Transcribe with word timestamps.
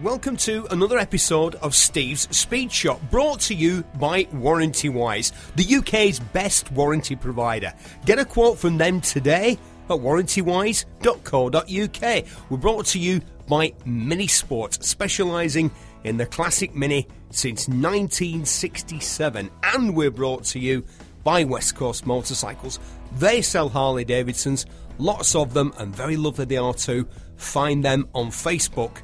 Welcome 0.00 0.36
to 0.38 0.66
another 0.72 0.98
episode 0.98 1.54
of 1.56 1.76
Steve's 1.76 2.22
Speed 2.36 2.72
Shop, 2.72 3.00
brought 3.12 3.38
to 3.42 3.54
you 3.54 3.84
by 4.00 4.26
Warranty 4.32 4.88
Wise, 4.88 5.32
the 5.54 5.76
UK's 5.76 6.18
best 6.18 6.72
warranty 6.72 7.14
provider. 7.14 7.72
Get 8.06 8.18
a 8.18 8.24
quote 8.24 8.58
from 8.58 8.76
them 8.76 9.00
today 9.00 9.56
at 9.84 9.96
warrantywise.co.uk. 9.96 12.24
We're 12.50 12.56
brought 12.56 12.86
to 12.86 12.98
you 12.98 13.20
by 13.46 13.72
Mini 13.84 14.26
Sport, 14.26 14.82
specialising 14.82 15.70
in 16.02 16.16
the 16.16 16.26
classic 16.26 16.74
Mini 16.74 17.06
since 17.30 17.68
1967, 17.68 19.48
and 19.62 19.94
we're 19.94 20.10
brought 20.10 20.42
to 20.44 20.58
you 20.58 20.82
by 21.24 21.44
West 21.44 21.74
Coast 21.74 22.06
Motorcycles. 22.06 22.78
They 23.18 23.42
sell 23.42 23.68
Harley 23.68 24.04
Davidsons, 24.04 24.66
lots 24.98 25.34
of 25.34 25.54
them, 25.54 25.72
and 25.78 25.94
very 25.94 26.16
lovely 26.16 26.44
they 26.44 26.56
are 26.56 26.74
too. 26.74 27.06
Find 27.36 27.84
them 27.84 28.08
on 28.14 28.28
Facebook 28.28 28.98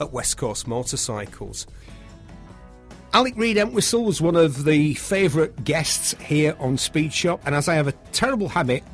at 0.00 0.12
West 0.12 0.36
Coast 0.36 0.66
Motorcycles. 0.66 1.66
Alec 3.12 3.34
Reid 3.36 3.56
Entwistle 3.56 4.04
was 4.04 4.20
one 4.20 4.36
of 4.36 4.64
the 4.64 4.94
favourite 4.94 5.64
guests 5.64 6.14
here 6.20 6.56
on 6.60 6.78
Speed 6.78 7.12
Shop, 7.12 7.40
and 7.44 7.54
as 7.54 7.68
I 7.68 7.74
have 7.74 7.88
a 7.88 7.92
terrible 8.12 8.48
habit 8.48 8.84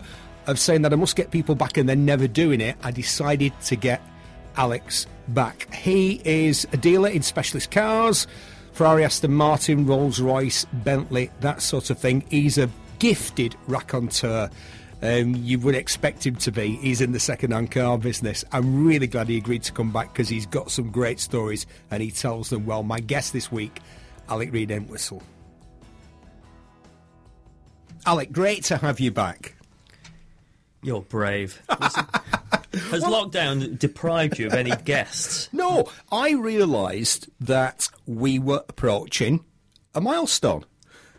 of 0.47 0.59
saying 0.59 0.83
that 0.83 0.93
I 0.93 0.97
must 0.97 1.17
get 1.17 1.31
people 1.31 1.55
back 1.55 1.77
and 1.77 1.89
then 1.89 2.05
never 2.07 2.27
doing 2.27 2.61
it, 2.61 2.77
I 2.83 2.93
decided 2.93 3.53
to 3.67 3.77
get 3.77 4.01
Alex 4.57 5.07
back. 5.29 5.73
He 5.75 6.23
is 6.25 6.67
a 6.73 6.79
dealer 6.79 7.11
in 7.11 7.21
specialist 7.23 7.71
cars, 7.71 8.27
Ferrari, 8.77 9.05
Aston 9.05 9.33
Martin, 9.33 9.87
Rolls 9.87 10.21
Royce, 10.21 10.67
Bentley, 10.67 11.31
that 11.41 11.63
sort 11.63 11.91
of 11.91 11.99
thing. 11.99 12.25
He's 12.31 12.59
a 12.59 12.69
gifted 12.99 13.57
raconteur 13.67 14.51
um, 15.03 15.35
you 15.37 15.59
would 15.59 15.75
expect 15.75 16.27
him 16.27 16.37
to 16.37 16.51
be. 16.51 16.77
He's 16.77 17.01
in 17.01 17.13
the 17.13 17.21
second-hand 17.21 17.71
car 17.71 17.99
business. 17.99 18.45
I'm 18.53 18.87
really 18.87 19.07
glad 19.07 19.29
he 19.29 19.37
agreed 19.37 19.63
to 19.65 19.73
come 19.73 19.93
back 19.93 20.13
because 20.13 20.29
he's 20.29 20.47
got 20.47 20.71
some 20.71 20.91
great 20.91 21.21
stories 21.21 21.67
and 21.91 22.03
he 22.03 22.11
tells 22.11 22.51
them 22.51 22.65
well. 22.65 22.83
My 22.83 23.01
guest 23.01 23.33
this 23.33 23.53
week, 23.53 23.81
Alec 24.29 24.53
Reid 24.53 24.71
Entwistle. 24.71 25.23
Alec, 28.07 28.33
great 28.33 28.65
to 28.65 28.77
have 28.79 29.01
you 29.01 29.11
back. 29.11 29.55
You're 30.83 31.03
brave. 31.03 31.61
Listen, 31.81 32.07
has 32.77 33.03
well, 33.03 33.29
lockdown 33.29 33.79
deprived 33.79 34.39
you 34.39 34.47
of 34.47 34.55
any 34.55 34.71
guests? 34.85 35.49
No, 35.53 35.91
I 36.11 36.33
realised 36.33 37.29
that 37.41 37.89
we 38.07 38.39
were 38.39 38.65
approaching 38.69 39.45
a 39.95 40.01
milestone. 40.01 40.65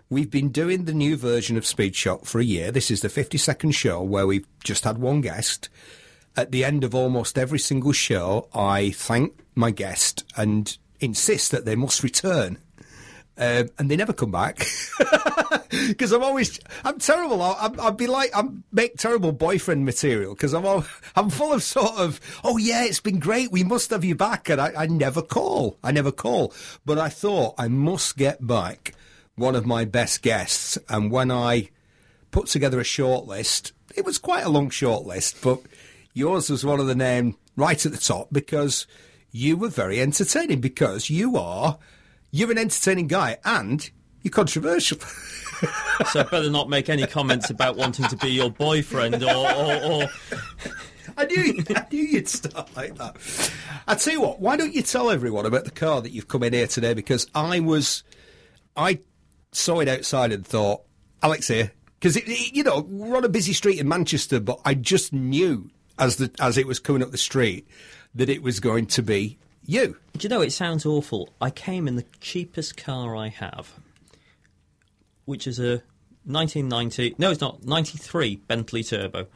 We've 0.09 0.31
been 0.31 0.49
doing 0.49 0.86
the 0.86 0.94
new 0.94 1.17
version 1.17 1.58
of 1.58 1.66
Speed 1.66 1.95
Shop 1.95 2.25
for 2.25 2.39
a 2.39 2.45
year. 2.45 2.72
This 2.72 2.89
is 2.89 3.02
the 3.02 3.09
52nd 3.09 3.73
show 3.73 4.02
where 4.02 4.25
we've 4.25 4.47
just 4.64 4.86
had 4.86 4.97
one 4.99 5.22
guest. 5.22 5.69
At 6.38 6.52
the 6.52 6.64
end 6.64 6.83
of 6.83 6.95
almost 6.95 7.38
every 7.38 7.59
single 7.59 7.92
show, 7.92 8.47
I 8.53 8.92
thank 8.92 9.44
my 9.55 9.71
guest 9.71 10.23
and 10.38 10.77
insist 10.99 11.52
that 11.52 11.66
they 11.66 11.75
must 11.75 12.03
return. 12.03 12.59
Um, 13.38 13.69
and 13.77 13.89
they 13.91 13.95
never 13.95 14.13
come 14.13 14.31
back. 14.31 14.66
Because 15.69 16.13
I'm 16.13 16.23
always 16.23 16.59
I'm 16.85 16.97
terrible. 16.97 17.41
i 17.41 17.67
would 17.67 17.97
be 17.97 18.07
like 18.07 18.31
I'm 18.33 18.63
make 18.71 18.95
terrible 18.95 19.33
boyfriend 19.33 19.83
material 19.83 20.33
because 20.33 20.53
I'm 20.53 20.66
all, 20.66 20.85
I'm 21.16 21.30
full 21.30 21.52
of 21.52 21.61
sort 21.61 21.97
of 21.97 22.21
oh 22.43 22.58
yeah 22.58 22.85
it's 22.85 23.02
been 23.02 23.19
great. 23.19 23.52
We 23.52 23.65
must 23.65 23.89
have 23.89 24.05
you 24.05 24.15
back. 24.15 24.49
And 24.49 24.61
I, 24.61 24.71
I 24.75 24.88
never 24.88 25.21
call. 25.21 25.77
I 25.83 25.91
never 25.91 26.11
call. 26.11 26.53
But 26.85 26.97
I 26.97 27.09
thought 27.09 27.55
I 27.58 27.67
must 27.67 28.17
get 28.17 28.47
back 28.47 28.93
one 29.35 29.55
of 29.55 29.65
my 29.65 29.83
best 29.83 30.21
guests. 30.21 30.77
And 30.88 31.11
when 31.11 31.31
I 31.31 31.69
put 32.31 32.47
together 32.47 32.80
a 32.80 32.85
short 32.85 33.25
list 33.25 33.73
it 33.95 34.05
was 34.05 34.17
quite 34.17 34.45
a 34.45 34.49
long 34.49 34.69
short 34.69 35.05
list 35.05 35.41
but 35.41 35.59
yours 36.13 36.49
was 36.49 36.65
one 36.65 36.80
of 36.80 36.88
the 36.88 36.95
name 36.95 37.35
right 37.55 37.85
at 37.85 37.91
the 37.91 37.97
top 37.97 38.27
because 38.31 38.85
you 39.31 39.58
were 39.58 39.69
very 39.69 39.99
entertaining 39.99 40.61
because 40.61 41.09
you 41.09 41.37
are 41.37 41.77
you're 42.32 42.52
an 42.52 42.58
entertaining 42.58 43.08
guy 43.08 43.38
and 43.45 43.89
you're 44.21 44.32
controversial. 44.32 44.99
so 46.11 46.21
I 46.21 46.23
better 46.23 46.49
not 46.49 46.70
make 46.70 46.89
any 46.89 47.05
comments 47.08 47.49
about 47.49 47.77
wanting 47.77 48.08
to 48.08 48.17
be 48.17 48.30
your 48.30 48.52
boyfriend 48.52 49.23
or, 49.23 49.30
or, 49.30 49.83
or... 49.83 50.08
I 51.20 51.26
knew, 51.26 51.64
I 51.76 51.86
knew 51.92 52.04
you'd 52.04 52.30
start 52.30 52.76
like 52.76 52.95
that. 52.95 53.17
I 53.87 53.95
tell 53.95 54.14
you 54.14 54.21
what, 54.21 54.39
why 54.39 54.55
don't 54.55 54.76
you 54.76 54.83
tell 54.83 55.10
everyone 55.10 55.48
about 55.48 55.66
the 55.66 55.71
car 55.71 56.02
that 56.02 56.11
you've 56.11 56.27
come 56.27 56.43
in 56.43 56.54
here 56.54 56.67
today? 56.67 56.93
Because 56.93 57.27
I 57.33 57.60
was, 57.60 58.04
I 58.76 58.99
saw 59.52 59.80
it 59.80 59.87
outside 59.87 60.32
and 60.32 60.45
thought, 60.45 60.83
Alex 61.23 61.48
here. 61.48 61.71
Because, 61.99 62.16
you 62.27 62.64
know, 62.64 62.82
we're 62.87 63.17
on 63.17 63.26
a 63.26 63.30
busy 63.30 63.54
street 63.54 63.80
in 63.80 63.87
Manchester, 63.87 64.39
but 64.39 64.60
I 64.64 64.76
just 64.76 65.11
knew 65.11 65.71
as 65.98 66.17
the 66.17 66.32
as 66.39 66.58
it 66.58 66.67
was 66.67 66.80
coming 66.80 67.02
up 67.02 67.11
the 67.11 67.17
street 67.17 67.67
that 68.16 68.30
it 68.30 68.42
was 68.42 68.60
going 68.60 68.86
to 68.86 69.02
be 69.02 69.37
you. 69.67 69.98
Do 70.17 70.23
you 70.23 70.30
know, 70.30 70.42
it 70.42 70.52
sounds 70.52 70.86
awful. 70.86 71.30
I 71.39 71.50
came 71.50 71.88
in 71.88 71.95
the 71.95 72.05
cheapest 72.20 72.78
car 72.78 73.16
I 73.16 73.28
have, 73.28 73.72
which 75.26 75.45
is 75.45 75.60
a 75.60 75.83
1990, 76.26 77.16
no, 77.17 77.32
it's 77.32 77.42
not, 77.42 77.64
93 77.64 78.38
Bentley 78.48 78.83
Turbo. 78.83 79.28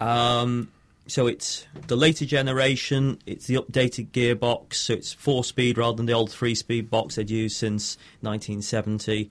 Um, 0.00 0.70
so 1.06 1.26
it's 1.26 1.66
the 1.86 1.96
later 1.96 2.24
generation, 2.24 3.18
it's 3.26 3.46
the 3.46 3.54
updated 3.54 4.10
gearbox, 4.10 4.74
so 4.74 4.94
it's 4.94 5.12
four 5.12 5.44
speed 5.44 5.78
rather 5.78 5.96
than 5.96 6.06
the 6.06 6.12
old 6.12 6.30
three 6.30 6.54
speed 6.54 6.90
box 6.90 7.16
they'd 7.16 7.30
used 7.30 7.56
since 7.56 7.96
1970. 8.20 9.30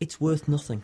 It's 0.00 0.20
worth 0.20 0.48
nothing. 0.48 0.82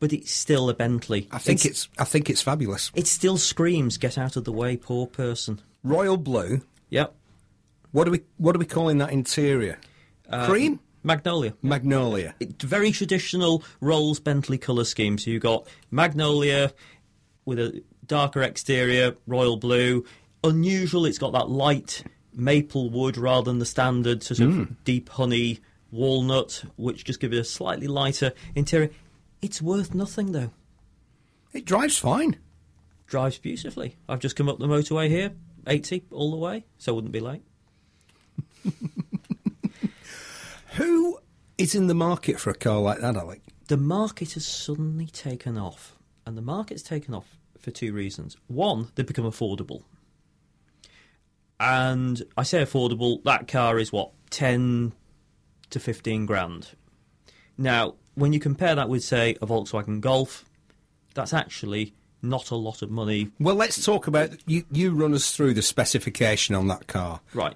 But 0.00 0.14
it's 0.14 0.32
still 0.32 0.70
a 0.70 0.74
Bentley. 0.74 1.28
I 1.30 1.36
think 1.36 1.66
it's, 1.66 1.84
it's 1.84 1.88
I 1.98 2.04
think 2.04 2.30
it's 2.30 2.40
fabulous. 2.40 2.90
It 2.94 3.06
still 3.06 3.36
screams 3.36 3.98
"Get 3.98 4.16
out 4.16 4.34
of 4.34 4.44
the 4.44 4.52
way, 4.52 4.78
poor 4.78 5.06
person." 5.06 5.60
Royal 5.84 6.16
blue. 6.16 6.62
Yep. 6.88 7.14
What 7.92 8.08
are 8.08 8.12
we 8.12 8.22
What 8.38 8.54
are 8.56 8.58
we 8.58 8.66
calling 8.66 8.98
that 8.98 9.12
interior? 9.12 9.78
Uh, 10.28 10.46
Cream. 10.46 10.80
Magnolia. 11.02 11.54
Magnolia. 11.62 12.34
It's 12.40 12.62
very 12.62 12.92
traditional 12.92 13.64
Rolls 13.80 14.20
Bentley 14.20 14.58
colour 14.58 14.84
scheme. 14.84 15.16
So 15.16 15.30
you've 15.30 15.42
got 15.42 15.66
Magnolia 15.90 16.72
with 17.46 17.58
a 17.58 17.82
darker 18.06 18.42
exterior, 18.42 19.16
royal 19.26 19.56
blue. 19.56 20.04
Unusual, 20.44 21.06
it's 21.06 21.18
got 21.18 21.32
that 21.32 21.48
light 21.48 22.04
maple 22.34 22.90
wood 22.90 23.16
rather 23.16 23.50
than 23.50 23.58
the 23.58 23.66
standard 23.66 24.22
sort 24.22 24.40
of 24.40 24.50
mm. 24.50 24.76
deep 24.84 25.08
honey 25.08 25.60
walnut, 25.90 26.64
which 26.76 27.04
just 27.04 27.18
gives 27.18 27.36
it 27.36 27.40
a 27.40 27.44
slightly 27.44 27.86
lighter 27.86 28.32
interior. 28.54 28.90
It's 29.40 29.62
worth 29.62 29.94
nothing 29.94 30.32
though. 30.32 30.50
It 31.52 31.64
drives 31.64 31.98
fine. 31.98 32.36
Drives 33.06 33.38
beautifully. 33.38 33.96
I've 34.08 34.20
just 34.20 34.36
come 34.36 34.48
up 34.48 34.58
the 34.58 34.66
motorway 34.66 35.08
here, 35.08 35.32
80 35.66 36.04
all 36.12 36.30
the 36.30 36.36
way, 36.36 36.64
so 36.78 36.92
I 36.92 36.94
wouldn't 36.94 37.12
be 37.12 37.20
late. 37.20 37.42
Who 40.74 41.18
is 41.58 41.74
in 41.74 41.86
the 41.86 41.94
market 41.94 42.40
for 42.40 42.50
a 42.50 42.54
car 42.54 42.80
like 42.80 43.00
that, 43.00 43.16
Alec? 43.16 43.42
The 43.68 43.76
market 43.76 44.32
has 44.32 44.46
suddenly 44.46 45.06
taken 45.06 45.58
off. 45.58 45.96
And 46.26 46.36
the 46.36 46.42
market's 46.42 46.82
taken 46.82 47.14
off 47.14 47.38
for 47.58 47.70
two 47.70 47.92
reasons. 47.92 48.36
One, 48.46 48.88
they've 48.94 49.06
become 49.06 49.24
affordable. 49.24 49.82
And 51.58 52.22
I 52.36 52.42
say 52.42 52.62
affordable, 52.62 53.22
that 53.24 53.48
car 53.48 53.78
is 53.78 53.92
what, 53.92 54.12
10 54.30 54.92
to 55.70 55.80
15 55.80 56.26
grand. 56.26 56.68
Now, 57.58 57.94
when 58.14 58.32
you 58.32 58.40
compare 58.40 58.74
that 58.74 58.88
with, 58.88 59.04
say, 59.04 59.36
a 59.42 59.46
Volkswagen 59.46 60.00
Golf, 60.00 60.44
that's 61.14 61.34
actually 61.34 61.94
not 62.22 62.50
a 62.50 62.56
lot 62.56 62.82
of 62.82 62.90
money. 62.90 63.30
Well, 63.38 63.54
let's 63.54 63.84
talk 63.84 64.06
about 64.06 64.30
you. 64.46 64.64
You 64.70 64.92
run 64.92 65.14
us 65.14 65.32
through 65.32 65.54
the 65.54 65.62
specification 65.62 66.54
on 66.54 66.68
that 66.68 66.86
car. 66.86 67.20
Right. 67.34 67.54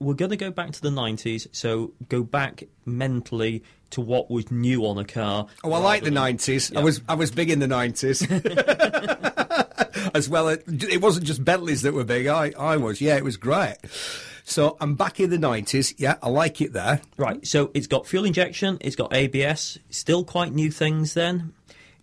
We're 0.00 0.14
going 0.14 0.30
to 0.30 0.36
go 0.36 0.50
back 0.50 0.72
to 0.72 0.80
the 0.80 0.88
90s, 0.90 1.46
so 1.52 1.92
go 2.08 2.22
back 2.22 2.64
mentally 2.86 3.62
to 3.90 4.00
what 4.00 4.30
was 4.30 4.50
new 4.50 4.86
on 4.86 4.98
a 4.98 5.04
car. 5.04 5.46
Oh, 5.62 5.72
I 5.72 5.78
like 5.78 6.02
the 6.02 6.10
nineties. 6.10 6.74
I 6.74 6.82
was 6.82 7.00
I 7.08 7.14
was 7.14 7.30
big 7.30 7.50
in 7.50 7.58
the 7.58 7.66
nineties. 7.66 8.22
As 10.14 10.28
well, 10.28 10.48
it 10.48 11.00
wasn't 11.00 11.26
just 11.26 11.44
Bentleys 11.44 11.82
that 11.82 11.92
were 11.92 12.04
big. 12.04 12.26
I 12.26 12.52
I 12.58 12.76
was. 12.76 13.00
Yeah, 13.00 13.16
it 13.16 13.24
was 13.24 13.36
great. 13.36 13.76
So 14.44 14.76
I'm 14.80 14.94
back 14.96 15.20
in 15.20 15.30
the 15.30 15.36
90s. 15.36 15.94
Yeah, 15.96 16.16
I 16.22 16.28
like 16.28 16.60
it 16.60 16.72
there. 16.72 17.00
Right. 17.16 17.46
So 17.46 17.70
it's 17.72 17.86
got 17.86 18.06
fuel 18.06 18.24
injection. 18.24 18.78
It's 18.80 18.96
got 18.96 19.14
ABS. 19.14 19.78
Still 19.90 20.24
quite 20.24 20.52
new 20.52 20.72
things 20.72 21.14
then. 21.14 21.52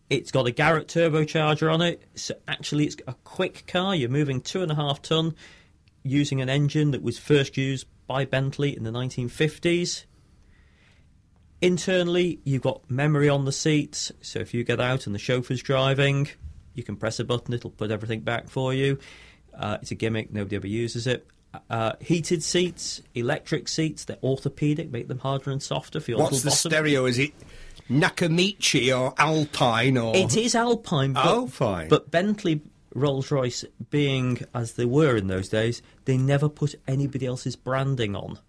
It's 0.10 0.32
got 0.32 0.48
a 0.48 0.52
Garrett 0.52 0.88
turbocharger 0.88 1.74
on 1.74 1.82
it. 1.82 2.04
So 2.16 2.36
actually, 2.48 2.86
it's 2.86 2.96
a 3.06 3.16
quick 3.26 3.66
car. 3.68 3.96
You're 3.96 4.10
moving 4.10 4.40
two 4.40 4.62
and 4.62 4.72
a 4.72 4.76
half 4.76 5.02
ton 5.02 5.36
using 6.10 6.42
an 6.42 6.50
engine 6.50 6.92
that 6.92 7.02
was 7.02 7.18
first 7.20 7.58
used 7.58 7.86
by 8.08 8.26
Bentley 8.26 8.76
in 8.76 8.84
the 8.84 8.92
1950s. 8.92 10.06
Internally, 11.62 12.40
you've 12.44 12.62
got 12.62 12.90
memory 12.90 13.30
on 13.30 13.46
the 13.46 13.52
seats, 13.52 14.12
so 14.22 14.40
if 14.40 14.54
you 14.54 14.64
get 14.64 14.80
out 14.80 15.08
and 15.08 15.16
the 15.16 15.20
chauffeur's 15.20 15.64
driving, 15.64 16.28
you 16.76 16.84
can 16.84 16.96
press 16.96 17.20
a 17.20 17.24
button, 17.24 17.54
it'll 17.54 17.72
put 17.72 17.90
everything 17.90 18.20
back 18.20 18.48
for 18.48 18.74
you. 18.74 19.00
Uh, 19.58 19.80
it's 19.82 19.90
a 19.90 19.96
gimmick, 19.96 20.32
nobody 20.32 20.56
ever 20.56 20.68
uses 20.68 21.08
it. 21.08 21.26
Uh, 21.72 21.94
heated 22.00 22.44
seats, 22.44 23.02
electric 23.16 23.68
seats, 23.68 24.06
they're 24.06 24.20
orthopedic, 24.22 24.92
make 24.92 25.08
them 25.08 25.18
harder 25.18 25.50
and 25.50 25.64
softer 25.64 26.00
for 26.00 26.12
your 26.12 26.20
What's 26.20 26.44
the 26.44 26.50
bottom. 26.52 26.70
stereo? 26.72 27.06
Is 27.06 27.18
it 27.18 27.32
Nakamichi 27.90 28.96
or 28.96 29.16
Alpine 29.18 29.98
or 29.98 30.16
It 30.16 30.38
is 30.38 30.54
Alpine, 30.54 31.14
but, 31.14 31.26
Alpine. 31.26 31.88
but 31.88 32.12
Bentley, 32.12 32.62
Rolls 32.98 33.30
Royce, 33.32 33.64
being 33.92 34.40
as 34.54 34.74
they 34.74 34.86
were 34.86 35.16
in 35.16 35.28
those 35.28 35.50
days, 35.50 35.82
they 36.06 36.18
never 36.18 36.50
put 36.50 36.74
anybody 36.88 37.26
else's 37.28 37.56
branding 37.56 38.16
on. 38.16 38.40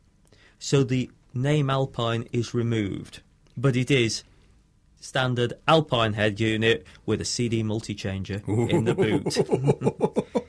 So 0.59 0.83
the 0.83 1.11
name 1.35 1.69
Alpine 1.71 2.27
is 2.33 2.55
removed, 2.55 3.21
but 3.56 3.77
it 3.77 3.91
is 3.91 4.25
standard 5.00 5.53
Alpine 5.69 6.15
head 6.15 6.41
unit 6.41 6.87
with 7.06 7.21
a 7.21 7.25
CD 7.25 7.62
multi-changer 7.62 8.43
in 8.49 8.85
the 8.85 8.95
boot. 8.95 9.37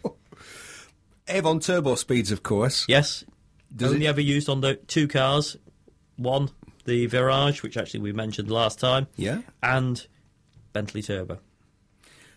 Avon 1.28 1.60
turbo 1.60 1.96
speeds, 1.96 2.32
of 2.32 2.42
course. 2.42 2.86
yes, 2.88 3.24
Does 3.76 3.92
only 3.94 4.06
it- 4.06 4.10
ever 4.10 4.22
used 4.22 4.50
on 4.50 4.62
the 4.62 4.76
two 4.76 5.08
cars. 5.08 5.58
One, 6.16 6.50
the 6.86 7.08
Virage, 7.08 7.62
which 7.64 7.78
actually 7.78 8.00
we 8.00 8.12
mentioned 8.14 8.50
last 8.50 8.80
time, 8.80 9.08
Yeah. 9.16 9.42
and 9.62 10.06
Bentley 10.74 11.02
Turbo. 11.02 11.40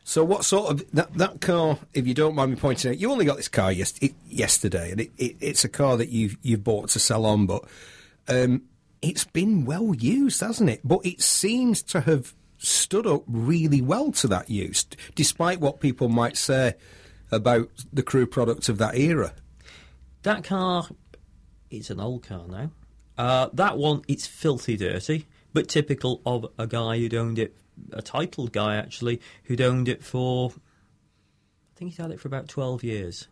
So 0.05 0.25
what 0.25 0.45
sort 0.45 0.71
of 0.71 0.91
that 0.93 1.15
that 1.15 1.41
car? 1.41 1.79
If 1.95 2.07
you 2.07 2.15
don't 2.15 2.35
mind 2.35 2.51
me 2.51 2.57
pointing 2.57 2.91
out, 2.91 2.99
you 2.99 3.11
only 3.11 3.25
got 3.25 3.37
this 3.37 3.49
car 3.49 3.71
yes, 3.71 3.95
it, 4.01 4.15
yesterday, 4.29 4.91
and 4.91 5.01
it, 5.01 5.11
it, 5.17 5.37
it's 5.41 5.65
a 5.65 5.69
car 5.69 5.97
that 5.97 6.09
you've 6.09 6.37
you've 6.43 6.65
bought 6.65 6.89
to 6.91 6.99
sell 6.99 7.25
on, 7.25 7.47
but 7.47 7.65
um, 8.29 8.63
it's 9.01 9.25
been 9.25 9.65
well 9.65 9.95
used, 9.95 10.41
hasn't 10.41 10.71
it? 10.71 10.81
But 10.85 11.05
it 11.05 11.21
seems 11.21 11.83
to 11.85 12.01
have 12.01 12.35
stood 12.59 13.07
up 13.07 13.23
really 13.27 13.81
well 13.81 14.13
to 14.13 14.29
that 14.29 14.49
use, 14.49 14.85
despite 15.15 15.61
what 15.61 15.81
people 15.81 16.09
might 16.09 16.37
say 16.37 16.75
about 17.31 17.69
the 17.93 18.03
Crewe 18.03 18.27
product 18.27 18.69
of 18.69 18.79
that 18.79 18.97
era. 18.97 19.35
That 20.23 20.45
car, 20.45 20.87
it's 21.71 21.91
an 21.91 22.01
old 22.01 22.23
car 22.23 22.47
now. 22.47 22.71
Uh, 23.19 23.49
that 23.53 23.79
one, 23.79 24.03
it's 24.07 24.27
filthy 24.27 24.77
dirty, 24.77 25.27
but 25.53 25.69
typical 25.69 26.23
of 26.25 26.47
a 26.59 26.67
guy 26.67 26.99
who'd 26.99 27.15
owned 27.15 27.39
it, 27.39 27.57
a 27.93 28.03
titled 28.03 28.53
guy 28.53 28.77
actually, 28.77 29.21
who'd 29.45 29.61
owned 29.61 29.89
it 29.89 30.03
for, 30.03 30.51
I 30.51 31.77
think 31.77 31.91
he's 31.93 31.99
had 31.99 32.11
it 32.11 32.21
for 32.21 32.29
about 32.29 32.49
12 32.49 32.85
years. 32.85 33.29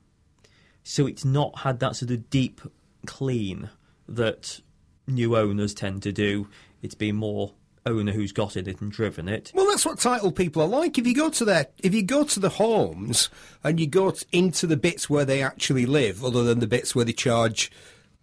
So 0.82 1.06
it's 1.06 1.25
not 1.25 1.60
had 1.60 1.81
that 1.81 1.96
sort 1.96 2.10
of 2.10 2.31
deep 2.31 2.60
clean 3.06 3.70
that 4.08 4.60
new 5.06 5.37
owners 5.37 5.75
tend 5.75 6.02
to 6.02 6.12
do. 6.12 6.48
It's 6.82 6.94
been 6.94 7.16
more 7.16 7.52
owner 7.87 8.12
who's 8.12 8.32
got 8.32 8.56
in 8.56 8.69
it 8.69 8.81
and 8.81 8.92
driven 8.92 9.28
it. 9.28 9.52
Well, 9.54 9.66
that's 9.66 9.87
what 9.87 9.98
title 9.98 10.32
people 10.32 10.62
are 10.62 10.69
like. 10.69 10.98
If 10.98 11.06
you 11.06 11.14
go 11.14 11.31
to 11.31 11.44
their, 11.44 11.66
if 11.82 11.94
you 11.94 12.02
go 12.02 12.25
to 12.25 12.40
the 12.40 12.50
homes 12.50 13.31
and 13.64 13.81
you 13.81 13.87
go 13.87 14.14
into 14.32 14.66
the 14.66 14.76
bits 14.76 15.08
where 15.08 15.25
they 15.25 15.42
actually 15.42 15.87
live, 15.87 16.25
other 16.25 16.44
than 16.44 16.60
the 16.60 16.66
bits 16.66 16.94
where 16.94 17.04
they 17.04 17.12
charge 17.12 17.70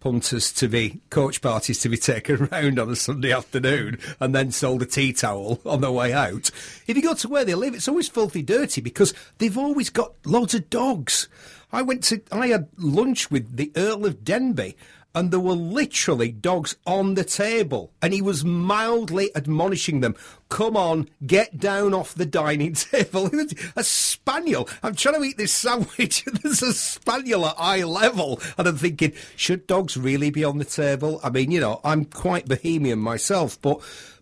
punters 0.00 0.52
to 0.52 0.68
be 0.68 1.00
coach 1.10 1.40
parties 1.42 1.80
to 1.80 1.88
be 1.88 1.96
taken 1.96 2.44
around 2.44 2.78
on 2.78 2.90
a 2.90 2.96
Sunday 2.96 3.32
afternoon 3.32 3.98
and 4.20 4.34
then 4.34 4.50
sold 4.50 4.82
a 4.82 4.86
tea 4.86 5.12
towel 5.12 5.60
on 5.64 5.80
the 5.80 5.92
way 5.92 6.12
out. 6.12 6.50
If 6.86 6.96
you 6.96 7.02
go 7.02 7.14
to 7.14 7.28
where 7.28 7.44
they 7.44 7.54
live, 7.54 7.74
it's 7.74 7.88
always 7.88 8.08
filthy 8.08 8.42
dirty 8.42 8.80
because 8.80 9.12
they've 9.38 9.58
always 9.58 9.90
got 9.90 10.14
loads 10.24 10.54
of 10.54 10.70
dogs. 10.70 11.28
I 11.72 11.82
went 11.82 12.04
to, 12.04 12.22
I 12.32 12.48
had 12.48 12.68
lunch 12.78 13.30
with 13.30 13.56
the 13.56 13.70
Earl 13.76 14.06
of 14.06 14.24
Denbigh 14.24 14.74
and 15.18 15.32
there 15.32 15.40
were 15.40 15.54
literally 15.54 16.30
dogs 16.30 16.76
on 16.86 17.14
the 17.14 17.24
table, 17.24 17.92
and 18.00 18.12
he 18.12 18.22
was 18.22 18.44
mildly 18.44 19.34
admonishing 19.34 19.98
them, 19.98 20.14
"Come 20.48 20.76
on, 20.76 21.08
get 21.26 21.58
down 21.58 21.92
off 21.92 22.14
the 22.14 22.24
dining 22.24 22.72
table." 22.74 23.28
a 23.74 23.82
spaniel. 23.82 24.68
I'm 24.80 24.94
trying 24.94 25.16
to 25.16 25.24
eat 25.24 25.36
this 25.36 25.52
sandwich, 25.52 26.24
and 26.24 26.36
there's 26.42 26.62
a 26.62 26.72
spaniel 26.72 27.46
at 27.46 27.56
eye 27.58 27.82
level, 27.82 28.40
and 28.56 28.68
I'm 28.68 28.76
thinking, 28.76 29.12
should 29.34 29.66
dogs 29.66 29.96
really 29.96 30.30
be 30.30 30.44
on 30.44 30.58
the 30.58 30.64
table? 30.64 31.20
I 31.24 31.30
mean, 31.30 31.50
you 31.50 31.58
know, 31.58 31.80
I'm 31.82 32.04
quite 32.04 32.46
bohemian 32.46 33.00
myself, 33.00 33.60
but 33.60 33.80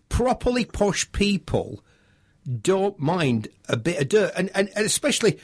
properly 0.09 0.65
posh 0.65 1.11
people 1.11 1.83
don't 2.59 2.97
mind 2.97 3.49
a 3.69 3.77
bit 3.77 4.01
of 4.01 4.09
dirt, 4.09 4.33
and 4.35 4.49
and, 4.55 4.71
and 4.75 4.83
especially. 4.83 5.37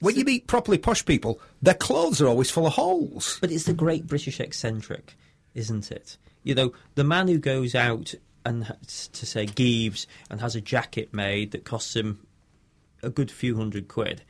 When 0.00 0.16
you 0.16 0.24
meet 0.24 0.46
properly 0.46 0.78
posh 0.78 1.04
people, 1.04 1.40
their 1.60 1.74
clothes 1.74 2.22
are 2.22 2.26
always 2.26 2.50
full 2.50 2.66
of 2.66 2.72
holes. 2.72 3.38
But 3.40 3.50
it's 3.50 3.64
the 3.64 3.74
great 3.74 4.06
British 4.06 4.40
eccentric, 4.40 5.14
isn't 5.54 5.92
it? 5.92 6.16
You 6.42 6.54
know, 6.54 6.72
the 6.94 7.04
man 7.04 7.28
who 7.28 7.38
goes 7.38 7.74
out 7.74 8.14
and 8.44 8.74
to 9.12 9.26
say 9.26 9.44
Gieves 9.44 10.06
and 10.30 10.40
has 10.40 10.56
a 10.56 10.60
jacket 10.60 11.12
made 11.12 11.50
that 11.50 11.64
costs 11.64 11.94
him 11.94 12.26
a 13.02 13.10
good 13.10 13.30
few 13.30 13.56
hundred 13.56 13.88
quid, 13.88 14.22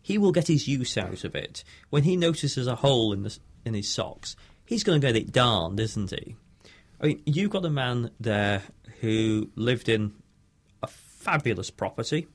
he 0.00 0.18
will 0.18 0.32
get 0.32 0.46
his 0.46 0.68
use 0.68 0.96
out 0.96 1.24
of 1.24 1.34
it. 1.34 1.64
When 1.90 2.04
he 2.04 2.16
notices 2.16 2.68
a 2.68 2.76
hole 2.76 3.12
in 3.12 3.24
the, 3.24 3.36
in 3.64 3.74
his 3.74 3.92
socks, 3.92 4.36
he's 4.64 4.84
going 4.84 5.00
to 5.00 5.06
get 5.06 5.16
it 5.16 5.32
darned, 5.32 5.80
isn't 5.80 6.10
he? 6.10 6.36
I 7.00 7.06
mean, 7.08 7.22
you've 7.26 7.50
got 7.50 7.64
a 7.64 7.70
man 7.70 8.12
there 8.20 8.62
who 9.00 9.50
lived 9.56 9.88
in 9.88 10.14
a 10.82 10.86
fabulous 10.86 11.70
property, 11.70 12.28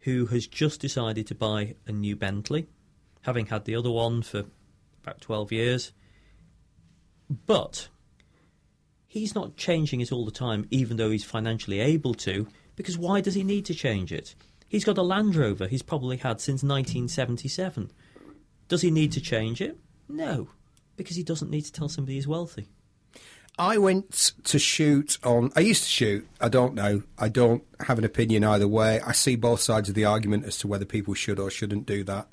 who 0.00 0.26
has 0.26 0.46
just 0.46 0.80
decided 0.80 1.26
to 1.26 1.34
buy 1.34 1.74
a 1.86 1.92
new 1.92 2.16
Bentley, 2.16 2.68
having 3.22 3.46
had 3.46 3.64
the 3.64 3.74
other 3.74 3.90
one 3.90 4.22
for 4.22 4.44
about 5.02 5.20
12 5.20 5.52
years. 5.52 5.92
But 7.46 7.88
he's 9.06 9.34
not 9.34 9.56
changing 9.56 10.00
it 10.00 10.12
all 10.12 10.24
the 10.24 10.30
time, 10.30 10.66
even 10.70 10.96
though 10.96 11.10
he's 11.10 11.24
financially 11.24 11.80
able 11.80 12.14
to, 12.14 12.46
because 12.76 12.96
why 12.96 13.20
does 13.20 13.34
he 13.34 13.42
need 13.42 13.64
to 13.66 13.74
change 13.74 14.12
it? 14.12 14.34
He's 14.68 14.84
got 14.84 14.98
a 14.98 15.02
Land 15.02 15.34
Rover 15.34 15.66
he's 15.66 15.82
probably 15.82 16.18
had 16.18 16.40
since 16.40 16.62
1977. 16.62 17.90
Does 18.68 18.82
he 18.82 18.90
need 18.90 19.12
to 19.12 19.20
change 19.20 19.60
it? 19.60 19.78
No, 20.08 20.48
because 20.96 21.16
he 21.16 21.22
doesn't 21.22 21.50
need 21.50 21.62
to 21.62 21.72
tell 21.72 21.88
somebody 21.88 22.14
he's 22.14 22.28
wealthy. 22.28 22.68
I 23.58 23.76
went 23.78 24.32
to 24.44 24.58
shoot 24.58 25.18
on. 25.24 25.50
I 25.56 25.60
used 25.60 25.82
to 25.82 25.88
shoot. 25.88 26.28
I 26.40 26.48
don't 26.48 26.74
know. 26.74 27.02
I 27.18 27.28
don't 27.28 27.64
have 27.80 27.98
an 27.98 28.04
opinion 28.04 28.44
either 28.44 28.68
way. 28.68 29.00
I 29.00 29.12
see 29.12 29.34
both 29.34 29.60
sides 29.60 29.88
of 29.88 29.96
the 29.96 30.04
argument 30.04 30.44
as 30.44 30.58
to 30.58 30.68
whether 30.68 30.84
people 30.84 31.14
should 31.14 31.40
or 31.40 31.50
shouldn't 31.50 31.86
do 31.86 32.04
that. 32.04 32.28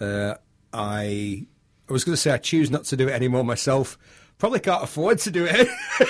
Uh, 0.00 0.34
I 0.72 1.46
I 1.88 1.92
was 1.92 2.04
going 2.04 2.14
to 2.14 2.20
say 2.20 2.32
I 2.32 2.38
choose 2.38 2.70
not 2.70 2.84
to 2.84 2.96
do 2.96 3.08
it 3.08 3.12
anymore 3.12 3.44
myself. 3.44 3.96
Probably 4.38 4.60
can't 4.60 4.82
afford 4.82 5.18
to 5.20 5.30
do 5.30 5.46
it 5.48 5.68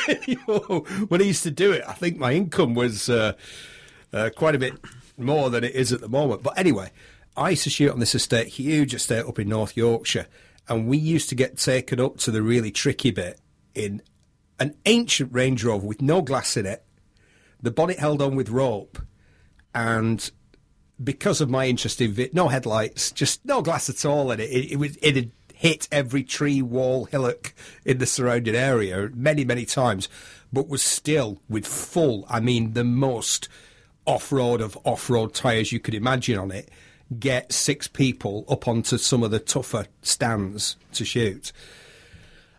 anymore. 0.29 0.83
When 1.09 1.21
I 1.21 1.25
used 1.25 1.43
to 1.45 1.51
do 1.51 1.73
it, 1.73 1.83
I 1.87 1.93
think 1.93 2.19
my 2.19 2.33
income 2.33 2.75
was 2.75 3.09
uh, 3.09 3.35
uh, 4.13 4.31
quite 4.35 4.55
a 4.55 4.59
bit 4.59 4.75
more 5.17 5.51
than 5.51 5.63
it 5.63 5.75
is 5.75 5.93
at 5.93 6.01
the 6.01 6.09
moment. 6.09 6.43
But 6.43 6.59
anyway, 6.59 6.91
I 7.37 7.51
used 7.51 7.65
to 7.65 7.71
shoot 7.71 7.93
on 7.93 8.01
this 8.01 8.15
estate, 8.15 8.49
huge 8.49 8.95
estate 8.95 9.25
up 9.25 9.39
in 9.39 9.49
North 9.49 9.77
Yorkshire, 9.77 10.27
and 10.69 10.89
we 10.89 10.99
used 10.99 11.29
to 11.29 11.35
get 11.35 11.59
taken 11.59 12.01
up 12.01 12.17
to 12.19 12.31
the 12.31 12.43
really 12.43 12.71
tricky 12.71 13.11
bit 13.11 13.41
in 13.75 14.03
an 14.61 14.75
ancient 14.87 15.33
Range 15.33 15.63
Rover 15.65 15.87
with 15.87 16.03
no 16.03 16.23
glass 16.23 16.57
in 16.57 16.67
it, 16.67 16.85
the 17.63 17.71
bonnet 17.71 17.99
held 17.99 18.23
on 18.23 18.37
with 18.37 18.51
rope, 18.51 18.99
and 19.75 20.31
because 21.03 21.41
of 21.41 21.51
my 21.51 21.67
interest 21.67 22.01
in 22.01 22.19
it, 22.19 22.35
no 22.35 22.49
headlights, 22.49 23.13
just 23.13 23.45
no 23.45 23.63
glass 23.63 23.89
at 23.89 24.05
all 24.05 24.31
in 24.33 24.41
it. 24.41 24.51
It, 24.51 24.73
it 24.73 24.77
was 24.77 24.97
it 25.03 25.17
had 25.17 25.31
hit 25.55 25.89
every 25.91 26.23
tree, 26.23 26.63
wall, 26.63 27.07
hillock 27.07 27.53
in 27.85 27.99
the 27.99 28.07
surrounding 28.07 28.55
area 28.55 29.11
many, 29.15 29.45
many 29.45 29.65
times, 29.65 30.09
but 30.53 30.69
was 30.69 30.83
still 30.83 31.41
with 31.49 31.67
full, 31.67 32.25
I 32.29 32.41
mean, 32.41 32.75
the 32.75 32.85
most 32.85 33.49
off-road 34.07 34.61
of 34.61 34.79
off-road 34.85 35.35
tyres 35.35 35.73
you 35.73 35.81
could 35.81 35.95
imagine 35.95 36.39
on 36.39 36.51
it. 36.51 36.71
Get 37.19 37.53
six 37.53 37.89
people 37.89 38.45
up 38.49 38.69
onto 38.69 38.99
some 38.99 39.23
of 39.23 39.31
the 39.31 39.41
tougher 39.41 39.87
stands 40.03 40.77
to 40.93 41.05
shoot. 41.05 41.53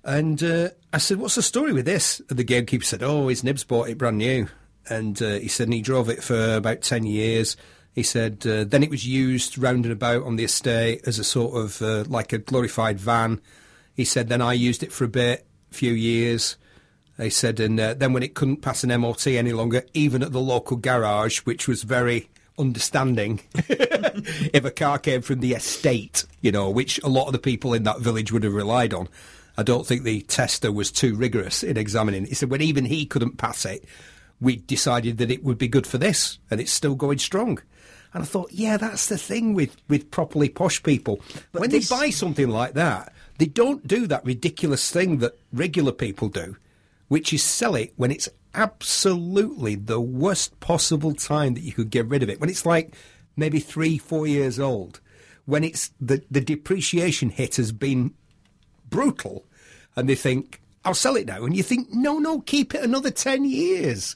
And 0.03 0.41
uh, 0.43 0.69
I 0.93 0.97
said, 0.97 1.17
"What's 1.17 1.35
the 1.35 1.41
story 1.41 1.73
with 1.73 1.85
this?" 1.85 2.21
And 2.29 2.39
the 2.39 2.43
gamekeeper 2.43 2.85
said, 2.85 3.03
"Oh, 3.03 3.27
his 3.27 3.43
nibs 3.43 3.63
bought 3.63 3.89
it 3.89 3.97
brand 3.97 4.17
new." 4.17 4.47
And 4.89 5.21
uh, 5.21 5.33
he 5.33 5.47
said, 5.47 5.67
and 5.67 5.73
he 5.73 5.81
drove 5.81 6.09
it 6.09 6.23
for 6.23 6.55
about 6.55 6.81
ten 6.81 7.03
years. 7.03 7.55
He 7.93 8.03
said, 8.03 8.45
uh, 8.47 8.63
then 8.63 8.83
it 8.83 8.89
was 8.89 9.05
used 9.05 9.57
round 9.57 9.85
and 9.85 9.91
about 9.91 10.23
on 10.23 10.35
the 10.35 10.43
estate 10.43 11.01
as 11.05 11.19
a 11.19 11.23
sort 11.23 11.57
of 11.57 11.81
uh, 11.81 12.05
like 12.07 12.31
a 12.31 12.37
glorified 12.37 12.99
van. 12.99 13.41
He 13.95 14.05
said, 14.05 14.29
then 14.29 14.41
I 14.41 14.53
used 14.53 14.83
it 14.83 14.93
for 14.93 15.03
a 15.03 15.09
bit, 15.09 15.45
a 15.71 15.73
few 15.73 15.91
years. 15.91 16.55
He 17.17 17.29
said, 17.29 17.59
and 17.59 17.77
uh, 17.79 17.95
then 17.95 18.13
when 18.13 18.23
it 18.23 18.35
couldn't 18.35 18.61
pass 18.61 18.83
an 18.85 19.01
MOT 19.01 19.27
any 19.27 19.51
longer, 19.51 19.83
even 19.93 20.23
at 20.23 20.31
the 20.31 20.39
local 20.39 20.77
garage, 20.77 21.39
which 21.39 21.67
was 21.67 21.83
very 21.83 22.29
understanding, 22.57 23.41
if 23.53 24.63
a 24.63 24.71
car 24.71 24.97
came 24.97 25.21
from 25.21 25.41
the 25.41 25.53
estate, 25.53 26.23
you 26.39 26.51
know, 26.51 26.69
which 26.69 27.03
a 27.03 27.09
lot 27.09 27.25
of 27.25 27.33
the 27.33 27.39
people 27.39 27.73
in 27.73 27.83
that 27.83 27.99
village 27.99 28.31
would 28.31 28.43
have 28.43 28.53
relied 28.53 28.93
on. 28.93 29.09
I 29.59 29.63
don't 29.63 29.85
think 29.85 30.03
the 30.03 30.21
tester 30.21 30.71
was 30.71 30.89
too 30.89 31.15
rigorous 31.15 31.63
in 31.63 31.75
examining. 31.75 32.25
He 32.25 32.33
said 32.33 32.49
when 32.49 32.61
even 32.61 32.85
he 32.85 33.05
couldn't 33.05 33.37
pass 33.37 33.65
it, 33.65 33.83
we 34.39 34.55
decided 34.55 35.17
that 35.17 35.29
it 35.29 35.43
would 35.43 35.57
be 35.57 35.67
good 35.67 35.85
for 35.85 35.97
this, 35.97 36.39
and 36.49 36.61
it's 36.61 36.71
still 36.71 36.95
going 36.95 37.17
strong. 37.17 37.59
And 38.13 38.23
I 38.23 38.25
thought, 38.25 38.53
yeah, 38.53 38.77
that's 38.77 39.07
the 39.07 39.17
thing 39.17 39.53
with, 39.53 39.75
with 39.89 40.11
properly 40.11 40.47
posh 40.47 40.81
people. 40.81 41.19
But 41.51 41.59
when 41.59 41.69
this- 41.71 41.89
they 41.89 41.95
buy 41.95 42.09
something 42.09 42.47
like 42.47 42.73
that, 42.75 43.11
they 43.37 43.47
don't 43.47 43.85
do 43.85 44.07
that 44.07 44.23
ridiculous 44.23 44.89
thing 44.89 45.17
that 45.17 45.37
regular 45.51 45.91
people 45.91 46.29
do, 46.29 46.55
which 47.09 47.33
is 47.33 47.43
sell 47.43 47.75
it 47.75 47.91
when 47.97 48.11
it's 48.11 48.29
absolutely 48.55 49.75
the 49.75 49.99
worst 49.99 50.57
possible 50.61 51.13
time 51.13 51.53
that 51.55 51.63
you 51.63 51.73
could 51.73 51.89
get 51.89 52.07
rid 52.07 52.23
of 52.23 52.29
it. 52.29 52.39
When 52.39 52.49
it's 52.49 52.65
like 52.65 52.95
maybe 53.35 53.59
three, 53.59 53.97
four 53.97 54.25
years 54.25 54.57
old, 54.57 55.01
when 55.45 55.65
it's 55.65 55.91
the, 55.99 56.23
the 56.31 56.41
depreciation 56.41 57.29
hit 57.29 57.57
has 57.57 57.73
been 57.73 58.13
brutal, 58.89 59.45
and 59.95 60.07
they 60.09 60.15
think, 60.15 60.61
I'll 60.85 60.93
sell 60.93 61.15
it 61.15 61.27
now. 61.27 61.43
And 61.43 61.55
you 61.55 61.63
think, 61.63 61.89
no, 61.91 62.19
no, 62.19 62.39
keep 62.41 62.73
it 62.73 62.83
another 62.83 63.11
10 63.11 63.45
years. 63.45 64.15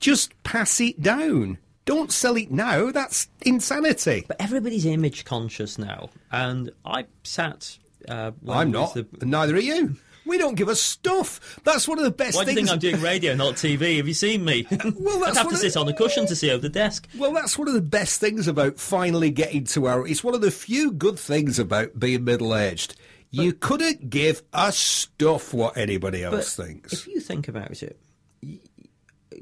Just 0.00 0.40
pass 0.44 0.80
it 0.80 1.02
down. 1.02 1.58
Don't 1.84 2.12
sell 2.12 2.36
it 2.36 2.50
now. 2.50 2.90
That's 2.90 3.28
insanity. 3.42 4.24
But 4.26 4.40
everybody's 4.40 4.84
image 4.86 5.24
conscious 5.24 5.78
now, 5.78 6.10
and 6.32 6.70
I 6.84 7.06
sat. 7.22 7.78
Uh, 8.08 8.32
I'm 8.48 8.70
not. 8.72 8.94
the- 8.94 9.06
Neither 9.24 9.54
are 9.56 9.60
you. 9.60 9.96
We 10.26 10.38
don't 10.38 10.56
give 10.56 10.66
a 10.68 10.74
stuff. 10.74 11.60
That's 11.62 11.86
one 11.86 11.98
of 11.98 12.04
the 12.04 12.10
best 12.10 12.34
Why 12.36 12.42
do 12.44 12.50
you 12.50 12.56
things. 12.56 12.68
think 12.70 12.74
I'm 12.84 12.90
doing 12.90 13.00
radio, 13.00 13.34
not 13.36 13.54
TV? 13.54 13.98
Have 13.98 14.08
you 14.08 14.14
seen 14.14 14.44
me? 14.44 14.66
Well, 14.98 15.20
that's 15.20 15.36
I'd 15.38 15.42
have 15.42 15.48
to 15.50 15.54
it- 15.54 15.58
sit 15.58 15.76
on 15.76 15.86
a 15.88 15.92
cushion 15.94 16.26
to 16.26 16.34
see 16.34 16.50
over 16.50 16.60
the 16.62 16.68
desk. 16.68 17.06
Well, 17.16 17.32
that's 17.32 17.56
one 17.56 17.68
of 17.68 17.74
the 17.74 17.80
best 17.80 18.20
things 18.20 18.48
about 18.48 18.78
finally 18.80 19.30
getting 19.30 19.62
to 19.66 19.86
our. 19.86 20.04
It's 20.06 20.24
one 20.24 20.34
of 20.34 20.40
the 20.40 20.50
few 20.50 20.90
good 20.90 21.18
things 21.20 21.60
about 21.60 21.98
being 22.00 22.24
middle 22.24 22.56
aged. 22.56 22.96
You 23.42 23.52
couldn't 23.52 24.10
give 24.10 24.42
a 24.52 24.72
stuff 24.72 25.52
what 25.52 25.76
anybody 25.76 26.22
else 26.22 26.54
thinks. 26.54 26.92
if 26.92 27.06
you 27.06 27.20
think 27.20 27.48
about 27.48 27.82
it, 27.82 27.98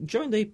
during 0.04 0.30
the 0.30 0.50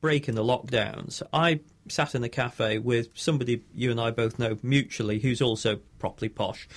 break 0.00 0.28
in 0.28 0.34
the 0.34 0.44
lockdowns, 0.44 1.22
I 1.32 1.60
sat 1.88 2.14
in 2.14 2.22
a 2.24 2.28
cafe 2.28 2.78
with 2.78 3.08
somebody 3.14 3.62
you 3.74 3.90
and 3.90 4.00
I 4.00 4.10
both 4.10 4.38
know 4.38 4.58
mutually, 4.62 5.18
who's 5.18 5.42
also 5.42 5.80
properly 5.98 6.28
posh 6.28 6.68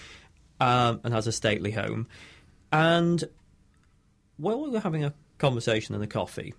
um, 0.60 1.02
and 1.04 1.14
has 1.14 1.28
a 1.28 1.32
stately 1.32 1.72
home. 1.72 2.08
And 2.72 3.24
while 4.38 4.62
we 4.62 4.70
were 4.70 4.80
having 4.80 5.04
a 5.04 5.14
conversation 5.38 5.96
and 5.96 6.04
a 6.04 6.08
coffee, 6.08 6.54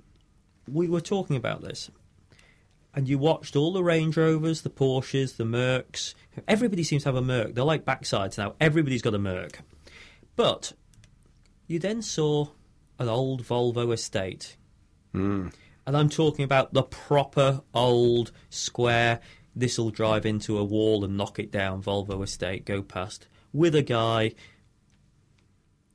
we 0.67 0.89
were 0.89 1.01
talking 1.01 1.37
about 1.37 1.63
this. 1.63 1.91
And 2.99 3.09
you 3.09 3.17
watched 3.17 3.55
all 3.55 3.73
the 3.73 3.85
Range 3.85 4.17
Rovers, 4.17 4.63
the 4.63 4.71
Porsches, 4.71 5.37
the 5.37 5.45
Mercs. 5.45 6.15
Everybody 6.49 6.83
seems 6.83 7.05
to 7.05 7.11
have 7.11 7.15
a 7.15 7.23
Merc. 7.23 7.55
They're 7.55 7.63
like 7.63 7.85
backsides 7.85 8.37
now. 8.37 8.57
Everybody's 8.61 9.03
got 9.03 9.15
a 9.15 9.21
Merc. 9.21 9.61
But 10.35 10.73
you 11.69 11.79
then 11.79 12.03
saw 12.03 12.49
an 12.99 13.09
old 13.09 13.45
Volvo 13.45 13.95
estate. 13.95 14.57
Hmm. 15.13 15.51
And 15.87 15.97
I'm 15.97 16.09
talking 16.09 16.45
about 16.45 16.73
the 16.73 16.83
proper 16.83 17.63
old 17.73 18.33
square, 18.51 19.21
this'll 19.55 19.91
drive 19.91 20.27
into 20.27 20.59
a 20.59 20.65
wall 20.65 21.05
and 21.05 21.17
knock 21.17 21.39
it 21.39 21.53
down 21.53 21.81
Volvo 21.81 22.25
estate, 22.25 22.65
go 22.65 22.83
past, 22.83 23.29
with 23.53 23.77
a 23.77 23.83
guy 23.83 24.35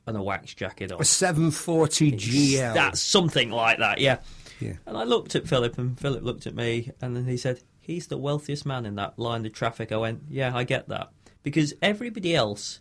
and 0.08 0.16
a 0.16 0.24
wax 0.24 0.54
jacket 0.54 0.90
on. 0.94 1.02
a 1.02 1.04
740 1.04 2.14
GL. 2.14 2.74
That's 2.74 3.02
something 3.02 3.50
like 3.52 3.80
that, 3.80 4.00
yeah. 4.00 4.20
Yeah. 4.60 4.74
And 4.86 4.98
I 4.98 5.04
looked 5.04 5.36
at 5.36 5.48
Philip, 5.48 5.78
and 5.78 6.00
Philip 6.00 6.24
looked 6.24 6.48
at 6.48 6.56
me, 6.56 6.92
and 7.02 7.16
then 7.16 7.26
he 7.26 7.38
said, 7.38 7.62
He's 7.80 8.08
the 8.08 8.18
wealthiest 8.18 8.66
man 8.66 8.86
in 8.86 8.96
that 8.96 9.20
line 9.20 9.46
of 9.46 9.54
traffic. 9.54 9.92
I 9.92 9.98
went, 9.98 10.24
Yeah, 10.30 10.56
I 10.56 10.64
get 10.64 10.88
that. 10.90 11.12
Because 11.42 11.74
everybody 11.82 12.36
else, 12.36 12.80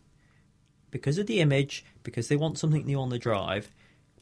because 0.90 1.18
of 1.18 1.26
the 1.26 1.40
image, 1.40 1.84
because 2.02 2.28
they 2.28 2.36
want 2.36 2.58
something 2.58 2.84
new 2.84 3.00
on 3.00 3.08
the 3.08 3.18
drive, 3.18 3.74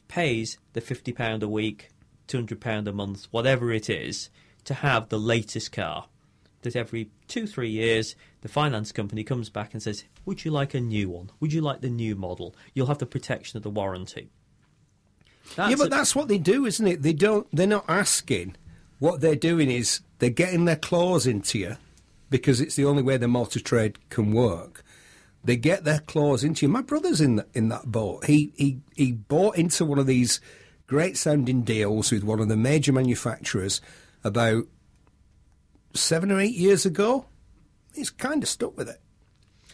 pays 0.07 0.57
the 0.73 0.81
£50 0.81 1.43
a 1.43 1.47
week, 1.47 1.89
£200 2.27 2.87
a 2.87 2.91
month, 2.91 3.27
whatever 3.31 3.71
it 3.71 3.89
is, 3.89 4.29
to 4.65 4.73
have 4.73 5.09
the 5.09 5.19
latest 5.19 5.71
car. 5.71 6.07
That 6.63 6.75
every 6.75 7.09
two, 7.27 7.47
three 7.47 7.71
years, 7.71 8.15
the 8.41 8.47
finance 8.47 8.91
company 8.91 9.23
comes 9.23 9.49
back 9.49 9.73
and 9.73 9.81
says, 9.81 10.03
Would 10.25 10.45
you 10.45 10.51
like 10.51 10.73
a 10.73 10.81
new 10.81 11.09
one? 11.09 11.31
Would 11.39 11.53
you 11.53 11.61
like 11.61 11.81
the 11.81 11.89
new 11.89 12.15
model? 12.15 12.55
You'll 12.73 12.87
have 12.87 12.99
the 12.99 13.05
protection 13.07 13.57
of 13.57 13.63
the 13.63 13.71
warranty. 13.71 14.29
Yeah, 15.57 15.75
but 15.77 15.87
a- 15.87 15.89
that's 15.89 16.15
what 16.15 16.27
they 16.27 16.37
do, 16.37 16.65
isn't 16.65 16.87
it? 16.87 17.01
They 17.01 17.13
don't. 17.13 17.47
They're 17.51 17.67
not 17.67 17.85
asking. 17.87 18.55
What 18.99 19.21
they're 19.21 19.35
doing 19.35 19.71
is 19.71 20.01
they're 20.19 20.29
getting 20.29 20.65
their 20.65 20.75
claws 20.75 21.25
into 21.25 21.57
you 21.59 21.77
because 22.29 22.61
it's 22.61 22.75
the 22.75 22.85
only 22.85 23.01
way 23.01 23.17
the 23.17 23.27
multi 23.27 23.59
trade 23.59 23.97
can 24.09 24.31
work. 24.31 24.83
They 25.43 25.55
get 25.55 25.83
their 25.85 25.99
claws 25.99 26.43
into 26.43 26.65
you. 26.65 26.69
My 26.71 26.83
brother's 26.83 27.19
in 27.19 27.37
th- 27.37 27.47
in 27.53 27.69
that 27.69 27.91
boat. 27.91 28.25
He 28.25 28.53
he 28.55 28.79
he 28.95 29.11
bought 29.13 29.57
into 29.57 29.85
one 29.85 29.97
of 29.97 30.05
these 30.05 30.39
great 30.85 31.17
sounding 31.17 31.63
deals 31.63 32.11
with 32.11 32.23
one 32.23 32.39
of 32.39 32.47
the 32.47 32.55
major 32.57 32.93
manufacturers 32.93 33.81
about 34.23 34.65
seven 35.93 36.31
or 36.31 36.39
eight 36.39 36.53
years 36.55 36.85
ago. 36.85 37.25
He's 37.95 38.09
kind 38.09 38.43
of 38.43 38.49
stuck 38.49 38.77
with 38.77 38.87
it. 38.89 39.01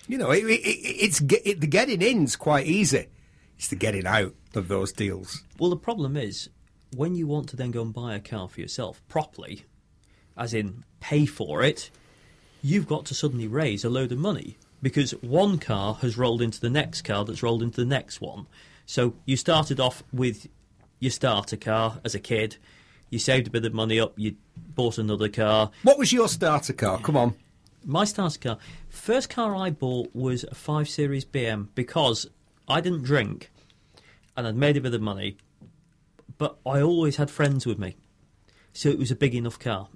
You 0.07 0.17
know, 0.17 0.31
it, 0.31 0.45
it, 0.45 0.61
it, 0.61 0.79
it's 0.79 1.21
it, 1.21 1.59
the 1.59 1.67
getting 1.67 2.01
in's 2.01 2.35
quite 2.37 2.65
easy. 2.65 3.07
It's 3.57 3.67
the 3.67 3.75
getting 3.75 4.05
out 4.05 4.35
of 4.55 4.67
those 4.67 4.91
deals. 4.91 5.43
Well, 5.59 5.69
the 5.69 5.77
problem 5.77 6.15
is 6.15 6.49
when 6.95 7.15
you 7.15 7.27
want 7.27 7.49
to 7.49 7.55
then 7.55 7.71
go 7.71 7.81
and 7.81 7.93
buy 7.93 8.15
a 8.15 8.19
car 8.19 8.47
for 8.47 8.61
yourself 8.61 9.01
properly, 9.07 9.65
as 10.37 10.53
in 10.53 10.83
pay 10.99 11.25
for 11.25 11.63
it, 11.63 11.89
you've 12.61 12.87
got 12.87 13.05
to 13.05 13.15
suddenly 13.15 13.47
raise 13.47 13.83
a 13.83 13.89
load 13.89 14.11
of 14.11 14.19
money 14.19 14.57
because 14.81 15.11
one 15.21 15.57
car 15.57 15.95
has 15.95 16.17
rolled 16.17 16.41
into 16.41 16.59
the 16.59 16.69
next 16.69 17.01
car 17.01 17.25
that's 17.25 17.41
rolled 17.41 17.63
into 17.63 17.81
the 17.81 17.85
next 17.85 18.21
one. 18.21 18.45
So 18.85 19.15
you 19.25 19.35
started 19.35 19.79
off 19.79 20.03
with 20.13 20.47
your 20.99 21.11
starter 21.11 21.57
car 21.57 21.99
as 22.05 22.15
a 22.15 22.19
kid, 22.19 22.57
you 23.09 23.19
saved 23.19 23.47
a 23.47 23.51
bit 23.51 23.65
of 23.65 23.73
money 23.73 23.99
up, 23.99 24.13
you 24.17 24.35
bought 24.55 24.97
another 24.97 25.29
car. 25.29 25.71
What 25.83 25.97
was 25.97 26.13
your 26.13 26.27
starter 26.27 26.73
car? 26.73 26.99
Come 26.99 27.17
on. 27.17 27.35
My 27.85 28.05
starter 28.05 28.39
car, 28.39 28.57
first 28.89 29.29
car 29.29 29.55
I 29.55 29.69
bought 29.71 30.13
was 30.13 30.43
a 30.43 30.55
5 30.55 30.89
Series 30.89 31.25
BM 31.25 31.69
because 31.73 32.27
I 32.67 32.81
didn't 32.81 33.03
drink 33.03 33.49
and 34.35 34.45
I'd 34.47 34.55
made 34.55 34.77
a 34.77 34.81
bit 34.81 34.93
of 34.93 35.01
money, 35.01 35.37
but 36.37 36.57
I 36.65 36.81
always 36.81 37.15
had 37.15 37.29
friends 37.31 37.65
with 37.65 37.79
me. 37.79 37.95
So 38.73 38.89
it 38.89 38.99
was 38.99 39.09
a 39.11 39.15
big 39.15 39.33
enough 39.33 39.57
car. 39.57 39.87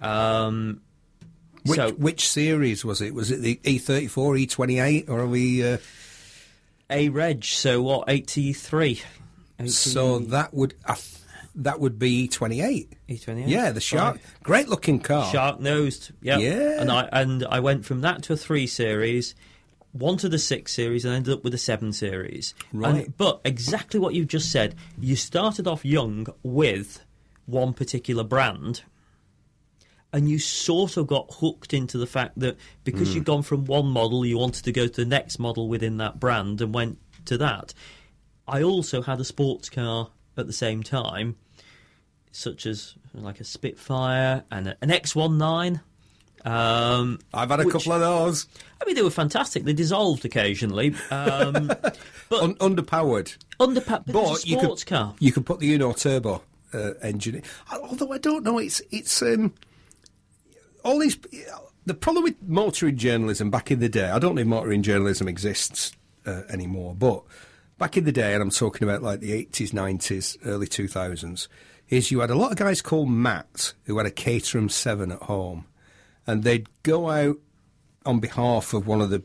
Um, 0.00 0.80
Which, 1.64 1.76
so 1.76 1.90
which 1.92 2.28
series 2.28 2.84
was 2.84 3.00
it? 3.00 3.14
Was 3.14 3.30
it 3.30 3.40
the 3.40 3.56
E34, 3.64 4.46
E28, 4.46 5.08
or 5.08 5.20
are 5.20 5.26
we? 5.26 5.64
Uh, 5.64 5.78
a 6.90 7.08
reg, 7.10 7.44
so 7.44 7.82
what, 7.82 8.04
83? 8.08 9.02
so 9.66 10.20
that 10.20 10.54
would 10.54 10.74
uh, 10.86 10.94
that 11.56 11.80
would 11.80 11.98
be 11.98 12.28
E28. 12.28 12.88
E28? 13.08 13.44
Yeah, 13.46 13.72
the 13.72 13.80
shark, 13.80 14.14
Right. 14.16 14.24
great 14.42 14.68
looking 14.68 15.00
car. 15.00 15.30
Shark 15.30 15.60
nosed, 15.60 16.12
yeah. 16.22 16.38
Yeah. 16.38 16.80
And 16.80 16.90
I 16.90 17.08
and 17.12 17.44
I 17.44 17.60
went 17.60 17.84
from 17.84 18.00
that 18.02 18.22
to 18.24 18.32
a 18.32 18.36
three 18.36 18.66
series, 18.66 19.34
one 19.92 20.16
to 20.18 20.28
the 20.28 20.38
six 20.38 20.72
series, 20.72 21.04
and 21.04 21.14
ended 21.14 21.34
up 21.34 21.44
with 21.44 21.54
a 21.54 21.58
seven 21.58 21.92
series. 21.92 22.54
And- 22.72 22.80
Right. 22.80 23.16
but 23.16 23.40
exactly 23.44 23.98
what 23.98 24.14
you've 24.14 24.28
just 24.28 24.50
said. 24.50 24.74
You 25.00 25.16
started 25.16 25.66
off 25.66 25.84
young 25.84 26.26
with 26.42 27.04
one 27.46 27.72
particular 27.72 28.24
brand. 28.24 28.82
And 30.10 30.28
you 30.28 30.38
sort 30.38 30.96
of 30.96 31.06
got 31.06 31.34
hooked 31.34 31.74
into 31.74 31.98
the 31.98 32.06
fact 32.06 32.38
that 32.38 32.56
because 32.82 33.08
hmm. 33.08 33.16
you'd 33.16 33.24
gone 33.24 33.42
from 33.42 33.66
one 33.66 33.88
model, 33.88 34.24
you 34.24 34.38
wanted 34.38 34.64
to 34.64 34.72
go 34.72 34.86
to 34.86 35.04
the 35.04 35.08
next 35.08 35.38
model 35.38 35.68
within 35.68 35.98
that 35.98 36.18
brand 36.18 36.62
and 36.62 36.72
went 36.72 36.98
to 37.26 37.36
that. 37.36 37.74
I 38.46 38.62
also 38.62 39.02
had 39.02 39.20
a 39.20 39.24
sports 39.24 39.68
car 39.68 40.10
at 40.36 40.46
the 40.46 40.52
same 40.52 40.82
time, 40.82 41.36
such 42.32 42.64
as 42.64 42.94
like 43.12 43.40
a 43.40 43.44
Spitfire 43.44 44.44
and 44.50 44.74
an 44.80 44.88
X19. 44.88 45.80
Um, 46.44 47.18
I've 47.34 47.50
had 47.50 47.60
a 47.60 47.64
Which- 47.64 47.72
couple 47.74 47.92
of 47.92 48.00
those. 48.00 48.46
I 48.80 48.84
mean, 48.86 48.94
they 48.94 49.02
were 49.02 49.10
fantastic. 49.10 49.64
They 49.64 49.72
dissolved 49.72 50.24
occasionally. 50.24 50.94
Um, 51.10 51.66
but 52.28 52.42
Un- 52.42 52.54
underpowered. 52.56 53.36
under 53.58 53.80
but 53.80 54.06
But 54.06 54.46
you 54.46 54.58
sports 54.58 54.84
could 54.84 54.94
car. 54.94 55.14
you 55.18 55.32
could 55.32 55.44
put 55.46 55.58
the 55.58 55.74
Uno 55.74 55.92
Turbo 55.92 56.42
uh, 56.72 56.92
engine. 57.02 57.36
in. 57.36 57.42
Although 57.72 58.12
I 58.12 58.18
don't 58.18 58.44
know, 58.44 58.58
it's 58.58 58.80
it's 58.90 59.20
um, 59.22 59.52
all 60.84 60.98
these. 60.98 61.18
The 61.86 61.94
problem 61.94 62.24
with 62.24 62.36
motoring 62.46 62.96
journalism 62.98 63.50
back 63.50 63.70
in 63.70 63.80
the 63.80 63.88
day, 63.88 64.10
I 64.10 64.18
don't 64.18 64.34
know 64.34 64.42
if 64.42 64.46
motoring 64.46 64.82
journalism 64.82 65.26
exists 65.26 65.92
uh, 66.26 66.42
anymore, 66.50 66.94
but 66.94 67.22
back 67.78 67.96
in 67.96 68.04
the 68.04 68.12
day, 68.12 68.34
and 68.34 68.42
I'm 68.42 68.50
talking 68.50 68.86
about 68.86 69.02
like 69.02 69.20
the 69.20 69.30
80s, 69.46 69.70
90s, 69.70 70.36
early 70.44 70.66
2000s, 70.66 71.48
is 71.88 72.10
you 72.10 72.20
had 72.20 72.28
a 72.30 72.34
lot 72.34 72.50
of 72.50 72.58
guys 72.58 72.82
called 72.82 73.08
Matt 73.08 73.72
who 73.84 73.96
had 73.96 74.06
a 74.06 74.10
Caterham 74.10 74.68
7 74.68 75.10
at 75.12 75.22
home, 75.22 75.64
and 76.28 76.44
they'd 76.44 76.68
go 76.82 77.10
out 77.10 77.38
on 78.04 78.20
behalf 78.20 78.74
of 78.74 78.86
one 78.86 79.00
of 79.00 79.08
the 79.08 79.22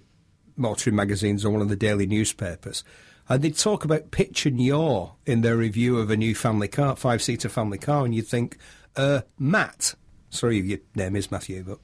motoring 0.56 0.96
magazines 0.96 1.44
or 1.44 1.52
one 1.52 1.62
of 1.62 1.68
the 1.68 1.76
daily 1.76 2.08
newspapers, 2.08 2.84
and 3.28 3.44
they'd 3.44 3.58
talk 3.58 3.84
about 3.84 4.12
pitch 4.12 4.46
and 4.46 4.60
yaw 4.60 5.12
in 5.26 5.42
their 5.42 5.58
review 5.58 6.00
of 6.00 6.10
a 6.10 6.18
new 6.18 6.34
family 6.34 6.68
car, 6.68 6.96
five 6.96 7.22
seater 7.22 7.50
family 7.50 7.78
car, 7.78 8.06
and 8.06 8.16
you'd 8.16 8.28
think, 8.28 8.58
uh, 8.96 9.22
Matt, 9.38 9.96
sorry 10.30 10.60
your 10.60 10.80
name 10.96 11.18
is 11.18 11.30
Matthew, 11.30 11.64
but 11.64 11.80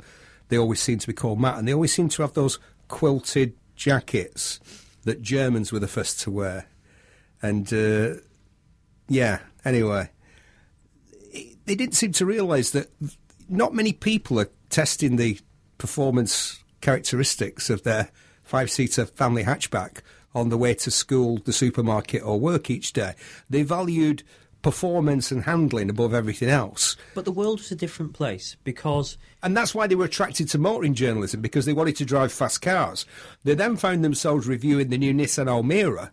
they 0.47 0.57
always 0.57 0.79
seem 0.79 0.99
to 0.99 1.07
be 1.07 1.13
called 1.13 1.39
Matt, 1.39 1.57
and 1.59 1.67
they 1.67 1.73
always 1.73 1.93
seem 1.93 2.07
to 2.09 2.21
have 2.21 2.33
those 2.33 2.57
quilted 2.87 3.53
jackets 3.75 4.59
that 5.03 5.21
Germans 5.21 5.71
were 5.71 5.79
the 5.79 5.87
first 5.87 6.21
to 6.21 6.31
wear. 6.31 6.65
And 7.41 7.71
uh, 7.73 8.15
yeah, 9.09 9.39
anyway, 9.65 10.11
they 11.65 11.75
didn't 11.75 11.95
seem 11.95 12.13
to 12.13 12.25
realise 12.25 12.71
that 12.71 12.89
not 13.49 13.73
many 13.73 13.91
people 13.93 14.39
are 14.39 14.49
testing 14.69 15.15
the 15.15 15.39
performance 15.77 16.63
characteristics 16.81 17.69
of 17.69 17.83
their 17.83 18.09
five 18.43 18.71
seater 18.71 19.05
family 19.05 19.43
hatchback 19.43 20.01
on 20.33 20.49
the 20.49 20.57
way 20.57 20.73
to 20.75 20.91
school, 20.91 21.39
the 21.45 21.53
supermarket, 21.53 22.23
or 22.23 22.39
work 22.39 22.69
each 22.69 22.93
day. 22.93 23.13
They 23.49 23.63
valued 23.63 24.23
performance 24.61 25.31
and 25.31 25.43
handling 25.43 25.89
above 25.89 26.13
everything 26.13 26.49
else. 26.49 26.97
But 27.15 27.25
the 27.25 27.31
world 27.31 27.59
was 27.59 27.71
a 27.71 27.75
different 27.75 28.13
place 28.13 28.57
because 28.63 29.17
And 29.41 29.55
that's 29.55 29.73
why 29.73 29.87
they 29.87 29.95
were 29.95 30.05
attracted 30.05 30.49
to 30.49 30.57
motoring 30.57 30.93
journalism 30.93 31.41
because 31.41 31.65
they 31.65 31.73
wanted 31.73 31.95
to 31.97 32.05
drive 32.05 32.31
fast 32.33 32.61
cars. 32.61 33.05
They 33.43 33.55
then 33.55 33.77
found 33.77 34.03
themselves 34.03 34.47
reviewing 34.47 34.89
the 34.89 34.97
new 34.97 35.13
Nissan 35.13 35.47
Almera 35.47 36.11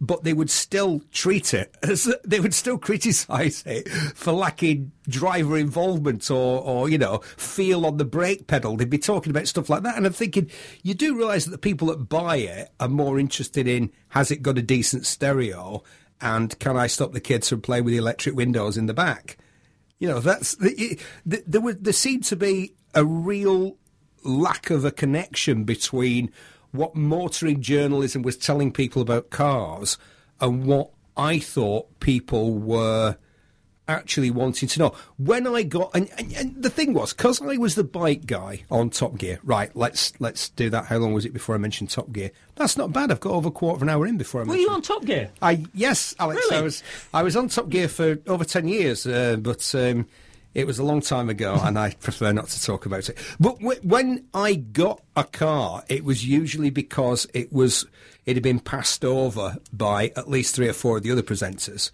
but 0.00 0.24
they 0.24 0.32
would 0.32 0.50
still 0.50 1.00
treat 1.12 1.54
it 1.54 1.74
as 1.82 2.12
they 2.24 2.40
would 2.40 2.54
still 2.54 2.78
criticise 2.78 3.62
it 3.66 3.88
for 3.88 4.32
lacking 4.32 4.92
driver 5.08 5.56
involvement 5.56 6.30
or, 6.30 6.60
or 6.60 6.88
you 6.88 6.98
know 6.98 7.18
feel 7.36 7.86
on 7.86 7.96
the 7.96 8.04
brake 8.04 8.46
pedal. 8.46 8.76
They'd 8.76 8.90
be 8.90 8.98
talking 8.98 9.30
about 9.30 9.48
stuff 9.48 9.70
like 9.70 9.82
that, 9.82 9.96
and 9.96 10.06
I'm 10.06 10.12
thinking 10.12 10.50
you 10.82 10.94
do 10.94 11.16
realise 11.16 11.44
that 11.44 11.50
the 11.50 11.58
people 11.58 11.88
that 11.88 12.08
buy 12.08 12.36
it 12.36 12.70
are 12.80 12.88
more 12.88 13.18
interested 13.18 13.66
in 13.66 13.90
has 14.08 14.30
it 14.30 14.42
got 14.42 14.58
a 14.58 14.62
decent 14.62 15.06
stereo 15.06 15.82
and 16.20 16.58
can 16.58 16.76
I 16.76 16.86
stop 16.86 17.12
the 17.12 17.20
kids 17.20 17.48
from 17.48 17.60
playing 17.60 17.84
with 17.84 17.92
the 17.92 17.98
electric 17.98 18.34
windows 18.34 18.76
in 18.76 18.86
the 18.86 18.94
back? 18.94 19.36
You 19.98 20.08
know, 20.08 20.20
that's 20.20 20.56
there. 21.24 21.60
Was, 21.60 21.76
there 21.76 21.92
seemed 21.92 22.24
to 22.24 22.36
be 22.36 22.72
a 22.94 23.04
real 23.04 23.76
lack 24.22 24.70
of 24.70 24.84
a 24.84 24.90
connection 24.90 25.64
between 25.64 26.32
what 26.76 26.94
motoring 26.94 27.60
journalism 27.60 28.22
was 28.22 28.36
telling 28.36 28.72
people 28.72 29.02
about 29.02 29.30
cars 29.30 29.98
and 30.40 30.66
what 30.66 30.90
I 31.16 31.38
thought 31.38 32.00
people 32.00 32.54
were 32.54 33.16
actually 33.88 34.30
wanting 34.30 34.68
to 34.68 34.78
know. 34.80 34.94
When 35.16 35.46
I 35.46 35.62
got 35.62 35.90
and, 35.94 36.10
and, 36.18 36.32
and 36.32 36.62
the 36.62 36.70
thing 36.70 36.92
was 36.92 37.12
because 37.12 37.40
I 37.40 37.56
was 37.56 37.74
the 37.74 37.84
bike 37.84 38.26
guy 38.26 38.64
on 38.70 38.90
Top 38.90 39.16
Gear. 39.16 39.38
Right, 39.42 39.74
let's 39.74 40.12
let's 40.20 40.48
do 40.50 40.70
that. 40.70 40.86
How 40.86 40.98
long 40.98 41.12
was 41.12 41.24
it 41.24 41.32
before 41.32 41.54
I 41.54 41.58
mentioned 41.58 41.90
Top 41.90 42.12
Gear? 42.12 42.30
That's 42.56 42.76
not 42.76 42.92
bad. 42.92 43.10
I've 43.10 43.20
got 43.20 43.32
over 43.32 43.48
a 43.48 43.52
quarter 43.52 43.76
of 43.76 43.82
an 43.82 43.88
hour 43.88 44.06
in 44.06 44.18
before 44.18 44.40
I. 44.40 44.44
Mentioned. 44.44 44.58
Were 44.58 44.70
you 44.70 44.74
on 44.74 44.82
Top 44.82 45.04
Gear? 45.04 45.30
I 45.40 45.64
yes, 45.72 46.14
Alex. 46.18 46.40
Really? 46.44 46.56
I 46.56 46.62
was 46.62 46.82
I 47.14 47.22
was 47.22 47.36
on 47.36 47.48
Top 47.48 47.68
Gear 47.68 47.88
for 47.88 48.18
over 48.26 48.44
ten 48.44 48.68
years, 48.68 49.06
uh, 49.06 49.36
but. 49.36 49.74
Um, 49.74 50.06
it 50.56 50.66
was 50.66 50.78
a 50.78 50.82
long 50.82 51.02
time 51.02 51.28
ago, 51.28 51.60
and 51.62 51.78
I 51.78 51.90
prefer 52.00 52.32
not 52.32 52.48
to 52.48 52.62
talk 52.62 52.86
about 52.86 53.10
it. 53.10 53.18
But 53.38 53.58
w- 53.60 53.80
when 53.82 54.24
I 54.32 54.54
got 54.54 55.02
a 55.14 55.24
car, 55.24 55.84
it 55.88 56.02
was 56.02 56.26
usually 56.26 56.70
because 56.70 57.26
it 57.34 57.52
was 57.52 57.86
it 58.24 58.34
had 58.36 58.42
been 58.42 58.60
passed 58.60 59.04
over 59.04 59.58
by 59.72 60.12
at 60.16 60.30
least 60.30 60.56
three 60.56 60.68
or 60.68 60.72
four 60.72 60.96
of 60.96 61.02
the 61.02 61.12
other 61.12 61.22
presenters. 61.22 61.90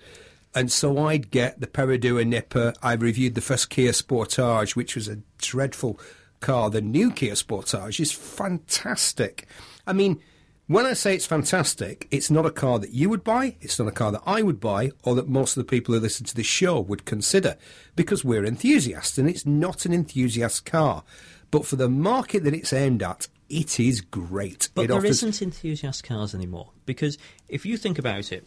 And 0.55 0.71
so 0.71 1.07
I'd 1.07 1.31
get 1.31 1.61
the 1.61 1.67
Perodua 1.67 2.25
Nippa. 2.25 2.75
I 2.83 2.93
reviewed 2.93 3.35
the 3.35 3.41
first 3.41 3.69
Kia 3.69 3.91
Sportage, 3.91 4.77
which 4.77 4.95
was 4.95 5.09
a 5.09 5.19
dreadful 5.39 5.99
car. 6.41 6.71
The 6.71 6.81
new 6.81 7.11
Kia 7.11 7.33
Sportage 7.33 7.99
is 8.01 8.13
fantastic. 8.13 9.47
I 9.87 9.93
mean, 9.93 10.21
when 10.67 10.87
I 10.87 10.93
say 10.93 11.15
it's 11.15 11.27
fantastic, 11.27 12.07
it's 12.11 12.31
not 12.31 12.47
a 12.47 12.51
car 12.51 12.79
that 12.79 12.91
you 12.93 13.09
would 13.11 13.25
buy, 13.25 13.57
it's 13.61 13.79
not 13.79 13.89
a 13.89 13.93
car 13.93 14.13
that 14.13 14.23
I 14.25 14.43
would 14.43 14.61
buy, 14.61 14.91
or 15.03 15.15
that 15.17 15.29
most 15.29 15.57
of 15.57 15.65
the 15.65 15.69
people 15.69 15.95
who 15.95 16.01
listen 16.01 16.25
to 16.27 16.35
this 16.35 16.47
show 16.47 16.81
would 16.81 17.05
consider, 17.05 17.57
because 17.97 18.25
we're 18.25 18.45
enthusiasts, 18.45 19.19
and 19.19 19.29
it's 19.29 19.45
not 19.45 19.85
an 19.87 19.93
enthusiast 19.93 20.65
car. 20.65 21.05
But 21.51 21.67
for 21.67 21.77
the 21.77 21.89
market 21.89 22.45
that 22.45 22.55
it's 22.55 22.73
aimed 22.73 23.03
at, 23.03 23.29
it 23.51 23.79
is 23.79 24.01
great. 24.01 24.71
But 24.75 24.83
it 24.83 24.89
there 24.89 24.97
offers- 24.97 25.23
not 25.23 25.43
enthusiast 25.43 26.05
cars 26.05 26.35
anymore 26.35 26.71
because 26.87 27.19
if 27.49 27.67
you 27.67 27.77
think 27.77 27.99
about 27.99 28.33
it, 28.33 28.47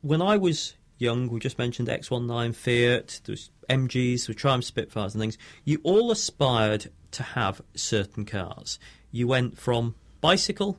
when 0.00 0.22
I 0.22 0.38
was 0.38 0.74
young, 0.98 1.28
we 1.28 1.40
just 1.40 1.58
mentioned 1.58 1.88
X19 1.88 2.54
Fiat, 2.54 3.20
there's 3.24 3.50
MGs, 3.68 4.26
there 4.26 4.34
Triumph 4.34 4.64
Spitfires 4.64 5.14
and 5.14 5.20
things. 5.20 5.36
You 5.64 5.80
all 5.82 6.10
aspired 6.10 6.90
to 7.10 7.22
have 7.22 7.60
certain 7.74 8.24
cars. 8.24 8.78
You 9.10 9.26
went 9.26 9.58
from 9.58 9.94
bicycle, 10.22 10.78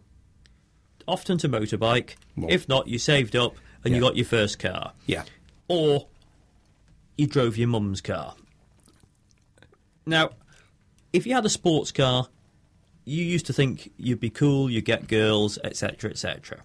often 1.07 1.38
to 1.39 1.50
motorbike. 1.50 2.15
If 2.50 2.67
not, 2.67 2.88
you 2.88 2.97
saved 3.00 3.35
up 3.35 3.55
and 3.83 3.93
you 3.93 4.01
got 4.01 4.15
your 4.15 4.25
first 4.25 4.59
car, 4.59 4.93
Yeah. 5.05 5.24
or 5.67 6.07
you 7.17 7.27
drove 7.27 7.57
your 7.57 7.67
mum's 7.67 8.01
car. 8.01 8.35
Now, 10.05 10.31
if 11.13 11.25
you 11.25 11.33
had 11.33 11.45
a 11.45 11.50
sports 11.50 11.91
car, 11.91 12.27
you 13.05 13.24
used 13.24 13.45
to 13.47 13.53
think 13.53 13.91
you'd 13.97 14.19
be 14.19 14.29
cool, 14.29 14.69
you'd 14.69 14.85
get 14.85 15.07
girls, 15.07 15.57
etc., 15.63 16.09
etc. 16.12 16.62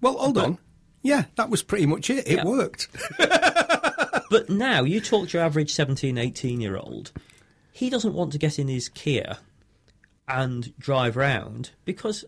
Well, 0.00 0.16
hold 0.18 0.38
on. 0.38 0.58
Yeah, 1.02 1.24
that 1.36 1.48
was 1.50 1.62
pretty 1.62 1.86
much 1.86 2.10
it. 2.10 2.26
It 2.28 2.36
Yeah. 2.36 2.44
worked. 2.44 2.88
But 4.30 4.50
now 4.50 4.82
you 4.82 5.00
talk 5.00 5.28
to 5.30 5.38
your 5.38 5.46
average 5.46 5.72
17, 5.72 6.18
18 6.18 6.60
year 6.60 6.76
old, 6.76 7.12
he 7.72 7.88
doesn't 7.88 8.12
want 8.12 8.30
to 8.32 8.38
get 8.38 8.58
in 8.58 8.68
his 8.68 8.90
Kia 8.90 9.38
and 10.28 10.76
drive 10.78 11.16
round 11.16 11.70
because 11.86 12.26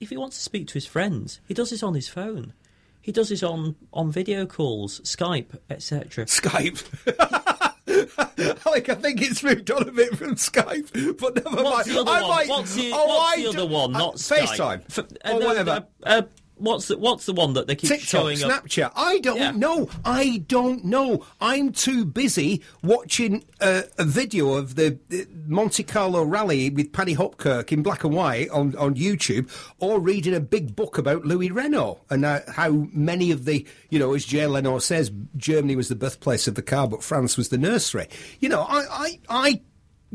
if 0.00 0.10
he 0.10 0.16
wants 0.16 0.36
to 0.36 0.42
speak 0.42 0.66
to 0.68 0.74
his 0.74 0.86
friends, 0.86 1.40
he 1.46 1.54
does 1.54 1.70
this 1.70 1.82
on 1.82 1.94
his 1.94 2.08
phone. 2.08 2.52
He 3.00 3.12
does 3.12 3.30
this 3.30 3.42
on, 3.42 3.76
on 3.92 4.12
video 4.12 4.44
calls, 4.44 5.00
Skype, 5.00 5.58
etc. 5.70 6.26
Skype. 6.26 6.84
like 8.66 8.88
I 8.88 8.94
think 8.94 9.22
it's 9.22 9.42
moved 9.42 9.70
on 9.70 9.88
a 9.88 9.92
bit 9.92 10.16
from 10.16 10.34
Skype, 10.34 11.18
but 11.18 11.36
never 11.36 11.62
What's 11.62 11.88
mind. 11.88 11.96
the 11.96 12.00
other 12.02 12.10
I 12.10 12.20
one? 12.20 12.30
might- 12.30 12.48
what's 12.48 12.74
the, 12.74 12.90
oh, 12.94 13.06
what's 13.06 13.38
I 13.38 13.42
the 13.42 13.48
other 13.48 13.66
one? 13.66 13.96
uh, 13.96 13.98
Not 13.98 14.14
Skype. 14.16 14.38
FaceTime 14.56 14.82
F- 14.90 14.98
uh, 14.98 15.34
or 15.36 15.40
no, 15.40 15.46
whatever. 15.46 15.86
uh, 16.02 16.06
uh, 16.06 16.22
what's 16.58 16.88
the 16.88 16.98
What's 16.98 17.26
the 17.26 17.32
one 17.32 17.54
that 17.54 17.66
they 17.66 17.74
keep 17.76 17.90
TikTok, 17.90 18.08
showing 18.08 18.42
up? 18.42 18.64
Snapchat. 18.64 18.92
I 18.94 19.18
don't 19.20 19.36
Yeah. 19.38 19.50
know. 19.52 19.88
I 20.04 20.44
don't 20.46 20.84
know. 20.84 21.24
I'm 21.40 21.72
too 21.72 22.04
busy 22.04 22.62
watching 22.82 23.44
uh, 23.60 23.82
a 23.98 24.04
video 24.04 24.54
of 24.54 24.74
the 24.74 24.98
uh, 25.12 25.16
Monte 25.46 25.82
Carlo 25.84 26.22
rally 26.24 26.70
with 26.70 26.92
Paddy 26.92 27.14
Hopkirk 27.14 27.72
in 27.72 27.82
black 27.82 28.04
and 28.04 28.14
white 28.14 28.50
on, 28.50 28.76
on 28.76 28.94
YouTube, 28.94 29.50
or 29.78 30.00
reading 30.00 30.34
a 30.34 30.40
big 30.40 30.76
book 30.76 30.98
about 30.98 31.24
Louis 31.24 31.50
Renault 31.50 32.00
and 32.10 32.24
uh, 32.24 32.40
how 32.48 32.86
many 32.92 33.30
of 33.30 33.44
the, 33.44 33.66
you 33.90 33.98
know, 33.98 34.14
as 34.14 34.24
Jay 34.24 34.46
Leno 34.46 34.78
says, 34.78 35.10
Germany 35.36 35.76
was 35.76 35.88
the 35.88 35.94
birthplace 35.96 36.46
of 36.48 36.54
the 36.54 36.62
car, 36.62 36.86
but 36.88 37.02
France 37.02 37.36
was 37.36 37.48
the 37.48 37.58
nursery. 37.58 38.06
You 38.40 38.48
know, 38.48 38.62
I, 38.62 38.84
I, 38.90 39.18
I 39.28 39.60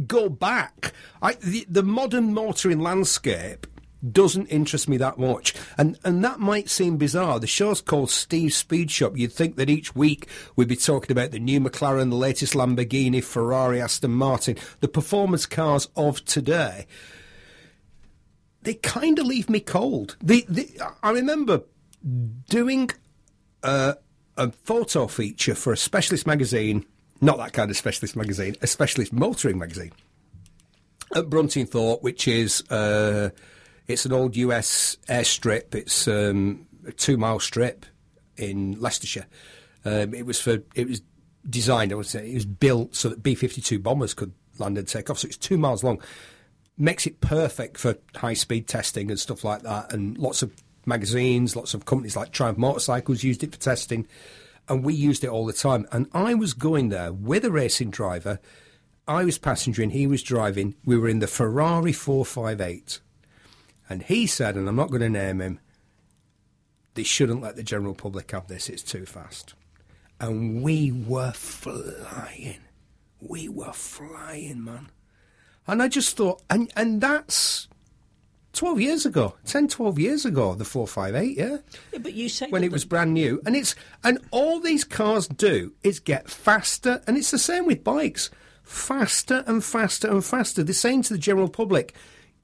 go 0.07 0.29
back. 0.29 0.93
I, 1.21 1.33
the, 1.35 1.65
the 1.69 1.83
modern 1.83 2.33
motoring 2.33 2.79
landscape 2.79 3.67
doesn't 4.11 4.47
interest 4.47 4.89
me 4.89 4.97
that 4.97 5.17
much. 5.17 5.53
And 5.77 5.97
and 6.03 6.23
that 6.23 6.39
might 6.39 6.69
seem 6.69 6.97
bizarre. 6.97 7.39
The 7.39 7.47
show's 7.47 7.81
called 7.81 8.09
Steve's 8.09 8.55
Speed 8.55 8.91
Shop. 8.91 9.17
You'd 9.17 9.31
think 9.31 9.55
that 9.55 9.69
each 9.69 9.95
week 9.95 10.27
we'd 10.55 10.67
be 10.67 10.75
talking 10.75 11.11
about 11.11 11.31
the 11.31 11.39
new 11.39 11.59
McLaren, 11.59 12.09
the 12.09 12.15
latest 12.15 12.53
Lamborghini, 12.53 13.23
Ferrari, 13.23 13.81
Aston 13.81 14.11
Martin, 14.11 14.57
the 14.81 14.87
performance 14.87 15.45
cars 15.45 15.87
of 15.95 16.23
today. 16.25 16.87
They 18.61 18.75
kind 18.75 19.19
of 19.19 19.25
leave 19.25 19.49
me 19.49 19.59
cold. 19.59 20.15
The, 20.21 20.45
the, 20.47 20.69
I 21.01 21.11
remember 21.11 21.63
doing 22.47 22.89
a, 23.61 23.97
a 24.37 24.51
photo 24.51 25.07
feature 25.07 25.53
for 25.53 25.73
a 25.73 25.77
specialist 25.77 26.25
magazine, 26.25 26.85
not 27.19 27.37
that 27.37 27.51
kind 27.51 27.69
of 27.69 27.75
specialist 27.75 28.15
magazine, 28.15 28.55
a 28.61 28.67
specialist 28.67 29.11
motoring 29.11 29.57
magazine 29.57 29.91
at 31.15 31.25
Bruntingthorpe, 31.25 32.01
which 32.01 32.27
is 32.27 32.63
uh, 32.69 33.29
it's 33.93 34.05
an 34.05 34.13
old 34.13 34.35
US 34.35 34.97
airstrip. 35.07 35.73
It's 35.75 36.07
um, 36.07 36.65
a 36.85 36.91
two 36.91 37.17
mile 37.17 37.39
strip 37.39 37.85
in 38.35 38.79
Leicestershire. 38.79 39.27
Um, 39.85 40.13
it 40.13 40.25
was 40.25 40.41
for 40.41 40.59
it 40.75 40.87
was 40.87 41.01
designed. 41.49 41.91
I 41.91 41.95
would 41.95 42.05
say 42.05 42.29
it 42.29 42.33
was 42.33 42.45
built 42.45 42.95
so 42.95 43.09
that 43.09 43.23
B 43.23 43.35
fifty 43.35 43.61
two 43.61 43.79
bombers 43.79 44.13
could 44.13 44.33
land 44.57 44.77
and 44.77 44.87
take 44.87 45.09
off. 45.09 45.19
So 45.19 45.27
it's 45.27 45.37
two 45.37 45.57
miles 45.57 45.83
long. 45.83 46.01
Makes 46.77 47.05
it 47.05 47.21
perfect 47.21 47.77
for 47.77 47.95
high 48.15 48.33
speed 48.33 48.67
testing 48.67 49.09
and 49.11 49.19
stuff 49.19 49.43
like 49.43 49.61
that. 49.61 49.93
And 49.93 50.17
lots 50.17 50.41
of 50.41 50.53
magazines, 50.85 51.55
lots 51.55 51.73
of 51.73 51.85
companies 51.85 52.15
like 52.15 52.31
Triumph 52.31 52.57
Motorcycles 52.57 53.23
used 53.23 53.43
it 53.43 53.53
for 53.53 53.59
testing. 53.59 54.07
And 54.67 54.83
we 54.83 54.93
used 54.93 55.23
it 55.23 55.29
all 55.29 55.45
the 55.45 55.53
time. 55.53 55.85
And 55.91 56.07
I 56.13 56.33
was 56.33 56.53
going 56.53 56.89
there 56.89 57.11
with 57.11 57.45
a 57.45 57.51
racing 57.51 57.91
driver. 57.91 58.39
I 59.07 59.25
was 59.25 59.37
passenger 59.37 59.83
and 59.83 59.91
he 59.91 60.07
was 60.07 60.23
driving. 60.23 60.75
We 60.85 60.97
were 60.97 61.09
in 61.09 61.19
the 61.19 61.27
Ferrari 61.27 61.91
458. 61.91 63.01
And 63.89 64.03
he 64.03 64.27
said, 64.27 64.55
and 64.55 64.67
I'm 64.67 64.75
not 64.75 64.89
going 64.89 65.01
to 65.01 65.09
name 65.09 65.41
him, 65.41 65.59
they 66.93 67.03
shouldn't 67.03 67.41
let 67.41 67.55
the 67.55 67.63
general 67.63 67.93
public 67.93 68.31
have 68.31 68.47
this, 68.47 68.69
it's 68.69 68.83
too 68.83 69.05
fast. 69.05 69.53
And 70.19 70.63
we 70.63 70.91
were 70.91 71.33
flying. 71.33 72.61
We 73.19 73.49
were 73.49 73.73
flying, 73.73 74.63
man. 74.63 74.89
And 75.67 75.81
I 75.81 75.87
just 75.87 76.15
thought, 76.15 76.41
and, 76.49 76.71
and 76.75 77.01
that's 77.01 77.67
12 78.53 78.81
years 78.81 79.05
ago, 79.05 79.35
10, 79.45 79.67
12 79.67 79.99
years 79.99 80.25
ago, 80.25 80.53
the 80.53 80.65
458, 80.65 81.37
yeah? 81.37 81.57
Yeah, 81.91 81.99
but 81.99 82.13
you 82.13 82.29
say 82.29 82.47
when 82.49 82.63
it 82.63 82.71
was 82.71 82.85
brand 82.85 83.13
new. 83.13 83.41
And 83.45 83.55
it's 83.55 83.75
and 84.03 84.19
all 84.31 84.59
these 84.59 84.83
cars 84.83 85.27
do 85.27 85.73
is 85.83 85.99
get 85.99 86.29
faster, 86.29 87.01
and 87.07 87.17
it's 87.17 87.31
the 87.31 87.39
same 87.39 87.65
with 87.65 87.83
bikes, 87.83 88.29
faster 88.63 89.43
and 89.47 89.63
faster 89.63 90.07
and 90.07 90.23
faster. 90.23 90.63
They're 90.63 90.73
saying 90.73 91.03
to 91.03 91.13
the 91.13 91.19
general 91.19 91.49
public, 91.49 91.95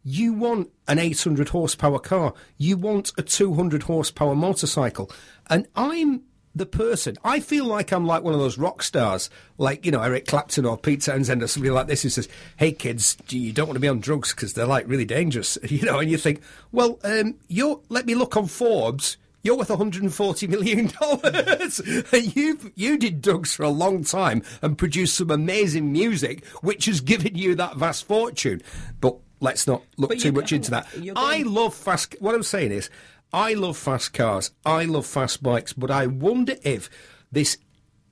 you 0.04 0.34
want 0.34 0.70
an 0.88 1.00
800 1.00 1.50
horsepower 1.50 2.00
car, 2.00 2.34
you 2.58 2.78
want 2.78 3.12
a 3.18 3.22
200 3.22 3.84
horsepower 3.84 4.36
motorcycle, 4.36 5.12
and 5.50 5.68
I'm 5.76 6.24
the 6.56 6.66
person. 6.66 7.18
I 7.24 7.40
feel 7.40 7.66
like 7.66 7.92
I'm 7.92 8.06
like 8.06 8.24
one 8.24 8.34
of 8.34 8.40
those 8.40 8.58
rock 8.58 8.84
stars, 8.84 9.30
like 9.58 9.86
you 9.86 9.92
know 9.92 10.02
Eric 10.02 10.28
Clapton 10.28 10.66
or 10.66 10.78
Pete 10.78 11.02
Townshend 11.02 11.44
or 11.44 11.48
somebody 11.48 11.72
like 11.72 11.88
this, 11.88 12.04
who 12.04 12.10
says, 12.10 12.28
"Hey 12.58 12.72
kids, 12.72 13.18
you 13.30 13.52
don't 13.52 13.68
want 13.68 13.76
to 13.76 13.82
be 13.82 13.88
on 13.88 14.00
drugs 14.00 14.34
because 14.34 14.54
they're 14.54 14.66
like 14.66 14.88
really 14.88 15.06
dangerous," 15.06 15.58
you 15.64 15.84
know. 15.84 16.00
And 16.00 16.10
you 16.10 16.18
think, 16.18 16.42
well, 16.72 17.00
um, 17.04 17.36
you're 17.48 17.82
let 17.90 18.06
me 18.06 18.16
look 18.16 18.38
on 18.38 18.48
Forbes. 18.48 19.18
You're 19.42 19.56
worth 19.56 19.70
140 19.70 20.48
million 20.48 20.88
dollars. 21.00 21.82
you 22.14 22.72
you 22.76 22.98
did 22.98 23.22
drugs 23.22 23.54
for 23.54 23.64
a 23.64 23.70
long 23.70 24.04
time 24.04 24.44
and 24.62 24.78
produced 24.78 25.16
some 25.16 25.32
amazing 25.32 25.92
music, 25.92 26.46
which 26.62 26.86
has 26.86 27.00
given 27.00 27.36
you 27.36 27.56
that 27.56 27.78
vast 27.78 28.06
fortune. 28.06 28.62
But 29.00 29.18
let's 29.40 29.68
not 29.68 29.84
look 29.98 30.10
But 30.12 30.20
too 30.20 30.32
much 30.32 30.52
into 30.52 30.72
that. 30.72 30.88
I 31.16 31.44
love 31.44 31.74
fast. 31.76 32.16
What 32.20 32.36
I'm 32.36 32.44
saying 32.44 32.72
is, 32.72 32.90
I 33.32 33.54
love 33.54 33.78
fast 33.78 34.14
cars. 34.14 34.52
I 34.66 34.86
love 34.86 35.06
fast 35.06 35.42
bikes. 35.44 35.74
But 35.74 35.92
I 35.92 36.08
wonder 36.08 36.56
if 36.64 36.90
this 37.32 37.58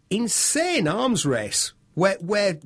insane 0.10 0.88
arms 0.88 1.26
race 1.26 1.74
where 1.96 2.18
where 2.22 2.60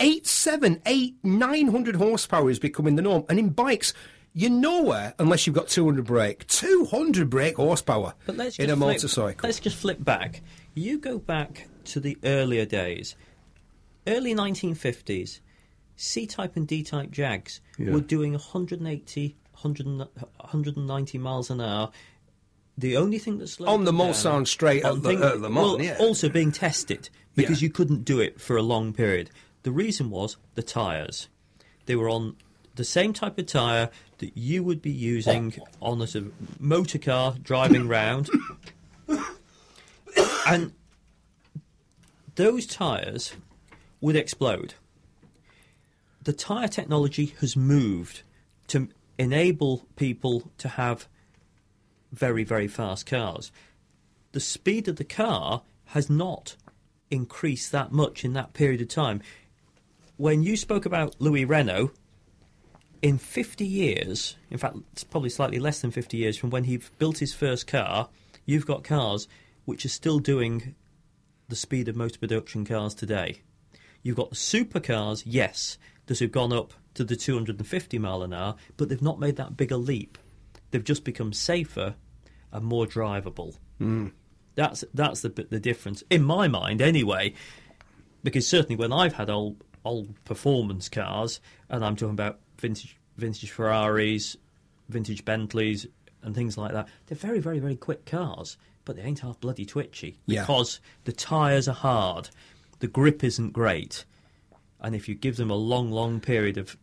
eight, 0.00 0.26
seven, 0.26 0.80
eight, 0.86 1.16
nine 1.22 1.68
hundred 1.68 1.96
horsepower 1.96 2.50
is 2.50 2.58
becoming 2.58 2.96
the 2.96 3.02
norm, 3.02 3.24
and 3.28 3.38
in 3.38 3.50
bikes. 3.50 3.92
You're 4.36 4.50
nowhere 4.50 5.14
unless 5.20 5.46
you've 5.46 5.54
got 5.54 5.68
200 5.68 6.04
brake. 6.06 6.44
200 6.48 7.30
brake 7.30 7.54
horsepower 7.54 8.14
But 8.26 8.36
let's 8.36 8.58
in 8.58 8.64
a 8.64 8.74
flip- 8.74 8.78
motorcycle. 8.80 9.46
Let's 9.46 9.60
just 9.60 9.76
flip 9.76 10.02
back. 10.02 10.42
You 10.74 10.98
go 10.98 11.20
back 11.20 11.68
to 11.84 12.00
the 12.00 12.18
earlier 12.24 12.64
days, 12.64 13.14
early 14.08 14.34
1950s. 14.34 15.38
C-type 15.96 16.56
and 16.56 16.66
D-type 16.66 17.10
Jags 17.10 17.60
Yeah. 17.78 17.92
were 17.92 18.00
doing 18.00 18.32
180, 18.34 19.36
100, 19.52 19.86
190 19.86 21.18
miles 21.18 21.50
an 21.50 21.60
hour. 21.60 21.90
The 22.76 22.96
only 22.96 23.18
thing 23.18 23.38
that 23.38 23.46
slowed 23.48 23.68
On 23.68 23.84
the 23.84 23.92
Mulsanne 23.92 24.46
straight 24.48 24.84
at 24.84 24.90
on 24.90 25.02
Le- 25.02 25.08
thing- 25.08 25.22
at 25.22 25.40
Le 25.40 25.48
Mans, 25.48 25.54
well, 25.54 25.80
yeah. 25.82 25.96
also 26.00 26.28
being 26.28 26.50
tested 26.50 27.08
because 27.36 27.62
Yeah. 27.62 27.66
you 27.66 27.70
couldn't 27.72 28.04
do 28.04 28.18
it 28.20 28.40
for 28.40 28.56
a 28.56 28.62
long 28.62 28.92
period. 28.92 29.30
The 29.62 29.70
reason 29.72 30.10
was 30.10 30.36
the 30.56 30.62
tyres. 30.62 31.28
They 31.86 31.94
were 31.96 32.08
on 32.08 32.36
the 32.74 32.84
same 32.84 33.12
type 33.12 33.38
of 33.38 33.46
tyre 33.46 33.90
that 34.18 34.36
you 34.36 34.64
would 34.64 34.82
be 34.82 34.90
using 34.90 35.54
on 35.80 36.02
a 36.02 36.06
sort 36.08 36.24
of 36.26 36.60
motor 36.60 36.98
car 36.98 37.36
driving 37.40 37.86
round. 37.86 38.28
and 40.46 40.72
those 42.34 42.66
tyres 42.66 43.34
would 44.00 44.16
explode. 44.16 44.74
The 46.24 46.32
tyre 46.32 46.68
technology 46.68 47.34
has 47.40 47.54
moved 47.54 48.22
to 48.68 48.88
enable 49.18 49.86
people 49.96 50.50
to 50.58 50.68
have 50.68 51.06
very, 52.12 52.44
very 52.44 52.66
fast 52.66 53.06
cars. 53.06 53.52
The 54.32 54.40
speed 54.40 54.88
of 54.88 54.96
the 54.96 55.04
car 55.04 55.62
has 55.86 56.08
not 56.08 56.56
increased 57.10 57.72
that 57.72 57.92
much 57.92 58.24
in 58.24 58.32
that 58.32 58.54
period 58.54 58.80
of 58.80 58.88
time. 58.88 59.20
When 60.16 60.42
you 60.42 60.56
spoke 60.56 60.86
about 60.86 61.16
Louis 61.18 61.44
Renault, 61.44 61.90
in 63.02 63.18
50 63.18 63.66
years, 63.66 64.36
in 64.50 64.56
fact, 64.56 64.76
it's 64.92 65.04
probably 65.04 65.28
slightly 65.28 65.58
less 65.58 65.82
than 65.82 65.90
50 65.90 66.16
years 66.16 66.38
from 66.38 66.48
when 66.48 66.64
he 66.64 66.80
built 66.98 67.18
his 67.18 67.34
first 67.34 67.66
car, 67.66 68.08
you've 68.46 68.66
got 68.66 68.82
cars 68.82 69.28
which 69.66 69.84
are 69.84 69.90
still 69.90 70.18
doing 70.20 70.74
the 71.48 71.56
speed 71.56 71.86
of 71.86 71.96
most 71.96 72.18
production 72.18 72.64
cars 72.64 72.94
today. 72.94 73.42
You've 74.02 74.16
got 74.16 74.30
the 74.30 74.36
supercars, 74.36 75.22
yes, 75.26 75.76
that 76.06 76.18
have 76.18 76.32
gone 76.32 76.52
up 76.52 76.74
to 76.94 77.04
the 77.04 77.16
250 77.16 77.98
mile 77.98 78.22
an 78.22 78.32
hour, 78.32 78.54
but 78.76 78.88
they've 78.88 79.00
not 79.02 79.18
made 79.18 79.36
that 79.36 79.56
bigger 79.56 79.76
leap. 79.76 80.18
They've 80.70 80.84
just 80.84 81.04
become 81.04 81.32
safer 81.32 81.94
and 82.52 82.64
more 82.64 82.86
drivable. 82.86 83.56
Hmm. 83.78 84.08
That's 84.54 84.84
that's 84.94 85.22
the 85.22 85.28
the 85.30 85.58
difference 85.60 86.04
in 86.10 86.22
my 86.22 86.46
mind, 86.48 86.80
anyway. 86.80 87.34
Because 88.22 88.46
certainly 88.48 88.76
when 88.76 88.92
I've 88.92 89.14
had 89.14 89.28
old 89.30 89.62
old 89.84 90.22
performance 90.24 90.88
cars, 90.88 91.40
and 91.68 91.84
I'm 91.84 91.96
talking 91.96 92.12
about 92.14 92.38
vintage 92.58 92.96
vintage 93.16 93.50
Ferraris, 93.50 94.36
vintage 94.88 95.24
Bentleys, 95.24 95.86
and 96.22 96.34
things 96.34 96.56
like 96.56 96.72
that, 96.72 96.88
they're 97.06 97.18
very 97.18 97.40
very 97.40 97.58
very 97.58 97.76
quick 97.76 98.06
cars, 98.06 98.56
but 98.84 98.96
they 98.96 99.02
ain't 99.02 99.20
half 99.20 99.40
bloody 99.40 99.64
twitchy 99.66 100.18
Yeah. 100.26 100.42
because 100.42 100.80
the 101.04 101.12
tyres 101.12 101.66
are 101.68 101.74
hard, 101.74 102.30
the 102.78 102.86
grip 102.88 103.22
isn't 103.24 103.52
great, 103.52 104.04
and 104.84 104.94
if 104.94 105.08
you 105.08 105.14
give 105.14 105.36
them 105.36 105.50
a 105.50 105.56
long 105.56 105.90
long 105.90 106.20
period 106.20 106.58
of 106.58 106.76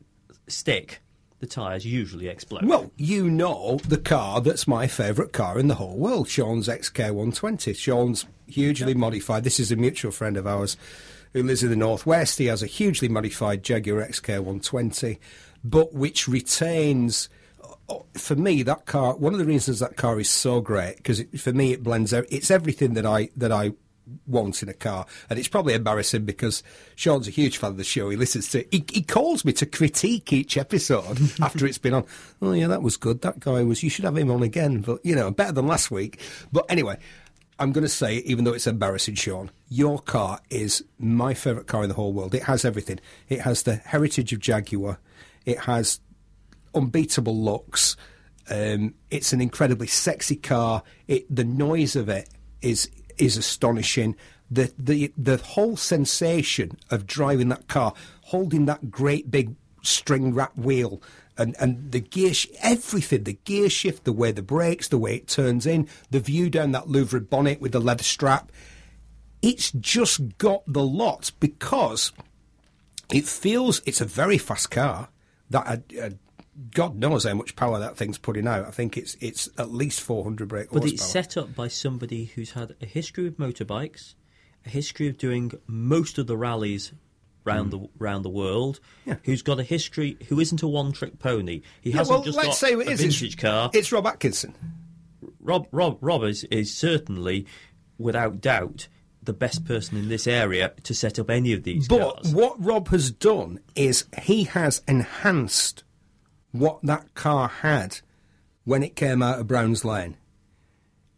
stick, 0.47 1.01
the 1.39 1.47
tyres 1.47 1.85
usually 1.85 2.27
explode. 2.27 2.65
Well, 2.65 2.91
you 2.97 3.29
know 3.29 3.79
the 3.87 3.97
car 3.97 4.41
that's 4.41 4.67
my 4.67 4.87
favourite 4.87 5.31
car 5.31 5.57
in 5.59 5.67
the 5.67 5.75
whole 5.75 5.95
world, 5.97 6.27
Sean's 6.27 6.67
XK120. 6.67 7.75
Sean's 7.75 8.25
hugely 8.47 8.93
modified. 8.93 9.43
This 9.43 9.59
is 9.59 9.71
a 9.71 9.75
mutual 9.75 10.11
friend 10.11 10.35
of 10.35 10.47
ours 10.47 10.77
who 11.33 11.43
lives 11.43 11.63
in 11.63 11.69
the 11.69 11.75
northwest. 11.75 12.39
He 12.39 12.47
has 12.47 12.61
a 12.61 12.67
hugely 12.67 13.07
modified 13.07 13.63
Jaguar 13.63 14.05
XK120, 14.05 15.17
but 15.63 15.93
which 15.93 16.27
retains. 16.27 17.29
oh, 17.87 18.05
For 18.13 18.35
me, 18.35 18.63
that 18.63 18.85
car. 18.85 19.15
One 19.15 19.33
of 19.33 19.39
the 19.39 19.45
reasons 19.45 19.79
that 19.79 19.95
car 19.95 20.19
is 20.19 20.29
so 20.29 20.59
great 20.59 20.97
because 20.97 21.23
for 21.37 21.53
me 21.53 21.71
it 21.71 21.83
blends. 21.83 22.13
out 22.13 22.25
It's 22.29 22.51
everything 22.51 22.95
that 22.95 23.05
I 23.05 23.29
that 23.37 23.51
I 23.51 23.73
want 24.27 24.63
in 24.63 24.69
a 24.69 24.73
car, 24.73 25.05
and 25.29 25.39
it's 25.39 25.47
probably 25.47 25.73
embarrassing 25.73 26.25
because 26.25 26.63
Sean's 26.95 27.27
a 27.27 27.31
huge 27.31 27.57
fan 27.57 27.71
of 27.71 27.77
the 27.77 27.83
show. 27.83 28.09
He 28.09 28.17
listens 28.17 28.49
to. 28.49 28.65
He, 28.71 28.85
he 28.91 29.01
calls 29.01 29.45
me 29.45 29.53
to 29.53 29.65
critique 29.65 30.31
each 30.33 30.57
episode 30.57 31.19
after 31.41 31.65
it's 31.65 31.77
been 31.77 31.93
on. 31.93 32.05
Oh 32.41 32.53
yeah, 32.53 32.67
that 32.67 32.81
was 32.81 32.97
good. 32.97 33.21
That 33.21 33.39
guy 33.39 33.63
was. 33.63 33.83
You 33.83 33.89
should 33.89 34.05
have 34.05 34.17
him 34.17 34.31
on 34.31 34.43
again, 34.43 34.81
but 34.81 35.05
you 35.05 35.15
know, 35.15 35.31
better 35.31 35.53
than 35.53 35.67
last 35.67 35.91
week. 35.91 36.19
But 36.51 36.65
anyway. 36.69 36.97
I'm 37.59 37.73
going 37.73 37.83
to 37.83 37.89
say, 37.89 38.15
even 38.25 38.43
though 38.43 38.53
it's 38.53 38.65
embarrassing, 38.65 39.13
Sean, 39.13 39.51
your 39.69 39.99
car 39.99 40.39
is 40.49 40.83
my 40.97 41.35
favourite 41.35 41.67
car 41.67 41.83
in 41.83 41.89
the 41.89 41.95
whole 41.95 42.11
world. 42.11 42.33
It 42.33 42.41
has 42.43 42.65
everything. 42.65 42.99
It 43.29 43.41
has 43.41 43.61
the 43.61 43.75
heritage 43.75 44.33
of 44.33 44.39
Jaguar. 44.39 44.97
It 45.45 45.59
has 45.59 45.99
unbeatable 46.73 47.37
looks. 47.39 47.97
Um, 48.49 48.95
it's 49.09 49.33
an 49.33 49.41
incredibly 49.41 49.87
sexy 49.87 50.35
car. 50.35 50.83
It, 51.07 51.33
the 51.33 51.43
noise 51.43 51.95
of 51.95 52.09
it 52.09 52.29
is 52.61 52.89
is 53.21 53.37
astonishing. 53.37 54.15
The 54.49 54.73
the 54.77 55.13
the 55.17 55.37
whole 55.37 55.77
sensation 55.77 56.77
of 56.89 57.07
driving 57.07 57.49
that 57.49 57.67
car, 57.67 57.93
holding 58.23 58.65
that 58.65 58.91
great 58.91 59.31
big 59.31 59.55
string 59.83 60.33
wrap 60.33 60.57
wheel, 60.57 61.01
and 61.37 61.55
and 61.59 61.91
the 61.91 61.99
gear, 61.99 62.33
sh- 62.33 62.47
everything, 62.61 63.23
the 63.23 63.39
gear 63.45 63.69
shift, 63.69 64.03
the 64.03 64.11
way 64.11 64.31
the 64.31 64.41
brakes, 64.41 64.87
the 64.87 64.97
way 64.97 65.15
it 65.15 65.27
turns 65.27 65.65
in, 65.65 65.87
the 66.09 66.19
view 66.19 66.49
down 66.49 66.71
that 66.71 66.89
louvred 66.89 67.29
bonnet 67.29 67.61
with 67.61 67.71
the 67.71 67.79
leather 67.79 68.03
strap. 68.03 68.51
It's 69.41 69.71
just 69.71 70.37
got 70.37 70.63
the 70.67 70.83
lot 70.83 71.31
because 71.39 72.11
it 73.11 73.25
feels 73.25 73.81
it's 73.85 74.01
a 74.01 74.05
very 74.05 74.37
fast 74.37 74.69
car. 74.71 75.09
That 75.49 75.67
uh, 75.67 76.05
uh, 76.05 76.09
God 76.69 76.95
knows 76.95 77.23
how 77.23 77.33
much 77.33 77.55
power 77.55 77.79
that 77.79 77.97
thing's 77.97 78.17
putting 78.17 78.47
out. 78.47 78.65
I 78.65 78.71
think 78.71 78.97
it's 78.97 79.15
it's 79.19 79.49
at 79.57 79.71
least 79.71 80.01
400 80.01 80.47
brake 80.47 80.67
But 80.71 80.85
it's 80.85 81.03
set 81.03 81.37
up 81.37 81.55
by 81.55 81.67
somebody 81.67 82.25
who's 82.25 82.51
had 82.51 82.75
a 82.81 82.85
history 82.85 83.27
of 83.27 83.37
motorbikes, 83.37 84.15
a 84.65 84.69
history 84.69 85.07
of 85.07 85.17
doing 85.17 85.51
most 85.65 86.17
of 86.17 86.27
the 86.27 86.37
rallies 86.37 86.93
round 87.43 87.73
hmm. 87.73 87.83
the 87.83 87.89
round 87.97 88.25
the 88.25 88.29
world. 88.29 88.79
Yeah. 89.05 89.15
Who's 89.23 89.41
got 89.41 89.59
a 89.59 89.63
history? 89.63 90.17
Who 90.29 90.39
isn't 90.39 90.61
a 90.61 90.67
one-trick 90.67 91.19
pony? 91.19 91.61
He 91.81 91.91
Yeah, 91.91 91.97
hasn't 91.97 92.15
well, 92.15 92.23
just 92.23 92.37
let's 92.37 92.49
got 92.49 92.55
say 92.57 92.73
it 92.73 92.77
a 92.77 92.81
is. 92.81 92.99
It's- 93.01 93.15
vintage 93.15 93.37
car. 93.37 93.71
It's 93.73 93.91
Rob 93.91 94.05
Atkinson. 94.05 94.53
Rob 95.39 95.67
Rob 95.71 95.97
Rob 96.01 96.23
is, 96.23 96.43
is 96.45 96.75
certainly, 96.75 97.47
without 97.97 98.41
doubt, 98.41 98.87
the 99.23 99.33
best 99.33 99.65
person 99.65 99.97
in 99.97 100.09
this 100.09 100.27
area 100.27 100.73
to 100.83 100.93
set 100.93 101.19
up 101.19 101.29
any 101.29 101.53
of 101.53 101.63
these 101.63 101.87
But 101.87 102.15
cars. 102.15 102.33
what 102.33 102.63
Rob 102.63 102.89
has 102.89 103.11
done 103.11 103.59
is 103.75 104.05
he 104.21 104.45
has 104.45 104.81
enhanced 104.87 105.83
what 106.51 106.79
that 106.83 107.13
car 107.13 107.47
had 107.47 107.99
when 108.63 108.83
it 108.83 108.95
came 108.95 109.21
out 109.21 109.39
of 109.39 109.47
Browns 109.47 109.83
Lane. 109.83 110.17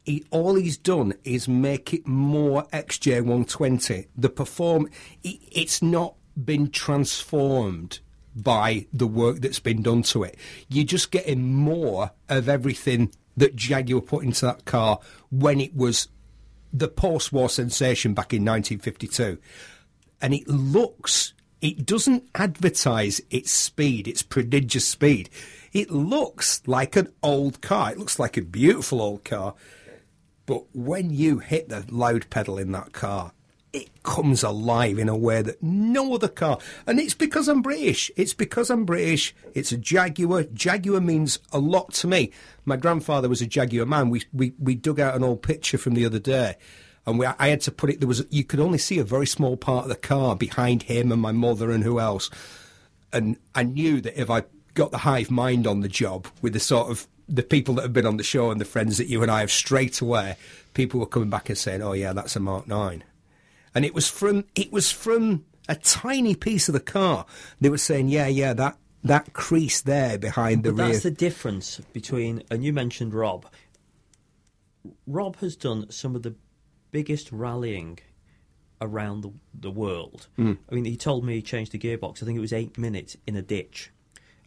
He, 0.03 0.25
all 0.31 0.55
he's 0.55 0.77
done 0.77 1.13
is 1.23 1.47
make 1.47 1.93
it 1.93 2.05
more 2.05 2.63
XK120. 2.73 4.07
The 4.17 4.29
perform, 4.29 4.89
it, 5.23 5.39
it's 5.51 5.81
not 5.81 6.15
been 6.43 6.69
transformed 6.69 7.99
by 8.35 8.87
the 8.91 9.07
work 9.07 9.39
that's 9.39 9.59
been 9.59 9.81
done 9.81 10.03
to 10.03 10.23
it. 10.23 10.37
You're 10.67 10.85
just 10.85 11.11
getting 11.11 11.53
more 11.53 12.11
of 12.27 12.49
everything 12.49 13.11
that 13.37 13.55
Jaguar 13.55 14.01
put 14.01 14.23
into 14.23 14.45
that 14.45 14.65
car 14.65 14.99
when 15.29 15.59
it 15.59 15.75
was 15.75 16.07
the 16.71 16.87
post-war 16.87 17.49
sensation 17.49 18.13
back 18.13 18.33
in 18.33 18.43
1952 18.43 19.37
and 20.23 20.33
it 20.33 20.47
looks 20.47 21.32
it 21.63 21.85
doesn't 21.85 22.29
advertise 22.35 23.21
its 23.31 23.49
speed 23.51 24.07
its 24.07 24.21
prodigious 24.21 24.87
speed. 24.87 25.29
It 25.71 25.89
looks 25.89 26.61
like 26.67 26.95
an 26.95 27.11
old 27.23 27.61
car. 27.61 27.91
It 27.91 27.97
looks 27.97 28.19
like 28.19 28.37
a 28.37 28.41
beautiful 28.41 29.01
old 29.01 29.23
car. 29.23 29.55
But 30.45 30.65
when 30.75 31.09
you 31.09 31.39
hit 31.39 31.69
the 31.69 31.85
loud 31.89 32.29
pedal 32.29 32.59
in 32.59 32.73
that 32.73 32.91
car 32.91 33.31
it 33.71 33.89
comes 34.03 34.43
alive 34.43 34.99
in 34.99 35.09
a 35.09 35.17
way 35.17 35.41
that 35.41 35.63
no 35.63 36.13
other 36.13 36.27
car. 36.27 36.59
And 36.85 36.99
it's 36.99 37.15
because 37.15 37.47
i'm 37.47 37.63
british. 37.63 38.11
It's 38.15 38.33
because 38.35 38.69
i'm 38.69 38.85
british. 38.85 39.33
It's 39.55 39.71
a 39.71 39.77
jaguar. 39.77 40.43
Jaguar 40.43 41.01
means 41.01 41.39
a 41.51 41.57
lot 41.57 41.91
to 41.93 42.07
me. 42.07 42.31
My 42.65 42.75
grandfather 42.75 43.27
was 43.27 43.41
a 43.41 43.47
jaguar 43.47 43.87
man. 43.87 44.11
We 44.11 44.23
we, 44.31 44.53
we 44.59 44.75
dug 44.75 44.99
out 44.99 45.15
an 45.15 45.23
old 45.23 45.41
picture 45.41 45.79
from 45.79 45.95
the 45.95 46.05
other 46.05 46.19
day 46.19 46.57
and 47.05 47.19
we, 47.19 47.25
I 47.25 47.49
had 47.49 47.61
to 47.61 47.71
put 47.71 47.89
it. 47.89 47.99
There 47.99 48.07
was 48.07 48.25
you 48.29 48.43
could 48.43 48.59
only 48.59 48.77
see 48.77 48.99
a 48.99 49.03
very 49.03 49.27
small 49.27 49.57
part 49.57 49.83
of 49.83 49.89
the 49.89 49.95
car 49.95 50.35
behind 50.35 50.83
him 50.83 51.11
and 51.11 51.21
my 51.21 51.31
mother 51.31 51.71
and 51.71 51.83
who 51.83 51.99
else. 51.99 52.29
And 53.11 53.37
I 53.53 53.63
knew 53.63 54.01
that 54.01 54.19
if 54.19 54.29
I 54.29 54.43
got 54.73 54.91
the 54.91 54.99
hive 54.99 55.29
mind 55.29 55.67
on 55.67 55.81
the 55.81 55.87
job 55.89 56.27
with 56.41 56.53
the 56.53 56.59
sort 56.59 56.89
of 56.89 57.07
the 57.29 57.43
people 57.43 57.75
that 57.75 57.83
have 57.83 57.93
been 57.93 58.05
on 58.05 58.17
the 58.17 58.23
show 58.23 58.51
and 58.51 58.59
the 58.59 58.65
friends 58.65 58.97
that 58.97 59.07
you 59.07 59.21
and 59.21 59.31
I 59.31 59.41
have 59.41 59.51
straight 59.51 60.01
away, 60.01 60.35
people 60.73 60.99
were 60.99 61.05
coming 61.05 61.29
back 61.29 61.49
and 61.49 61.57
saying, 61.57 61.81
"Oh 61.81 61.93
yeah, 61.93 62.13
that's 62.13 62.35
a 62.35 62.39
Mark 62.39 62.67
9. 62.67 63.03
And 63.75 63.85
it 63.85 63.93
was 63.93 64.07
from 64.07 64.45
it 64.55 64.71
was 64.71 64.91
from 64.91 65.45
a 65.69 65.75
tiny 65.75 66.35
piece 66.35 66.67
of 66.67 66.73
the 66.73 66.79
car. 66.79 67.25
They 67.61 67.69
were 67.69 67.77
saying, 67.77 68.09
"Yeah, 68.09 68.27
yeah, 68.27 68.53
that 68.53 68.77
that 69.03 69.33
crease 69.33 69.81
there 69.81 70.17
behind 70.17 70.63
the 70.63 70.71
But 70.71 70.83
rear. 70.83 70.91
that's 70.93 71.03
the 71.03 71.11
difference 71.11 71.81
between, 71.91 72.43
and 72.49 72.63
you 72.63 72.71
mentioned 72.71 73.13
Rob. 73.13 73.45
Rob 75.07 75.37
has 75.37 75.55
done 75.55 75.89
some 75.91 76.15
of 76.15 76.23
the 76.23 76.35
biggest 76.93 77.29
rallying 77.33 77.99
around 78.79 79.21
the, 79.21 79.31
the 79.59 79.71
world. 79.71 80.27
Mm. 80.37 80.57
I 80.71 80.75
mean, 80.75 80.85
he 80.85 80.95
told 80.95 81.25
me 81.25 81.33
he 81.35 81.41
changed 81.41 81.73
the 81.73 81.79
gearbox. 81.79 82.21
I 82.23 82.25
think 82.25 82.37
it 82.37 82.41
was 82.41 82.53
eight 82.53 82.77
minutes 82.77 83.17
in 83.27 83.35
a 83.35 83.41
ditch. 83.41 83.91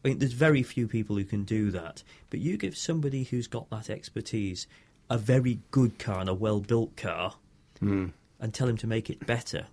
I 0.05 0.09
mean, 0.09 0.19
there's 0.19 0.33
very 0.33 0.63
few 0.63 0.87
people 0.89 1.17
who 1.17 1.25
can 1.25 1.45
do 1.45 1.71
that. 1.73 2.03
But 2.31 2.41
you 2.41 2.57
give 2.57 2.77
somebody 2.77 3.25
who's 3.25 3.47
got 3.49 3.69
that 3.71 3.91
expertise 3.91 4.67
a 5.11 5.19
very 5.19 5.61
good 5.71 5.99
car 5.99 6.21
and 6.21 6.29
a 6.31 6.35
well 6.35 6.61
built 6.61 6.97
car 6.97 7.35
Mm. 7.83 8.13
and 8.41 8.55
tell 8.55 8.69
him 8.69 8.79
to 8.79 8.87
make 8.87 9.11
it 9.11 9.27
better. 9.27 9.67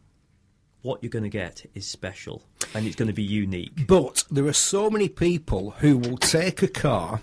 What 0.82 1.02
you're 1.02 1.10
going 1.10 1.24
to 1.24 1.30
get 1.30 1.66
is 1.74 1.88
special 1.88 2.44
and 2.74 2.86
it's 2.86 2.98
going 2.98 3.08
to 3.08 3.14
be 3.14 3.24
unique. 3.24 3.88
But 3.88 4.26
there 4.30 4.46
are 4.46 4.52
so 4.54 4.90
many 4.90 5.08
people 5.08 5.72
who 5.80 5.98
will 5.98 6.18
take 6.18 6.62
a 6.62 6.68
car, 6.68 7.22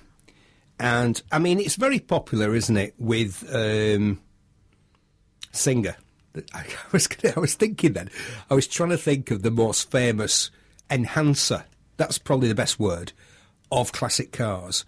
and 0.78 1.22
I 1.30 1.38
mean, 1.38 1.60
it's 1.60 1.76
very 1.76 1.98
popular, 1.98 2.54
isn't 2.54 2.76
it, 2.78 2.94
with 2.98 3.44
um, 3.54 4.20
Singer. 5.50 5.96
I 6.54 6.64
was, 6.92 7.06
gonna, 7.06 7.34
I 7.36 7.40
was 7.40 7.54
thinking 7.54 7.94
then, 7.94 8.10
I 8.48 8.54
was 8.54 8.66
trying 8.66 8.90
to 8.90 8.96
think 8.96 9.30
of 9.30 9.42
the 9.42 9.50
most 9.50 9.90
famous 9.90 10.50
enhancer. 10.90 11.64
That's 11.96 12.18
probably 12.18 12.48
the 12.48 12.54
best 12.54 12.78
word 12.78 13.12
of 13.70 13.92
classic 13.92 14.32
cars. 14.32 14.84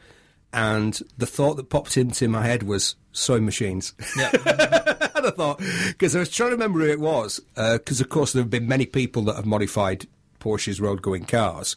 And 0.53 1.01
the 1.17 1.27
thought 1.27 1.55
that 1.55 1.71
popped 1.71 1.97
into 1.97 2.29
my 2.29 2.45
head 2.47 2.63
was 2.63 2.95
sewing 3.13 3.45
machines. 3.45 3.95
Yeah. 4.17 4.31
and 5.15 5.27
I 5.27 5.31
thought, 5.31 5.61
because 5.89 6.15
I 6.15 6.21
was 6.21 6.31
trying 6.31 6.51
to 6.51 6.57
remember 6.57 6.81
who 6.81 6.91
it 6.91 7.01
was, 7.01 7.41
uh, 7.57 7.79
because 7.79 8.01
of 8.01 8.09
course 8.09 8.33
there 8.33 8.43
have 8.43 8.51
been 8.51 8.69
many 8.69 8.87
people 8.87 9.23
that 9.23 9.37
have 9.37 9.47
modified 9.47 10.07
Porsche's 10.41 10.81
road 10.81 11.01
going 11.01 11.25
cars, 11.25 11.77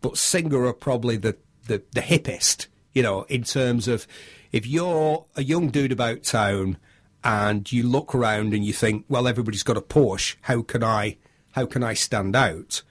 but 0.00 0.18
Singer 0.18 0.66
are 0.66 0.72
probably 0.72 1.16
the, 1.16 1.36
the, 1.66 1.82
the 1.92 2.00
hippest, 2.00 2.68
you 2.92 3.02
know, 3.02 3.22
in 3.22 3.42
terms 3.42 3.88
of 3.88 4.06
if 4.52 4.66
you're 4.66 5.24
a 5.34 5.42
young 5.42 5.70
dude 5.70 5.92
about 5.92 6.22
town 6.22 6.76
and 7.26 7.72
you 7.72 7.82
look 7.82 8.14
around 8.14 8.54
and 8.54 8.64
you 8.64 8.72
think, 8.72 9.04
well, 9.08 9.26
everybody's 9.26 9.64
got 9.64 9.76
a 9.76 9.80
Porsche, 9.80 10.36
how 10.42 10.62
can 10.62 10.84
I, 10.84 11.16
how 11.52 11.66
can 11.66 11.82
I 11.82 11.92
stand 11.92 12.36
out? 12.36 12.82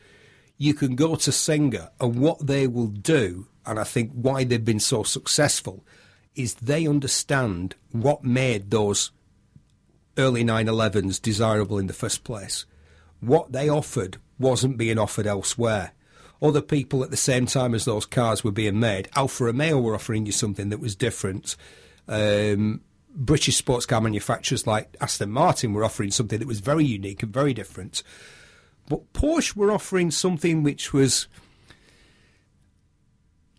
You 0.57 0.73
can 0.73 0.97
go 0.97 1.15
to 1.15 1.31
Singer, 1.31 1.89
and 2.01 2.19
what 2.19 2.45
they 2.45 2.67
will 2.67 2.87
do, 2.87 3.47
and 3.65 3.79
I 3.79 3.85
think 3.85 4.11
why 4.11 4.43
they've 4.43 4.63
been 4.63 4.81
so 4.81 5.03
successful, 5.03 5.85
is 6.35 6.55
they 6.55 6.85
understand 6.85 7.75
what 7.93 8.25
made 8.25 8.71
those 8.71 9.11
early 10.17 10.43
911s 10.43 11.21
desirable 11.21 11.79
in 11.79 11.87
the 11.87 11.93
first 11.93 12.25
place. 12.25 12.65
What 13.21 13.53
they 13.53 13.69
offered 13.69 14.17
wasn't 14.37 14.77
being 14.77 14.99
offered 14.99 15.27
elsewhere. 15.27 15.93
Other 16.41 16.61
people 16.61 17.05
at 17.05 17.09
the 17.09 17.15
same 17.15 17.45
time 17.45 17.73
as 17.73 17.85
those 17.85 18.05
cars 18.05 18.43
were 18.43 18.51
being 18.51 18.81
made, 18.81 19.07
Alfa 19.15 19.45
Romeo 19.45 19.79
were 19.79 19.95
offering 19.95 20.25
you 20.25 20.33
something 20.33 20.67
that 20.69 20.81
was 20.81 20.93
different. 20.93 21.55
Um, 22.09 22.81
British 23.15 23.55
sports 23.55 23.85
car 23.85 24.01
manufacturers 24.01 24.67
like 24.67 24.95
Aston 24.99 25.31
Martin 25.31 25.73
were 25.73 25.85
offering 25.85 26.11
something 26.11 26.39
that 26.39 26.47
was 26.47 26.59
very 26.59 26.85
unique 26.85 27.23
and 27.23 27.33
very 27.33 27.53
different. 27.53 28.03
But 28.87 29.13
Porsche 29.13 29.55
were 29.55 29.71
offering 29.71 30.11
something 30.11 30.61
which 30.61 30.93
was 30.93 31.27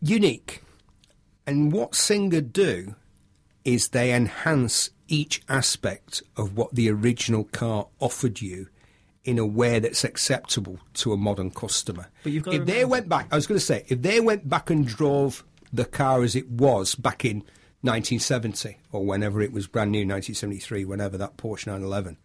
unique. 0.00 0.62
And 1.46 1.72
what 1.72 1.94
Singer 1.94 2.40
do 2.40 2.94
is 3.64 3.88
they 3.88 4.12
enhance 4.12 4.90
each 5.08 5.42
aspect 5.48 6.22
of 6.36 6.56
what 6.56 6.74
the 6.74 6.90
original 6.90 7.44
car 7.44 7.86
offered 7.98 8.40
you 8.40 8.68
in 9.24 9.38
a 9.38 9.46
way 9.46 9.78
that's 9.78 10.04
acceptable 10.04 10.78
to 10.94 11.12
a 11.12 11.16
modern 11.16 11.50
customer. 11.50 12.06
But 12.22 12.32
you've 12.32 12.44
got 12.44 12.52
to 12.52 12.56
if 12.58 12.66
they 12.66 12.84
went 12.84 13.08
back, 13.08 13.26
I 13.32 13.36
was 13.36 13.46
going 13.46 13.58
to 13.58 13.64
say, 13.64 13.84
if 13.88 14.02
they 14.02 14.20
went 14.20 14.48
back 14.48 14.70
and 14.70 14.86
drove 14.86 15.44
the 15.72 15.84
car 15.84 16.22
as 16.22 16.36
it 16.36 16.48
was 16.48 16.94
back 16.94 17.24
in 17.24 17.42
1970 17.86 18.78
or 18.92 19.04
whenever 19.04 19.40
it 19.40 19.52
was 19.52 19.66
brand 19.66 19.92
new, 19.92 20.00
1973, 20.00 20.84
whenever 20.84 21.16
that 21.16 21.36
Porsche 21.36 21.66
911, 21.66 22.18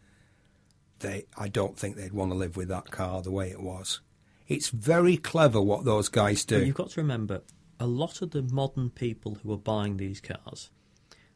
they, 0.99 1.25
I 1.37 1.47
don't 1.47 1.77
think 1.77 1.95
they'd 1.95 2.13
want 2.13 2.31
to 2.31 2.37
live 2.37 2.57
with 2.57 2.67
that 2.69 2.91
car 2.91 3.21
the 3.21 3.31
way 3.31 3.49
it 3.49 3.61
was. 3.61 4.01
It's 4.47 4.69
very 4.69 5.17
clever 5.17 5.61
what 5.61 5.85
those 5.85 6.09
guys 6.09 6.43
do. 6.43 6.63
You've 6.63 6.75
got 6.75 6.91
to 6.91 7.01
remember, 7.01 7.41
a 7.79 7.87
lot 7.87 8.21
of 8.21 8.31
the 8.31 8.41
modern 8.41 8.89
people 8.89 9.37
who 9.41 9.51
are 9.53 9.57
buying 9.57 9.97
these 9.97 10.19
cars, 10.19 10.69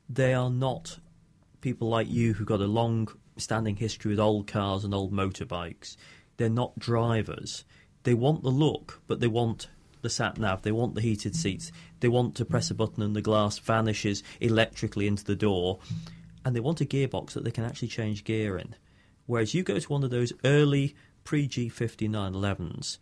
they 0.09 0.33
are 0.33 0.49
not 0.49 0.99
people 1.61 1.89
like 1.89 2.09
you 2.09 2.33
who 2.33 2.45
got 2.45 2.61
a 2.61 2.67
long 2.67 3.07
standing 3.37 3.75
history 3.75 4.11
with 4.11 4.19
old 4.19 4.47
cars 4.47 4.83
and 4.83 4.93
old 4.93 5.11
motorbikes. 5.11 5.97
They're 6.37 6.49
not 6.49 6.77
drivers. 6.77 7.65
They 8.03 8.13
want 8.13 8.43
the 8.43 8.49
look, 8.49 9.01
but 9.07 9.19
they 9.19 9.27
want 9.27 9.69
the 10.05 10.09
sat 10.09 10.37
nav. 10.37 10.61
They 10.61 10.71
want 10.71 10.93
the 10.93 11.01
heated 11.01 11.35
seats. 11.35 11.71
They 11.99 12.07
want 12.07 12.35
to 12.35 12.45
press 12.45 12.69
a 12.69 12.75
button 12.75 13.01
and 13.01 13.15
the 13.15 13.21
glass 13.21 13.57
vanishes 13.57 14.21
electrically 14.39 15.07
into 15.07 15.25
the 15.25 15.35
door. 15.35 15.79
And 16.45 16.55
they 16.55 16.59
want 16.59 16.79
a 16.79 16.85
gearbox 16.85 17.33
that 17.33 17.43
they 17.43 17.49
can 17.49 17.65
actually 17.65 17.87
change 17.87 18.23
gear 18.23 18.55
in. 18.57 18.75
Whereas 19.25 19.55
you 19.55 19.63
go 19.63 19.79
to 19.79 19.89
one 19.89 20.03
of 20.03 20.11
those 20.11 20.31
early 20.43 20.95
pre 21.23 21.47
G50 21.47 22.07
911s, 22.07 22.99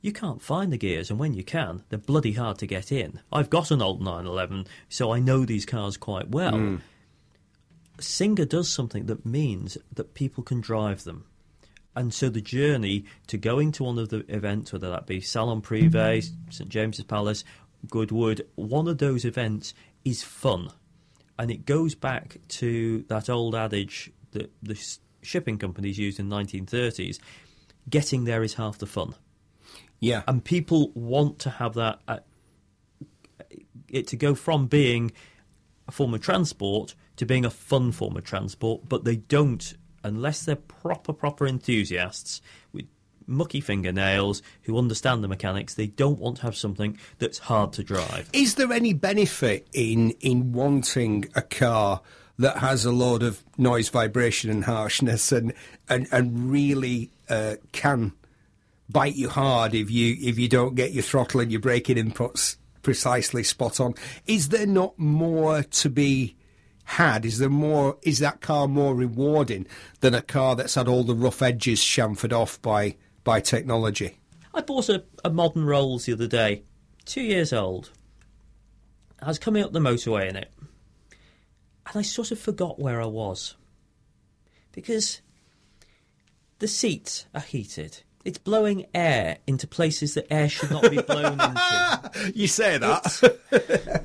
you 0.00 0.12
can't 0.12 0.42
find 0.42 0.72
the 0.72 0.76
gears, 0.76 1.08
and 1.08 1.18
when 1.18 1.32
you 1.32 1.44
can, 1.44 1.84
they're 1.88 1.98
bloody 1.98 2.32
hard 2.32 2.58
to 2.58 2.66
get 2.66 2.90
in. 2.90 3.20
I've 3.32 3.48
got 3.48 3.70
an 3.70 3.80
old 3.80 4.02
911, 4.02 4.66
so 4.88 5.12
I 5.12 5.20
know 5.20 5.44
these 5.44 5.64
cars 5.64 5.96
quite 5.96 6.28
well. 6.28 6.58
Hmm. 6.58 6.76
Singer 8.00 8.44
does 8.44 8.68
something 8.68 9.06
that 9.06 9.24
means 9.24 9.78
that 9.94 10.14
people 10.14 10.42
can 10.42 10.60
drive 10.60 11.04
them. 11.04 11.26
And 11.96 12.12
so 12.12 12.28
the 12.28 12.40
journey 12.40 13.04
to 13.28 13.38
going 13.38 13.72
to 13.72 13.84
one 13.84 13.98
of 13.98 14.08
the 14.08 14.24
events, 14.28 14.72
whether 14.72 14.90
that 14.90 15.06
be 15.06 15.20
Salon 15.20 15.62
Privé, 15.62 16.28
St 16.50 16.68
James's 16.68 17.04
Palace, 17.04 17.44
Goodwood, 17.88 18.46
one 18.56 18.88
of 18.88 18.98
those 18.98 19.24
events 19.24 19.74
is 20.04 20.22
fun. 20.22 20.70
And 21.38 21.50
it 21.50 21.66
goes 21.66 21.94
back 21.94 22.38
to 22.48 23.04
that 23.08 23.28
old 23.28 23.54
adage 23.54 24.12
that 24.32 24.52
the 24.62 24.78
shipping 25.22 25.58
companies 25.58 25.98
used 25.98 26.20
in 26.20 26.28
the 26.28 26.36
1930s 26.36 27.18
getting 27.88 28.24
there 28.24 28.42
is 28.42 28.54
half 28.54 28.78
the 28.78 28.86
fun 28.86 29.14
yeah. 30.00 30.22
and 30.26 30.44
people 30.44 30.90
want 30.94 31.38
to 31.40 31.50
have 31.50 31.74
that 31.74 32.00
uh, 32.06 32.18
it 33.88 34.06
to 34.08 34.16
go 34.16 34.34
from 34.34 34.66
being 34.66 35.12
a 35.88 35.92
form 35.92 36.14
of 36.14 36.20
transport 36.20 36.94
to 37.16 37.26
being 37.26 37.44
a 37.44 37.50
fun 37.50 37.92
form 37.92 38.16
of 38.16 38.24
transport 38.24 38.82
but 38.88 39.04
they 39.04 39.16
don't 39.16 39.74
unless 40.04 40.44
they're 40.44 40.56
proper 40.56 41.12
proper 41.12 41.46
enthusiasts 41.46 42.40
with 42.72 42.86
mucky 43.26 43.60
fingernails 43.60 44.42
who 44.62 44.78
understand 44.78 45.24
the 45.24 45.28
mechanics 45.28 45.74
they 45.74 45.86
don't 45.86 46.18
want 46.18 46.36
to 46.36 46.42
have 46.42 46.54
something 46.56 46.96
that's 47.18 47.38
hard 47.38 47.72
to 47.72 47.82
drive 47.82 48.28
Is 48.32 48.54
there 48.54 48.72
any 48.72 48.92
benefit 48.92 49.66
in 49.72 50.10
in 50.20 50.52
wanting 50.52 51.26
a 51.34 51.42
car 51.42 52.02
that 52.38 52.58
has 52.58 52.84
a 52.84 52.92
lot 52.92 53.22
of 53.22 53.44
noise, 53.56 53.88
vibration, 53.88 54.50
and 54.50 54.64
harshness, 54.64 55.32
and 55.32 55.52
and 55.88 56.08
and 56.10 56.50
really 56.50 57.10
uh, 57.28 57.56
can 57.72 58.12
bite 58.88 59.14
you 59.14 59.28
hard 59.28 59.74
if 59.74 59.90
you 59.90 60.16
if 60.20 60.38
you 60.38 60.48
don't 60.48 60.74
get 60.74 60.92
your 60.92 61.02
throttle 61.02 61.40
and 61.40 61.50
your 61.50 61.60
braking 61.60 61.96
inputs 61.96 62.56
precisely 62.82 63.42
spot 63.42 63.80
on? 63.80 63.94
Is 64.26 64.48
there 64.48 64.66
not 64.66 64.98
more 64.98 65.62
to 65.62 65.88
be 65.88 66.36
had? 66.84 67.24
Is 67.24 67.38
there 67.38 67.48
more? 67.48 67.98
Is 68.02 68.18
that 68.20 68.40
car 68.40 68.68
more 68.68 68.94
rewarding 68.94 69.66
than 70.00 70.14
a 70.14 70.22
car 70.22 70.56
that's 70.56 70.74
had 70.74 70.88
all 70.88 71.04
the 71.04 71.14
rough 71.14 71.42
edges 71.42 71.80
chamfered 71.80 72.32
off 72.32 72.60
by 72.62 72.96
by 73.24 73.40
technology? 73.40 74.18
I 74.52 74.60
bought 74.60 74.88
a, 74.88 75.04
a 75.24 75.30
modern 75.30 75.64
Rolls 75.64 76.06
the 76.06 76.12
other 76.12 76.28
day, 76.28 76.62
two 77.04 77.22
years 77.22 77.52
old. 77.52 77.90
I 79.20 79.28
was 79.28 79.38
coming 79.38 79.64
up 79.64 79.72
the 79.72 79.80
motorway 79.80 80.28
in 80.28 80.36
it, 80.36 80.52
and 81.86 81.96
I 81.96 82.02
sort 82.02 82.30
of 82.30 82.38
forgot 82.38 82.78
where 82.78 83.00
I 83.00 83.06
was. 83.06 83.56
Because 84.72 85.20
the 86.58 86.68
seats 86.68 87.26
are 87.34 87.40
heated. 87.40 88.02
It's 88.24 88.38
blowing 88.38 88.86
air 88.94 89.38
into 89.46 89.66
places 89.66 90.14
that 90.14 90.32
air 90.32 90.48
should 90.48 90.70
not 90.70 90.90
be 90.90 91.00
blown 91.00 91.40
into. 91.40 92.10
You 92.34 92.46
say 92.46 92.78
that. 92.78 94.04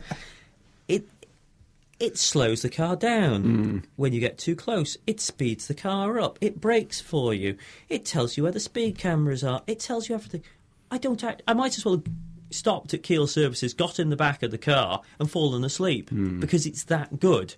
It 2.00 2.18
slows 2.18 2.62
the 2.62 2.70
car 2.70 2.96
down. 2.96 3.44
Hmm. 3.44 3.78
When 3.98 4.14
you 4.14 4.22
get 4.22 4.38
too 4.38 4.56
close, 4.56 4.98
it 5.06 5.20
speeds 5.20 5.68
the 5.68 5.74
car 5.74 6.20
up. 6.20 6.40
It 6.40 6.62
brakes 6.62 7.02
for 7.02 7.34
you. 7.34 7.58
It 7.90 8.06
tells 8.06 8.38
you 8.38 8.44
where 8.44 8.54
the 8.54 8.60
speed 8.60 8.98
cameras 8.98 9.44
are. 9.44 9.64
It 9.68 9.82
tells 9.82 10.08
you 10.08 10.16
everything. 10.16 10.44
I 10.90 10.98
don't. 10.98 11.22
Act, 11.24 11.44
I 11.46 11.54
might 11.54 11.78
as 11.78 11.84
well 11.84 11.98
have 11.98 12.06
stopped 12.52 12.94
at 12.94 13.04
Keele 13.04 13.28
Services, 13.28 13.74
got 13.74 14.00
in 14.00 14.10
the 14.10 14.16
back 14.16 14.44
of 14.44 14.52
the 14.52 14.58
car, 14.58 15.02
and 15.20 15.30
fallen 15.30 15.66
asleep 15.66 16.10
hmm. 16.10 16.40
because 16.40 16.66
it's 16.66 16.86
that 16.86 17.20
good. 17.20 17.56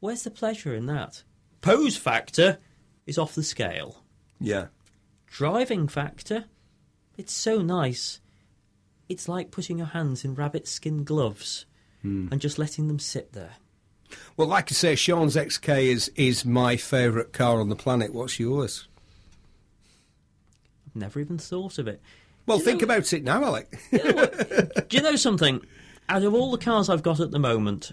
Where's 0.00 0.22
the 0.22 0.30
pleasure 0.30 0.74
in 0.74 0.86
that? 0.86 1.22
Pose 1.60 1.96
factor 1.96 2.58
is 3.06 3.18
off 3.18 3.34
the 3.34 3.42
scale. 3.42 4.02
yeah. 4.40 4.66
Driving 5.26 5.88
factor, 5.88 6.44
it's 7.16 7.32
so 7.32 7.62
nice. 7.62 8.20
It's 9.08 9.28
like 9.28 9.50
putting 9.50 9.78
your 9.78 9.86
hands 9.86 10.26
in 10.26 10.34
rabbit 10.34 10.68
skin 10.68 11.04
gloves 11.04 11.64
Hmm. 12.02 12.28
and 12.32 12.40
just 12.40 12.58
letting 12.58 12.88
them 12.88 12.98
sit 12.98 13.32
there. 13.32 13.52
Well, 14.36 14.48
like 14.48 14.70
I 14.70 14.74
say, 14.74 14.94
Sean's 14.94 15.36
XK 15.36 15.84
is 15.84 16.10
is 16.16 16.44
my 16.44 16.76
favourite 16.76 17.32
car 17.32 17.60
on 17.60 17.68
the 17.68 17.76
planet. 17.76 18.12
What's 18.12 18.38
yours? 18.40 18.88
I've 20.86 20.96
never 20.96 21.20
even 21.20 21.38
thought 21.38 21.78
of 21.78 21.88
it. 21.88 22.00
Well, 22.46 22.58
think 22.58 22.80
know- 22.80 22.84
about 22.84 23.12
it 23.12 23.22
now, 23.24 23.44
Alec. 23.44 23.70
Do 23.92 24.96
you 24.96 25.02
know 25.02 25.16
something? 25.16 25.60
Out 26.08 26.24
of 26.24 26.34
all 26.34 26.50
the 26.50 26.58
cars 26.58 26.88
I've 26.88 27.02
got 27.04 27.20
at 27.20 27.30
the 27.30 27.38
moment, 27.38 27.92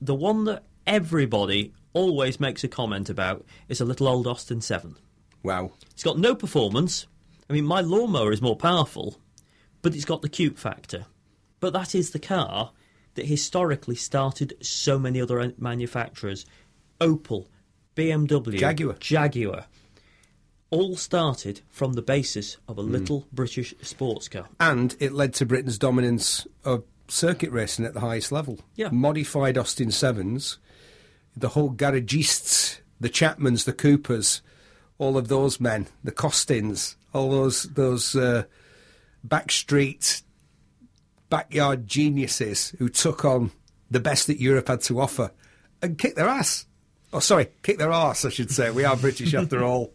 the 0.00 0.14
one 0.14 0.44
that 0.44 0.64
everybody 0.86 1.72
always 1.94 2.38
makes 2.38 2.62
a 2.62 2.68
comment 2.68 3.08
about 3.08 3.44
is 3.68 3.80
a 3.80 3.84
little 3.84 4.06
old 4.06 4.26
Austin 4.26 4.60
7. 4.60 4.96
wow. 5.42 5.72
It's 5.92 6.02
got 6.04 6.18
no 6.18 6.34
performance. 6.34 7.06
I 7.48 7.54
mean, 7.54 7.64
my 7.64 7.80
lawnmower 7.80 8.30
is 8.32 8.42
more 8.42 8.56
powerful, 8.56 9.18
but 9.80 9.94
it's 9.94 10.04
got 10.04 10.20
the 10.20 10.28
cute 10.28 10.58
factor. 10.58 11.06
But 11.58 11.72
that 11.72 11.94
is 11.94 12.10
the 12.10 12.18
car 12.18 12.72
that 13.16 13.26
historically 13.26 13.96
started 13.96 14.54
so 14.60 14.98
many 14.98 15.20
other 15.20 15.52
manufacturers 15.58 16.46
Opel, 17.00 17.46
BMW, 17.94 18.58
Jaguar. 18.58 18.96
Jaguar. 19.00 19.66
All 20.70 20.96
started 20.96 21.60
from 21.68 21.92
the 21.92 22.02
basis 22.02 22.56
of 22.68 22.78
a 22.78 22.82
Hmm. 22.82 22.92
little 22.92 23.26
British 23.32 23.74
sports 23.82 24.28
car. 24.28 24.48
And 24.58 24.96
it 24.98 25.12
led 25.12 25.34
to 25.34 25.46
Britain's 25.46 25.78
dominance 25.78 26.46
of 26.64 26.84
circuit 27.08 27.50
racing 27.52 27.84
at 27.84 27.94
the 27.94 28.00
highest 28.00 28.32
level. 28.32 28.58
Yeah. 28.74 28.88
Modified 28.90 29.56
Austin 29.58 29.90
Sevens, 29.90 30.58
the 31.36 31.50
whole 31.50 31.70
garagists, 31.70 32.78
the 32.98 33.08
Chapmans, 33.10 33.64
the 33.64 33.72
Coopers, 33.72 34.40
all 34.98 35.16
of 35.18 35.28
those 35.28 35.60
men, 35.60 35.86
the 36.02 36.10
Costins, 36.12 36.96
all 37.12 37.30
those 37.30 37.64
those 37.64 38.16
uh, 38.16 38.44
backstreet, 39.26 40.22
backyard 41.28 41.86
geniuses 41.86 42.74
who 42.78 42.88
took 42.88 43.24
on 43.24 43.50
the 43.90 44.00
best 44.00 44.26
that 44.26 44.40
Europe 44.40 44.68
had 44.68 44.80
to 44.82 45.00
offer 45.00 45.32
and 45.82 45.98
kicked 45.98 46.16
their 46.16 46.28
ass. 46.28 46.66
Oh, 47.12 47.20
sorry, 47.20 47.48
kick 47.62 47.78
their 47.78 47.92
arse, 47.92 48.24
I 48.24 48.30
should 48.30 48.50
say. 48.50 48.70
We 48.70 48.84
are 48.84 48.96
British 48.96 49.32
after 49.34 49.62
all. 49.62 49.92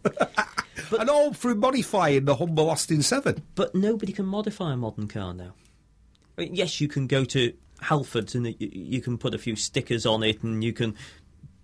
and 0.98 1.10
all 1.10 1.34
through 1.34 1.56
modifying 1.56 2.26
the 2.26 2.36
humble 2.36 2.70
Austin 2.70 3.02
7. 3.02 3.44
But 3.56 3.76
nobody 3.76 4.14
can 4.14 4.26
modify 4.26 4.74
a 4.74 4.78
modern 4.78 5.08
car 5.08 5.34
now. 5.34 5.54
I 6.38 6.42
mean, 6.42 6.56
yes, 6.56 6.80
you 6.80 6.88
can 6.88 7.08
go 7.08 7.26
to 7.26 7.54
Halfords 7.82 8.36
and 8.36 8.48
you, 8.48 8.56
you 8.60 9.02
can 9.02 9.18
put 9.18 9.34
a 9.34 9.38
few 9.38 9.56
stickers 9.56 10.06
on 10.06 10.24
it 10.24 10.42
and 10.44 10.64
you 10.64 10.74
can 10.74 10.96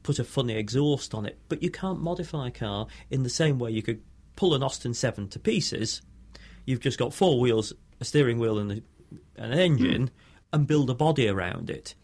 put 0.04 0.20
a 0.20 0.24
funny 0.24 0.56
exhaust 0.56 1.14
on 1.14 1.26
it, 1.26 1.38
but 1.50 1.62
you 1.64 1.70
can't 1.70 2.00
modify 2.00 2.48
a 2.48 2.52
car 2.52 2.88
in 3.10 3.24
the 3.24 3.30
same 3.30 3.60
way 3.60 3.72
you 3.72 3.82
could 3.82 4.02
pull 4.36 4.54
an 4.54 4.64
Austin 4.64 4.94
7 4.94 5.28
to 5.30 5.40
pieces. 5.40 6.02
You've 6.66 6.80
just 6.80 7.00
got 7.00 7.14
four 7.14 7.40
wheels, 7.40 7.74
a 8.00 8.06
steering 8.06 8.40
wheel, 8.40 8.60
and 8.60 8.72
a, 8.72 8.82
an 9.36 9.54
engine, 9.54 10.12
and 10.52 10.68
build 10.68 10.90
a 10.90 10.96
body 10.96 11.28
around 11.28 11.70
it. 11.70 11.96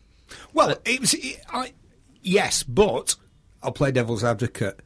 Well, 0.53 0.75
it 0.85 0.99
was. 0.99 1.13
It, 1.13 1.41
I, 1.49 1.73
yes, 2.21 2.63
but 2.63 3.15
I'll 3.61 3.71
play 3.71 3.91
devil's 3.91 4.23
advocate. 4.23 4.79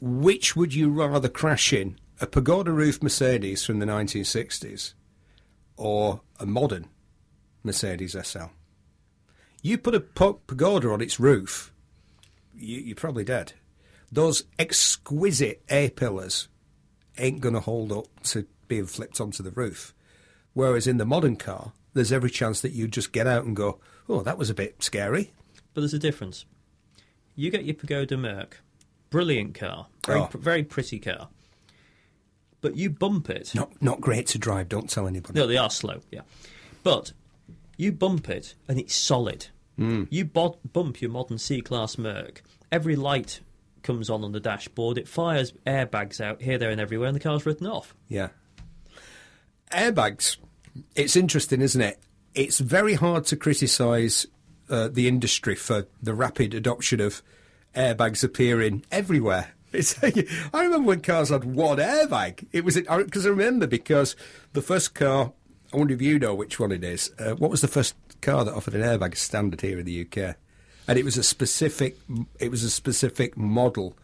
Which 0.00 0.56
would 0.56 0.74
you 0.74 0.90
rather 0.90 1.28
crash 1.28 1.72
in? 1.72 1.98
A 2.22 2.26
pagoda 2.26 2.70
roof 2.70 3.02
Mercedes 3.02 3.64
from 3.64 3.78
the 3.78 3.86
1960s 3.86 4.92
or 5.76 6.20
a 6.38 6.46
modern 6.46 6.86
Mercedes 7.62 8.16
SL? 8.20 8.50
You 9.62 9.78
put 9.78 9.94
a 9.94 10.00
pagoda 10.00 10.90
on 10.90 11.00
its 11.00 11.20
roof, 11.20 11.72
you, 12.54 12.78
you're 12.78 12.96
probably 12.96 13.24
dead. 13.24 13.54
Those 14.12 14.44
exquisite 14.58 15.62
A 15.70 15.90
pillars 15.90 16.48
ain't 17.18 17.40
going 17.40 17.54
to 17.54 17.60
hold 17.60 17.92
up 17.92 18.06
to 18.24 18.46
being 18.68 18.86
flipped 18.86 19.20
onto 19.20 19.42
the 19.42 19.50
roof. 19.50 19.94
Whereas 20.54 20.86
in 20.86 20.96
the 20.96 21.04
modern 21.06 21.36
car, 21.36 21.72
there's 21.94 22.12
every 22.12 22.30
chance 22.30 22.60
that 22.60 22.72
you 22.72 22.88
just 22.88 23.12
get 23.12 23.26
out 23.26 23.44
and 23.44 23.54
go, 23.56 23.78
oh, 24.08 24.22
that 24.22 24.38
was 24.38 24.50
a 24.50 24.54
bit 24.54 24.82
scary. 24.82 25.32
But 25.74 25.82
there's 25.82 25.94
a 25.94 25.98
difference. 25.98 26.44
You 27.36 27.50
get 27.50 27.64
your 27.64 27.74
Pagoda 27.74 28.16
Merc, 28.16 28.60
brilliant 29.10 29.54
car, 29.54 29.86
very, 30.06 30.20
Oh. 30.20 30.26
pr- 30.26 30.38
very 30.38 30.62
pretty 30.64 30.98
car, 30.98 31.28
but 32.60 32.76
you 32.76 32.90
bump 32.90 33.30
it. 33.30 33.54
Not 33.54 33.80
not 33.80 34.00
great 34.00 34.26
to 34.28 34.38
drive. 34.38 34.68
Don't 34.68 34.90
tell 34.90 35.06
anybody. 35.06 35.38
No, 35.38 35.46
they 35.46 35.56
are 35.56 35.70
slow, 35.70 36.00
yeah. 36.10 36.22
But 36.82 37.12
you 37.76 37.92
bump 37.92 38.28
it 38.28 38.54
and 38.68 38.78
it's 38.78 38.94
solid. 38.94 39.46
Hmm. 39.76 40.04
You 40.10 40.24
bod- 40.26 40.58
bump 40.72 41.00
your 41.00 41.10
modern 41.10 41.38
C 41.38 41.60
Class 41.62 41.96
Merc, 41.96 42.42
every 42.70 42.96
light 42.96 43.40
comes 43.82 44.10
on 44.10 44.22
on 44.24 44.32
the 44.32 44.40
dashboard, 44.40 44.98
it 44.98 45.08
fires 45.08 45.52
airbags 45.66 46.20
out 46.20 46.42
here, 46.42 46.58
there, 46.58 46.70
and 46.70 46.80
everywhere, 46.80 47.08
and 47.08 47.16
the 47.16 47.20
car's 47.20 47.46
written 47.46 47.66
off. 47.66 47.94
Yeah. 48.08 48.28
Airbags. 49.70 50.36
It's 50.94 51.16
interesting, 51.16 51.60
isn't 51.60 51.80
it? 51.80 51.98
It's 52.34 52.58
very 52.58 52.94
hard 52.94 53.24
to 53.26 53.36
criticise 53.36 54.26
uh, 54.68 54.88
the 54.88 55.08
industry 55.08 55.54
for 55.54 55.86
the 56.02 56.14
rapid 56.14 56.54
adoption 56.54 57.00
of 57.00 57.22
airbags 57.74 58.24
appearing 58.24 58.84
everywhere. 58.90 59.52
It's, 59.72 60.02
I 60.02 60.64
remember 60.64 60.88
when 60.88 61.00
cars 61.00 61.28
had 61.28 61.44
one 61.44 61.78
airbag. 61.78 62.48
It 62.50 62.64
was 62.64 62.74
because 62.74 63.24
I 63.24 63.28
remember 63.28 63.68
because 63.68 64.16
the 64.52 64.62
first 64.62 64.96
car. 64.96 65.32
I 65.72 65.76
wonder 65.76 65.94
if 65.94 66.02
you 66.02 66.18
know 66.18 66.34
which 66.34 66.58
one 66.58 66.72
it 66.72 66.82
is. 66.82 67.12
Uh, 67.20 67.36
what 67.36 67.52
was 67.52 67.60
the 67.60 67.68
first 67.68 67.94
car 68.20 68.44
that 68.44 68.52
offered 68.52 68.74
an 68.74 68.82
airbag 68.82 69.16
standard 69.16 69.60
here 69.60 69.78
in 69.78 69.86
the 69.86 70.00
UK? 70.04 70.34
And 70.88 70.98
it 70.98 71.04
was 71.04 71.16
a 71.16 71.22
specific. 71.22 71.96
It 72.40 72.50
was 72.50 72.64
a 72.64 72.70
specific 72.70 73.36
model 73.36 73.96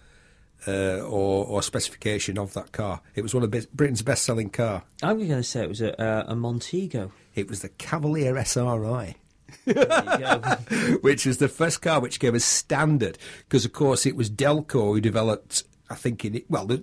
uh, 0.66 1.00
or, 1.00 1.46
or 1.46 1.62
specification 1.62 2.38
of 2.38 2.52
that 2.54 2.72
car. 2.72 3.00
It 3.14 3.22
was 3.22 3.34
one 3.34 3.42
of 3.42 3.50
Britain's 3.72 4.02
best-selling 4.02 4.50
car. 4.50 4.82
I'm 5.02 5.18
going 5.18 5.30
to 5.30 5.42
say 5.42 5.62
it 5.62 5.68
was 5.68 5.80
a, 5.80 5.94
a, 5.98 6.32
a 6.32 6.36
Montego. 6.36 7.12
It 7.34 7.48
was 7.48 7.62
the 7.62 7.68
Cavalier 7.68 8.36
SRI, 8.36 9.16
There 9.64 9.76
you 9.76 10.18
go. 10.18 10.98
which 11.02 11.26
was 11.26 11.38
the 11.38 11.48
first 11.48 11.82
car 11.82 12.00
which 12.00 12.20
came 12.20 12.34
as 12.34 12.44
standard 12.44 13.18
because, 13.48 13.64
of 13.64 13.72
course, 13.72 14.06
it 14.06 14.16
was 14.16 14.30
Delco 14.30 14.94
who 14.94 15.00
developed. 15.00 15.64
I 15.88 15.94
think 15.94 16.24
in 16.24 16.34
it, 16.36 16.50
well, 16.50 16.66
the, 16.66 16.82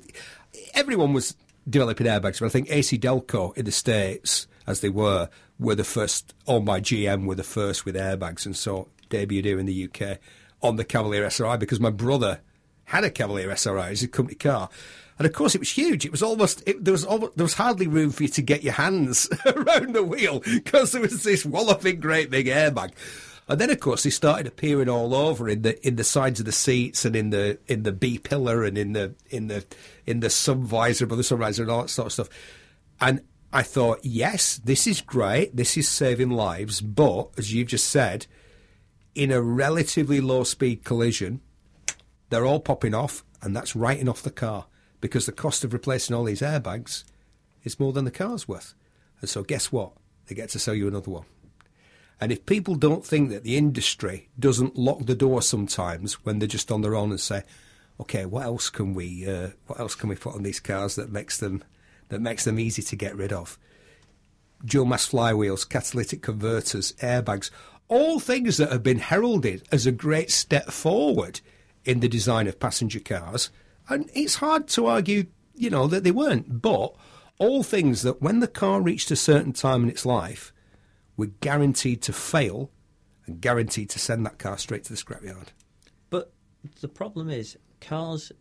everyone 0.74 1.14
was 1.14 1.36
developing 1.70 2.08
airbags, 2.08 2.40
but 2.40 2.46
I 2.46 2.50
think 2.50 2.70
AC 2.70 2.98
Delco 2.98 3.56
in 3.58 3.66
the 3.66 3.72
states, 3.72 4.48
as 4.66 4.80
they 4.80 4.90
were, 4.90 5.30
were 5.60 5.76
the 5.76 5.84
first. 5.84 6.34
Owned 6.48 6.66
by 6.66 6.80
GM, 6.80 7.26
were 7.26 7.36
the 7.36 7.44
first 7.44 7.86
with 7.86 7.96
airbags, 7.96 8.46
and 8.46 8.56
so 8.56 8.90
debuted 9.10 9.46
here 9.46 9.60
in 9.60 9.66
the 9.66 9.90
UK 9.90 10.20
on 10.62 10.78
the 10.78 10.86
Cavalier 10.86 11.26
SRI 11.26 11.58
because 11.58 11.80
my 11.80 11.90
brother 11.90 12.40
had 12.86 13.04
a 13.04 13.10
Cavalier 13.10 13.50
SRI 13.52 13.92
as 13.92 14.04
a 14.04 14.08
company 14.08 14.36
car. 14.36 14.70
And 15.18 15.28
of 15.28 15.34
course, 15.34 15.54
it 15.56 15.60
was 15.60 15.72
huge. 15.72 16.06
It 16.06 16.12
was 16.12 16.24
almost 16.24 16.64
it, 16.68 16.84
there 16.84 16.92
was 16.92 17.06
almost, 17.06 17.38
there 17.38 17.44
was 17.44 17.54
hardly 17.54 17.88
room 17.88 18.12
for 18.12 18.24
you 18.24 18.30
to 18.30 18.42
get 18.42 18.64
your 18.64 18.74
hands 18.74 19.30
around 19.46 19.94
the 19.94 20.04
wheel 20.04 20.40
because 20.40 20.92
there 20.92 21.02
was 21.02 21.24
this 21.24 21.46
walloping 21.46 22.00
great 22.00 22.30
big 22.30 22.48
airbag. 22.48 22.92
And 23.48 23.60
then, 23.60 23.70
of 23.70 23.80
course, 23.80 24.04
they 24.04 24.10
started 24.10 24.48
appearing 24.48 24.90
all 24.90 25.14
over 25.14 25.50
in 25.50 25.64
the 25.64 25.86
in 25.86 25.98
the 25.98 26.04
sides 26.04 26.40
of 26.40 26.46
the 26.46 26.52
seats 26.52 27.04
and 27.04 27.16
in 27.16 27.30
the 27.30 27.60
in 27.68 27.84
the 27.84 27.92
B 27.92 28.18
pillar 28.18 28.64
and 28.64 28.78
in 28.78 28.94
the 28.94 29.14
in 29.30 29.48
the 29.48 29.66
in 30.06 30.22
the 30.22 30.30
sun 30.30 30.64
visor, 30.64 31.06
but 31.06 31.18
the 31.18 31.24
sun 31.24 31.40
visor 31.40 31.64
and 31.64 31.72
all 31.72 31.82
that 31.82 31.90
sort 31.90 32.08
of 32.08 32.14
stuff. 32.14 32.30
And 33.02 33.22
I 33.52 33.62
thought, 33.62 34.00
yes, 34.02 34.60
this 34.64 34.88
is 34.88 35.02
great. 35.02 35.56
This 35.56 35.78
is 35.78 35.88
saving 35.88 36.32
lives. 36.32 36.82
But 36.82 37.30
as 37.38 37.54
you've 37.54 37.68
just 37.68 37.90
said, 37.90 38.26
in 39.14 39.32
a 39.32 39.42
relatively 39.42 40.22
low 40.22 40.44
speed 40.44 40.84
collision, 40.84 41.42
they're 42.34 42.46
all 42.46 42.60
popping 42.60 42.94
off, 42.94 43.24
and 43.42 43.56
that's 43.56 43.76
writing 43.76 44.10
off 44.10 44.24
the 44.24 44.32
car 44.32 44.66
because 45.02 45.26
the 45.26 45.32
cost 45.32 45.64
of 45.64 45.74
replacing 45.74 46.16
all 46.16 46.24
these 46.24 46.42
airbags 46.42 47.04
is 47.64 47.80
more 47.80 47.94
than 47.94 48.06
the 48.06 48.12
car's 48.12 48.48
worth. 48.48 48.74
And 49.22 49.30
so, 49.30 49.44
guess 49.44 49.72
what? 49.72 49.94
They 50.28 50.36
get 50.36 50.50
to 50.50 50.60
sell 50.60 50.74
you 50.74 50.88
another 50.88 51.12
one. 51.12 51.26
And 52.20 52.32
if 52.32 52.46
people 52.46 52.76
don't 52.76 53.06
think 53.06 53.30
that 53.30 53.44
the 53.44 53.58
industry 53.58 54.30
doesn't 54.40 54.78
lock 54.78 55.06
the 55.06 55.16
door 55.16 55.42
sometimes 55.42 56.14
when 56.26 56.40
they're 56.40 56.48
just 56.48 56.72
on 56.72 56.82
their 56.82 56.96
own 56.96 57.12
and 57.12 57.20
say, 57.20 57.44
"Okay, 58.00 58.26
what 58.26 58.44
else 58.44 58.70
can 58.70 58.94
we 58.94 59.28
uh, 59.30 59.50
what 59.68 59.80
else 59.80 59.96
can 59.96 60.10
we 60.10 60.16
put 60.16 60.36
on 60.36 60.44
these 60.44 60.60
cars 60.60 60.96
that 60.96 61.12
makes 61.12 61.38
them 61.38 61.64
that 62.10 62.22
makes 62.22 62.46
them 62.46 62.60
easy 62.60 62.82
to 62.82 62.96
get 62.96 63.16
rid 63.16 63.34
of?" 63.34 63.58
dual 64.66 64.86
mass 64.86 65.10
flywheels, 65.10 65.68
catalytic 65.68 66.22
converters, 66.22 66.94
airbags, 66.94 67.50
all 67.90 68.20
things 68.20 68.58
that 68.58 68.72
have 68.72 68.84
been 68.84 69.00
heralded 69.00 69.68
as 69.72 69.86
a 69.86 69.92
great 69.92 70.32
step 70.32 70.72
forward 70.72 71.42
in 71.86 72.00
the 72.00 72.08
design 72.08 72.48
of 72.48 72.60
passenger 72.60 73.00
cars. 73.00 73.50
And 73.90 74.10
it's 74.14 74.36
hard 74.36 74.68
to 74.70 74.86
argue, 74.88 75.26
you 75.56 75.70
know, 75.70 75.88
that 75.88 76.04
they 76.04 76.12
weren't, 76.12 76.62
but 76.62 76.96
all 77.38 77.64
things 77.64 78.02
that 78.04 78.22
when 78.22 78.40
the 78.40 78.48
car 78.48 78.82
reached 78.82 79.12
a 79.12 79.16
certain 79.16 79.54
time 79.54 79.84
in 79.84 79.90
its 79.90 80.06
life 80.06 80.54
were 81.18 81.28
guaranteed 81.28 82.02
to 82.04 82.14
fail 82.14 82.72
and 83.26 83.42
guaranteed 83.42 83.90
to 83.92 84.00
send 84.00 84.26
that 84.26 84.38
car 84.38 84.58
straight 84.58 84.84
to 84.86 84.94
the 84.94 85.00
scrapyard. 85.00 85.48
But 86.10 86.34
the 86.82 86.88
problem 86.88 87.30
is, 87.30 87.58
cars. 87.82 88.32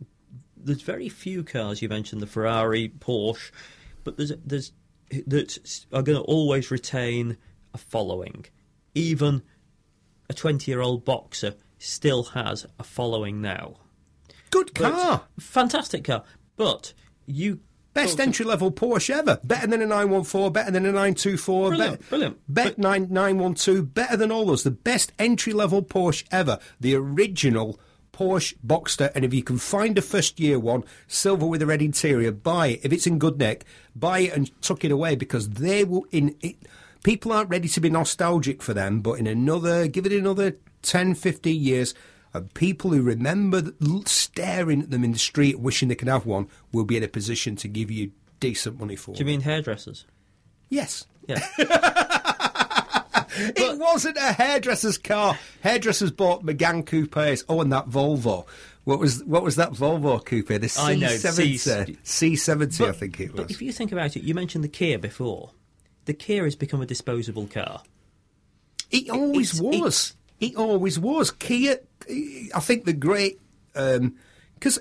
There's 0.55 0.81
very 0.81 1.09
few 1.09 1.43
cars. 1.43 1.81
You 1.81 1.89
mentioned 1.89 2.21
the 2.21 2.27
Ferrari, 2.27 2.89
Porsche, 2.99 3.51
but 4.03 4.17
there's 4.17 4.31
there's 4.45 4.71
that 5.27 5.85
are 5.91 6.01
going 6.01 6.17
to 6.17 6.23
always 6.23 6.71
retain 6.71 7.37
a 7.73 7.77
following. 7.77 8.45
Even 8.95 9.43
a 10.29 10.33
20 10.33 10.69
year 10.69 10.81
old 10.81 11.05
boxer 11.05 11.55
still 11.83 12.23
has 12.23 12.65
a 12.79 12.83
following 12.83 13.41
now. 13.41 13.75
Good 14.49 14.71
But- 14.75 14.93
car! 14.93 15.21
fantastic 15.39 16.03
car. 16.05 16.23
But 16.55 16.93
you 17.25 17.59
Best 17.93 18.17
talked- 18.17 18.27
entry 18.27 18.45
level 18.45 18.71
Porsche 18.71 19.11
ever. 19.11 19.39
Better 19.43 19.67
than 19.67 19.81
a 19.81 19.85
914, 19.85 20.51
better 20.51 20.71
than 20.71 20.85
a 20.85 20.91
924. 20.91 21.69
Brilliant, 21.69 21.99
bet- 21.99 22.09
brilliant. 22.09 22.37
Bet 22.47 22.65
But- 22.65 22.77
9, 22.79 23.07
912, 23.11 23.93
better 23.93 24.17
than 24.17 24.31
all 24.31 24.45
those. 24.47 24.63
The 24.63 24.71
best 24.71 25.11
entry 25.19 25.53
level 25.53 25.83
Porsche 25.83 26.23
ever. 26.31 26.57
The 26.79 26.95
original 26.95 27.79
Porsche 28.11 28.53
Boxster, 28.65 29.11
and 29.15 29.25
if 29.25 29.33
you 29.33 29.41
can 29.43 29.57
find 29.57 29.97
a 29.97 30.01
first 30.01 30.39
year 30.39 30.59
one, 30.59 30.83
silver 31.07 31.45
with 31.47 31.61
a 31.63 31.65
red 31.65 31.81
interior, 31.81 32.31
buy 32.31 32.67
it. 32.67 32.79
If 32.83 32.93
it's 32.93 33.07
in 33.07 33.17
good 33.19 33.37
nick, 33.39 33.65
buy 33.95 34.19
it 34.19 34.33
and 34.33 34.51
tuck 34.61 34.83
it 34.85 34.91
away 34.91 35.15
because 35.15 35.49
they 35.49 35.83
will. 35.83 36.05
In 36.11 36.35
it, 36.41 36.57
people 37.03 37.31
aren't 37.31 37.49
ready 37.49 37.67
to 37.67 37.81
be 37.81 37.89
nostalgic 37.89 38.61
for 38.61 38.73
them, 38.75 39.01
but 39.01 39.13
in 39.13 39.25
another, 39.27 39.87
give 39.87 40.05
it 40.05 40.11
another 40.11 40.57
10, 40.83 41.15
15 41.15 41.59
years, 41.61 41.93
and 42.33 42.53
people 42.53 42.91
who 42.91 43.01
remember 43.01 43.63
staring 44.05 44.81
at 44.83 44.91
them 44.91 45.03
in 45.03 45.11
the 45.13 45.19
street, 45.19 45.59
wishing 45.59 45.87
they 45.89 45.95
could 45.95 46.07
have 46.07 46.25
one, 46.25 46.47
will 46.71 46.83
be 46.85 46.97
in 46.97 47.03
a 47.03 47.07
position 47.07 47.55
to 47.57 47.67
give 47.67 47.89
you 47.91 48.11
decent 48.39 48.79
money 48.79 48.95
for. 48.95 49.13
Do 49.13 49.19
you 49.19 49.25
mean 49.25 49.41
hairdressers? 49.41 50.05
Yes. 50.69 51.05
Yeah. 51.27 51.39
It 53.35 53.79
wasn't 53.79 54.17
a 54.17 54.31
hairdresser's 54.33 54.99
car. 54.99 55.39
Hairdressers 55.61 56.11
bought 56.11 56.45
Megane 56.45 56.85
coupes. 56.85 57.43
Oh, 57.49 57.61
and 57.61 57.71
that 57.73 57.89
Volvo. 57.89 58.45
What 58.83 58.99
was 58.99 59.23
what 59.23 59.41
was 59.41 59.55
that 59.55 59.71
Volvo 59.71 60.23
coupe? 60.23 60.49
The 60.61 60.67
C 60.69 60.79
I 60.79 60.95
know, 60.95 61.07
seventy, 61.07 61.57
C- 61.57 61.97
C 62.03 62.35
seventy, 62.35 62.85
I 62.85 62.91
think 62.91 63.19
it 63.19 63.31
was. 63.31 63.41
But 63.41 63.49
if 63.51 63.59
you 63.59 63.71
think 63.71 63.91
about 63.91 64.15
it, 64.15 64.21
you 64.23 64.35
mentioned 64.35 64.63
the 64.63 64.67
Kia 64.69 64.99
before. 64.99 65.49
The 66.05 66.13
Kia 66.13 66.43
has 66.43 66.55
become 66.55 66.81
a 66.81 66.85
disposable 66.85 67.47
car. 67.47 67.81
It 68.91 69.09
always 69.09 69.59
It's- 69.59 69.79
was. 69.81 70.09
It 70.11 70.15
always 70.51 70.99
was. 70.99 71.31
Kia, 71.31 71.79
I 72.09 72.59
think 72.59 72.85
the 72.85 72.93
great 72.93 73.39
because 73.73 74.79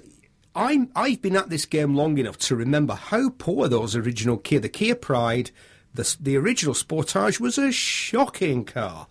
I'm 0.54 0.90
I've 0.94 1.22
been 1.22 1.36
at 1.36 1.50
this 1.50 1.66
game 1.66 1.94
long 1.94 2.18
enough 2.18 2.38
to 2.38 2.56
remember 2.56 2.94
how 2.94 3.30
poor 3.30 3.68
those 3.68 3.96
original 3.96 4.36
Kia, 4.36 4.60
the 4.60 4.68
Kia 4.68 4.94
Pride, 4.94 5.50
the 5.94 6.16
the 6.20 6.36
original 6.36 6.74
Sportage 6.74 7.40
was 7.40 7.58
a 7.58 7.72
shocking 7.72 8.64
car. 8.64 9.06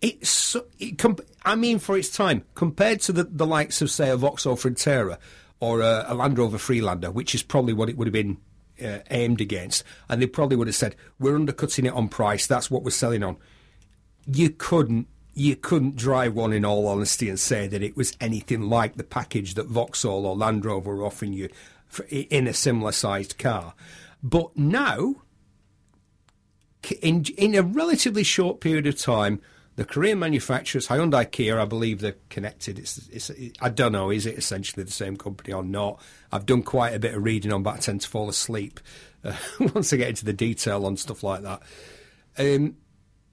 It's 0.00 0.56
it, 0.78 1.02
I 1.44 1.54
mean, 1.56 1.78
for 1.78 1.96
its 1.96 2.10
time, 2.10 2.44
compared 2.54 3.00
to 3.02 3.12
the, 3.12 3.24
the 3.24 3.46
likes 3.46 3.82
of 3.82 3.90
say 3.90 4.10
a 4.10 4.16
Vauxhall 4.16 4.56
Frontera 4.56 5.18
or 5.58 5.80
a, 5.80 6.04
a 6.08 6.14
Land 6.14 6.38
Rover 6.38 6.58
Freelander, 6.58 7.10
which 7.10 7.34
is 7.34 7.42
probably 7.42 7.72
what 7.72 7.88
it 7.88 7.96
would 7.96 8.06
have 8.06 8.12
been 8.12 8.36
uh, 8.84 8.98
aimed 9.10 9.40
against, 9.40 9.84
and 10.08 10.20
they 10.20 10.26
probably 10.26 10.56
would 10.56 10.68
have 10.68 10.76
said 10.76 10.94
we're 11.18 11.34
undercutting 11.34 11.86
it 11.86 11.94
on 11.94 12.08
price. 12.08 12.46
That's 12.46 12.70
what 12.70 12.82
we're 12.82 12.90
selling 12.90 13.22
on 13.22 13.38
you 14.26 14.50
couldn't 14.50 15.06
you 15.36 15.54
couldn't 15.54 15.96
drive 15.96 16.34
one 16.34 16.54
in 16.54 16.64
all 16.64 16.88
honesty 16.88 17.28
and 17.28 17.38
say 17.38 17.66
that 17.68 17.82
it 17.82 17.94
was 17.94 18.16
anything 18.22 18.62
like 18.62 18.96
the 18.96 19.04
package 19.04 19.52
that 19.54 19.66
Vauxhall 19.66 20.24
or 20.24 20.34
Land 20.34 20.64
Rover 20.64 20.96
were 20.96 21.04
offering 21.04 21.34
you 21.34 21.50
for, 21.86 22.06
in 22.08 22.46
a 22.46 22.54
similar 22.54 22.90
sized 22.90 23.36
car. 23.36 23.74
But 24.22 24.56
now, 24.56 25.16
in 27.02 27.26
in 27.36 27.54
a 27.54 27.62
relatively 27.62 28.22
short 28.22 28.60
period 28.60 28.86
of 28.86 28.98
time, 28.98 29.42
the 29.76 29.84
Korean 29.84 30.18
manufacturers, 30.18 30.88
Hyundai, 30.88 31.30
Kia, 31.30 31.60
I 31.60 31.66
believe 31.66 32.00
they're 32.00 32.16
connected. 32.30 32.78
It's, 32.78 33.06
it's, 33.08 33.30
I 33.60 33.68
don't 33.68 33.92
know, 33.92 34.10
is 34.10 34.24
it 34.24 34.38
essentially 34.38 34.84
the 34.84 34.90
same 34.90 35.18
company 35.18 35.52
or 35.52 35.62
not? 35.62 36.00
I've 36.32 36.46
done 36.46 36.62
quite 36.62 36.94
a 36.94 36.98
bit 36.98 37.14
of 37.14 37.22
reading 37.22 37.52
on, 37.52 37.62
but 37.62 37.74
I 37.74 37.76
tend 37.76 38.00
to 38.00 38.08
fall 38.08 38.30
asleep 38.30 38.80
uh, 39.22 39.36
once 39.74 39.92
I 39.92 39.98
get 39.98 40.08
into 40.08 40.24
the 40.24 40.32
detail 40.32 40.86
on 40.86 40.96
stuff 40.96 41.22
like 41.22 41.42
that. 41.42 41.60
Um, 42.38 42.76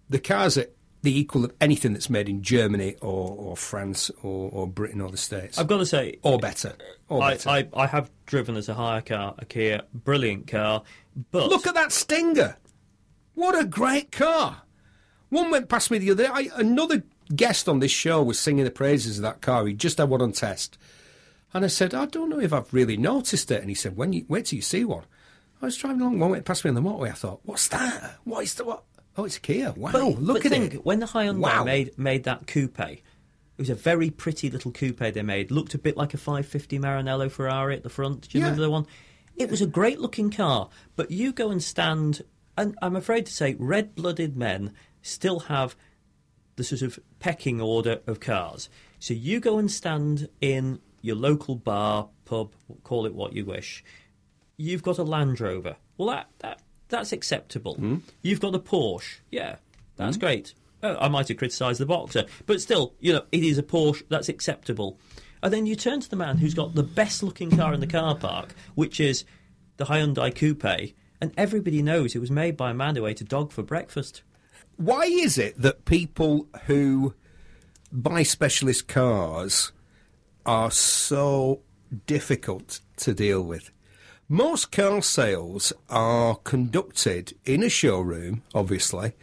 the 0.09 0.19
cars 0.19 0.57
are 0.57 0.65
the 1.03 1.17
equal 1.17 1.45
of 1.45 1.53
anything 1.61 1.93
that's 1.93 2.09
made 2.09 2.29
in 2.29 2.41
Germany 2.41 2.95
or, 3.01 3.35
or 3.37 3.57
France 3.57 4.09
or, 4.23 4.49
or 4.51 4.67
Britain 4.67 5.01
or 5.01 5.11
the 5.11 5.17
States. 5.17 5.59
I've 5.59 5.67
got 5.67 5.77
to 5.77 5.85
say, 5.85 6.17
or 6.23 6.39
better. 6.39 6.73
Or 7.09 7.21
I, 7.21 7.31
better. 7.31 7.49
I, 7.49 7.67
I 7.73 7.87
have 7.87 8.09
driven 8.25 8.55
as 8.55 8.69
a 8.69 8.73
hire 8.73 9.01
car 9.01 9.35
a 9.37 9.45
Kia, 9.45 9.83
brilliant 9.93 10.47
car, 10.47 10.83
but 11.31 11.49
Look 11.49 11.67
at 11.67 11.75
that 11.75 11.91
Stinger. 11.91 12.55
What 13.35 13.59
a 13.59 13.65
great 13.65 14.11
car. 14.11 14.61
One 15.29 15.51
went 15.51 15.67
past 15.67 15.91
me 15.91 15.97
the 15.97 16.11
other 16.11 16.23
day. 16.23 16.29
I, 16.31 16.49
another 16.55 17.03
guest 17.35 17.67
on 17.67 17.79
this 17.79 17.91
show 17.91 18.23
was 18.23 18.39
singing 18.39 18.63
the 18.63 18.71
praises 18.71 19.17
of 19.17 19.23
that 19.23 19.41
car. 19.41 19.65
He 19.65 19.73
just 19.73 19.97
had 19.97 20.09
one 20.09 20.21
on 20.21 20.31
test. 20.31 20.77
And 21.53 21.65
I 21.65 21.67
said, 21.67 21.93
I 21.93 22.05
don't 22.05 22.29
know 22.29 22.39
if 22.39 22.53
I've 22.53 22.73
really 22.73 22.97
noticed 22.97 23.51
it. 23.51 23.59
And 23.59 23.69
he 23.69 23.75
said, 23.75 23.97
when 23.97 24.13
you, 24.13 24.25
wait 24.29 24.45
till 24.45 24.57
you 24.57 24.61
see 24.61 24.85
one. 24.85 25.03
I 25.61 25.65
was 25.65 25.77
driving 25.77 26.01
along, 26.01 26.19
one 26.19 26.31
went 26.31 26.45
past 26.45 26.63
me 26.63 26.69
on 26.69 26.75
the 26.75 26.81
motorway. 26.81 27.09
I 27.09 27.13
thought, 27.13 27.41
what's 27.43 27.67
that? 27.69 28.19
What 28.23 28.43
is 28.43 28.55
the 28.55 28.65
what? 28.65 28.83
Oh, 29.15 29.25
it's 29.25 29.37
Kia. 29.37 29.71
Wow, 29.73 29.91
But- 29.91 30.21
look 30.21 30.37
but 30.43 30.45
at 30.47 30.51
think, 30.51 30.73
it. 30.75 30.85
When 30.85 30.99
the 30.99 31.05
Hyundai 31.05 31.37
Wow. 31.39 31.63
made 31.63 31.97
made 31.97 32.23
that 32.23 32.47
coupe, 32.47 32.79
it 32.79 33.01
was 33.57 33.69
a 33.69 33.75
very 33.75 34.09
pretty 34.09 34.49
little 34.49 34.71
coupe 34.71 34.97
they 34.97 35.21
made. 35.21 35.51
Looked 35.51 35.73
a 35.75 35.77
bit 35.77 35.95
like 35.95 36.13
a 36.13 36.17
550 36.17 36.79
Maranello 36.79 37.29
Ferrari 37.29 37.75
at 37.75 37.83
the 37.83 37.89
front. 37.89 38.27
Do 38.29 38.37
you 38.37 38.41
Yeah. 38.41 38.45
remember 38.47 38.63
the 38.63 38.71
one? 38.71 38.87
It 39.35 39.49
was 39.51 39.61
a 39.61 39.67
great 39.67 39.99
looking 39.99 40.29
car, 40.31 40.69
but 40.95 41.11
you 41.11 41.31
go 41.31 41.49
and 41.51 41.61
stand, 41.61 42.23
and 42.57 42.77
I'm 42.81 42.95
afraid 42.95 43.25
to 43.27 43.33
say, 43.33 43.55
red 43.59 43.95
blooded 43.95 44.35
men 44.35 44.73
still 45.01 45.41
have 45.41 45.75
the 46.55 46.63
sort 46.63 46.81
of 46.81 46.99
pecking 47.19 47.59
order 47.61 48.01
of 48.07 48.19
cars. 48.19 48.69
So 48.99 49.13
you 49.13 49.39
go 49.39 49.57
and 49.57 49.71
stand 49.71 50.29
in 50.39 50.79
your 51.01 51.15
local 51.15 51.55
bar, 51.55 52.09
pub, 52.25 52.53
call 52.83 53.05
it 53.05 53.13
what 53.13 53.33
you 53.33 53.43
wish. 53.45 53.83
You've 54.57 54.83
got 54.83 54.97
a 54.99 55.03
Land 55.03 55.39
Rover. 55.41 55.75
Well, 55.97 56.07
that, 56.09 56.29
that 56.39 56.61
that's 56.89 57.11
acceptable. 57.11 57.75
Hmm? 57.75 57.97
You've 58.21 58.39
got 58.39 58.51
the 58.51 58.59
Porsche. 58.59 59.19
Yeah, 59.31 59.57
that's 59.95 60.15
hmm? 60.15 60.21
great. 60.21 60.53
Oh, 60.81 60.97
I 60.99 61.07
might 61.07 61.29
have 61.29 61.37
criticised 61.37 61.79
the 61.79 61.85
Boxer, 61.85 62.25
but 62.45 62.61
still, 62.61 62.93
you 62.99 63.13
know, 63.13 63.23
it 63.31 63.43
is 63.43 63.57
a 63.57 63.63
Porsche. 63.63 64.03
That's 64.09 64.29
acceptable. 64.29 64.99
And 65.41 65.53
then 65.53 65.65
you 65.65 65.75
turn 65.75 65.99
to 65.99 66.09
the 66.09 66.15
man 66.15 66.37
who's 66.37 66.53
got 66.53 66.75
the 66.75 66.83
best 66.83 67.23
looking 67.23 67.51
car 67.51 67.73
in 67.73 67.79
the 67.79 67.87
car 67.87 68.15
park, 68.15 68.53
which 68.75 68.99
is 68.99 69.25
the 69.77 69.85
Hyundai 69.85 70.33
Coupe, 70.33 70.93
and 71.19 71.33
everybody 71.37 71.81
knows 71.81 72.15
it 72.15 72.19
was 72.19 72.31
made 72.31 72.57
by 72.57 72.71
a 72.71 72.73
man 72.73 72.95
who 72.95 73.05
ate 73.05 73.21
a 73.21 73.25
dog 73.25 73.51
for 73.51 73.63
breakfast. 73.63 74.23
Why 74.77 75.03
is 75.03 75.37
it 75.37 75.61
that 75.61 75.85
people 75.85 76.47
who 76.65 77.13
buy 77.91 78.23
specialist 78.23 78.87
cars 78.87 79.71
are 80.45 80.71
so 80.71 81.61
difficult 82.07 82.79
to 82.97 83.13
deal 83.13 83.41
with? 83.41 83.71
Most 84.29 84.71
car 84.71 85.01
sales 85.01 85.73
are 85.89 86.35
conducted 86.37 87.35
in 87.43 87.61
a 87.61 87.69
showroom, 87.69 88.41
obviously, 88.55 89.13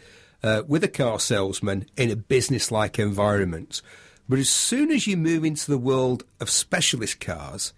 uh, 0.42 0.62
with 0.68 0.84
a 0.84 0.88
car 0.88 1.18
salesman 1.18 1.86
in 1.96 2.10
a 2.10 2.16
business 2.16 2.70
like 2.70 2.98
environment. 2.98 3.80
But 4.28 4.38
as 4.38 4.50
soon 4.50 4.90
as 4.90 5.06
you 5.06 5.16
move 5.16 5.44
into 5.44 5.70
the 5.70 5.78
world 5.78 6.24
of 6.38 6.50
specialist 6.50 7.18
cars, 7.18 7.72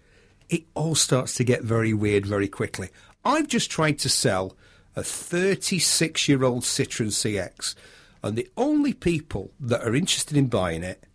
it 0.49 0.63
all 0.75 0.95
starts 0.95 1.33
to 1.35 1.45
get 1.45 1.63
very 1.63 1.93
weird 1.93 2.25
very 2.25 2.49
quickly. 2.49 2.89
I've 3.23 3.47
just 3.47 3.71
tried 3.71 3.99
to 3.99 4.09
sell 4.09 4.57
a 4.93 5.01
36 5.01 6.27
year 6.27 6.43
old 6.43 6.63
Citroen 6.63 7.07
CX, 7.07 7.73
and 8.21 8.35
the 8.35 8.49
only 8.57 8.93
people 8.93 9.51
that 9.61 9.81
are 9.81 9.95
interested 9.95 10.35
in 10.35 10.47
buying 10.47 10.83
it 10.83 11.05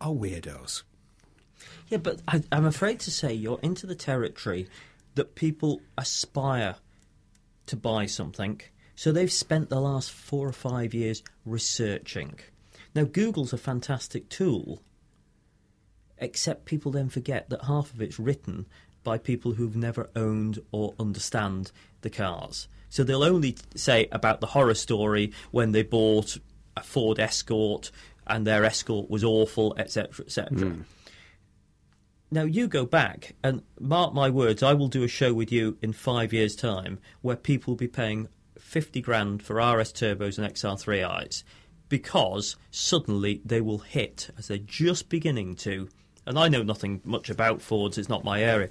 are 0.00 0.12
weirdos. 0.12 0.84
Yeah, 1.88 1.98
but 1.98 2.20
I, 2.28 2.44
I'm 2.52 2.66
afraid 2.66 3.00
to 3.00 3.10
say 3.10 3.34
you're 3.34 3.58
into 3.62 3.86
the 3.86 3.96
territory 3.96 4.68
that 5.14 5.34
people 5.34 5.80
aspire 5.96 6.76
to 7.66 7.76
buy 7.76 8.06
something, 8.06 8.60
so 8.94 9.12
they've 9.12 9.32
spent 9.32 9.68
the 9.68 9.80
last 9.80 10.10
four 10.10 10.46
or 10.48 10.52
five 10.52 10.92
years 10.92 11.22
researching. 11.44 12.38
Now, 12.94 13.04
Google's 13.04 13.52
a 13.52 13.58
fantastic 13.58 14.28
tool, 14.28 14.82
except 16.18 16.64
people 16.64 16.92
then 16.92 17.08
forget 17.08 17.48
that 17.50 17.64
half 17.64 17.92
of 17.94 18.02
it's 18.02 18.18
written 18.18 18.66
by 19.02 19.18
people 19.18 19.52
who've 19.52 19.76
never 19.76 20.10
owned 20.14 20.58
or 20.72 20.94
understand 20.98 21.72
the 22.02 22.10
cars. 22.10 22.68
So 22.88 23.04
they'll 23.04 23.22
only 23.22 23.56
say 23.74 24.08
about 24.12 24.40
the 24.40 24.48
horror 24.48 24.74
story 24.74 25.32
when 25.50 25.72
they 25.72 25.82
bought 25.82 26.36
a 26.76 26.82
Ford 26.82 27.18
Escort 27.18 27.90
and 28.26 28.46
their 28.46 28.64
Escort 28.64 29.08
was 29.08 29.24
awful, 29.24 29.74
etc., 29.78 30.24
etc. 30.24 30.50
Now 32.32 32.42
you 32.42 32.68
go 32.68 32.86
back 32.86 33.34
and 33.42 33.62
mark 33.80 34.14
my 34.14 34.30
words, 34.30 34.62
I 34.62 34.72
will 34.72 34.86
do 34.86 35.02
a 35.02 35.08
show 35.08 35.34
with 35.34 35.50
you 35.50 35.76
in 35.82 35.92
five 35.92 36.32
years' 36.32 36.54
time 36.54 37.00
where 37.22 37.34
people 37.34 37.72
will 37.72 37.78
be 37.78 37.88
paying 37.88 38.28
fifty 38.56 39.00
grand 39.00 39.42
for 39.42 39.56
RS 39.56 39.92
turbos 39.92 40.38
and 40.38 40.46
XR3Is 40.46 41.42
because 41.88 42.56
suddenly 42.70 43.42
they 43.44 43.60
will 43.60 43.78
hit 43.78 44.30
as 44.38 44.46
they're 44.46 44.58
just 44.58 45.08
beginning 45.08 45.56
to. 45.56 45.88
And 46.24 46.38
I 46.38 46.48
know 46.48 46.62
nothing 46.62 47.00
much 47.04 47.30
about 47.30 47.60
Fords; 47.60 47.98
it's 47.98 48.08
not 48.08 48.22
my 48.22 48.40
area. 48.40 48.68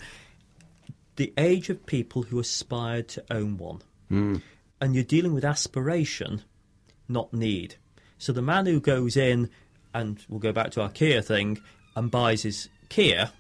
The 1.18 1.34
age 1.38 1.70
of 1.70 1.86
people 1.86 2.24
who 2.24 2.40
aspire 2.40 3.04
to 3.04 3.26
own 3.30 3.58
one, 3.58 3.82
hmm. 4.08 4.38
and 4.80 4.96
you're 4.96 5.04
dealing 5.04 5.34
with 5.34 5.44
aspiration, 5.44 6.44
not 7.10 7.34
need. 7.34 7.76
So 8.18 8.32
the 8.32 8.42
man 8.42 8.68
who 8.68 8.80
goes 8.80 9.18
in, 9.18 9.50
and 9.94 10.24
we'll 10.30 10.40
go 10.40 10.54
back 10.54 10.72
to 10.72 10.82
our 10.82 10.90
Kia 10.90 11.22
thing, 11.22 11.60
and 11.94 12.10
buys 12.10 12.44
his 12.44 12.70
Kia, 12.88 13.32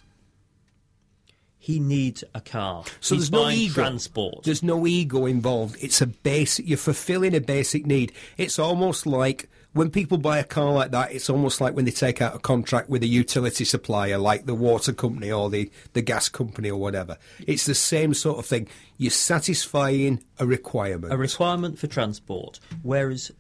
he 1.62 1.80
needs 1.80 2.24
a 2.34 2.40
car. 2.42 2.84
So 3.02 3.16
He's 3.16 3.30
there's 3.30 3.44
no 3.44 3.50
ego. 3.50 3.74
transport. 3.74 4.44
There's 4.44 4.64
no 4.64 4.88
ego 4.88 5.26
involved. 5.26 5.76
It's 5.82 6.02
a 6.02 6.08
basic. 6.08 6.68
You're 6.68 6.78
fulfilling 6.78 7.36
a 7.36 7.42
basic 7.42 7.86
need. 7.86 8.14
It's 8.38 8.58
almost 8.58 9.06
like 9.06 9.50
when 9.74 9.92
people 9.92 10.18
buy 10.18 10.40
a 10.40 10.44
car 10.46 10.72
like 10.72 10.92
that. 10.92 11.12
It's 11.12 11.30
almost 11.30 11.60
like 11.60 11.76
when 11.76 11.84
they 11.86 11.92
take 11.92 12.22
out 12.22 12.34
a 12.34 12.40
contract 12.40 12.90
with 12.90 13.04
a 13.04 13.08
utility 13.08 13.66
supplier, 13.66 14.18
like 14.18 14.46
the 14.46 14.56
water 14.56 14.94
company 14.94 15.32
or 15.32 15.50
the 15.50 15.70
the 15.94 16.02
gas 16.02 16.30
company 16.30 16.72
or 16.72 16.80
whatever. 16.80 17.18
It's 17.46 17.66
the 17.66 17.76
same 17.76 18.14
sort 18.14 18.40
of 18.40 18.46
thing. 18.46 18.70
You're 18.98 19.12
satisfying 19.12 20.24
a 20.40 20.48
requirement. 20.48 21.12
a 21.14 21.18
requirement 21.18 21.78
for 21.78 21.88
transport. 21.88 22.60
Whereas 22.84 23.32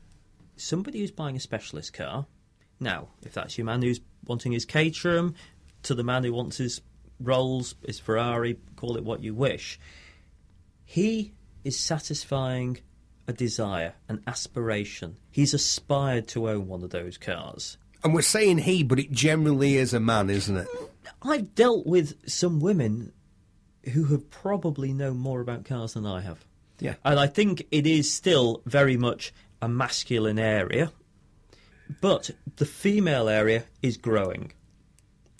somebody 0.57 0.99
who's 0.99 1.11
buying 1.11 1.37
a 1.37 1.39
specialist 1.39 1.93
car, 1.93 2.25
now, 2.81 3.07
if 3.23 3.33
that's 3.33 3.57
your 3.57 3.65
man 3.65 3.81
who's 3.81 4.01
wanting 4.25 4.51
his 4.51 4.65
Caterham, 4.65 5.35
to 5.83 5.95
the 5.95 6.03
man 6.03 6.25
who 6.25 6.33
wants 6.33 6.57
his 6.57 6.81
Rolls, 7.19 7.75
his 7.85 7.99
Ferrari, 7.99 8.57
call 8.75 8.97
it 8.97 9.03
what 9.03 9.23
you 9.23 9.33
wish. 9.33 9.79
He 10.85 11.33
is 11.63 11.77
satisfying 11.77 12.79
a 13.27 13.33
desire, 13.33 13.93
an 14.07 14.23
aspiration. 14.25 15.17
He's 15.29 15.53
aspired 15.53 16.27
to 16.29 16.49
own 16.49 16.67
one 16.67 16.83
of 16.83 16.89
those 16.89 17.17
cars. 17.17 17.77
And 18.03 18.13
we're 18.13 18.21
saying 18.21 18.59
he, 18.59 18.83
but 18.83 18.99
it 18.99 19.11
generally 19.11 19.77
is 19.77 19.93
a 19.93 19.99
man, 19.99 20.29
isn't 20.29 20.57
it? 20.57 20.67
I've 21.21 21.53
dealt 21.53 21.85
with 21.85 22.29
some 22.29 22.59
women 22.59 23.11
who 23.93 24.05
have 24.05 24.29
probably 24.29 24.93
known 24.93 25.17
more 25.17 25.41
about 25.41 25.65
cars 25.65 25.93
than 25.93 26.05
I 26.05 26.21
have. 26.21 26.43
Yeah. 26.79 26.95
And 27.03 27.19
I 27.19 27.27
think 27.27 27.67
it 27.71 27.85
is 27.85 28.11
still 28.11 28.61
very 28.65 28.97
much 28.97 29.33
a 29.61 29.67
masculine 29.67 30.39
area, 30.39 30.91
but 32.01 32.31
the 32.55 32.65
female 32.65 33.27
area 33.27 33.65
is 33.81 33.97
growing. 33.97 34.53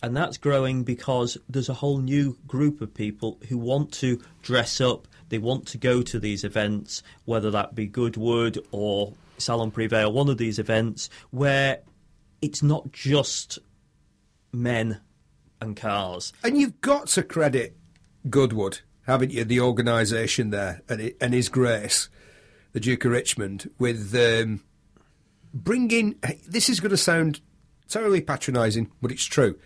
And 0.02 0.16
that's 0.16 0.38
growing 0.38 0.84
because 0.84 1.38
there's 1.50 1.70
a 1.70 1.74
whole 1.74 2.00
new 2.00 2.38
group 2.48 2.82
of 2.82 2.94
people 2.94 3.38
who 3.50 3.58
want 3.58 3.92
to 3.94 4.22
dress 4.42 4.80
up, 4.80 5.08
they 5.28 5.38
want 5.38 5.68
to 5.68 5.78
go 5.78 6.02
to 6.02 6.20
these 6.20 6.44
events, 6.44 7.04
whether 7.26 7.52
that 7.52 7.76
be 7.76 7.86
Goodwood 7.86 8.58
or 8.72 9.14
Salon 9.38 9.72
or 9.76 10.12
one 10.12 10.30
of 10.30 10.38
these 10.38 10.60
events, 10.60 11.10
where 11.32 11.80
it's 12.42 12.64
not 12.64 12.92
just 12.92 13.60
men 14.52 15.02
and 15.62 15.76
cars. 15.76 16.34
And 16.44 16.58
you've 16.58 16.80
got 16.82 17.08
to 17.08 17.24
credit 17.24 17.76
Goodwood, 18.30 18.80
haven't 19.06 19.32
you? 19.32 19.44
The 19.44 19.60
organisation 19.60 20.50
there 20.50 20.82
and, 20.88 21.14
and 21.20 21.34
His 21.34 21.50
Grace, 21.50 22.10
the 22.72 22.80
Duke 22.80 23.06
of 23.06 23.12
Richmond, 23.12 23.70
with 23.78 24.16
um, 24.16 24.62
bringing. 25.54 26.16
This 26.48 26.70
is 26.70 26.80
going 26.80 26.92
to 26.92 26.98
sound 26.98 27.42
terribly 27.88 28.22
patronising, 28.22 28.92
but 29.02 29.12
it's 29.12 29.26
true. 29.26 29.58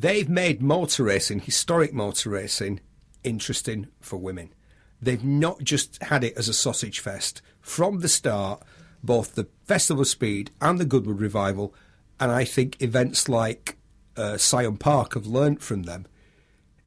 They've 0.00 0.28
made 0.28 0.62
motor 0.62 1.02
racing, 1.02 1.40
historic 1.40 1.92
motor 1.92 2.30
racing, 2.30 2.78
interesting 3.24 3.88
for 4.00 4.16
women. 4.16 4.54
They've 5.02 5.24
not 5.24 5.64
just 5.64 6.00
had 6.04 6.22
it 6.22 6.36
as 6.36 6.48
a 6.48 6.54
sausage 6.54 7.00
fest 7.00 7.42
from 7.60 7.98
the 7.98 8.08
start. 8.08 8.62
Both 9.02 9.34
the 9.34 9.48
Festival 9.64 10.02
of 10.02 10.06
Speed 10.06 10.52
and 10.60 10.78
the 10.78 10.84
Goodwood 10.84 11.20
Revival, 11.20 11.74
and 12.20 12.30
I 12.30 12.44
think 12.44 12.80
events 12.80 13.28
like 13.28 13.76
uh, 14.16 14.36
Syon 14.36 14.76
Park 14.76 15.14
have 15.14 15.26
learnt 15.26 15.62
from 15.62 15.82
them. 15.82 16.06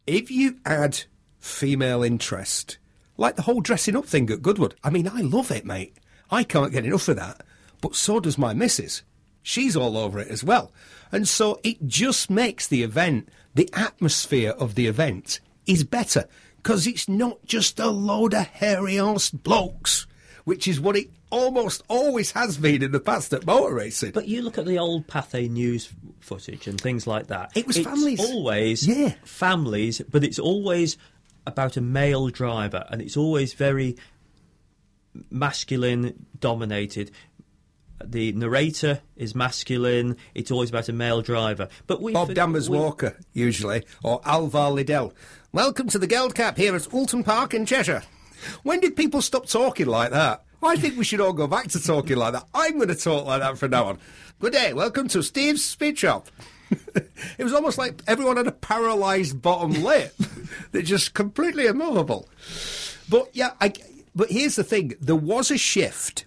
If 0.07 0.31
you 0.31 0.59
add 0.65 1.03
female 1.37 2.03
interest, 2.03 2.77
like 3.17 3.35
the 3.35 3.41
whole 3.41 3.59
dressing 3.59 3.97
up 3.97 4.05
thing 4.05 4.29
at 4.29 4.41
Goodwood, 4.41 4.75
I 4.85 4.89
mean, 4.89 5.09
I 5.09 5.19
love 5.19 5.51
it, 5.51 5.65
mate. 5.65 5.97
I 6.29 6.45
can't 6.45 6.71
get 6.71 6.85
enough 6.85 7.09
of 7.09 7.17
that. 7.17 7.43
But 7.81 7.95
so 7.95 8.21
does 8.21 8.37
my 8.37 8.53
missus. 8.53 9.03
She's 9.43 9.75
all 9.75 9.97
over 9.97 10.19
it 10.19 10.29
as 10.29 10.43
well. 10.43 10.71
And 11.11 11.27
so 11.27 11.59
it 11.63 11.87
just 11.87 12.29
makes 12.29 12.67
the 12.67 12.83
event, 12.83 13.29
the 13.53 13.69
atmosphere 13.73 14.51
of 14.51 14.75
the 14.75 14.87
event 14.87 15.39
is 15.65 15.83
better 15.83 16.25
because 16.57 16.87
it's 16.87 17.09
not 17.09 17.43
just 17.45 17.79
a 17.79 17.87
load 17.89 18.33
of 18.33 18.47
hairy 18.47 18.99
ass 18.99 19.29
blokes, 19.29 20.07
which 20.45 20.67
is 20.67 20.79
what 20.79 20.95
it 20.95 21.09
almost 21.29 21.81
always 21.87 22.31
has 22.31 22.57
been 22.57 22.83
in 22.83 22.91
the 22.91 22.99
past 22.99 23.33
at 23.33 23.45
motor 23.45 23.73
racing. 23.73 24.11
But 24.11 24.27
you 24.27 24.41
look 24.41 24.57
at 24.57 24.65
the 24.65 24.77
old 24.77 25.07
Pathé 25.07 25.49
news 25.49 25.91
footage 26.19 26.67
and 26.67 26.79
things 26.79 27.07
like 27.07 27.27
that. 27.27 27.51
It 27.55 27.65
was 27.67 27.77
it's 27.77 27.87
families. 27.87 28.19
always 28.19 28.87
Yeah. 28.87 29.13
families, 29.23 30.01
but 30.09 30.23
it's 30.23 30.39
always 30.39 30.97
about 31.47 31.77
a 31.77 31.81
male 31.81 32.29
driver, 32.29 32.85
and 32.89 33.01
it's 33.01 33.17
always 33.17 33.53
very 33.53 33.97
masculine 35.29 36.25
dominated. 36.39 37.11
The 38.05 38.31
narrator 38.33 39.01
is 39.15 39.35
masculine. 39.35 40.17
It's 40.33 40.51
always 40.51 40.69
about 40.69 40.89
a 40.89 40.93
male 40.93 41.21
driver. 41.21 41.67
But 41.87 42.01
we 42.01 42.13
Bob 42.13 42.33
Danvers 42.33 42.69
we- 42.69 42.77
Walker, 42.77 43.17
usually, 43.33 43.83
or 44.03 44.21
Alvar 44.25 44.71
Liddell. 44.71 45.13
Welcome 45.51 45.87
to 45.89 45.99
the 45.99 46.07
Gold 46.07 46.35
Cup 46.35 46.57
here 46.57 46.75
at 46.75 46.87
Oulton 46.93 47.23
Park 47.23 47.53
in 47.53 47.65
Cheshire. 47.65 48.03
When 48.63 48.79
did 48.79 48.95
people 48.95 49.21
stop 49.21 49.45
talking 49.47 49.85
like 49.87 50.11
that? 50.11 50.43
I 50.63 50.75
think 50.75 50.97
we 50.97 51.03
should 51.03 51.21
all 51.21 51.33
go 51.33 51.47
back 51.47 51.69
to 51.69 51.83
talking 51.83 52.17
like 52.17 52.33
that. 52.33 52.47
I'm 52.53 52.77
going 52.77 52.87
to 52.87 52.95
talk 52.95 53.25
like 53.25 53.41
that 53.41 53.57
from 53.57 53.71
now 53.71 53.85
on. 53.85 53.99
Good 54.39 54.53
day, 54.53 54.73
welcome 54.73 55.07
to 55.09 55.21
Steve's 55.23 55.63
Speed 55.63 55.97
Shop. 55.99 56.27
it 56.95 57.43
was 57.43 57.53
almost 57.53 57.77
like 57.77 58.01
everyone 58.07 58.37
had 58.37 58.47
a 58.47 58.51
paralysed 58.51 59.41
bottom 59.41 59.83
lip. 59.83 60.13
They're 60.71 60.81
just 60.81 61.13
completely 61.13 61.67
immovable. 61.67 62.29
But 63.09 63.29
yeah, 63.33 63.51
I, 63.59 63.73
but 64.15 64.29
here's 64.29 64.55
the 64.55 64.63
thing: 64.63 64.93
there 65.01 65.15
was 65.15 65.51
a 65.51 65.57
shift, 65.57 66.25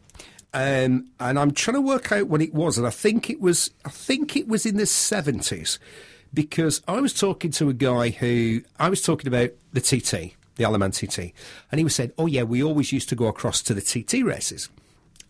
um, 0.55 1.11
and 1.19 1.37
I'm 1.37 1.51
trying 1.51 1.75
to 1.75 1.81
work 1.81 2.13
out 2.13 2.29
when 2.29 2.41
it 2.41 2.55
was, 2.55 2.79
and 2.79 2.87
I 2.87 2.91
think 2.91 3.29
it 3.29 3.41
was, 3.41 3.71
I 3.85 3.89
think 3.89 4.37
it 4.37 4.47
was 4.47 4.65
in 4.65 4.77
the 4.77 4.87
seventies, 4.87 5.81
because 6.33 6.81
I 6.87 7.01
was 7.01 7.13
talking 7.13 7.51
to 7.53 7.69
a 7.69 7.75
guy 7.75 8.11
who 8.11 8.63
I 8.79 8.89
was 8.89 9.03
talking 9.03 9.27
about 9.27 9.51
the 9.73 9.81
TT, 9.81 10.37
the 10.55 10.65
Isle 10.65 10.77
of 10.77 10.81
Man 10.81 10.93
TT, 10.93 11.19
and 11.73 11.79
he 11.79 11.85
was 11.85 11.97
saying, 11.97 12.13
"Oh 12.17 12.27
yeah, 12.27 12.45
we 12.45 12.63
always 12.63 12.93
used 12.93 13.09
to 13.09 13.17
go 13.17 13.27
across 13.27 13.63
to 13.63 13.75
the 13.75 13.81
TT 13.81 14.25
races." 14.25 14.69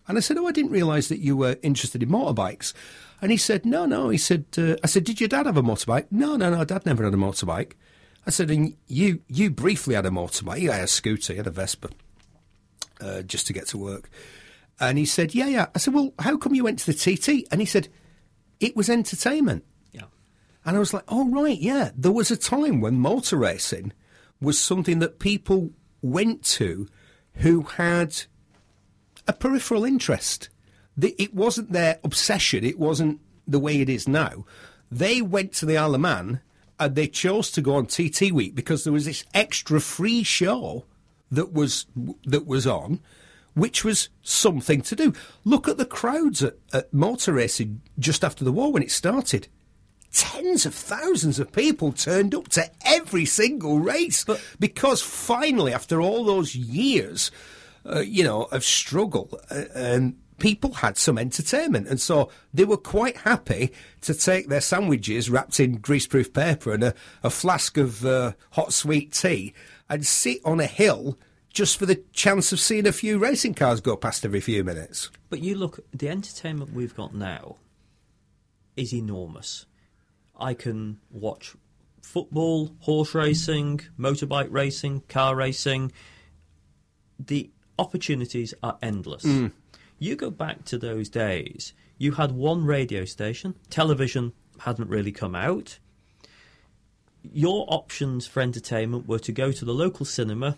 And 0.07 0.15
I 0.15 0.21
said, 0.21 0.37
"Oh, 0.37 0.45
I 0.45 0.51
didn't 0.51 0.71
realise 0.71 1.07
that 1.07 1.19
you 1.19 1.35
were 1.35 1.57
interested 1.63 2.03
in 2.03 2.09
motorbikes." 2.09 2.73
And 3.19 3.31
he 3.31 3.37
said, 3.37 3.65
"No, 3.65 3.87
no." 3.87 4.09
He 4.09 4.19
said, 4.19 4.45
uh, 4.59 4.75
"I 4.83 4.87
said, 4.87 5.05
did 5.05 5.19
your 5.19 5.29
dad 5.29 5.47
have 5.47 5.57
a 5.57 5.63
motorbike?" 5.63 6.05
No, 6.11 6.35
no, 6.35 6.51
no. 6.51 6.63
Dad 6.63 6.85
never 6.85 7.03
had 7.03 7.15
a 7.15 7.17
motorbike. 7.17 7.71
I 8.27 8.29
said, 8.29 8.51
"And 8.51 8.75
you, 8.87 9.21
you 9.27 9.49
briefly 9.49 9.95
had 9.95 10.05
a 10.05 10.11
motorbike. 10.11 10.61
You 10.61 10.69
had 10.69 10.83
a 10.83 10.87
scooter, 10.87 11.33
you 11.33 11.37
had 11.37 11.47
a 11.47 11.51
Vespa, 11.51 11.89
uh, 13.01 13.23
just 13.23 13.47
to 13.47 13.53
get 13.53 13.65
to 13.69 13.79
work." 13.79 14.11
And 14.79 14.97
he 14.97 15.05
said, 15.05 15.33
"Yeah, 15.33 15.47
yeah." 15.47 15.67
I 15.73 15.79
said, 15.79 15.93
"Well, 15.93 16.13
how 16.19 16.37
come 16.37 16.53
you 16.55 16.63
went 16.63 16.79
to 16.79 16.91
the 16.91 16.93
TT?" 16.93 17.47
And 17.51 17.61
he 17.61 17.65
said, 17.65 17.87
"It 18.59 18.75
was 18.75 18.89
entertainment." 18.89 19.63
Yeah. 19.91 20.03
And 20.65 20.75
I 20.75 20.79
was 20.79 20.93
like, 20.93 21.03
oh, 21.07 21.29
right, 21.29 21.57
yeah. 21.57 21.91
There 21.95 22.11
was 22.11 22.31
a 22.31 22.37
time 22.37 22.81
when 22.81 22.95
motor 22.99 23.37
racing 23.37 23.93
was 24.41 24.57
something 24.57 24.99
that 24.99 25.19
people 25.19 25.71
went 26.01 26.43
to 26.43 26.87
who 27.35 27.61
had 27.63 28.23
a 29.27 29.33
peripheral 29.33 29.85
interest. 29.85 30.49
It 30.99 31.33
wasn't 31.33 31.71
their 31.71 31.99
obsession, 32.03 32.63
it 32.63 32.79
wasn't 32.79 33.19
the 33.47 33.59
way 33.59 33.81
it 33.81 33.89
is 33.89 34.07
now. 34.07 34.45
They 34.89 35.21
went 35.21 35.53
to 35.53 35.65
the 35.65 35.77
Isle 35.77 35.95
of 35.95 36.01
Man 36.01 36.41
and 36.79 36.95
they 36.95 37.07
chose 37.07 37.51
to 37.51 37.61
go 37.61 37.75
on 37.75 37.85
TT 37.85 38.31
Week 38.31 38.55
because 38.55 38.83
there 38.83 38.93
was 38.93 39.05
this 39.05 39.25
extra 39.33 39.79
free 39.79 40.23
show 40.23 40.85
that 41.31 41.53
was 41.53 41.85
that 42.25 42.45
was 42.45 42.65
on, 42.65 43.01
which 43.55 43.83
was 43.83 44.09
something 44.21 44.81
to 44.81 44.95
do. 44.95 45.13
Look 45.43 45.67
at 45.67 45.77
the 45.77 45.85
crowds 45.85 46.43
at, 46.43 46.57
at 46.71 46.93
motor 46.93 47.33
racing 47.33 47.81
just 47.97 48.23
after 48.23 48.45
the 48.45 48.51
war 48.51 48.71
when 48.71 48.83
it 48.83 48.91
started 48.91 49.47
tens 50.15 50.65
of 50.65 50.73
thousands 50.73 51.39
of 51.39 51.51
people 51.51 51.91
turned 51.91 52.33
up 52.33 52.47
to 52.47 52.63
every 52.85 53.25
single 53.25 53.79
race 53.79 54.25
because 54.59 55.01
finally, 55.01 55.73
after 55.73 56.01
all 56.01 56.23
those 56.23 56.55
years, 56.55 57.31
uh, 57.85 57.99
you 57.99 58.23
know, 58.23 58.43
of 58.43 58.63
struggle, 58.63 59.39
uh, 59.51 59.65
and 59.75 60.17
people 60.39 60.73
had 60.73 60.97
some 60.97 61.17
entertainment, 61.17 61.87
and 61.87 61.99
so 61.99 62.29
they 62.53 62.63
were 62.63 62.77
quite 62.77 63.17
happy 63.17 63.71
to 64.01 64.13
take 64.13 64.47
their 64.47 64.61
sandwiches 64.61 65.29
wrapped 65.29 65.59
in 65.59 65.79
greaseproof 65.79 66.33
paper 66.33 66.73
and 66.73 66.83
a, 66.83 66.93
a 67.21 67.29
flask 67.29 67.77
of 67.77 68.05
uh, 68.05 68.31
hot 68.51 68.71
sweet 68.71 69.11
tea 69.11 69.53
and 69.89 70.05
sit 70.05 70.39
on 70.45 70.59
a 70.59 70.65
hill. 70.65 71.17
Just 71.55 71.79
for 71.79 71.85
the 71.85 72.03
chance 72.11 72.51
of 72.51 72.59
seeing 72.59 72.85
a 72.85 72.91
few 72.91 73.17
racing 73.17 73.53
cars 73.53 73.79
go 73.79 73.95
past 73.95 74.25
every 74.25 74.41
few 74.41 74.61
minutes. 74.65 75.09
But 75.29 75.39
you 75.39 75.55
look, 75.55 75.79
the 75.93 76.09
entertainment 76.09 76.73
we've 76.73 76.93
got 76.93 77.15
now 77.15 77.55
is 78.75 78.93
enormous. 78.93 79.65
I 80.37 80.53
can 80.53 80.99
watch 81.09 81.55
football, 82.01 82.75
horse 82.79 83.15
racing, 83.15 83.79
motorbike 83.97 84.49
racing, 84.51 85.03
car 85.07 85.33
racing. 85.33 85.93
The 87.17 87.49
opportunities 87.79 88.53
are 88.61 88.77
endless. 88.81 89.23
Mm. 89.23 89.53
You 89.97 90.17
go 90.17 90.31
back 90.31 90.65
to 90.65 90.77
those 90.77 91.07
days, 91.07 91.71
you 91.97 92.11
had 92.11 92.33
one 92.33 92.65
radio 92.65 93.05
station, 93.05 93.55
television 93.69 94.33
hadn't 94.59 94.89
really 94.89 95.13
come 95.13 95.35
out. 95.35 95.79
Your 97.23 97.65
options 97.69 98.27
for 98.27 98.41
entertainment 98.41 99.07
were 99.07 99.19
to 99.19 99.31
go 99.31 99.53
to 99.53 99.63
the 99.63 99.73
local 99.73 100.05
cinema 100.05 100.57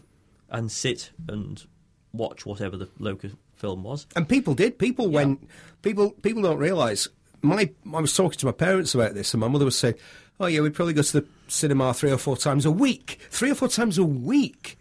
and 0.50 0.72
sit 0.72 1.12
and 1.28 1.66
watch 2.14 2.46
whatever 2.46 2.78
the 2.78 2.90
local 3.00 3.32
film 3.54 3.84
was. 3.84 4.08
And 4.16 4.28
people 4.28 4.54
did. 4.54 4.78
People 4.78 5.10
went. 5.10 5.48
People 5.82 6.12
people 6.12 6.42
don't 6.42 6.58
realise. 6.58 7.08
My 7.42 7.70
I 7.94 8.02
was 8.02 8.16
talking 8.16 8.38
to 8.40 8.46
my 8.46 8.52
parents 8.52 8.96
about 8.96 9.14
this, 9.14 9.34
and 9.34 9.42
my 9.42 9.48
mother 9.48 9.66
was 9.66 9.78
saying, 9.78 9.96
"Oh 10.40 10.48
yeah, 10.48 10.62
we'd 10.62 10.74
probably 10.74 10.94
go 10.94 11.02
to 11.02 11.22
the 11.22 11.28
cinema 11.48 11.94
three 11.94 12.12
or 12.12 12.18
four 12.18 12.38
times 12.38 12.66
a 12.66 12.72
week. 12.72 13.20
Three 13.30 13.52
or 13.52 13.56
four 13.56 13.68
times 13.68 13.98
a 13.98 14.04
week." 14.04 14.78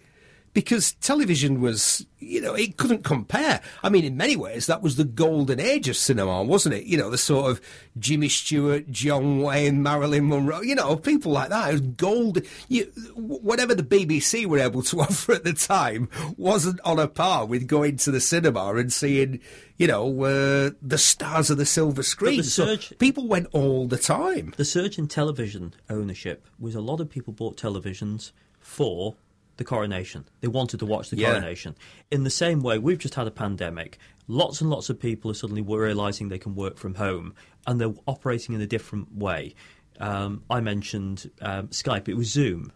Because 0.57 0.93
television 1.03 1.61
was, 1.61 2.07
you 2.19 2.41
know, 2.41 2.55
it 2.55 2.79
couldn't 2.79 3.05
compare. 3.05 3.61
I 3.83 3.91
mean, 3.91 4.07
in 4.07 4.17
many 4.17 4.37
ways, 4.37 4.65
that 4.69 4.81
was 4.81 4.97
the 4.97 5.05
golden 5.05 5.61
age 5.61 5.87
of 5.87 5.99
cinema, 5.99 6.43
wasn't 6.43 6.77
it? 6.77 6.85
You 6.85 6.97
know, 6.97 7.11
the 7.11 7.19
sort 7.19 7.51
of 7.51 7.61
Jimmy 7.99 8.31
Stewart, 8.31 8.91
John 8.91 9.43
Wayne, 9.43 9.83
Marilyn 9.83 10.31
Monroe, 10.31 10.63
you 10.63 10.75
know, 10.75 10.97
people 10.97 11.31
like 11.31 11.51
that. 11.51 11.69
It 11.69 11.73
was 11.73 11.81
gold. 11.83 12.39
You, 12.69 12.85
whatever 13.15 13.75
the 13.75 13.83
BBC 13.83 14.47
were 14.47 14.59
able 14.59 14.81
to 14.85 15.01
offer 15.03 15.33
at 15.33 15.45
the 15.45 15.53
time 15.53 16.09
wasn't 16.39 16.81
on 16.87 16.99
a 16.99 17.07
par 17.07 17.45
with 17.45 17.67
going 17.67 17.99
to 17.99 18.11
the 18.11 18.21
cinema 18.21 18.77
and 18.77 18.91
seeing, 18.91 19.41
you 19.77 19.89
know, 19.89 20.23
uh, 20.25 20.71
the 20.81 20.97
stars 20.97 21.51
of 21.51 21.59
the 21.59 21.67
silver 21.67 22.03
screen. 22.03 22.39
the 22.39 22.45
surge- 22.45 22.89
so 22.89 22.95
people 22.95 23.29
went 23.29 23.49
all 23.53 23.87
the 23.87 23.99
time. 23.99 24.55
The 24.57 24.65
surge 24.65 24.97
in 24.99 25.07
television 25.07 25.75
ownership 25.91 26.47
was 26.59 26.75
a 26.75 26.81
lot 26.81 27.01
of 27.01 27.11
people 27.11 27.35
bought 27.35 27.59
televisions 27.59 28.33
for 28.59 29.17
the 29.57 29.65
coronation. 29.65 30.27
They 30.41 30.49
wanted 30.49 30.81
to 30.81 30.87
watch 30.87 31.11
the 31.11 31.17
Yeah. 31.17 31.33
coronation. 31.33 31.75
In 32.11 32.25
the 32.25 32.31
same 32.31 32.61
way, 32.61 32.79
we've 32.79 32.99
just 32.99 33.15
had 33.15 33.27
a 33.27 33.31
pandemic. 33.31 33.99
Lots 34.29 34.61
and 34.61 34.69
lots 34.71 34.91
of 34.91 34.99
people 35.01 35.31
are 35.31 35.35
suddenly 35.35 35.63
realizing 35.63 36.29
they 36.29 36.39
can 36.39 36.55
work 36.55 36.77
from 36.79 36.95
home 36.97 37.35
and 37.67 37.81
they're 37.81 37.95
operating 38.07 38.55
in 38.55 38.61
a 38.61 38.67
different 38.67 39.15
way. 39.17 39.55
Um, 40.01 40.43
I 40.51 40.61
mentioned 40.61 41.31
um, 41.41 41.69
Skype, 41.69 42.09
it 42.09 42.15
was 42.15 42.31
Zoom. 42.31 42.73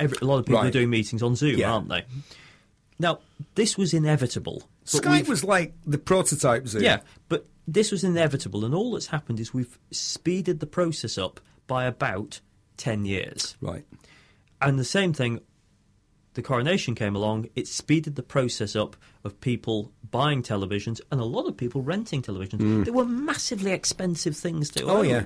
Every, 0.00 0.16
a 0.22 0.24
lot 0.24 0.38
of 0.38 0.46
people 0.46 0.60
are 0.62 0.70
doing 0.70 0.90
meetings 0.90 1.22
on 1.22 1.36
Zoom, 1.36 1.56
Yeah. 1.58 1.72
aren't 1.72 1.88
they? 1.88 2.04
Now, 2.98 3.18
this 3.56 3.76
was 3.76 3.92
inevitable. 3.92 4.62
Skype 4.86 5.28
was 5.28 5.44
like 5.44 5.74
the 5.86 5.98
prototype 5.98 6.66
Zoom. 6.68 6.82
yeah, 6.82 7.00
but 7.28 7.46
this 7.68 7.90
was 7.92 8.04
inevitable, 8.04 8.64
and 8.64 8.74
all 8.74 8.92
that's 8.92 9.06
happened 9.08 9.38
is 9.38 9.52
we've 9.52 9.78
speeded 9.90 10.60
the 10.60 10.66
process 10.66 11.18
up 11.18 11.40
by 11.66 11.84
about 11.84 12.40
10 12.78 13.04
years. 13.04 13.56
Right. 13.60 13.84
And 14.60 14.78
the 14.78 14.84
same 14.84 15.12
thing, 15.12 15.40
the 16.34 16.42
coronation 16.42 16.94
came 16.94 17.14
along, 17.14 17.48
it 17.54 17.68
speeded 17.68 18.16
the 18.16 18.22
process 18.22 18.74
up 18.74 18.96
of 19.24 19.40
people 19.40 19.92
buying 20.10 20.42
televisions 20.42 21.00
and 21.10 21.20
a 21.20 21.24
lot 21.24 21.46
of 21.46 21.56
people 21.56 21.82
renting 21.82 22.22
televisions. 22.22 22.84
They 22.84 22.90
were 22.90 23.04
massively 23.04 23.72
expensive 23.72 24.36
things 24.36 24.70
to 24.70 24.80
Mm. 24.84 24.88
Oh, 24.88 24.96
own. 24.98 25.04
yeah. 25.08 25.24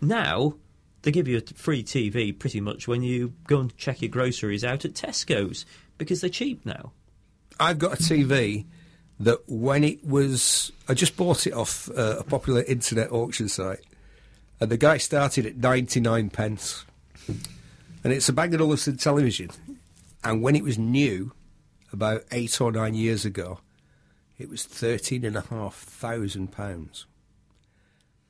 Now, 0.00 0.54
they 1.02 1.10
give 1.10 1.28
you 1.28 1.38
a 1.38 1.40
free 1.54 1.82
TV 1.82 2.36
pretty 2.36 2.60
much 2.60 2.86
when 2.88 3.02
you 3.02 3.32
go 3.46 3.60
and 3.60 3.76
check 3.76 4.02
your 4.02 4.08
groceries 4.10 4.64
out 4.64 4.84
at 4.84 4.94
Tesco's 4.94 5.64
because 5.98 6.20
they're 6.20 6.30
cheap 6.30 6.64
now. 6.66 6.92
I've 7.60 7.78
got 7.78 7.94
a 7.94 8.02
TV 8.02 8.66
that 9.20 9.40
when 9.48 9.82
it 9.82 10.04
was, 10.04 10.70
I 10.88 10.94
just 10.94 11.16
bought 11.16 11.46
it 11.46 11.52
off 11.52 11.88
uh, 11.90 12.16
a 12.18 12.24
popular 12.24 12.62
internet 12.62 13.10
auction 13.10 13.48
site, 13.48 13.80
and 14.60 14.70
the 14.70 14.76
guy 14.76 14.96
started 14.98 15.44
at 15.46 15.56
99 15.56 16.30
pence. 16.30 16.84
And 18.04 18.12
it's 18.12 18.28
a 18.28 18.32
Bang 18.32 18.54
& 18.54 18.60
Olufsen 18.60 18.96
television. 18.96 19.50
And 20.24 20.42
when 20.42 20.56
it 20.56 20.64
was 20.64 20.78
new, 20.78 21.32
about 21.92 22.24
eight 22.32 22.60
or 22.60 22.72
nine 22.72 22.94
years 22.94 23.24
ago, 23.24 23.60
it 24.38 24.48
was 24.48 24.64
thirteen 24.64 25.24
and 25.24 25.36
a 25.36 25.42
half 25.42 25.74
thousand 25.74 26.52
pounds. 26.52 27.06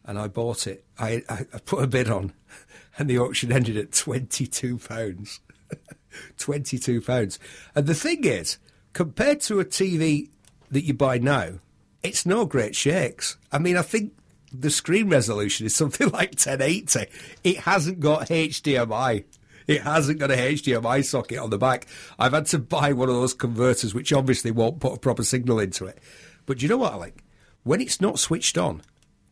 And 0.04 0.18
I 0.18 0.28
bought 0.28 0.66
it. 0.66 0.84
I, 0.98 1.22
I, 1.28 1.46
I 1.52 1.58
put 1.58 1.84
a 1.84 1.86
bid 1.86 2.08
on, 2.08 2.32
and 2.98 3.10
the 3.10 3.18
auction 3.18 3.52
ended 3.52 3.76
at 3.76 3.92
twenty-two 3.92 4.78
pounds. 4.78 5.40
twenty-two 6.38 7.00
pounds. 7.00 7.38
And 7.74 7.86
the 7.86 7.94
thing 7.94 8.24
is, 8.24 8.58
compared 8.92 9.40
to 9.42 9.60
a 9.60 9.64
TV 9.64 10.30
that 10.70 10.84
you 10.84 10.94
buy 10.94 11.18
now, 11.18 11.58
it's 12.02 12.26
no 12.26 12.46
great 12.46 12.76
shakes. 12.76 13.36
I 13.52 13.58
mean, 13.58 13.76
I 13.76 13.82
think 13.82 14.12
the 14.52 14.70
screen 14.70 15.08
resolution 15.08 15.66
is 15.66 15.74
something 15.74 16.08
like 16.10 16.30
1080. 16.30 17.06
It 17.44 17.58
hasn't 17.58 18.00
got 18.00 18.28
HDMI. 18.28 19.24
It 19.74 19.82
hasn't 19.82 20.18
got 20.18 20.30
a 20.30 20.34
HDMI 20.36 21.04
socket 21.04 21.38
on 21.38 21.50
the 21.50 21.58
back. 21.58 21.86
I've 22.18 22.32
had 22.32 22.46
to 22.46 22.58
buy 22.58 22.92
one 22.94 23.08
of 23.10 23.14
those 23.14 23.34
converters, 23.34 23.94
which 23.94 24.12
obviously 24.14 24.50
won't 24.50 24.80
put 24.80 24.94
a 24.94 24.98
proper 24.98 25.22
signal 25.22 25.60
into 25.60 25.84
it. 25.84 25.98
But 26.46 26.58
do 26.58 26.64
you 26.64 26.70
know 26.70 26.78
what, 26.78 26.94
Alec? 26.94 27.22
When 27.64 27.80
it's 27.82 28.00
not 28.00 28.18
switched 28.18 28.56
on, 28.56 28.80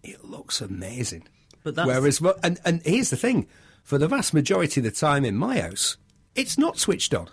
it 0.03 0.24
looks 0.24 0.61
amazing. 0.61 1.26
But 1.64 1.74
that's- 1.74 1.97
Whereas, 2.20 2.20
and, 2.43 2.61
and 2.66 2.82
here's 2.84 3.09
the 3.11 3.16
thing 3.16 3.47
for 3.82 3.97
the 3.99 4.09
vast 4.09 4.34
majority 4.34 4.80
of 4.80 4.84
the 4.84 4.91
time 4.91 5.24
in 5.24 5.37
my 5.37 5.59
house, 5.61 5.97
it's 6.34 6.59
not 6.59 6.78
switched 6.78 7.14
on. 7.14 7.28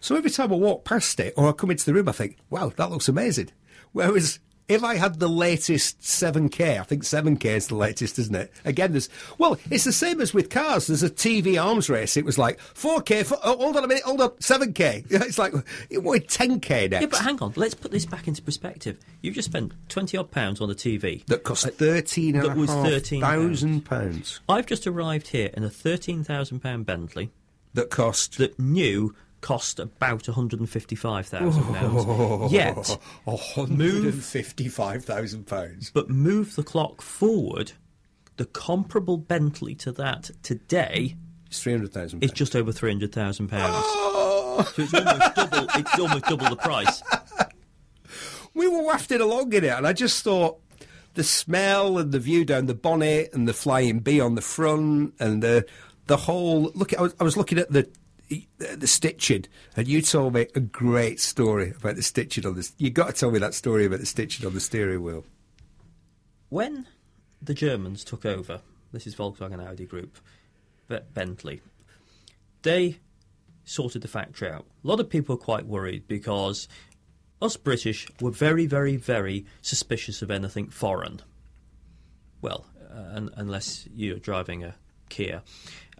So 0.00 0.14
every 0.16 0.30
time 0.30 0.52
I 0.52 0.56
walk 0.56 0.84
past 0.84 1.18
it 1.18 1.34
or 1.36 1.48
I 1.48 1.52
come 1.52 1.70
into 1.72 1.84
the 1.86 1.94
room, 1.94 2.08
I 2.08 2.12
think, 2.12 2.36
wow, 2.50 2.72
that 2.76 2.90
looks 2.90 3.08
amazing. 3.08 3.50
Whereas 3.92 4.38
if 4.68 4.82
I 4.82 4.96
had 4.96 5.18
the 5.20 5.28
latest 5.28 6.00
7K, 6.00 6.80
I 6.80 6.82
think 6.84 7.02
7K 7.02 7.44
is 7.44 7.66
the 7.68 7.74
latest, 7.74 8.18
isn't 8.18 8.34
it? 8.34 8.52
Again, 8.64 8.92
there's, 8.92 9.08
well, 9.36 9.58
it's 9.70 9.84
the 9.84 9.92
same 9.92 10.20
as 10.20 10.32
with 10.32 10.48
cars. 10.48 10.86
There's 10.86 11.02
a 11.02 11.10
TV 11.10 11.62
arms 11.62 11.90
race. 11.90 12.16
It 12.16 12.24
was 12.24 12.38
like 12.38 12.58
4K, 12.58 13.26
four, 13.26 13.38
oh, 13.44 13.56
hold 13.58 13.76
on 13.76 13.84
a 13.84 13.88
minute, 13.88 14.04
hold 14.04 14.20
on, 14.20 14.30
7K. 14.30 15.04
It's 15.24 15.38
like, 15.38 15.54
it 15.90 16.02
wanted 16.02 16.28
10K 16.28 16.90
next. 16.90 17.00
Yeah, 17.02 17.06
but 17.06 17.20
hang 17.20 17.40
on. 17.40 17.52
Let's 17.56 17.74
put 17.74 17.90
this 17.90 18.06
back 18.06 18.28
into 18.28 18.42
perspective. 18.42 18.98
You've 19.22 19.34
just 19.34 19.48
spent 19.48 19.72
twenty 19.88 20.16
odd 20.16 20.30
pounds 20.30 20.60
on 20.60 20.70
a 20.70 20.74
TV 20.74 21.24
that 21.26 21.44
cost 21.44 21.66
thirteen 21.66 22.38
that 22.40 22.56
was 22.56 22.68
a 22.68 22.74
half 22.74 22.86
13 22.86 23.20
thousand 23.22 23.84
pounds. 23.86 24.40
I've 24.48 24.66
just 24.66 24.86
arrived 24.86 25.28
here 25.28 25.50
in 25.54 25.64
a 25.64 25.70
thirteen 25.70 26.24
thousand 26.24 26.60
pound 26.60 26.84
Bentley 26.84 27.30
That 27.72 27.90
cost 27.90 28.36
that 28.38 28.58
new 28.58 29.14
cost 29.44 29.78
about 29.78 30.26
one 30.26 30.34
hundred 30.34 30.58
and 30.58 30.70
fifty 30.70 30.96
five 30.96 31.26
thousand 31.26 31.62
pounds. 31.74 32.04
Oh. 32.08 32.48
Yet, 32.50 32.98
hundred 33.28 34.04
and 34.04 34.24
fifty-five 34.24 35.04
thousand 35.04 35.46
pounds. 35.46 35.90
but 35.90 36.08
move 36.08 36.56
the 36.56 36.62
clock 36.62 37.02
forward, 37.02 37.72
the 38.38 38.46
comparable 38.46 39.18
Bentley 39.18 39.74
to 39.74 39.92
that 39.92 40.30
today 40.42 41.16
It's 41.46 41.62
300,000 41.62 42.24
It's 42.24 42.32
just 42.32 42.56
over 42.56 42.72
three 42.72 42.90
hundred 42.90 43.12
thousand 43.12 43.48
pounds. 43.48 43.74
Oh, 43.76 44.72
So 44.74 44.82
it's 44.82 44.94
almost 44.94 45.34
double. 45.34 45.66
It's 45.74 45.98
almost 45.98 46.24
double 46.24 46.48
the 46.48 46.56
price. 46.56 47.02
we 48.54 48.66
were 48.66 48.82
wafted 48.82 49.20
along 49.20 49.52
in 49.52 49.64
it, 49.64 49.72
and 49.72 49.86
I 49.86 49.92
just 49.92 50.24
thought 50.24 50.56
the 51.12 51.24
smell 51.24 51.98
and 51.98 52.12
the 52.12 52.18
view 52.18 52.46
down 52.46 52.64
the 52.64 52.74
bonnet 52.74 53.28
and 53.34 53.46
the 53.46 53.52
flying 53.52 53.98
bee 53.98 54.20
on 54.20 54.36
the 54.36 54.40
front 54.40 55.14
and 55.20 55.42
the 55.42 55.66
the 56.06 56.16
whole 56.16 56.72
look. 56.74 56.96
I 56.98 57.02
was, 57.02 57.14
I 57.20 57.24
was 57.24 57.36
looking 57.36 57.58
at 57.58 57.70
the 57.70 57.88
the 58.58 58.86
stitching, 58.86 59.46
and 59.76 59.86
you 59.88 60.02
told 60.02 60.34
me 60.34 60.46
a 60.54 60.60
great 60.60 61.20
story 61.20 61.72
about 61.76 61.96
the 61.96 62.02
stitching 62.02 62.46
on 62.46 62.54
this. 62.54 62.72
You 62.78 62.90
got 62.90 63.08
to 63.08 63.12
tell 63.12 63.30
me 63.30 63.38
that 63.38 63.54
story 63.54 63.86
about 63.86 64.00
the 64.00 64.06
stitching 64.06 64.46
on 64.46 64.54
the 64.54 64.60
steering 64.60 65.02
wheel. 65.02 65.24
When 66.48 66.86
the 67.42 67.54
Germans 67.54 68.04
took 68.04 68.24
over, 68.24 68.60
this 68.92 69.06
is 69.06 69.14
Volkswagen 69.14 69.64
Audi 69.64 69.86
Group, 69.86 70.18
Be- 70.88 70.98
Bentley, 71.12 71.60
they 72.62 72.98
sorted 73.64 74.02
the 74.02 74.08
factory 74.08 74.50
out. 74.50 74.66
A 74.84 74.86
lot 74.86 75.00
of 75.00 75.08
people 75.08 75.36
were 75.36 75.42
quite 75.42 75.66
worried 75.66 76.06
because 76.06 76.68
us 77.40 77.56
British 77.56 78.06
were 78.20 78.30
very, 78.30 78.66
very, 78.66 78.96
very 78.96 79.46
suspicious 79.62 80.22
of 80.22 80.30
anything 80.30 80.68
foreign. 80.68 81.20
Well, 82.40 82.66
uh, 82.90 83.16
un- 83.16 83.30
unless 83.36 83.88
you're 83.94 84.18
driving 84.18 84.64
a 84.64 84.74
Kia. 85.08 85.42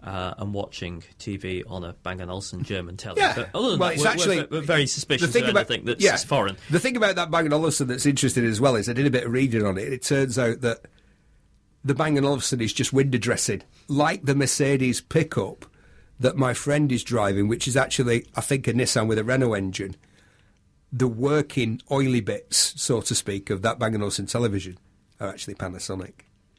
Uh, 0.05 0.35
and 0.37 0.53
watching 0.53 1.03
TV 1.17 1.63
on 1.67 1.83
a 1.83 1.93
Bang 2.03 2.21
& 2.21 2.29
Olufsen 2.29 2.63
German 2.63 2.95
telly. 2.95 3.21
Yeah. 3.21 3.33
But 3.35 3.49
other 3.55 3.71
than 3.71 3.79
Well, 3.79 3.89
that, 3.89 3.95
it's 3.95 4.03
we're, 4.03 4.09
actually- 4.11 4.37
we're, 4.37 4.59
we're 4.59 4.61
very 4.61 4.85
suspicious 4.85 5.35
of 5.35 5.35
anything 5.35 5.83
that's 5.83 6.03
yeah, 6.03 6.15
foreign. 6.17 6.57
The 6.69 6.79
thing 6.79 6.95
about 6.95 7.15
that 7.15 7.31
Bang 7.31 7.51
& 7.51 7.53
Olufsen 7.53 7.87
that's 7.87 8.05
interesting 8.05 8.45
as 8.45 8.61
well 8.61 8.75
is 8.75 8.87
I 8.87 8.93
did 8.93 9.07
a 9.07 9.09
bit 9.09 9.23
of 9.23 9.31
reading 9.31 9.65
on 9.65 9.79
it. 9.79 9.91
It 9.91 10.03
turns 10.03 10.37
out 10.37 10.61
that 10.61 10.81
the 11.83 11.95
Bang 11.95 12.19
& 12.19 12.23
Olufsen 12.23 12.61
is 12.61 12.71
just 12.71 12.93
window 12.93 13.17
dressing, 13.17 13.63
like 13.87 14.23
the 14.23 14.35
Mercedes 14.35 15.01
pickup 15.01 15.65
that 16.19 16.37
my 16.37 16.53
friend 16.53 16.91
is 16.91 17.03
driving, 17.03 17.47
which 17.47 17.67
is 17.67 17.75
actually, 17.75 18.27
I 18.35 18.41
think, 18.41 18.67
a 18.67 18.73
Nissan 18.73 19.07
with 19.07 19.17
a 19.17 19.23
Renault 19.23 19.53
engine. 19.55 19.95
The 20.93 21.07
working 21.07 21.81
oily 21.91 22.21
bits, 22.21 22.79
so 22.79 23.01
to 23.01 23.15
speak, 23.15 23.49
of 23.49 23.63
that 23.63 23.79
Bang 23.79 23.95
& 23.95 24.01
Olufsen 24.01 24.27
television 24.27 24.77
are 25.19 25.29
actually 25.29 25.55
Panasonic. 25.55 26.13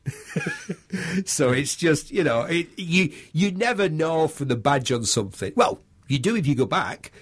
so 1.25 1.51
it's 1.51 1.77
just 1.77 2.11
you 2.11 2.25
know 2.25 2.43
it, 2.43 2.69
you 2.77 3.13
you 3.33 3.51
never 3.51 3.89
know 3.89 4.29
for 4.29 4.45
the 4.45 4.57
badge 4.57 4.93
on 4.93 5.05
something. 5.05 5.53
Well, 5.57 5.81
you 6.09 6.19
do 6.19 6.37
if 6.37 6.47
you 6.47 6.55
go 6.55 6.67
back, 6.67 7.13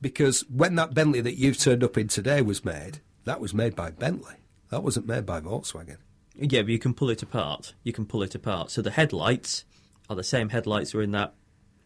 because 0.00 0.42
when 0.48 0.74
that 0.76 0.94
Bentley 0.94 1.20
that 1.20 1.36
you've 1.36 1.58
turned 1.58 1.82
up 1.82 1.98
in 1.98 2.08
today 2.08 2.42
was 2.42 2.64
made, 2.64 3.00
that 3.24 3.40
was 3.40 3.54
made 3.54 3.74
by 3.74 3.90
Bentley. 3.90 4.34
That 4.70 4.82
wasn't 4.82 5.06
made 5.06 5.26
by 5.26 5.40
Volkswagen. 5.40 5.96
Yeah, 6.36 6.62
but 6.62 6.70
you 6.70 6.78
can 6.78 6.94
pull 6.94 7.10
it 7.10 7.22
apart. 7.22 7.74
You 7.82 7.92
can 7.92 8.06
pull 8.06 8.22
it 8.22 8.34
apart. 8.34 8.70
So 8.70 8.82
the 8.82 8.90
headlights 8.90 9.64
are 10.08 10.16
the 10.16 10.22
same 10.22 10.50
headlights 10.50 10.94
were 10.94 11.02
in 11.02 11.10
that 11.12 11.34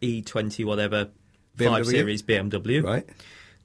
E20 0.01 0.65
whatever 0.65 1.09
five 1.57 1.85
series 1.87 2.21
BMW. 2.21 2.83
Right? 2.83 3.09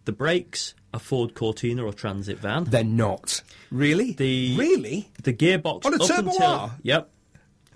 The 0.09 0.13
brakes 0.13 0.75
a 0.95 0.99
Ford 0.99 1.35
Cortina 1.35 1.85
or 1.85 1.93
Transit 1.93 2.39
van. 2.39 2.65
They're 2.65 2.83
not 2.83 3.43
really. 3.71 4.15
The- 4.15 4.57
really 4.57 5.11
The 5.23 5.35
gearbox 5.35 5.85
On 5.85 5.93
a 5.93 5.99
Turbo 5.99 6.31
until 6.31 6.47
R? 6.47 6.79
yep, 6.83 7.11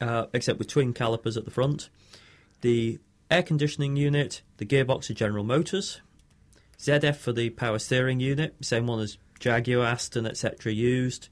uh, 0.00 0.28
except 0.32 0.58
with 0.58 0.66
twin 0.68 0.94
calipers 0.94 1.36
at 1.36 1.44
the 1.44 1.50
front. 1.50 1.90
The 2.62 2.98
air 3.30 3.42
conditioning 3.42 3.96
unit, 3.96 4.40
the 4.56 4.64
gearbox 4.64 5.10
are 5.10 5.12
General 5.12 5.44
Motors. 5.44 6.00
ZF 6.78 7.16
for 7.16 7.34
the 7.34 7.50
power 7.50 7.78
steering 7.78 8.18
unit, 8.18 8.54
same 8.62 8.86
one 8.86 9.00
as 9.00 9.18
Jaguar, 9.38 9.84
Aston, 9.84 10.24
etc. 10.24 10.72
used. 10.72 11.28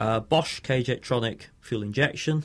Uh, 0.00 0.18
Bosch 0.18 0.58
K-Jetronic 0.58 1.42
fuel 1.60 1.84
injection. 1.84 2.44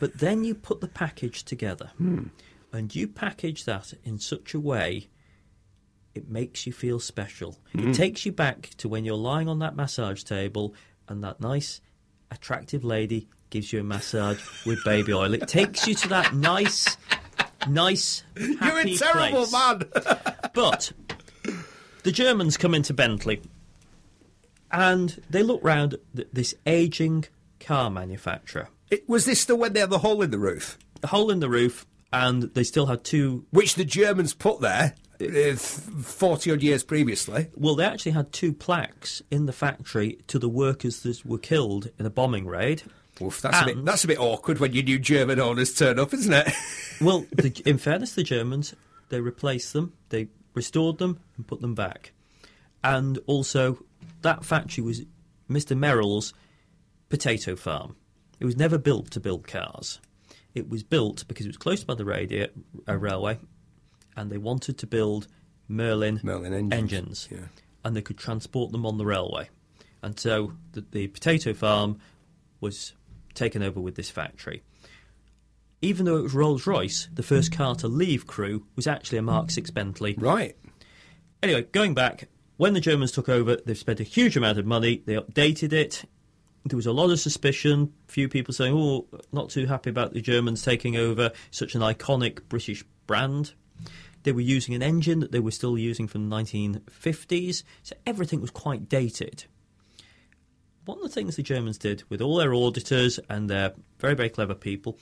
But 0.00 0.18
then 0.18 0.44
you 0.44 0.54
put 0.54 0.82
the 0.82 0.88
package 0.88 1.44
together, 1.44 1.92
and 1.98 2.94
you 2.94 3.08
package 3.08 3.64
that 3.64 3.94
in 4.04 4.18
such 4.18 4.52
a 4.52 4.60
way 4.60 5.08
it 6.14 6.28
makes 6.28 6.66
you 6.66 6.72
feel 6.72 7.00
special. 7.00 7.58
It 7.74 7.80
mm. 7.80 7.94
takes 7.94 8.26
you 8.26 8.32
back 8.32 8.70
to 8.78 8.88
when 8.88 9.04
you're 9.04 9.16
lying 9.16 9.48
on 9.48 9.60
that 9.60 9.74
massage 9.76 10.22
table 10.22 10.74
and 11.08 11.24
that 11.24 11.40
nice, 11.40 11.80
attractive 12.30 12.84
lady 12.84 13.28
gives 13.50 13.72
you 13.72 13.80
a 13.80 13.84
massage 13.84 14.40
with 14.64 14.82
baby 14.84 15.12
oil. 15.12 15.34
It 15.34 15.48
takes 15.48 15.86
you 15.86 15.94
to 15.94 16.08
that 16.08 16.34
nice, 16.34 16.96
nice, 17.68 18.24
You're 18.36 18.78
a 18.78 18.96
terrible 18.96 19.46
place. 19.46 19.52
man. 19.52 19.82
But 20.54 20.92
the 22.02 22.12
Germans 22.12 22.58
come 22.58 22.74
into 22.74 22.92
Bentley 22.92 23.40
and 24.70 25.22
they 25.30 25.42
look 25.42 25.60
round 25.62 25.96
th- 26.14 26.28
this 26.32 26.54
aging 26.66 27.26
car 27.60 27.90
manufacturer. 27.90 28.68
It- 28.90 29.08
was 29.08 29.24
this 29.24 29.40
still 29.40 29.56
when 29.56 29.72
they 29.72 29.80
had 29.80 29.90
the 29.90 29.98
hole 29.98 30.20
in 30.20 30.30
the 30.30 30.38
roof? 30.38 30.78
A 31.02 31.06
hole 31.08 31.30
in 31.30 31.40
the 31.40 31.48
roof, 31.48 31.86
and 32.12 32.44
they 32.54 32.62
still 32.64 32.86
had 32.86 33.02
two. 33.02 33.44
Which 33.50 33.74
the 33.74 33.84
Germans 33.84 34.34
put 34.34 34.60
there 34.60 34.94
40 35.18 36.52
odd 36.52 36.62
years 36.62 36.82
previously. 36.82 37.48
Well, 37.54 37.74
they 37.74 37.84
actually 37.84 38.12
had 38.12 38.32
two 38.32 38.52
plaques 38.52 39.22
in 39.30 39.46
the 39.46 39.52
factory 39.52 40.18
to 40.28 40.38
the 40.38 40.48
workers 40.48 41.02
that 41.02 41.24
were 41.24 41.38
killed 41.38 41.90
in 41.98 42.06
a 42.06 42.10
bombing 42.10 42.46
raid. 42.46 42.82
Oof, 43.20 43.40
that's, 43.40 43.60
a 43.60 43.64
bit, 43.66 43.84
that's 43.84 44.04
a 44.04 44.08
bit 44.08 44.18
awkward 44.18 44.58
when 44.58 44.72
your 44.72 44.82
new 44.82 44.98
German 44.98 45.38
owners 45.38 45.74
turn 45.74 45.98
up, 45.98 46.12
isn't 46.14 46.32
it? 46.32 46.52
Well, 47.00 47.26
the, 47.32 47.60
in 47.66 47.78
fairness, 47.78 48.14
the 48.14 48.22
Germans 48.22 48.76
they 49.12 49.20
replaced 49.20 49.74
them, 49.74 49.92
they 50.08 50.28
restored 50.54 50.98
them, 50.98 51.20
and 51.36 51.46
put 51.46 51.60
them 51.60 51.74
back. 51.74 52.12
And 52.82 53.18
also, 53.26 53.84
that 54.22 54.44
factory 54.44 54.82
was 54.82 55.02
Mr. 55.50 55.76
Merrill's 55.76 56.32
potato 57.10 57.54
farm. 57.54 57.96
It 58.40 58.46
was 58.46 58.56
never 58.56 58.78
built 58.78 59.10
to 59.12 59.20
build 59.20 59.46
cars. 59.46 60.00
It 60.54 60.68
was 60.68 60.82
built 60.82 61.28
because 61.28 61.44
it 61.44 61.50
was 61.50 61.58
close 61.58 61.84
by 61.84 61.94
the 61.94 62.04
radio, 62.04 62.48
uh, 62.88 62.96
railway, 62.96 63.38
and 64.16 64.30
they 64.30 64.38
wanted 64.38 64.78
to 64.78 64.86
build 64.86 65.28
Merlin, 65.68 66.20
Merlin 66.22 66.72
engines, 66.72 67.28
yeah. 67.30 67.46
and 67.84 67.96
they 67.96 68.02
could 68.02 68.18
transport 68.18 68.72
them 68.72 68.84
on 68.84 68.98
the 68.98 69.06
railway. 69.06 69.48
And 70.02 70.18
so 70.18 70.52
the, 70.72 70.84
the 70.90 71.08
potato 71.08 71.54
farm 71.54 71.98
was 72.60 72.92
taken 73.34 73.62
over 73.62 73.80
with 73.80 73.94
this 73.94 74.10
factory. 74.10 74.62
Even 75.80 76.06
though 76.06 76.16
it 76.16 76.22
was 76.22 76.34
Rolls 76.34 76.66
Royce, 76.66 77.08
the 77.12 77.22
first 77.22 77.52
car 77.52 77.74
to 77.76 77.88
leave 77.88 78.26
Crewe 78.26 78.66
was 78.76 78.86
actually 78.86 79.18
a 79.18 79.22
Mark 79.22 79.50
6 79.50 79.70
Bentley. 79.70 80.14
right. 80.18 80.56
Anyway, 81.42 81.62
going 81.72 81.92
back, 81.92 82.28
when 82.56 82.72
the 82.72 82.80
Germans 82.80 83.10
took 83.10 83.28
over, 83.28 83.56
they've 83.66 83.76
spent 83.76 83.98
a 83.98 84.04
huge 84.04 84.36
amount 84.36 84.58
of 84.58 84.66
money. 84.66 85.02
They 85.04 85.14
updated 85.14 85.72
it. 85.72 86.04
There 86.64 86.76
was 86.76 86.86
a 86.86 86.92
lot 86.92 87.10
of 87.10 87.18
suspicion. 87.18 87.92
Few 88.06 88.28
people 88.28 88.54
saying, 88.54 88.72
"Oh, 88.76 89.08
not 89.32 89.50
too 89.50 89.66
happy 89.66 89.90
about 89.90 90.12
the 90.12 90.20
Germans 90.20 90.62
taking 90.62 90.96
over 90.96 91.32
such 91.50 91.74
an 91.74 91.80
iconic 91.80 92.48
British 92.48 92.84
brand." 93.08 93.54
They 94.22 94.32
were 94.32 94.40
using 94.40 94.74
an 94.74 94.82
engine 94.82 95.20
that 95.20 95.32
they 95.32 95.40
were 95.40 95.50
still 95.50 95.76
using 95.76 96.06
from 96.06 96.28
the 96.28 96.36
1950s, 96.36 97.64
so 97.82 97.96
everything 98.06 98.40
was 98.40 98.50
quite 98.50 98.88
dated. 98.88 99.44
One 100.84 100.98
of 100.98 101.04
the 101.04 101.10
things 101.10 101.36
the 101.36 101.42
Germans 101.42 101.78
did 101.78 102.02
with 102.08 102.20
all 102.20 102.36
their 102.36 102.54
auditors 102.54 103.20
and 103.28 103.48
their 103.48 103.74
very, 103.98 104.14
very 104.14 104.30
clever 104.30 104.54
people, 104.54 104.98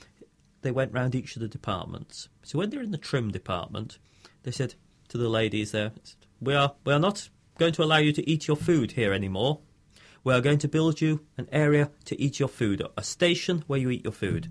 they 0.61 0.71
went 0.71 0.93
round 0.93 1.15
each 1.15 1.35
of 1.35 1.41
the 1.41 1.47
departments. 1.47 2.29
So 2.43 2.59
when 2.59 2.69
they're 2.69 2.83
in 2.83 2.91
the 2.91 2.97
trim 2.97 3.31
department, 3.31 3.97
they 4.43 4.51
said 4.51 4.75
to 5.09 5.17
the 5.17 5.29
ladies 5.29 5.71
there, 5.71 5.91
"We 6.39 6.53
are 6.53 6.75
we 6.85 6.93
are 6.93 6.99
not 6.99 7.29
going 7.57 7.73
to 7.73 7.83
allow 7.83 7.97
you 7.97 8.13
to 8.13 8.29
eat 8.29 8.47
your 8.47 8.57
food 8.57 8.91
here 8.93 9.11
anymore. 9.11 9.61
We 10.23 10.33
are 10.33 10.41
going 10.41 10.59
to 10.59 10.67
build 10.67 11.01
you 11.01 11.25
an 11.37 11.47
area 11.51 11.89
to 12.05 12.21
eat 12.21 12.39
your 12.39 12.49
food, 12.49 12.83
a 12.95 13.03
station 13.03 13.63
where 13.67 13.79
you 13.79 13.89
eat 13.89 14.03
your 14.03 14.13
food." 14.13 14.49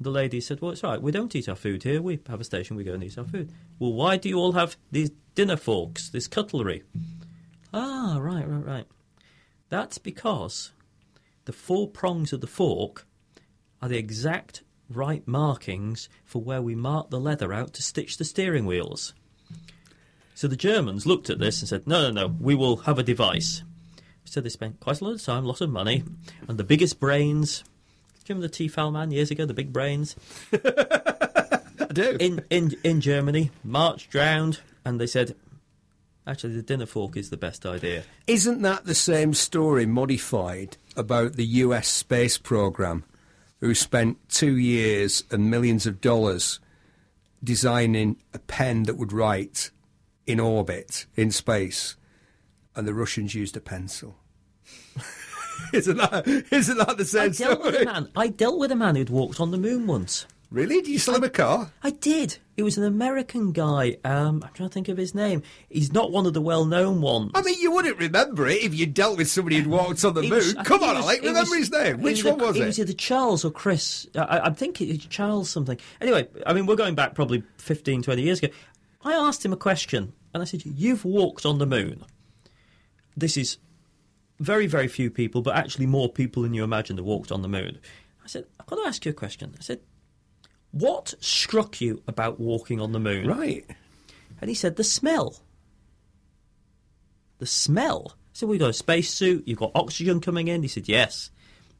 The 0.00 0.10
lady 0.10 0.40
said, 0.40 0.60
"Well, 0.60 0.70
it's 0.70 0.82
right, 0.82 1.00
We 1.00 1.12
don't 1.12 1.34
eat 1.36 1.48
our 1.48 1.54
food 1.54 1.82
here. 1.82 2.00
We 2.00 2.20
have 2.26 2.40
a 2.40 2.44
station. 2.44 2.76
We 2.76 2.84
go 2.84 2.94
and 2.94 3.04
eat 3.04 3.18
our 3.18 3.24
food." 3.24 3.52
Well, 3.78 3.92
why 3.92 4.16
do 4.16 4.28
you 4.28 4.38
all 4.38 4.52
have 4.52 4.76
these 4.90 5.10
dinner 5.34 5.56
forks, 5.56 6.08
this 6.08 6.26
cutlery? 6.26 6.82
Ah, 7.72 8.18
right, 8.18 8.48
right, 8.48 8.64
right. 8.64 8.86
That's 9.68 9.98
because 9.98 10.72
the 11.44 11.52
four 11.52 11.88
prongs 11.88 12.32
of 12.32 12.40
the 12.40 12.46
fork 12.46 13.06
are 13.82 13.88
the 13.88 13.98
exact 13.98 14.62
right 14.88 15.26
markings 15.26 16.08
for 16.24 16.42
where 16.42 16.60
we 16.60 16.74
mark 16.74 17.10
the 17.10 17.20
leather 17.20 17.52
out 17.52 17.72
to 17.74 17.82
stitch 17.82 18.16
the 18.16 18.24
steering 18.24 18.66
wheels. 18.66 19.14
So 20.34 20.48
the 20.48 20.56
Germans 20.56 21.06
looked 21.06 21.30
at 21.30 21.38
this 21.38 21.60
and 21.60 21.68
said, 21.68 21.86
no, 21.86 22.10
no, 22.10 22.10
no, 22.10 22.36
we 22.40 22.54
will 22.54 22.78
have 22.78 22.98
a 22.98 23.02
device. 23.02 23.62
So 24.24 24.40
they 24.40 24.48
spent 24.48 24.80
quite 24.80 25.00
a 25.00 25.04
lot 25.04 25.14
of 25.14 25.22
time, 25.22 25.44
a 25.44 25.48
lot 25.48 25.60
of 25.60 25.70
money, 25.70 26.02
and 26.48 26.58
the 26.58 26.64
biggest 26.64 26.98
brains. 26.98 27.64
Remember 28.30 28.46
the 28.46 28.68
Tefal 28.68 28.92
man 28.92 29.10
years 29.10 29.32
ago, 29.32 29.44
the 29.44 29.52
big 29.52 29.72
brains? 29.72 30.14
I 30.52 31.58
do. 31.92 32.16
In, 32.20 32.44
in, 32.48 32.76
in 32.84 33.00
Germany, 33.00 33.50
marched 33.64 34.14
round, 34.14 34.60
and 34.84 35.00
they 35.00 35.08
said, 35.08 35.34
actually, 36.28 36.54
the 36.54 36.62
dinner 36.62 36.86
fork 36.86 37.16
is 37.16 37.30
the 37.30 37.36
best 37.36 37.66
idea. 37.66 38.04
Isn't 38.28 38.62
that 38.62 38.84
the 38.84 38.94
same 38.94 39.34
story 39.34 39.84
modified 39.84 40.76
about 40.96 41.32
the 41.32 41.44
US 41.44 41.88
space 41.88 42.38
program, 42.38 43.02
who 43.58 43.74
spent 43.74 44.16
two 44.28 44.56
years 44.56 45.24
and 45.32 45.50
millions 45.50 45.84
of 45.84 46.00
dollars 46.00 46.60
designing 47.42 48.16
a 48.32 48.38
pen 48.38 48.84
that 48.84 48.96
would 48.96 49.12
write 49.12 49.72
in 50.24 50.38
orbit 50.38 51.06
in 51.16 51.32
space, 51.32 51.96
and 52.76 52.86
the 52.86 52.94
Russians 52.94 53.34
used 53.34 53.56
a 53.56 53.60
pencil? 53.60 54.19
Isn't 55.72 55.96
that 55.96 56.26
isn't 56.50 56.78
that 56.78 56.96
the 56.96 57.02
I 57.02 57.06
same 57.06 57.32
dealt 57.32 57.62
with 57.64 57.74
story? 57.74 57.82
a 57.82 57.92
man. 57.92 58.08
I 58.16 58.28
dealt 58.28 58.58
with 58.58 58.72
a 58.72 58.76
man 58.76 58.96
who'd 58.96 59.10
walked 59.10 59.40
on 59.40 59.50
the 59.50 59.58
moon 59.58 59.86
once. 59.86 60.26
Really? 60.50 60.82
Do 60.82 60.90
you 60.90 60.98
still 60.98 61.14
have 61.14 61.22
a 61.22 61.30
car? 61.30 61.70
I 61.84 61.90
did. 61.90 62.38
It 62.56 62.64
was 62.64 62.76
an 62.76 62.82
American 62.82 63.52
guy. 63.52 63.98
Um, 64.04 64.42
I'm 64.44 64.52
trying 64.52 64.68
to 64.68 64.72
think 64.72 64.88
of 64.88 64.96
his 64.96 65.14
name. 65.14 65.44
He's 65.68 65.92
not 65.92 66.10
one 66.10 66.26
of 66.26 66.34
the 66.34 66.40
well-known 66.40 67.00
ones. 67.00 67.30
I 67.36 67.42
mean, 67.42 67.54
you 67.60 67.70
wouldn't 67.70 67.98
remember 67.98 68.48
it 68.48 68.60
if 68.64 68.74
you 68.74 68.84
dealt 68.86 69.16
with 69.16 69.28
somebody 69.30 69.58
who'd 69.58 69.68
walked 69.68 70.04
on 70.04 70.14
the 70.14 70.22
moon. 70.22 70.30
was- 70.30 70.54
Come 70.64 70.82
on, 70.82 70.96
was- 70.96 71.04
Alec, 71.04 71.20
remember 71.20 71.50
was- 71.50 71.54
his 71.56 71.70
name. 71.70 72.00
Which 72.02 72.24
was 72.24 72.32
one 72.32 72.40
a- 72.40 72.46
was 72.48 72.56
It 72.56 72.62
it? 72.62 72.66
was 72.66 72.80
either 72.80 72.92
Charles 72.94 73.44
or 73.44 73.52
Chris. 73.52 74.08
I, 74.16 74.18
I, 74.22 74.46
I 74.46 74.50
think 74.50 74.80
it's 74.80 75.06
Charles 75.06 75.48
something. 75.48 75.78
Anyway, 76.00 76.26
I 76.44 76.52
mean, 76.52 76.66
we're 76.66 76.74
going 76.74 76.96
back 76.96 77.14
probably 77.14 77.44
15, 77.58 78.02
20 78.02 78.20
years 78.20 78.42
ago. 78.42 78.52
I 79.04 79.12
asked 79.12 79.44
him 79.44 79.52
a 79.52 79.56
question, 79.56 80.12
and 80.34 80.42
I 80.42 80.46
said, 80.46 80.66
"You've 80.66 81.04
walked 81.04 81.46
on 81.46 81.58
the 81.58 81.66
moon. 81.66 82.04
This 83.16 83.36
is 83.36 83.58
very, 84.40 84.66
very 84.66 84.88
few 84.88 85.10
people, 85.10 85.42
but 85.42 85.54
actually 85.54 85.86
more 85.86 86.08
people 86.08 86.42
than 86.42 86.54
you 86.54 86.64
imagined 86.64 86.98
have 86.98 87.06
walked 87.06 87.30
on 87.30 87.42
the 87.42 87.48
moon." 87.48 87.78
I 88.24 88.26
said, 88.26 88.46
"I've 88.58 88.66
got 88.66 88.76
to 88.76 88.88
ask 88.88 89.04
you 89.04 89.10
a 89.10 89.14
question." 89.14 89.54
I 89.58 89.62
said, 89.62 89.80
"What 90.72 91.14
struck 91.20 91.80
you 91.80 92.02
about 92.08 92.40
walking 92.40 92.80
on 92.80 92.92
the 92.92 93.00
moon?" 93.00 93.26
Right. 93.28 93.64
And 94.40 94.48
he 94.48 94.54
said, 94.54 94.76
the 94.76 94.84
smell. 94.84 95.36
The 97.38 97.46
smell? 97.46 98.16
So 98.32 98.46
we've 98.46 98.60
got 98.60 98.70
a 98.70 98.74
spacesuit, 98.74 99.46
you've 99.46 99.58
got 99.58 99.72
oxygen 99.74 100.20
coming 100.20 100.48
in. 100.48 100.62
He 100.62 100.68
said, 100.68 100.88
yes. 100.88 101.30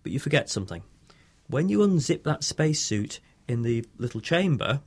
But 0.02 0.12
you 0.12 0.18
forget 0.18 0.50
something. 0.50 0.82
When 1.46 1.68
you 1.68 1.78
unzip 1.78 2.22
that 2.24 2.44
spacesuit 2.44 3.20
in 3.48 3.62
the 3.62 3.84
little 3.96 4.20
chamber, 4.20 4.80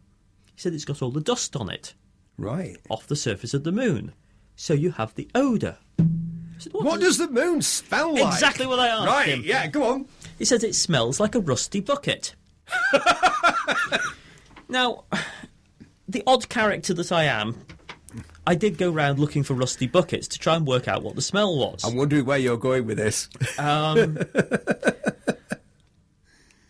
he 0.54 0.62
said 0.62 0.74
it's 0.74 0.86
got 0.86 1.02
all 1.02 1.12
the 1.12 1.20
dust 1.22 1.56
on 1.56 1.70
it 1.70 1.96
Right. 2.38 2.78
off 2.90 3.08
the 3.08 3.16
surface 3.16 3.54
of 3.54 3.64
the 3.64 3.72
moon. 3.72 4.14
So 4.56 4.74
you 4.74 4.92
have 4.92 5.16
the 5.16 5.30
odour. 5.34 5.78
Said, 6.64 6.74
What 6.74 7.02
does 7.02 7.18
the 7.18 7.28
moon 7.28 7.62
smell 7.62 8.14
like? 8.14 8.34
Exactly 8.34 8.66
what 8.66 8.80
I 8.80 8.88
asked 8.88 9.08
Right, 9.08 9.28
him. 9.28 9.42
yeah, 9.44 9.68
go 9.68 9.84
on. 9.84 10.06
He 10.38 10.46
says 10.46 10.64
it 10.64 10.76
smells 10.76 11.20
like 11.20 11.36
a 11.36 11.40
rusty 11.40 11.80
bucket. 11.80 12.36
now, 14.70 15.04
the 16.08 16.24
odd 16.26 16.50
character 16.50 16.94
that 16.94 17.12
I 17.12 17.26
am, 17.26 17.66
I 18.48 18.56
did 18.56 18.78
go 18.78 18.90
round 18.90 19.20
looking 19.20 19.44
for 19.44 19.54
rusty 19.54 19.88
buckets 19.88 20.28
to 20.30 20.40
try 20.40 20.56
and 20.56 20.66
work 20.66 20.88
out 20.88 21.04
what 21.04 21.16
the 21.16 21.22
smell 21.22 21.58
was. 21.58 21.84
I'm 21.84 21.96
wondering 21.96 22.26
where 22.26 22.38
you're 22.38 22.58
going 22.58 22.86
with 22.86 22.98
this. 22.98 23.30
Um, 23.58 24.18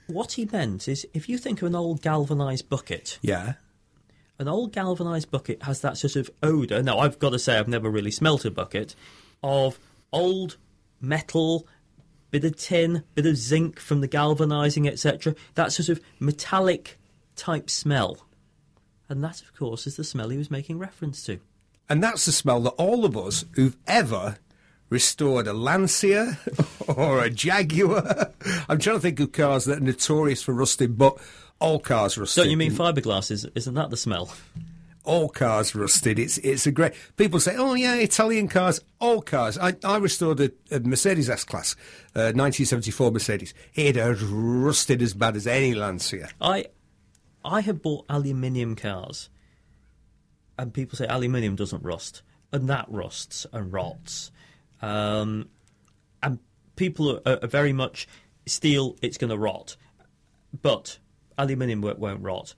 what 0.08 0.34
he 0.34 0.46
meant 0.46 0.88
is 0.88 1.08
if 1.14 1.30
you 1.30 1.38
think 1.38 1.62
of 1.62 1.68
an 1.68 1.76
old 1.76 2.02
galvanised 2.02 2.70
bucket, 2.70 3.20
yeah. 3.22 3.54
an 4.40 4.48
old 4.48 4.74
galvanised 4.74 5.32
bucket 5.32 5.64
has 5.64 5.82
that 5.82 5.98
sort 5.98 6.16
of 6.16 6.30
odour. 6.42 6.84
Now, 6.84 7.00
I've 7.00 7.20
got 7.20 7.32
to 7.32 7.40
say, 7.40 7.58
I've 7.58 7.68
never 7.68 7.90
really 7.90 8.12
smelt 8.12 8.46
a 8.46 8.52
bucket 8.52 8.96
of 9.44 9.78
old 10.12 10.58
metal, 11.02 11.68
bit 12.32 12.44
of 12.46 12.56
tin, 12.56 13.04
bit 13.16 13.26
of 13.26 13.38
zinc 13.38 13.80
from 13.80 14.02
the 14.02 14.08
galvanising, 14.08 14.88
etc. 14.88 15.36
That 15.56 15.72
sort 15.72 15.90
of 15.90 16.02
metallic 16.20 16.98
type 17.36 17.70
smell. 17.70 18.26
And 19.10 19.24
that, 19.24 19.42
of 19.42 19.54
course, 19.56 19.86
is 19.86 19.98
the 19.98 20.04
smell 20.04 20.30
he 20.30 20.38
was 20.38 20.50
making 20.50 20.80
reference 20.80 21.24
to. 21.26 21.40
And 21.90 22.02
that's 22.02 22.26
the 22.26 22.32
smell 22.32 22.62
that 22.62 22.72
all 22.72 23.06
of 23.06 23.18
us 23.18 23.46
who've 23.54 23.78
ever 23.86 24.38
restored 24.90 25.48
a 25.48 25.54
Lancia 25.54 26.40
or 26.88 27.24
a 27.24 27.30
Jaguar. 27.30 28.32
I'm 28.70 28.80
trying 28.80 28.96
to 28.96 29.02
think 29.02 29.20
of 29.20 29.32
cars 29.32 29.66
that 29.66 29.80
are 29.80 29.82
notorious 29.82 30.42
for 30.42 30.54
rusting, 30.54 30.94
but 30.94 31.18
all 31.60 31.80
cars 31.80 32.18
rusted. 32.18 32.44
Don't 32.44 32.52
you 32.52 32.58
mean 32.58 32.72
fiberglass? 32.72 33.32
Isn't 33.56 33.74
that 33.74 33.90
the 33.90 33.98
smell? 33.98 34.34
All 35.04 35.30
cars 35.30 35.76
rusted? 35.76 36.20
It's 36.20 36.38
it's 36.40 36.66
a 36.66 36.72
great. 36.72 36.94
People 37.18 37.40
say, 37.40 37.56
oh 37.58 37.74
yeah, 37.74 37.96
Italian 37.96 38.48
cars, 38.48 38.80
all 39.00 39.22
cars. 39.22 39.58
I, 39.58 39.76
I 39.84 39.98
restored 39.98 40.40
a, 40.40 40.52
a 40.72 40.80
Mercedes 40.80 41.30
S 41.30 41.44
Class, 41.44 41.76
uh, 42.16 42.32
1974 42.34 43.12
Mercedes. 43.12 43.54
It 43.76 43.96
had 43.96 44.22
rusted 44.22 45.02
as 45.02 45.14
bad 45.14 45.36
as 45.36 45.48
any 45.48 45.74
Lancia. 45.74 46.30
I 46.42 46.66
I 47.44 47.62
have 47.62 47.82
bought 47.82 48.06
aluminium 48.10 48.76
cars, 48.76 49.30
and 50.58 50.74
people 50.74 50.98
say 50.98 51.06
aluminium 51.08 51.56
doesn't 51.56 51.84
rust. 51.84 52.22
and 52.54 52.70
that 52.70 52.86
rusts 52.88 53.46
and 53.52 53.74
rots. 53.74 54.32
Um, 54.82 55.50
and 56.22 56.40
people 56.76 57.20
are, 57.26 57.40
are 57.42 57.48
very 57.48 57.74
much 57.74 58.08
steel, 58.46 58.96
it's 59.02 59.18
going 59.18 59.32
to 59.32 59.38
rot. 59.38 59.76
But 60.62 61.00
aluminium 61.38 61.82
won't 61.82 62.22
rot. 62.22 62.54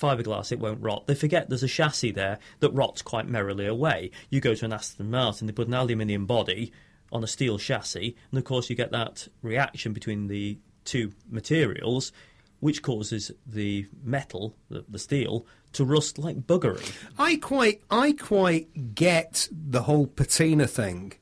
Fiberglass, 0.00 0.52
it 0.52 0.58
won't 0.58 0.82
rot. 0.82 1.06
They 1.06 1.14
forget 1.14 1.48
there's 1.48 1.62
a 1.62 1.68
chassis 1.68 2.12
there 2.12 2.38
that 2.60 2.70
rots 2.70 3.02
quite 3.02 3.28
merrily 3.28 3.66
away. 3.66 4.10
You 4.30 4.40
go 4.40 4.54
to 4.54 4.64
an 4.64 4.72
Aston 4.72 5.10
Martin, 5.10 5.46
they 5.46 5.52
put 5.52 5.68
an 5.68 5.74
aluminium 5.74 6.26
body 6.26 6.72
on 7.12 7.24
a 7.24 7.26
steel 7.26 7.58
chassis, 7.58 8.16
and 8.30 8.38
of 8.38 8.44
course 8.44 8.70
you 8.70 8.76
get 8.76 8.92
that 8.92 9.28
reaction 9.42 9.92
between 9.92 10.28
the 10.28 10.58
two 10.84 11.12
materials, 11.28 12.12
which 12.60 12.82
causes 12.82 13.30
the 13.46 13.86
metal, 14.02 14.56
the, 14.68 14.84
the 14.88 14.98
steel, 14.98 15.46
to 15.72 15.84
rust 15.84 16.18
like 16.18 16.46
buggery. 16.46 16.92
I 17.18 17.36
quite, 17.36 17.82
I 17.90 18.12
quite 18.12 18.94
get 18.94 19.48
the 19.50 19.82
whole 19.82 20.06
patina 20.06 20.66
thing, 20.66 21.12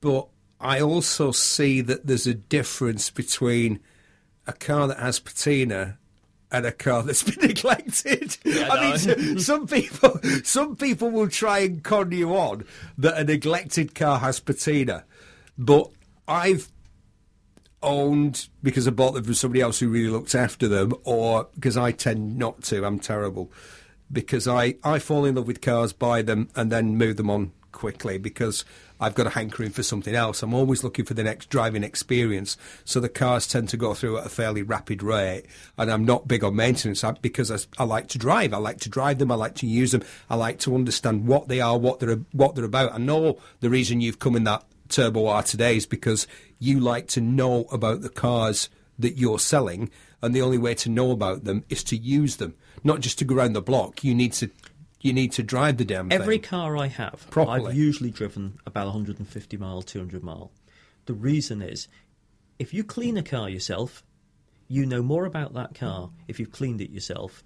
but 0.00 0.28
I 0.60 0.80
also 0.80 1.30
see 1.30 1.80
that 1.82 2.06
there's 2.06 2.26
a 2.26 2.34
difference 2.34 3.10
between 3.10 3.80
a 4.46 4.52
car 4.52 4.88
that 4.88 4.98
has 4.98 5.20
patina 5.20 5.98
and 6.50 6.66
a 6.66 6.72
car 6.72 7.02
that's 7.02 7.22
been 7.30 7.48
neglected. 7.48 8.36
Yeah, 8.44 8.68
I 8.70 8.90
no. 8.90 9.14
mean, 9.16 9.38
some 9.38 9.66
people, 9.66 10.20
some 10.44 10.76
people 10.76 11.10
will 11.10 11.28
try 11.28 11.60
and 11.60 11.82
con 11.82 12.12
you 12.12 12.36
on 12.36 12.64
that 12.98 13.18
a 13.18 13.24
neglected 13.24 13.94
car 13.94 14.18
has 14.18 14.40
patina, 14.40 15.04
but 15.56 15.90
I've 16.26 16.68
owned 17.82 18.48
because 18.62 18.88
I 18.88 18.90
bought 18.90 19.14
them 19.14 19.24
from 19.24 19.34
somebody 19.34 19.60
else 19.60 19.78
who 19.78 19.88
really 19.88 20.10
looked 20.10 20.34
after 20.34 20.68
them, 20.68 20.92
or 21.04 21.48
because 21.54 21.76
I 21.76 21.92
tend 21.92 22.38
not 22.38 22.62
to. 22.64 22.84
I'm 22.84 22.98
terrible 22.98 23.52
because 24.10 24.48
I 24.48 24.76
I 24.82 24.98
fall 24.98 25.24
in 25.24 25.34
love 25.36 25.46
with 25.46 25.60
cars, 25.60 25.92
buy 25.92 26.22
them, 26.22 26.48
and 26.56 26.72
then 26.72 26.96
move 26.96 27.16
them 27.16 27.30
on 27.30 27.52
quickly 27.72 28.18
because 28.18 28.64
I've 29.00 29.14
got 29.14 29.26
a 29.26 29.30
hankering 29.30 29.70
for 29.70 29.82
something 29.82 30.14
else. 30.14 30.42
I'm 30.42 30.54
always 30.54 30.82
looking 30.82 31.04
for 31.04 31.14
the 31.14 31.22
next 31.22 31.50
driving 31.50 31.84
experience. 31.84 32.56
So 32.84 33.00
the 33.00 33.08
cars 33.08 33.46
tend 33.46 33.68
to 33.70 33.76
go 33.76 33.94
through 33.94 34.18
at 34.18 34.26
a 34.26 34.30
fairly 34.30 34.62
rapid 34.62 35.02
rate. 35.02 35.44
And 35.76 35.90
I'm 35.90 36.04
not 36.04 36.26
big 36.26 36.42
on 36.42 36.56
maintenance 36.56 37.04
because 37.22 37.50
I, 37.50 37.82
I 37.82 37.84
like 37.84 38.08
to 38.08 38.18
drive. 38.18 38.52
I 38.52 38.58
like 38.58 38.80
to 38.80 38.88
drive 38.88 39.18
them. 39.18 39.30
I 39.30 39.36
like 39.36 39.54
to 39.56 39.66
use 39.66 39.92
them. 39.92 40.02
I 40.28 40.34
like 40.34 40.58
to 40.60 40.74
understand 40.74 41.26
what 41.26 41.48
they 41.48 41.60
are, 41.60 41.78
what 41.78 42.00
they're, 42.00 42.16
what 42.32 42.54
they're 42.54 42.64
about. 42.64 42.94
I 42.94 42.98
know 42.98 43.38
the 43.60 43.70
reason 43.70 44.00
you've 44.00 44.18
come 44.18 44.36
in 44.36 44.44
that 44.44 44.64
Turbo 44.88 45.26
R 45.26 45.42
today 45.42 45.76
is 45.76 45.86
because 45.86 46.26
you 46.58 46.80
like 46.80 47.08
to 47.08 47.20
know 47.20 47.66
about 47.70 48.00
the 48.00 48.08
cars 48.08 48.68
that 48.98 49.16
you're 49.16 49.38
selling. 49.38 49.90
And 50.20 50.34
the 50.34 50.42
only 50.42 50.58
way 50.58 50.74
to 50.74 50.88
know 50.88 51.12
about 51.12 51.44
them 51.44 51.62
is 51.68 51.84
to 51.84 51.96
use 51.96 52.36
them, 52.36 52.54
not 52.82 52.98
just 53.00 53.20
to 53.20 53.24
go 53.24 53.36
around 53.36 53.52
the 53.52 53.62
block. 53.62 54.02
You 54.02 54.16
need 54.16 54.32
to, 54.34 54.50
you 55.00 55.12
need 55.12 55.32
to 55.32 55.42
drive 55.42 55.76
the 55.76 55.84
damn 55.84 56.08
thing. 56.08 56.20
Every 56.20 56.38
thing. 56.38 56.48
car 56.48 56.76
I 56.76 56.88
have, 56.88 57.26
Properly. 57.30 57.70
I've 57.70 57.76
usually 57.76 58.10
driven 58.10 58.58
about 58.66 58.86
150 58.86 59.56
mile, 59.56 59.82
200 59.82 60.22
mile. 60.22 60.50
The 61.06 61.14
reason 61.14 61.62
is, 61.62 61.88
if 62.58 62.74
you 62.74 62.84
clean 62.84 63.16
a 63.16 63.22
car 63.22 63.48
yourself, 63.48 64.02
you 64.66 64.84
know 64.84 65.02
more 65.02 65.24
about 65.24 65.54
that 65.54 65.74
car 65.74 66.10
if 66.26 66.38
you've 66.38 66.52
cleaned 66.52 66.80
it 66.80 66.90
yourself 66.90 67.42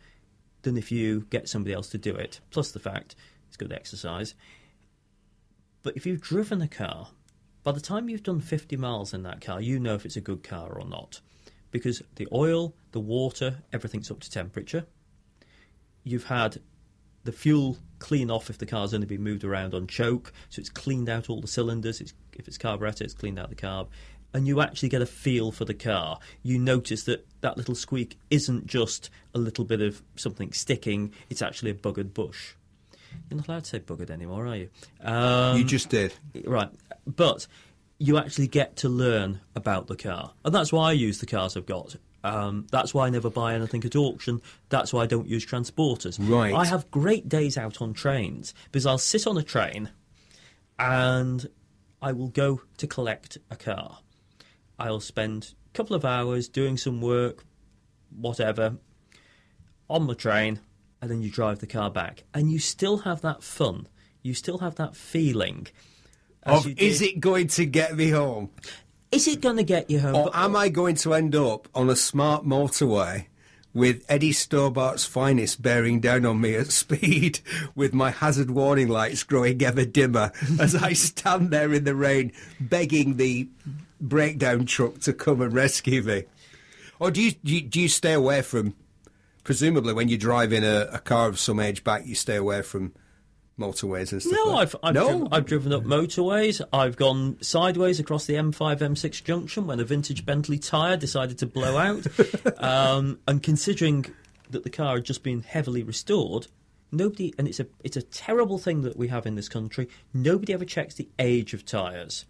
than 0.62 0.76
if 0.76 0.90
you 0.90 1.26
get 1.30 1.48
somebody 1.48 1.74
else 1.74 1.88
to 1.90 1.98
do 1.98 2.14
it. 2.14 2.40
Plus 2.50 2.72
the 2.72 2.80
fact 2.80 3.14
it's 3.46 3.57
good 3.57 3.72
exercise. 3.72 4.34
But 5.82 5.96
if 5.96 6.07
you've 6.07 6.20
driven 6.20 6.62
a 6.62 6.68
car, 6.68 7.09
by 7.62 7.72
the 7.72 7.80
time 7.80 8.09
you've 8.09 8.22
done 8.22 8.40
50 8.40 8.76
miles 8.76 9.12
in 9.12 9.22
that 9.24 9.40
car, 9.40 9.61
you 9.61 9.78
know 9.78 9.94
if 9.94 10.05
it's 10.05 10.16
a 10.16 10.20
good 10.20 10.42
car 10.42 10.72
or 10.72 10.86
not. 10.86 11.20
Because 11.70 12.03
the 12.16 12.28
oil, 12.32 12.74
the 12.92 13.00
water, 13.00 13.59
everything's 13.72 14.11
up 14.11 14.20
to 14.20 14.30
temperature. 14.30 14.86
You've 16.05 16.24
had 16.24 16.59
the 17.25 17.33
fuel 17.33 17.79
clean 17.99 18.31
off 18.31 18.51
if 18.51 18.59
the 18.59 18.66
car's 18.66 18.93
only 18.93 19.07
been 19.07 19.23
moved 19.23 19.45
around 19.45 19.75
on 19.75 19.87
choke, 19.87 20.33
so 20.49 20.61
it's 20.61 20.68
cleaned 20.68 21.09
out 21.09 21.31
all 21.31 21.41
the 21.41 21.47
cylinders. 21.47 22.01
It's, 22.01 22.14
if 22.35 22.49
it's 22.49 22.59
carburetor, 22.59 23.05
it's 23.05 23.14
cleaned 23.14 23.39
out 23.39 23.49
the 23.49 23.57
carb, 23.57 23.89
and 24.35 24.47
you 24.47 24.61
actually 24.61 24.89
get 24.89 25.03
a 25.03 25.07
feel 25.07 25.53
for 25.53 25.64
the 25.64 25.75
car. 25.75 26.18
You 26.43 26.59
notice 26.59 27.05
that 27.05 27.27
that 27.41 27.57
little 27.57 27.75
squeak 27.75 28.18
isn't 28.31 28.66
just 28.66 29.11
a 29.35 29.39
little 29.39 29.64
bit 29.64 29.81
of 29.81 30.03
something 30.16 30.53
sticking; 30.53 31.12
it's 31.31 31.43
actually 31.43 31.70
a 31.70 31.75
buggered 31.75 32.14
bush. 32.14 32.55
You're 33.29 33.39
not 33.39 33.49
allowed 33.49 33.64
to 33.64 33.70
say 33.70 33.81
buggered 33.81 34.11
anymore, 34.11 34.47
are 34.47 34.57
you? 34.57 34.70
Um, 35.01 35.59
you 35.59 35.64
just 35.64 35.89
did. 35.89 36.14
Right. 36.45 36.70
But 37.07 37.47
you 37.99 38.18
actually 38.18 38.49
get 38.49 38.77
to 38.77 38.89
learn 38.89 39.41
about 39.55 39.87
the 39.87 39.97
car. 39.97 40.33
And 40.45 40.55
that's 40.55 40.73
why 40.73 40.91
I 40.91 40.93
use 40.93 41.18
the 41.18 41.27
cars 41.27 41.57
I've 41.57 41.66
got. 41.66 41.97
Um, 42.25 42.66
that's 42.70 42.95
why 42.95 43.07
I 43.07 43.11
never 43.11 43.31
buy 43.31 43.55
anything 43.55 43.85
at 43.85 43.97
auction. 43.97 44.41
That's 44.68 44.93
why 44.93 45.03
I 45.03 45.07
don't 45.07 45.27
use 45.27 45.45
transporters. 45.45 46.18
Right. 46.20 46.55
I 46.55 46.64
have 46.64 46.91
great 46.91 47.29
days 47.29 47.59
out 47.59 47.83
on 47.83 47.95
trains 47.95 48.55
because 48.70 48.87
I'll 48.87 48.99
sit 48.99 49.27
on 49.27 49.37
a 49.37 49.43
train 49.43 49.91
and 50.79 51.49
I 52.01 52.12
will 52.12 52.29
go 52.29 52.62
to 52.79 52.87
collect 52.87 53.39
a 53.51 53.57
car. 53.57 53.99
I'll 54.79 55.01
spend 55.01 55.55
a 55.73 55.77
couple 55.77 55.95
of 55.95 56.05
hours 56.05 56.49
doing 56.49 56.77
some 56.77 57.01
work, 57.01 57.45
whatever, 58.11 58.77
on 59.89 60.07
the 60.07 60.14
train, 60.14 60.61
and 61.01 61.11
then 61.11 61.23
you 61.23 61.31
drive 61.31 61.59
the 61.61 61.66
car 61.66 61.91
back. 61.91 62.25
And 62.35 62.51
you 62.51 62.59
still 62.59 62.99
have 62.99 63.20
that 63.23 63.43
fun. 63.43 63.89
You 64.23 64.35
still 64.35 64.59
have 64.59 64.77
that 64.77 64.97
feeling. 64.97 65.68
Of, 66.45 66.66
is 66.77 67.01
it 67.03 67.20
going 67.20 67.47
to 67.49 67.66
get 67.66 67.97
me 67.97 68.09
home? 68.09 68.51
Is 69.12 69.28
it 69.28 69.42
going 69.42 69.58
to 69.58 69.62
get 69.62 69.90
you 69.90 70.00
home? 70.00 70.16
Or 70.16 70.30
am 70.34 70.56
I 70.56 70.70
going 70.70 70.96
to 70.96 71.12
end 71.12 71.36
up 71.36 71.68
on 71.74 71.90
a 71.90 71.96
smart 71.96 72.46
motorway 72.46 73.26
with 73.74 74.04
Eddie 74.08 74.32
Stobart's 74.32 75.04
finest 75.04 75.60
bearing 75.60 76.00
down 76.00 76.24
on 76.24 76.40
me 76.40 76.54
at 76.54 76.68
speed 76.68 77.40
with 77.74 77.92
my 77.92 78.10
hazard 78.10 78.50
warning 78.50 78.88
lights 78.88 79.22
growing 79.22 79.62
ever 79.62 79.84
dimmer 79.84 80.32
as 80.60 80.74
I 80.74 80.94
stand 80.94 81.50
there 81.50 81.74
in 81.74 81.84
the 81.84 81.94
rain 81.94 82.32
begging 82.58 83.18
the 83.18 83.48
breakdown 84.00 84.64
truck 84.64 85.00
to 85.00 85.12
come 85.12 85.42
and 85.42 85.52
rescue 85.52 86.02
me? 86.02 86.24
Or 86.98 87.10
do 87.10 87.20
you, 87.20 87.32
do 87.32 87.54
you, 87.54 87.60
do 87.60 87.82
you 87.82 87.88
stay 87.88 88.14
away 88.14 88.40
from, 88.40 88.74
presumably 89.44 89.92
when 89.92 90.08
you're 90.08 90.18
driving 90.18 90.64
a, 90.64 90.88
a 90.90 90.98
car 90.98 91.28
of 91.28 91.38
some 91.38 91.60
age 91.60 91.84
back, 91.84 92.06
you 92.06 92.14
stay 92.14 92.36
away 92.36 92.62
from 92.62 92.94
motorways 93.59 94.12
and 94.12 94.22
stuff 94.22 94.32
No, 94.34 94.53
like 94.53 94.62
I've 94.62 94.76
I've, 94.82 94.94
no? 94.94 95.09
driven, 95.09 95.28
I've 95.32 95.46
driven 95.46 95.72
up 95.72 95.82
motorways. 95.84 96.61
I've 96.72 96.96
gone 96.96 97.36
sideways 97.42 98.00
across 98.00 98.26
the 98.26 98.34
M5 98.34 98.78
M6 98.78 99.24
junction 99.24 99.66
when 99.66 99.78
a 99.80 99.84
vintage 99.84 100.24
Bentley 100.24 100.59
tyre 100.59 100.96
decided 100.96 101.38
to 101.38 101.46
blow 101.46 101.76
out. 101.76 102.07
um, 102.62 103.18
and 103.28 103.42
considering 103.42 104.07
that 104.50 104.64
the 104.64 104.70
car 104.70 104.96
had 104.96 105.05
just 105.05 105.22
been 105.22 105.42
heavily 105.42 105.82
restored, 105.82 106.46
nobody 106.90 107.32
and 107.38 107.48
it's 107.48 107.61
a 107.61 107.66
it's 107.84 107.96
a 107.96 108.03
terrible 108.03 108.59
thing 108.59 108.82
that 108.82 108.96
we 108.96 109.09
have 109.09 109.26
in 109.26 109.34
this 109.34 109.48
country. 109.48 109.88
Nobody 110.12 110.53
ever 110.53 110.64
checks 110.64 110.94
the 110.94 111.09
age 111.18 111.55
of 111.55 111.64
tyres. 111.64 112.24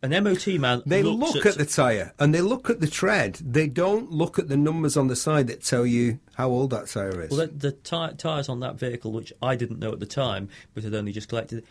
An 0.00 0.10
MOT 0.22 0.46
man 0.60 0.82
They 0.86 1.02
look 1.02 1.44
at 1.44 1.56
the 1.56 1.66
tyre 1.66 2.14
and 2.18 2.32
they 2.32 2.40
look 2.40 2.70
at 2.70 2.80
the 2.80 2.86
tread. 2.86 3.34
They 3.34 3.66
don't 3.66 4.12
look 4.12 4.38
at 4.38 4.48
the 4.48 4.56
numbers 4.56 4.96
on 4.96 5.08
the 5.08 5.16
side 5.16 5.48
that 5.48 5.64
tell 5.64 5.84
you 5.84 6.20
how 6.34 6.50
old 6.50 6.70
that 6.70 6.86
tyre 6.86 7.22
is. 7.22 7.30
Well, 7.30 7.46
the, 7.46 7.52
the 7.52 7.72
ty- 7.72 8.12
tyres 8.12 8.48
on 8.48 8.60
that 8.60 8.78
vehicle, 8.78 9.10
which 9.10 9.32
I 9.42 9.56
didn't 9.56 9.80
know 9.80 9.92
at 9.92 9.98
the 9.98 10.06
time, 10.06 10.48
but 10.72 10.84
had 10.84 10.94
only 10.94 11.10
just 11.10 11.28
collected, 11.28 11.64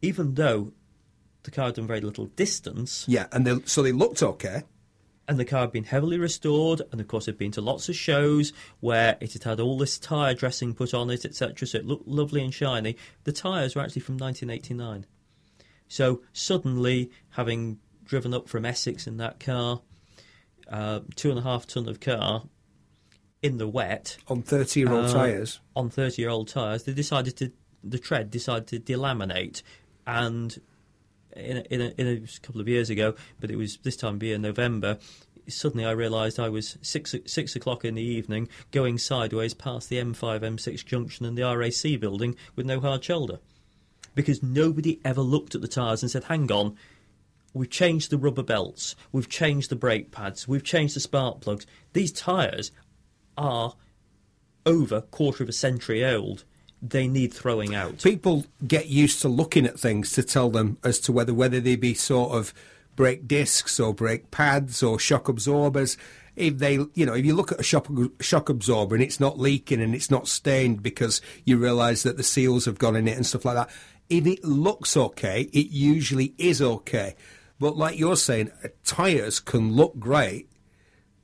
even 0.00 0.34
though 0.34 0.72
the 1.42 1.50
car 1.50 1.66
had 1.66 1.74
done 1.74 1.86
very 1.86 2.00
little 2.00 2.26
distance, 2.26 3.04
yeah, 3.06 3.26
and 3.32 3.46
they, 3.46 3.58
so 3.64 3.82
they 3.82 3.92
looked 3.92 4.22
okay. 4.22 4.62
and 5.28 5.38
the 5.38 5.44
car 5.44 5.60
had 5.60 5.72
been 5.72 5.84
heavily 5.84 6.18
restored, 6.18 6.80
and 6.92 7.00
of 7.00 7.08
course 7.08 7.26
had 7.26 7.36
been 7.36 7.52
to 7.52 7.60
lots 7.60 7.90
of 7.90 7.96
shows 7.96 8.54
where 8.80 9.18
it 9.20 9.34
had 9.34 9.44
had 9.44 9.60
all 9.60 9.76
this 9.76 9.98
tyre 9.98 10.34
dressing 10.34 10.74
put 10.74 10.94
on 10.94 11.10
it, 11.10 11.26
etc., 11.26 11.66
so 11.66 11.78
it 11.78 11.86
looked 11.86 12.08
lovely 12.08 12.42
and 12.42 12.54
shiny. 12.54 12.96
The 13.24 13.32
tyres 13.32 13.74
were 13.74 13.82
actually 13.82 14.02
from 14.02 14.16
1989. 14.16 15.04
So 15.90 16.22
suddenly, 16.32 17.10
having 17.30 17.78
driven 18.04 18.32
up 18.32 18.48
from 18.48 18.64
Essex 18.64 19.06
in 19.08 19.16
that 19.16 19.40
car, 19.40 19.82
uh, 20.70 21.00
two 21.16 21.30
and 21.30 21.38
a 21.38 21.42
half 21.42 21.66
ton 21.66 21.88
of 21.88 21.98
car, 21.98 22.44
in 23.42 23.58
the 23.58 23.66
wet, 23.66 24.16
On 24.28 24.40
30 24.40 24.80
year 24.80 24.92
old 24.92 25.06
Uh, 25.06 25.12
tyres. 25.12 25.58
on 25.74 25.90
30 25.90 26.22
year 26.22 26.30
old 26.30 26.46
tyres, 26.48 26.84
they 26.84 26.92
decided 26.92 27.36
to, 27.38 27.50
the 27.82 27.98
tread 27.98 28.30
decided 28.30 28.68
to 28.68 28.78
delaminate. 28.78 29.62
And 30.06 30.60
in 31.34 31.56
a, 31.56 31.60
in, 31.62 31.80
a, 31.80 31.88
in 31.98 32.06
a 32.06 32.40
couple 32.40 32.60
of 32.60 32.68
years 32.68 32.88
ago, 32.88 33.14
but 33.40 33.50
it 33.50 33.56
was 33.56 33.78
this 33.78 33.96
time 33.96 34.14
of 34.16 34.22
year, 34.22 34.38
November, 34.38 34.98
suddenly 35.48 35.84
I 35.84 35.90
realised 35.92 36.38
I 36.38 36.50
was 36.50 36.78
six, 36.82 37.14
six 37.26 37.56
o'clock 37.56 37.84
in 37.84 37.96
the 37.96 38.02
evening 38.02 38.48
going 38.70 38.96
sideways 38.98 39.54
past 39.54 39.88
the 39.88 39.96
M5, 39.96 40.40
M6 40.40 40.84
junction 40.84 41.26
and 41.26 41.36
the 41.36 41.42
RAC 41.42 41.98
building 42.00 42.36
with 42.54 42.66
no 42.66 42.78
hard 42.78 43.02
shoulder. 43.02 43.40
Because 44.14 44.42
nobody 44.42 45.00
ever 45.04 45.20
looked 45.20 45.54
at 45.54 45.60
the 45.60 45.68
tyres 45.68 46.02
and 46.02 46.10
said, 46.10 46.24
hang 46.24 46.50
on, 46.50 46.76
We've 47.52 47.70
changed 47.70 48.10
the 48.10 48.18
rubber 48.18 48.42
belts. 48.42 48.94
We've 49.12 49.28
changed 49.28 49.70
the 49.70 49.76
brake 49.76 50.12
pads. 50.12 50.46
We've 50.46 50.62
changed 50.62 50.94
the 50.94 51.00
spark 51.00 51.40
plugs. 51.40 51.66
These 51.92 52.12
tyres 52.12 52.70
are 53.36 53.74
over 54.64 55.00
quarter 55.00 55.42
of 55.42 55.48
a 55.48 55.52
century 55.52 56.04
old. 56.04 56.44
They 56.82 57.08
need 57.08 57.34
throwing 57.34 57.74
out. 57.74 58.02
People 58.02 58.46
get 58.66 58.86
used 58.86 59.20
to 59.22 59.28
looking 59.28 59.66
at 59.66 59.78
things 59.78 60.12
to 60.12 60.22
tell 60.22 60.48
them 60.48 60.78
as 60.84 60.98
to 61.00 61.12
whether 61.12 61.34
whether 61.34 61.60
they 61.60 61.76
be 61.76 61.92
sort 61.92 62.32
of 62.32 62.54
brake 62.96 63.26
discs 63.26 63.80
or 63.80 63.92
brake 63.92 64.30
pads 64.30 64.82
or 64.82 64.98
shock 64.98 65.28
absorbers. 65.28 65.96
if 66.36 66.58
they, 66.58 66.74
you 66.94 67.04
know, 67.04 67.14
if 67.14 67.24
you 67.24 67.34
look 67.34 67.52
at 67.52 67.60
a 67.60 67.62
shock, 67.62 67.86
shock 68.20 68.48
absorber 68.48 68.94
and 68.94 69.02
it's 69.02 69.20
not 69.20 69.38
leaking 69.38 69.82
and 69.82 69.94
it's 69.94 70.10
not 70.10 70.28
stained 70.28 70.82
because 70.82 71.20
you 71.44 71.58
realise 71.58 72.02
that 72.02 72.16
the 72.16 72.22
seals 72.22 72.64
have 72.64 72.78
gone 72.78 72.96
in 72.96 73.08
it 73.08 73.16
and 73.16 73.26
stuff 73.26 73.44
like 73.44 73.56
that, 73.56 73.70
if 74.10 74.26
it 74.26 74.44
looks 74.44 74.96
okay, 74.96 75.42
it 75.52 75.70
usually 75.70 76.34
is 76.36 76.60
okay. 76.60 77.14
But 77.58 77.76
like 77.76 77.98
you're 77.98 78.16
saying, 78.16 78.50
uh, 78.64 78.68
tyres 78.84 79.38
can 79.38 79.72
look 79.72 79.98
great 79.98 80.50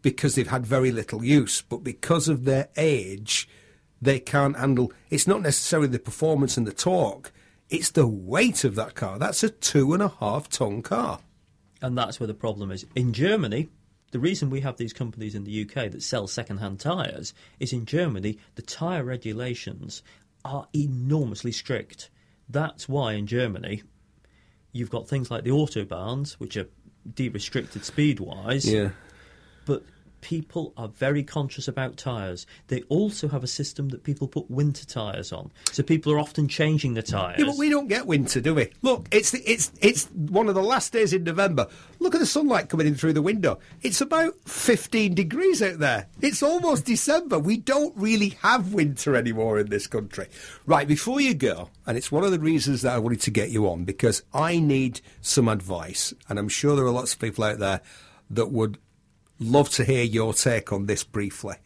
because 0.02 0.34
they've 0.34 0.46
had 0.46 0.64
very 0.64 0.92
little 0.92 1.24
use, 1.24 1.62
but 1.62 1.78
because 1.78 2.28
of 2.28 2.44
their 2.44 2.68
age, 2.76 3.48
they 4.00 4.20
can't 4.20 4.56
handle. 4.56 4.92
It's 5.10 5.26
not 5.26 5.42
necessarily 5.42 5.88
the 5.88 5.98
performance 5.98 6.56
and 6.56 6.66
the 6.66 6.72
torque; 6.72 7.32
it's 7.68 7.90
the 7.90 8.06
weight 8.06 8.64
of 8.64 8.76
that 8.76 8.94
car. 8.94 9.18
That's 9.18 9.42
a 9.42 9.50
two 9.50 9.92
and 9.92 10.02
a 10.02 10.08
half 10.08 10.48
ton 10.48 10.82
car. 10.82 11.20
And 11.82 11.98
that's 11.98 12.20
where 12.20 12.26
the 12.26 12.34
problem 12.34 12.70
is. 12.70 12.86
In 12.94 13.12
Germany, 13.12 13.68
the 14.12 14.20
reason 14.20 14.48
we 14.48 14.60
have 14.60 14.76
these 14.76 14.92
companies 14.92 15.34
in 15.34 15.44
the 15.44 15.62
UK 15.62 15.90
that 15.90 16.02
sell 16.02 16.26
second-hand 16.26 16.80
tyres 16.80 17.34
is 17.60 17.72
in 17.72 17.84
Germany 17.84 18.38
the 18.54 18.62
tyre 18.62 19.04
regulations 19.04 20.02
are 20.44 20.68
enormously 20.74 21.52
strict. 21.52 22.08
That's 22.48 22.88
why 22.88 23.14
in 23.14 23.26
Germany 23.26 23.82
you've 24.72 24.90
got 24.90 25.08
things 25.08 25.30
like 25.30 25.44
the 25.44 25.50
autobahns, 25.50 26.34
which 26.34 26.56
are 26.56 26.68
de-restricted 27.14 27.84
speed-wise. 27.84 28.70
Yeah. 28.70 28.90
But 29.64 29.84
people 30.26 30.72
are 30.76 30.88
very 30.88 31.22
conscious 31.22 31.68
about 31.68 31.96
tyres. 31.96 32.48
They 32.66 32.82
also 32.88 33.28
have 33.28 33.44
a 33.44 33.46
system 33.46 33.90
that 33.90 34.02
people 34.02 34.26
put 34.26 34.50
winter 34.50 34.84
tyres 34.84 35.32
on. 35.32 35.52
So 35.70 35.84
people 35.84 36.12
are 36.12 36.18
often 36.18 36.48
changing 36.48 36.94
the 36.94 37.02
tyres. 37.02 37.38
Yeah, 37.38 37.46
but 37.46 37.58
we 37.58 37.70
don't 37.70 37.86
get 37.86 38.08
winter, 38.08 38.40
do 38.40 38.52
we? 38.52 38.72
Look, 38.82 39.06
it's 39.12 39.30
the, 39.30 39.38
it's 39.48 39.70
it's 39.80 40.06
one 40.10 40.48
of 40.48 40.56
the 40.56 40.64
last 40.64 40.92
days 40.92 41.12
in 41.12 41.22
November. 41.22 41.68
Look 42.00 42.16
at 42.16 42.18
the 42.18 42.26
sunlight 42.26 42.68
coming 42.68 42.88
in 42.88 42.96
through 42.96 43.12
the 43.12 43.22
window. 43.22 43.60
It's 43.82 44.00
about 44.00 44.34
15 44.46 45.14
degrees 45.14 45.62
out 45.62 45.78
there. 45.78 46.08
It's 46.20 46.42
almost 46.42 46.86
December. 46.86 47.38
We 47.38 47.56
don't 47.56 47.96
really 47.96 48.30
have 48.42 48.74
winter 48.74 49.14
anymore 49.14 49.60
in 49.60 49.70
this 49.70 49.86
country. 49.86 50.26
Right, 50.66 50.88
before 50.88 51.20
you 51.20 51.34
go, 51.34 51.70
and 51.86 51.96
it's 51.96 52.10
one 52.10 52.24
of 52.24 52.32
the 52.32 52.40
reasons 52.40 52.82
that 52.82 52.96
I 52.96 52.98
wanted 52.98 53.20
to 53.20 53.30
get 53.30 53.50
you 53.50 53.68
on 53.68 53.84
because 53.84 54.24
I 54.34 54.58
need 54.58 55.02
some 55.20 55.46
advice, 55.46 56.12
and 56.28 56.36
I'm 56.36 56.48
sure 56.48 56.74
there 56.74 56.84
are 56.84 56.90
lots 56.90 57.12
of 57.12 57.20
people 57.20 57.44
out 57.44 57.60
there 57.60 57.80
that 58.28 58.50
would 58.50 58.78
love 59.38 59.68
to 59.70 59.84
hear 59.84 60.02
your 60.02 60.34
take 60.34 60.72
on 60.72 60.86
this 60.86 61.04
briefly 61.04 61.56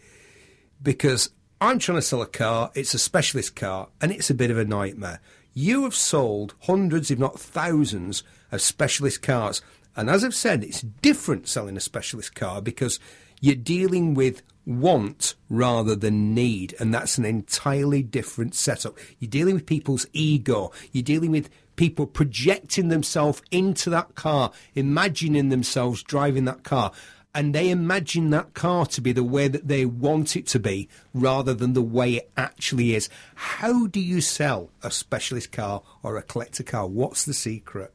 because 0.82 1.30
I'm 1.60 1.78
trying 1.78 1.98
to 1.98 2.02
sell 2.02 2.22
a 2.22 2.26
car, 2.26 2.70
it's 2.74 2.94
a 2.94 2.98
specialist 2.98 3.54
car, 3.54 3.88
and 4.00 4.10
it's 4.10 4.30
a 4.30 4.34
bit 4.34 4.50
of 4.50 4.58
a 4.58 4.64
nightmare. 4.64 5.20
You 5.52 5.84
have 5.84 5.94
sold 5.94 6.54
hundreds, 6.60 7.10
if 7.10 7.18
not 7.18 7.38
thousands, 7.38 8.22
of 8.50 8.62
specialist 8.62 9.20
cars. 9.22 9.60
And 9.94 10.08
as 10.08 10.24
I've 10.24 10.34
said, 10.34 10.64
it's 10.64 10.80
different 10.80 11.48
selling 11.48 11.76
a 11.76 11.80
specialist 11.80 12.34
car 12.34 12.62
because 12.62 12.98
you're 13.40 13.56
dealing 13.56 14.14
with 14.14 14.42
want 14.64 15.34
rather 15.48 15.96
than 15.96 16.34
need. 16.34 16.74
And 16.78 16.94
that's 16.94 17.18
an 17.18 17.24
entirely 17.24 18.02
different 18.02 18.54
setup. 18.54 18.96
You're 19.18 19.30
dealing 19.30 19.54
with 19.54 19.66
people's 19.66 20.06
ego. 20.12 20.72
You're 20.92 21.02
dealing 21.02 21.32
with 21.32 21.50
people 21.76 22.06
projecting 22.06 22.88
themselves 22.88 23.42
into 23.50 23.90
that 23.90 24.14
car, 24.14 24.52
imagining 24.74 25.48
themselves 25.48 26.02
driving 26.02 26.44
that 26.44 26.62
car 26.62 26.92
and 27.35 27.55
they 27.55 27.70
imagine 27.70 28.31
that 28.31 28.55
car 28.55 28.87
to 28.87 29.01
be 29.01 29.12
the 29.12 29.24
way 29.24 29.47
that 29.49 29.68
they 29.68 29.85
want 29.85 30.37
it 30.37 30.47
to 30.49 30.59
be 30.59 30.89
rather 31.14 31.55
than 31.55 31.74
the 31.74 31.83
way 31.83 32.14
it 32.14 32.31
actually 32.37 32.95
is. 32.95 33.09
How 33.35 33.87
do 33.87 34.01
you 34.01 34.20
sell 34.20 34.70
a 34.83 34.91
specialist 34.91 35.53
car 35.53 35.83
or 36.03 36.16
a 36.16 36.22
collector 36.22 36.64
car? 36.64 36.87
What's 36.87 37.24
the 37.24 37.35
secret? 37.35 37.95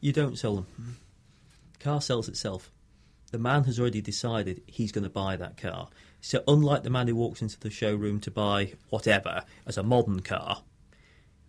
You 0.00 0.12
don't 0.12 0.36
sell 0.36 0.56
them. 0.56 0.96
Car 1.78 2.00
sells 2.00 2.28
itself. 2.28 2.70
The 3.30 3.38
man 3.38 3.64
has 3.64 3.78
already 3.78 4.00
decided 4.00 4.62
he's 4.66 4.92
going 4.92 5.04
to 5.04 5.10
buy 5.10 5.36
that 5.36 5.56
car. 5.56 5.88
So, 6.20 6.42
unlike 6.48 6.82
the 6.82 6.90
man 6.90 7.08
who 7.08 7.16
walks 7.16 7.42
into 7.42 7.60
the 7.60 7.70
showroom 7.70 8.20
to 8.20 8.30
buy 8.30 8.72
whatever 8.88 9.44
as 9.66 9.76
a 9.76 9.82
modern 9.82 10.20
car, 10.20 10.62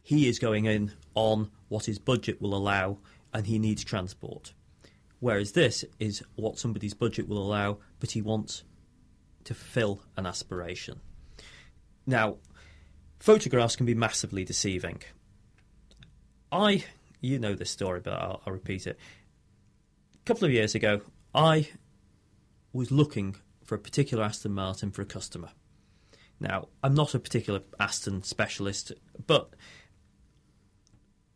he 0.03 0.27
is 0.27 0.37
going 0.37 0.65
in 0.65 0.91
on 1.15 1.49
what 1.69 1.85
his 1.85 1.97
budget 1.97 2.41
will 2.41 2.53
allow 2.53 2.97
and 3.33 3.47
he 3.47 3.57
needs 3.57 3.83
transport. 3.83 4.53
Whereas 5.19 5.53
this 5.53 5.85
is 5.99 6.23
what 6.35 6.59
somebody's 6.59 6.93
budget 6.93 7.27
will 7.27 7.37
allow, 7.37 7.77
but 7.99 8.11
he 8.11 8.21
wants 8.21 8.63
to 9.45 9.53
fulfill 9.53 10.01
an 10.17 10.25
aspiration. 10.25 10.99
Now, 12.05 12.37
photographs 13.19 13.75
can 13.75 13.85
be 13.85 13.95
massively 13.95 14.43
deceiving. 14.43 15.01
I, 16.51 16.83
you 17.21 17.39
know 17.39 17.55
this 17.55 17.71
story, 17.71 18.01
but 18.01 18.13
I'll, 18.13 18.41
I'll 18.45 18.53
repeat 18.53 18.87
it. 18.87 18.99
A 20.13 20.25
couple 20.25 20.45
of 20.45 20.51
years 20.51 20.75
ago, 20.75 21.01
I 21.33 21.69
was 22.73 22.91
looking 22.91 23.35
for 23.63 23.75
a 23.75 23.79
particular 23.79 24.23
Aston 24.23 24.53
Martin 24.53 24.91
for 24.91 25.01
a 25.01 25.05
customer. 25.05 25.49
Now, 26.39 26.67
I'm 26.83 26.93
not 26.93 27.15
a 27.15 27.19
particular 27.19 27.61
Aston 27.79 28.23
specialist, 28.23 28.91
but 29.25 29.53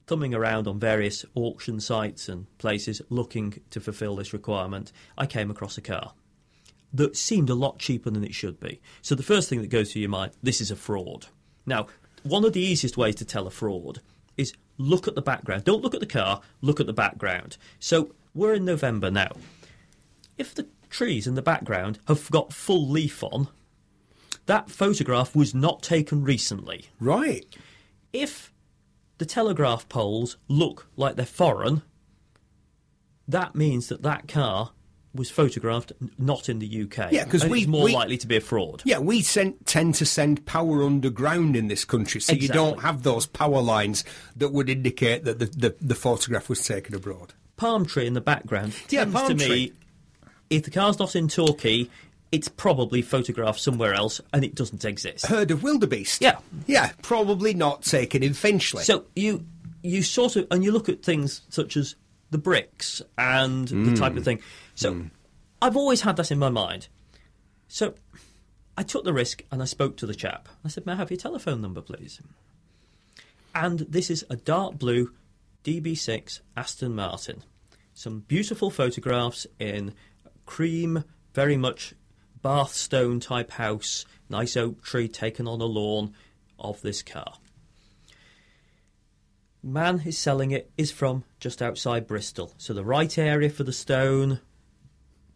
thumbing 0.09 0.33
around 0.33 0.67
on 0.67 0.79
various 0.79 1.23
auction 1.35 1.79
sites 1.79 2.27
and 2.27 2.47
places 2.57 2.99
looking 3.09 3.61
to 3.69 3.79
fulfill 3.79 4.15
this 4.15 4.33
requirement, 4.33 4.91
I 5.15 5.27
came 5.27 5.51
across 5.51 5.77
a 5.77 5.81
car 5.81 6.13
that 6.91 7.15
seemed 7.15 7.51
a 7.51 7.53
lot 7.53 7.77
cheaper 7.77 8.09
than 8.09 8.23
it 8.23 8.33
should 8.33 8.59
be. 8.59 8.81
So 9.03 9.13
the 9.13 9.21
first 9.21 9.49
thing 9.49 9.61
that 9.61 9.69
goes 9.69 9.93
through 9.93 10.01
your 10.01 10.09
mind, 10.09 10.31
this 10.41 10.61
is 10.61 10.71
a 10.71 10.75
fraud. 10.75 11.27
Now, 11.67 11.85
one 12.23 12.43
of 12.43 12.53
the 12.53 12.59
easiest 12.59 12.97
ways 12.97 13.13
to 13.17 13.25
tell 13.25 13.45
a 13.45 13.51
fraud 13.51 14.01
is 14.35 14.53
look 14.79 15.07
at 15.07 15.13
the 15.13 15.21
background. 15.21 15.63
Don't 15.63 15.83
look 15.83 15.93
at 15.93 15.99
the 15.99 16.07
car, 16.07 16.41
look 16.61 16.79
at 16.79 16.87
the 16.87 16.93
background. 16.93 17.57
So 17.79 18.15
we're 18.33 18.55
in 18.55 18.65
November 18.65 19.11
now. 19.11 19.33
If 20.39 20.55
the 20.55 20.67
trees 20.89 21.27
in 21.27 21.35
the 21.35 21.43
background 21.43 21.99
have 22.07 22.31
got 22.31 22.51
full 22.51 22.89
leaf 22.89 23.23
on, 23.23 23.49
that 24.47 24.71
photograph 24.71 25.35
was 25.35 25.53
not 25.53 25.83
taken 25.83 26.23
recently. 26.23 26.85
Right. 26.99 27.45
If 28.11 28.51
the 29.19 29.25
telegraph 29.25 29.87
poles 29.87 30.37
look 30.47 30.87
like 30.97 31.15
they're 31.15 31.25
foreign, 31.25 31.83
that 33.27 33.55
means 33.55 33.87
that 33.89 34.01
that 34.03 34.27
car 34.27 34.71
was 35.13 35.29
photographed 35.31 35.91
not 36.19 36.49
in 36.49 36.59
the 36.59 36.67
UK. 36.67 37.11
Yeah, 37.11 37.25
'cause 37.25 37.41
And 37.43 37.51
we- 37.51 37.59
it's 37.59 37.67
more 37.67 37.85
we- 37.85 37.93
likely 37.93 38.17
to 38.17 38.27
be 38.27 38.37
a 38.37 38.41
fraud. 38.41 38.81
Yeah, 38.85 38.99
we 38.99 39.21
send, 39.21 39.55
tend 39.65 39.95
to 39.95 40.05
send 40.05 40.45
power 40.45 40.83
underground 40.83 41.55
in 41.55 41.67
this 41.67 41.83
country, 41.83 42.21
so 42.21 42.33
you 42.33 42.47
don't 42.47 42.81
have 42.81 43.01
those 43.03 43.25
power 43.25 43.61
lines 43.61 44.03
that 44.35 44.49
would 44.49 44.69
indicate 44.69 45.23
that 45.25 45.39
the, 45.39 45.45
the, 45.47 45.75
the 45.81 45.95
photograph 45.95 46.47
was 46.47 46.63
taken 46.63 46.93
abroad. 46.95 47.33
Palm 47.57 47.85
tree 47.85 48.05
in 48.07 48.13
the 48.13 48.21
background 48.21 48.73
Yeah, 48.89 49.05
palm 49.05 49.37
to 49.37 49.45
tree. 49.45 49.49
me, 49.49 49.73
if 50.49 50.63
the 50.63 50.71
car's 50.71 50.99
not 50.99 51.15
in 51.15 51.27
Torquay, 51.27 51.89
it's 52.31 52.47
probably 52.47 53.01
photographed 53.01 53.59
somewhere 53.59 53.93
else 53.93 54.21
and 54.33 54.43
it 54.43 54.55
doesn't 54.55 54.85
exist. 54.85 55.25
Herd 55.25 55.51
of 55.51 55.63
wildebeest. 55.63 56.21
Yeah. 56.21 56.37
Yeah, 56.67 56.91
probably 57.01 57.53
not 57.53 57.83
taken 57.83 58.23
in 58.23 58.33
Finchley. 58.33 58.83
So 58.83 59.05
you 59.15 59.45
you 59.81 60.03
sort 60.03 60.35
of 60.35 60.47
and 60.51 60.63
you 60.63 60.71
look 60.71 60.89
at 60.89 61.03
things 61.03 61.41
such 61.49 61.77
as 61.77 61.95
the 62.31 62.37
bricks 62.37 63.01
and 63.17 63.67
the 63.67 63.95
type 63.95 64.15
of 64.15 64.21
mm. 64.21 64.25
thing. 64.25 64.41
So 64.75 64.93
mm. 64.93 65.09
I've 65.61 65.75
always 65.75 66.01
had 66.01 66.17
that 66.17 66.31
in 66.31 66.37
my 66.39 66.49
mind. 66.49 66.87
So 67.67 67.95
I 68.77 68.83
took 68.83 69.03
the 69.03 69.13
risk 69.13 69.43
and 69.51 69.61
I 69.61 69.65
spoke 69.65 69.97
to 69.97 70.05
the 70.05 70.13
chap. 70.13 70.47
I 70.63 70.67
said, 70.67 70.85
"May 70.85 70.93
I 70.93 70.95
have 70.95 71.11
your 71.11 71.17
telephone 71.17 71.61
number, 71.61 71.81
please?" 71.81 72.19
And 73.55 73.79
this 73.79 74.09
is 74.09 74.25
a 74.29 74.35
dark 74.35 74.77
blue 74.77 75.11
DB6 75.63 76.41
Aston 76.55 76.95
Martin. 76.95 77.43
Some 77.93 78.21
beautiful 78.21 78.69
photographs 78.69 79.47
in 79.59 79.93
cream, 80.45 81.03
very 81.33 81.57
much 81.57 81.93
Bath 82.41 82.73
stone 82.73 83.19
type 83.19 83.51
house, 83.51 84.05
nice 84.29 84.55
oak 84.55 84.83
tree 84.83 85.07
taken 85.07 85.47
on 85.47 85.61
a 85.61 85.65
lawn 85.65 86.13
of 86.57 86.81
this 86.81 87.01
car 87.01 87.33
man 89.63 89.99
who's 89.99 90.17
selling 90.17 90.51
it 90.51 90.71
is 90.77 90.91
from 90.91 91.23
just 91.39 91.61
outside 91.61 92.07
Bristol, 92.07 92.53
so 92.57 92.73
the 92.73 92.83
right 92.83 93.17
area 93.17 93.49
for 93.49 93.63
the 93.63 93.73
stone, 93.73 94.39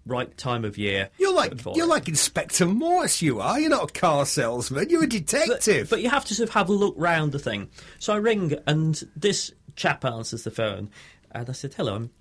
right 0.05 0.35
time 0.37 0.65
of 0.65 0.77
year. 0.77 1.09
you're 1.17 1.33
like 1.33 1.63
you're 1.75 1.85
it. 1.85 1.89
like 1.89 2.07
Inspector 2.07 2.65
Morse. 2.65 3.21
You 3.21 3.39
are. 3.41 3.59
You're 3.59 3.69
not 3.69 3.89
a 3.89 3.99
car 3.99 4.25
salesman. 4.25 4.89
You're 4.89 5.03
a 5.03 5.07
detective. 5.07 5.89
But 5.89 6.01
you 6.01 6.09
have 6.09 6.25
to 6.25 6.35
sort 6.35 6.49
of 6.49 6.55
have 6.55 6.69
a 6.69 6.73
look 6.73 6.95
round 6.97 7.31
the 7.31 7.39
thing. 7.39 7.69
So 7.99 8.13
I 8.13 8.17
ring, 8.17 8.55
and 8.67 9.01
this 9.15 9.51
chap 9.75 10.05
answers 10.05 10.43
the 10.43 10.51
phone, 10.51 10.89
and 11.31 11.49
I 11.49 11.53
said, 11.53 11.73
"Hello, 11.73 11.95
I'm, 11.95 12.11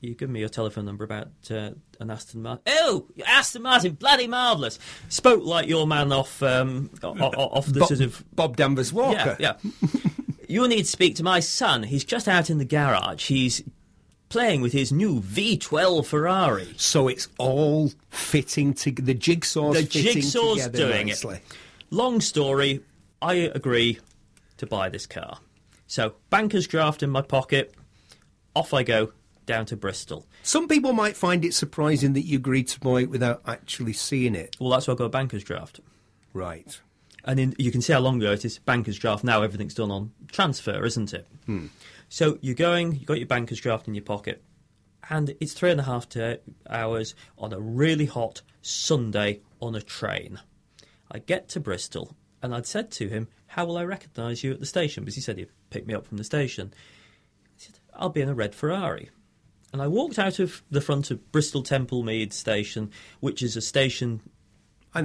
you 0.00 0.14
give 0.14 0.30
me 0.30 0.40
your 0.40 0.48
telephone 0.48 0.84
number 0.84 1.04
about 1.04 1.28
uh, 1.50 1.70
an 2.00 2.10
Aston 2.10 2.42
Martin." 2.42 2.62
Oh, 2.66 3.06
Aston 3.26 3.62
Martin, 3.62 3.94
bloody 3.94 4.26
marvellous! 4.26 4.78
Spoke 5.08 5.44
like 5.44 5.68
your 5.68 5.86
man 5.86 6.12
off 6.12 6.42
um, 6.42 6.90
off 7.02 7.66
the 7.66 7.80
Bob, 7.80 7.88
sort 7.88 8.00
of 8.00 8.24
Bob 8.34 8.56
Danvers 8.56 8.92
Walker. 8.92 9.36
Yeah, 9.38 9.56
yeah. 9.62 9.90
you 10.48 10.66
need 10.68 10.82
to 10.82 10.84
speak 10.84 11.16
to 11.16 11.22
my 11.22 11.40
son. 11.40 11.84
He's 11.84 12.04
just 12.04 12.28
out 12.28 12.50
in 12.50 12.58
the 12.58 12.64
garage. 12.64 13.28
He's 13.28 13.62
playing 14.28 14.60
with 14.60 14.72
his 14.72 14.92
new 14.92 15.20
V12 15.20 16.06
Ferrari. 16.06 16.74
So 16.76 17.08
it's 17.08 17.28
all 17.38 17.92
fitting 18.10 18.74
to 18.74 18.90
the 18.90 19.14
jigsaw's 19.14 19.76
The 19.76 19.86
fitting 19.86 20.22
jigsaw's 20.22 20.64
together 20.64 20.78
doing 20.78 21.06
nicely. 21.08 21.36
it. 21.36 21.42
Long 21.90 22.20
story, 22.20 22.82
I 23.22 23.34
agree 23.34 24.00
to 24.56 24.66
buy 24.66 24.88
this 24.88 25.06
car. 25.06 25.38
So, 25.86 26.14
banker's 26.30 26.66
draft 26.66 27.02
in 27.04 27.10
my 27.10 27.22
pocket. 27.22 27.72
Off 28.56 28.74
I 28.74 28.82
go 28.82 29.12
down 29.46 29.66
to 29.66 29.76
Bristol. 29.76 30.26
Some 30.42 30.68
people 30.68 30.92
might 30.92 31.16
find 31.16 31.44
it 31.44 31.54
surprising 31.54 32.12
that 32.12 32.26
you 32.26 32.36
agreed 32.36 32.68
to 32.68 32.80
buy 32.80 33.02
it 33.02 33.10
without 33.10 33.42
actually 33.46 33.92
seeing 33.92 34.34
it. 34.34 34.56
Well, 34.60 34.70
that's 34.70 34.86
why 34.86 34.94
I 34.94 34.96
got 34.96 35.04
a 35.04 35.10
banker's 35.10 35.44
draft. 35.44 35.80
Right. 36.32 36.78
And 37.24 37.40
in, 37.40 37.54
you 37.58 37.72
can 37.72 37.80
see 37.80 37.92
how 37.92 38.00
long 38.00 38.18
ago 38.20 38.32
it 38.32 38.44
is. 38.44 38.58
Banker's 38.58 38.98
draft 38.98 39.24
now, 39.24 39.42
everything's 39.42 39.74
done 39.74 39.90
on 39.90 40.12
transfer, 40.30 40.84
isn't 40.84 41.14
it? 41.14 41.26
Hmm. 41.46 41.66
So 42.08 42.38
you're 42.40 42.54
going, 42.54 42.92
you've 42.92 43.06
got 43.06 43.18
your 43.18 43.26
banker's 43.26 43.60
draft 43.60 43.88
in 43.88 43.94
your 43.94 44.04
pocket, 44.04 44.42
and 45.10 45.34
it's 45.40 45.52
three 45.52 45.70
and 45.70 45.80
a 45.80 45.84
half 45.84 46.08
to 46.10 46.40
hours 46.68 47.14
on 47.38 47.52
a 47.52 47.60
really 47.60 48.06
hot 48.06 48.42
Sunday 48.62 49.40
on 49.60 49.74
a 49.74 49.80
train. 49.80 50.40
I 51.10 51.18
get 51.18 51.48
to 51.50 51.60
Bristol, 51.60 52.16
and 52.42 52.54
I'd 52.54 52.66
said 52.66 52.90
to 52.92 53.08
him, 53.08 53.28
How 53.48 53.64
will 53.64 53.78
I 53.78 53.84
recognise 53.84 54.44
you 54.44 54.52
at 54.52 54.60
the 54.60 54.66
station? 54.66 55.04
Because 55.04 55.16
he 55.16 55.20
said 55.20 55.38
he'd 55.38 55.50
pick 55.70 55.86
me 55.86 55.94
up 55.94 56.06
from 56.06 56.18
the 56.18 56.24
station. 56.24 56.72
He 57.56 57.64
said, 57.64 57.78
I'll 57.94 58.08
be 58.08 58.20
in 58.20 58.28
a 58.28 58.34
red 58.34 58.54
Ferrari. 58.54 59.10
And 59.76 59.82
I 59.82 59.88
walked 59.88 60.18
out 60.18 60.38
of 60.38 60.62
the 60.70 60.80
front 60.80 61.10
of 61.10 61.30
Bristol 61.32 61.62
Temple 61.62 62.02
Meads 62.02 62.34
Station, 62.34 62.90
which 63.20 63.42
is 63.42 63.58
a 63.58 63.60
station 63.60 64.22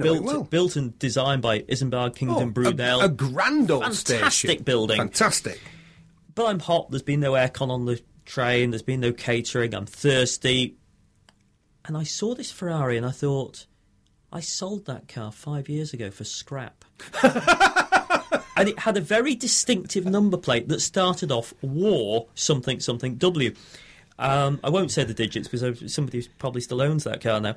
built, 0.00 0.22
well. 0.22 0.44
built 0.44 0.76
and 0.76 0.98
designed 0.98 1.42
by 1.42 1.58
Isambard 1.60 2.16
Kingdom 2.16 2.48
Oh, 2.48 2.52
Brunel. 2.52 3.02
A, 3.02 3.04
a 3.04 3.08
grand 3.10 3.70
old 3.70 3.82
Fantastic 3.82 4.32
station. 4.32 4.62
building. 4.64 4.96
Fantastic. 4.96 5.60
but 6.34 6.46
I'm 6.46 6.58
hot. 6.58 6.90
There's 6.90 7.02
been 7.02 7.20
no 7.20 7.32
aircon 7.32 7.68
on 7.68 7.84
the 7.84 8.00
train. 8.24 8.70
There's 8.70 8.80
been 8.80 9.00
no 9.00 9.12
catering. 9.12 9.74
I'm 9.74 9.84
thirsty. 9.84 10.76
And 11.84 11.94
I 11.94 12.04
saw 12.04 12.34
this 12.34 12.50
Ferrari 12.50 12.96
and 12.96 13.04
I 13.04 13.10
thought, 13.10 13.66
I 14.32 14.40
sold 14.40 14.86
that 14.86 15.06
car 15.06 15.32
five 15.32 15.68
years 15.68 15.92
ago 15.92 16.10
for 16.10 16.24
scrap. 16.24 16.82
and 18.56 18.70
it 18.70 18.78
had 18.78 18.96
a 18.96 19.02
very 19.02 19.34
distinctive 19.34 20.06
number 20.06 20.38
plate 20.38 20.68
that 20.68 20.80
started 20.80 21.30
off 21.30 21.52
War 21.60 22.28
something 22.34 22.80
something 22.80 23.16
W. 23.16 23.52
Um, 24.18 24.60
I 24.62 24.70
won't 24.70 24.90
say 24.90 25.04
the 25.04 25.14
digits 25.14 25.48
because 25.48 25.92
somebody 25.92 26.26
probably 26.38 26.60
still 26.60 26.80
owns 26.82 27.04
that 27.04 27.20
car 27.20 27.40
now. 27.40 27.56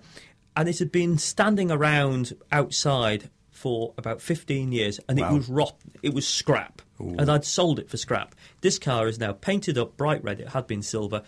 And 0.58 0.70
it 0.70 0.80
had 0.80 0.91
been 0.91 1.18
standing 1.18 1.70
around 1.70 2.34
outside 2.51 3.30
for 3.51 3.93
about 3.97 4.22
15 4.22 4.72
years 4.72 4.99
and 5.10 5.20
Wow. 5.20 5.30
it 5.32 5.34
was 5.38 5.49
rotten. 5.49 5.91
It 6.01 6.14
was 6.14 6.28
scrap. 6.28 6.82
And 6.99 7.30
I'd 7.30 7.43
sold 7.45 7.78
it 7.80 7.89
for 7.89 7.97
scrap. 7.97 8.36
This 8.62 8.80
car 8.80 9.08
is 9.08 9.20
now 9.20 9.34
painted 9.34 9.78
up 9.78 9.97
bright 9.97 10.24
red. 10.24 10.39
It 10.39 10.49
had 10.49 10.66
been 10.68 10.82
silver 10.82 11.24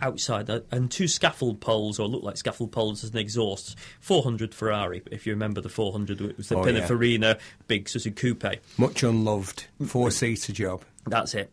outside 0.00 0.48
uh, 0.50 0.60
and 0.70 0.90
two 0.90 1.08
scaffold 1.08 1.60
poles 1.60 1.98
or 1.98 2.06
look 2.06 2.22
like 2.22 2.36
scaffold 2.36 2.70
poles 2.70 3.02
as 3.02 3.10
an 3.10 3.16
exhaust 3.16 3.78
400 4.00 4.54
ferrari 4.54 5.02
if 5.10 5.26
you 5.26 5.32
remember 5.32 5.62
the 5.62 5.70
400 5.70 6.20
it 6.20 6.36
was 6.36 6.50
the 6.50 6.56
Oh, 6.58 6.66
yeah. 6.66 6.80
pininfarina 6.86 7.38
big 7.66 7.88
sort 7.88 8.04
of 8.04 8.14
coupe 8.14 8.44
Much 8.76 9.02
unloved. 9.02 9.64
Four 9.86 10.10
seater 10.10 10.52
job. 10.52 10.82
that's 11.06 11.34
it 11.34 11.50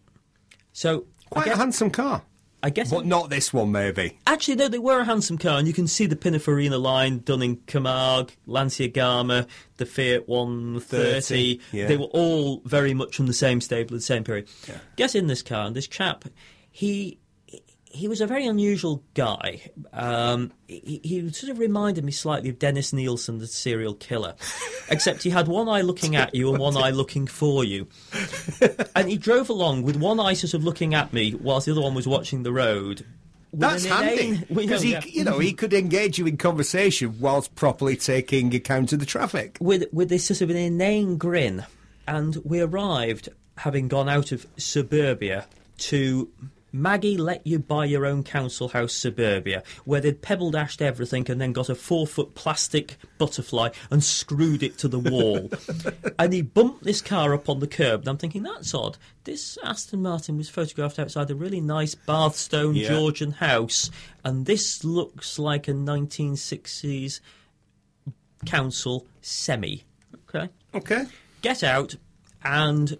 so 0.73 1.05
Quite 1.29 1.45
guess, 1.45 1.55
a 1.55 1.57
handsome 1.57 1.89
car. 1.89 2.21
I 2.63 2.69
guess 2.69 2.91
But 2.91 3.05
not 3.05 3.29
this 3.29 3.51
one, 3.51 3.73
maybe. 3.73 4.17
Actually, 4.25 4.55
no, 4.55 4.69
they 4.69 4.79
were 4.79 5.01
a 5.01 5.05
handsome 5.05 5.37
car, 5.37 5.59
and 5.59 5.67
you 5.67 5.73
can 5.73 5.85
see 5.85 6.05
the 6.05 6.15
Pininfarina 6.15 6.81
line 6.81 7.19
done 7.19 7.41
in 7.41 7.57
Camargue, 7.57 8.31
Lancia 8.45 8.87
Gamma, 8.87 9.47
the 9.75 9.85
Fiat 9.85 10.29
130. 10.29 11.19
30, 11.59 11.61
yeah. 11.73 11.87
They 11.87 11.97
were 11.97 12.05
all 12.05 12.61
very 12.63 12.93
much 12.93 13.17
from 13.17 13.27
the 13.27 13.33
same 13.33 13.59
stable 13.59 13.95
at 13.95 13.97
the 13.97 14.01
same 14.01 14.23
period. 14.23 14.47
Get 14.95 15.13
in 15.13 15.27
this 15.27 15.41
car, 15.41 15.67
and 15.67 15.75
this 15.75 15.87
chap, 15.87 16.23
he 16.71 17.19
he 17.93 18.07
was 18.07 18.21
a 18.21 18.27
very 18.27 18.45
unusual 18.47 19.03
guy. 19.13 19.61
Um, 19.93 20.51
he, 20.67 20.99
he 21.03 21.31
sort 21.31 21.51
of 21.51 21.59
reminded 21.59 22.03
me 22.03 22.11
slightly 22.11 22.49
of 22.49 22.57
Dennis 22.57 22.91
Nilsen, 22.91 23.37
the 23.37 23.47
serial 23.47 23.93
killer, 23.93 24.33
except 24.89 25.21
he 25.21 25.29
had 25.29 25.47
one 25.47 25.69
eye 25.69 25.81
looking 25.81 26.15
at 26.15 26.33
you 26.33 26.49
and 26.49 26.59
one 26.59 26.75
eye 26.75 26.89
looking 26.89 27.27
for 27.27 27.63
you. 27.63 27.87
And 28.95 29.07
he 29.07 29.17
drove 29.17 29.49
along 29.49 29.83
with 29.83 29.95
one 29.95 30.19
eye 30.19 30.33
sort 30.33 30.55
of 30.55 30.63
looking 30.63 30.95
at 30.95 31.13
me, 31.13 31.35
whilst 31.35 31.67
the 31.67 31.71
other 31.71 31.81
one 31.81 31.93
was 31.93 32.07
watching 32.07 32.41
the 32.41 32.51
road. 32.51 33.05
That's 33.53 33.85
handy 33.85 34.43
because 34.51 34.81
he, 34.81 34.93
yeah. 34.93 35.03
you 35.05 35.23
know, 35.23 35.37
he 35.37 35.53
could 35.53 35.73
engage 35.73 36.17
you 36.17 36.25
in 36.25 36.37
conversation 36.37 37.19
whilst 37.19 37.53
properly 37.53 37.95
taking 37.95 38.53
account 38.55 38.91
of 38.93 38.99
the 38.99 39.05
traffic. 39.05 39.57
with 39.61 39.85
with 39.93 40.09
this 40.09 40.25
sort 40.25 40.41
of 40.41 40.49
an 40.49 40.55
inane 40.55 41.17
grin, 41.17 41.63
and 42.07 42.37
we 42.43 42.59
arrived 42.59 43.29
having 43.57 43.87
gone 43.87 44.09
out 44.09 44.31
of 44.31 44.47
suburbia 44.57 45.45
to 45.77 46.29
Maggie 46.75 47.17
let 47.17 47.45
you 47.45 47.59
buy 47.59 47.85
your 47.85 48.03
own 48.05 48.23
council 48.23 48.69
house 48.69 48.93
suburbia, 48.93 49.61
where 49.85 50.01
they'd 50.01 50.23
pebble 50.23 50.49
dashed 50.49 50.81
everything 50.81 51.29
and 51.29 51.39
then 51.39 51.53
got 51.53 51.69
a 51.69 51.75
four 51.75 52.07
foot 52.07 52.33
plastic 52.33 52.97
butterfly 53.19 53.69
and 53.91 54.03
screwed 54.03 54.63
it 54.63 54.79
to 54.79 54.87
the 54.87 54.97
wall. 54.97 55.51
and 56.19 56.33
he 56.33 56.41
bumped 56.41 56.83
this 56.83 56.99
car 56.99 57.33
up 57.35 57.47
on 57.47 57.59
the 57.59 57.67
curb, 57.67 58.01
and 58.01 58.09
I'm 58.09 58.17
thinking 58.17 58.41
that's 58.41 58.73
odd. 58.73 58.97
This 59.23 59.57
Aston 59.63 60.01
Martin 60.01 60.35
was 60.35 60.49
photographed 60.49 60.97
outside 60.97 61.29
a 61.29 61.35
really 61.35 61.61
nice 61.61 61.93
Bathstone 61.93 62.75
Yeah. 62.75 62.89
Georgian 62.89 63.31
house, 63.31 63.91
and 64.25 64.47
this 64.47 64.83
looks 64.83 65.37
like 65.37 65.67
a 65.67 65.73
1960s 65.73 67.19
council 68.45 69.05
semi. 69.21 69.83
Okay. 70.27 70.49
Okay. 70.73 71.05
Get 71.43 71.63
out, 71.63 71.95
and 72.43 72.97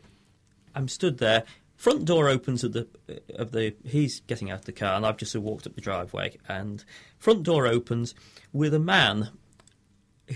I'm 0.75 0.87
stood 0.87 1.17
there. 1.17 1.43
Front 1.83 2.05
door 2.05 2.29
opens 2.29 2.63
of 2.63 2.71
the 2.71 2.87
of 3.35 3.51
the. 3.51 3.75
He's 3.83 4.21
getting 4.21 4.49
out 4.49 4.59
of 4.59 4.65
the 4.65 4.71
car, 4.71 4.95
and 4.95 5.05
I've 5.05 5.17
just 5.17 5.35
walked 5.35 5.67
up 5.67 5.75
the 5.75 5.81
driveway. 5.81 6.37
And 6.47 6.81
front 7.19 7.43
door 7.43 7.67
opens 7.67 8.15
with 8.53 8.73
a 8.73 8.79
man 8.79 9.31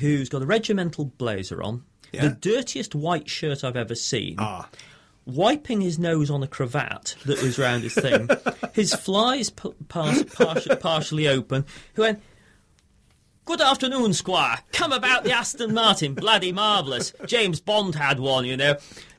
who's 0.01 0.27
got 0.27 0.41
a 0.41 0.45
regimental 0.45 1.05
blazer 1.05 1.63
on, 1.63 1.85
Yeah. 2.11 2.27
the 2.27 2.35
dirtiest 2.35 2.93
white 2.95 3.29
shirt 3.29 3.63
I've 3.63 3.77
ever 3.77 3.95
seen 3.95 4.35
Ah. 4.39 4.67
wiping 5.25 5.79
his 5.79 5.97
nose 5.97 6.29
on 6.29 6.43
a 6.43 6.47
cravat 6.47 7.15
that 7.25 7.41
was 7.41 7.57
round 7.57 7.83
his 7.83 7.93
thing, 7.93 8.29
his 8.73 8.93
flies 8.93 9.49
p- 9.49 9.71
par- 9.87 10.15
partially, 10.35 10.75
partially 10.75 11.27
open, 11.29 11.65
who 11.93 12.01
went, 12.01 12.21
Good 13.45 13.61
afternoon, 13.61 14.11
Squire. 14.13 14.57
Come 14.73 14.91
about 14.91 15.23
the 15.23 15.31
Aston 15.31 15.73
Martin. 15.73 16.13
Bloody 16.15 16.51
marvellous. 16.51 17.13
James 17.25 17.61
Bond 17.61 17.95
had 17.95 18.19
one, 18.19 18.43
you 18.43 18.57
know. 18.57 18.75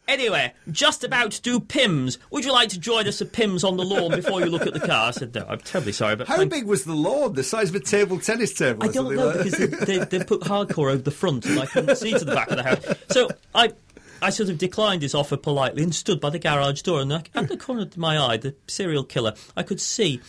Anyway, 0.09 0.55
just 0.71 1.05
about 1.05 1.33
to 1.33 1.43
do 1.43 1.61
Pimm's. 1.61 2.19
Would 2.31 2.47
you 2.47 2.53
like 2.53 2.71
to 2.71 2.81
join 2.81 3.07
us 3.07 3.21
at 3.21 3.33
Pimm's 3.33 3.63
on 3.63 3.77
the 3.77 3.85
lawn 3.85 4.11
before 4.11 4.41
you 4.41 4.47
look 4.47 4.67
at 4.67 4.73
the 4.73 4.81
car? 4.81 5.09
I 5.09 5.11
said, 5.11 5.35
No, 5.35 5.45
I'm 5.47 5.59
terribly 5.59 5.93
sorry, 5.93 6.17
but 6.17 6.27
How 6.27 6.43
big 6.47 6.65
was 6.65 6.85
the 6.85 6.95
lawn? 6.95 7.35
The 7.35 7.43
size 7.43 7.69
of 7.69 7.75
a 7.75 7.81
table 7.81 8.19
tennis 8.19 8.55
table? 8.55 8.85
I 8.85 8.89
don't 8.89 9.15
know 9.15 9.27
like 9.27 9.45
because 9.45 9.59
they, 9.59 9.99
they, 9.99 10.05
they 10.07 10.25
put 10.25 10.41
hardcore 10.41 10.91
over 10.91 11.03
the 11.03 11.11
front 11.11 11.45
and 11.45 11.61
I 11.61 11.67
couldn't 11.67 11.97
see 11.97 12.13
to 12.13 12.25
the 12.25 12.35
back 12.35 12.51
of 12.51 12.57
the 12.57 12.63
house. 12.63 12.87
So 13.11 13.29
I, 13.55 13.75
I 14.23 14.31
sort 14.31 14.49
of 14.49 14.57
declined 14.57 15.03
his 15.03 15.15
offer 15.15 15.37
politely 15.37 15.83
and 15.83 15.95
stood 15.95 16.21
by 16.21 16.31
the 16.31 16.39
garage 16.39 16.81
door. 16.81 17.03
And 17.03 17.13
I, 17.13 17.23
at 17.35 17.49
the 17.49 17.59
corner 17.59 17.83
of 17.83 17.97
my 17.99 18.19
eye, 18.19 18.39
the 18.39 18.55
serial 18.67 19.05
killer, 19.05 19.35
I 19.57 19.63
could 19.63 19.81
see 19.81 20.23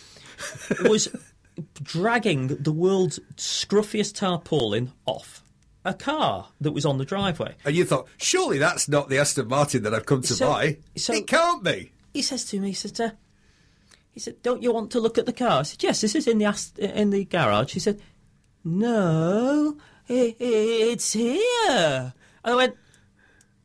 was 0.84 1.08
dragging 1.82 2.48
the 2.48 2.72
world's 2.72 3.20
scruffiest 3.38 4.16
tarpaulin 4.16 4.92
off 5.06 5.42
a 5.86 5.94
car 5.94 6.50
that 6.62 6.72
was 6.72 6.86
on 6.86 6.98
the 6.98 7.06
driveway. 7.06 7.56
And 7.66 7.76
you 7.76 7.86
thought, 7.86 8.08
surely 8.18 8.58
that's 8.58 8.88
not 8.90 9.10
the 9.10 9.18
Aston 9.18 9.48
Martin 9.48 9.84
that 9.84 9.94
I've 9.94 10.06
come 10.06 10.22
to 10.24 10.34
So- 10.34 10.48
buy. 10.48 10.78
so- 10.98 11.14
it 11.14 11.28
can't 11.28 11.64
be. 11.64 11.92
He 12.14 12.22
says 12.22 12.46
to 12.46 12.60
me, 12.60 12.70
he 12.70 12.74
said, 12.74 13.00
uh, 13.00 13.12
he 14.12 14.20
said, 14.20 14.42
"Don't 14.42 14.62
you 14.64 14.74
want 14.74 14.92
to 14.92 15.00
look 15.00 15.18
at 15.18 15.26
the 15.26 15.34
car?" 15.34 15.60
I 15.60 15.64
said, 15.64 15.82
"Yes, 15.84 16.02
this 16.02 16.16
is 16.16 16.28
in 16.28 16.38
the 16.40 16.46
ast- 16.46 16.80
in 16.80 17.12
the 17.12 17.24
garage." 17.26 17.74
He 17.74 17.80
said, 17.80 18.02
"No, 18.64 19.78
it's 20.08 21.14
here." 21.14 22.14
And 22.44 22.54
I 22.54 22.56
went, 22.56 22.76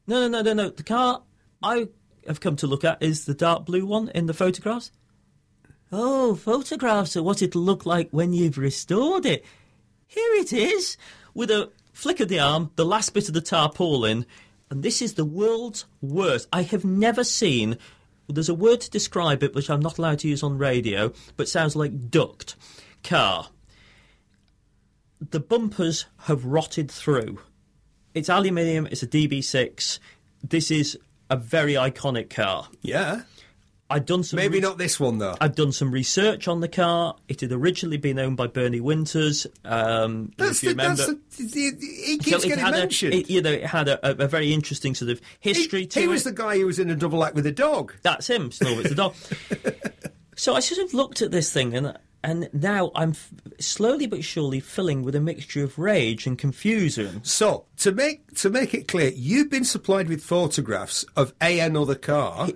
"No, 0.07 0.21
no, 0.21 0.29
no, 0.29 0.43
no, 0.43 0.53
no. 0.53 0.71
The 0.71 0.83
car 0.83 1.23
I 1.63 1.89
have 2.27 2.41
come 2.41 2.57
to 2.57 2.67
look 2.67 2.85
at 2.85 3.03
is 3.03 3.25
the 3.25 3.35
dark 3.35 3.65
blue 3.65 3.87
one 3.87 4.09
in 4.11 4.27
the 4.27 4.35
photographs." 4.35 4.93
Oh, 5.91 6.35
photographs 6.35 7.17
of 7.17 7.25
what 7.25 7.43
it'll 7.43 7.63
look 7.63 7.87
like 7.87 8.11
when 8.11 8.33
you've 8.33 8.59
restored 8.59 9.25
it. 9.27 9.45
Here 10.07 10.35
it 10.35 10.53
is, 10.53 10.97
with 11.33 11.51
a 11.51 11.71
flick 11.95 12.21
of 12.21 12.29
the 12.29 12.41
arm, 12.41 12.71
the 12.77 12.85
last 12.85 13.15
bit 13.15 13.29
of 13.29 13.35
the 13.35 13.41
tarpaulin, 13.41 14.27
and 14.69 14.83
this 14.83 15.01
is 15.01 15.15
the 15.15 15.25
world's 15.25 15.87
worst. 16.03 16.49
I 16.53 16.63
have 16.63 16.85
never 16.85 17.25
seen. 17.25 17.79
There's 18.29 18.49
a 18.49 18.55
word 18.55 18.83
to 18.83 18.91
describe 18.91 19.43
it 19.43 19.55
which 19.55 19.71
I'm 19.71 19.81
not 19.81 19.99
allowed 19.99 20.19
to 20.21 20.29
use 20.29 20.43
on 20.43 20.59
radio, 20.59 21.13
but 21.37 21.49
sounds 21.49 21.77
like 21.77 22.11
duct 22.11 22.57
car. 23.03 23.49
The 25.31 25.41
bumpers 25.41 26.07
have 26.25 26.45
rotted 26.45 26.91
through. 26.91 27.39
It's 28.15 28.29
aluminium. 28.29 28.87
It's 28.91 29.03
a 29.03 29.07
DB6. 29.07 29.99
This 30.43 30.71
is 30.71 30.99
a 31.31 31.37
very 31.37 31.75
iconic 31.75 32.31
car. 32.31 32.69
Yeah. 32.83 33.23
I'd 33.95 34.07
done 34.07 34.23
some 34.25 34.37
Maybe 34.39 34.55
re- 34.57 34.61
not 34.61 34.77
this 34.77 34.99
one, 34.99 35.19
though. 35.19 35.37
I've 35.41 35.55
done 35.55 35.73
some 35.73 35.91
research 35.91 36.49
on 36.49 36.61
the 36.61 36.69
car. 36.69 37.17
It 37.29 37.41
had 37.41 37.53
originally 37.53 37.97
been 37.97 38.19
owned 38.19 38.37
by 38.37 38.49
Bernie 38.49 38.81
Winters. 38.81 39.47
Um, 39.65 40.33
That's 40.37 40.61
the, 40.61 40.69
remember, 40.69 40.97
that's 41.07 41.37
the, 41.37 41.61
he- 41.61 42.17
he 42.17 42.19
So 42.19 42.25
keeps 42.31 42.45
it 42.45 42.49
getting 42.49 42.65
had 42.65 42.75
a- 42.75 42.79
mentioned. 42.79 43.15
it- 43.15 43.31
you 43.31 43.41
know, 43.41 43.53
it 43.53 43.65
had 43.67 43.89
a, 43.89 44.25
a, 44.25 44.29
very 44.29 44.53
interesting 44.53 44.95
sort 44.95 45.11
of 45.13 45.21
he, 45.41 45.51
history 45.55 45.87
to 45.87 45.99
he 46.01 46.05
it. 46.07 46.09
was 46.09 46.25
the 46.25 46.33
guy 46.33 46.59
who 46.59 46.67
was 46.67 46.79
in 46.79 46.91
a 46.91 46.97
double 46.97 47.25
act 47.25 47.35
with 47.35 47.47
a 47.47 47.53
dog. 47.53 47.95
That's 48.03 48.27
him, 48.29 48.51
Schnorbitz 48.51 48.89
the 48.89 48.95
dog. 48.95 49.15
so 50.37 50.55
I 50.55 50.61
sort 50.61 50.85
of 50.85 50.93
looked 50.95 51.23
at 51.23 51.31
this 51.31 51.53
thing, 51.53 51.75
and 51.75 51.97
and 52.23 52.49
now 52.55 52.91
I'm 52.95 53.11
f- 53.11 53.31
slowly 53.61 54.07
but 54.07 54.25
surely 54.25 54.59
filling 54.59 55.03
with 55.03 55.15
a 55.15 55.21
mixture 55.21 55.63
of 55.63 55.79
rage 55.79 56.27
and 56.27 56.39
confusion. 56.39 57.23
So 57.23 57.67
to 57.79 57.93
make 57.93 58.35
to 58.39 58.51
make 58.51 58.75
it 58.75 58.89
clear, 58.89 59.11
you've 59.15 59.51
been 59.51 59.65
supplied 59.65 60.09
with 60.09 60.23
photographs 60.25 61.05
of 61.17 61.33
a 61.41 61.61
another 61.61 61.95
car, 61.95 62.49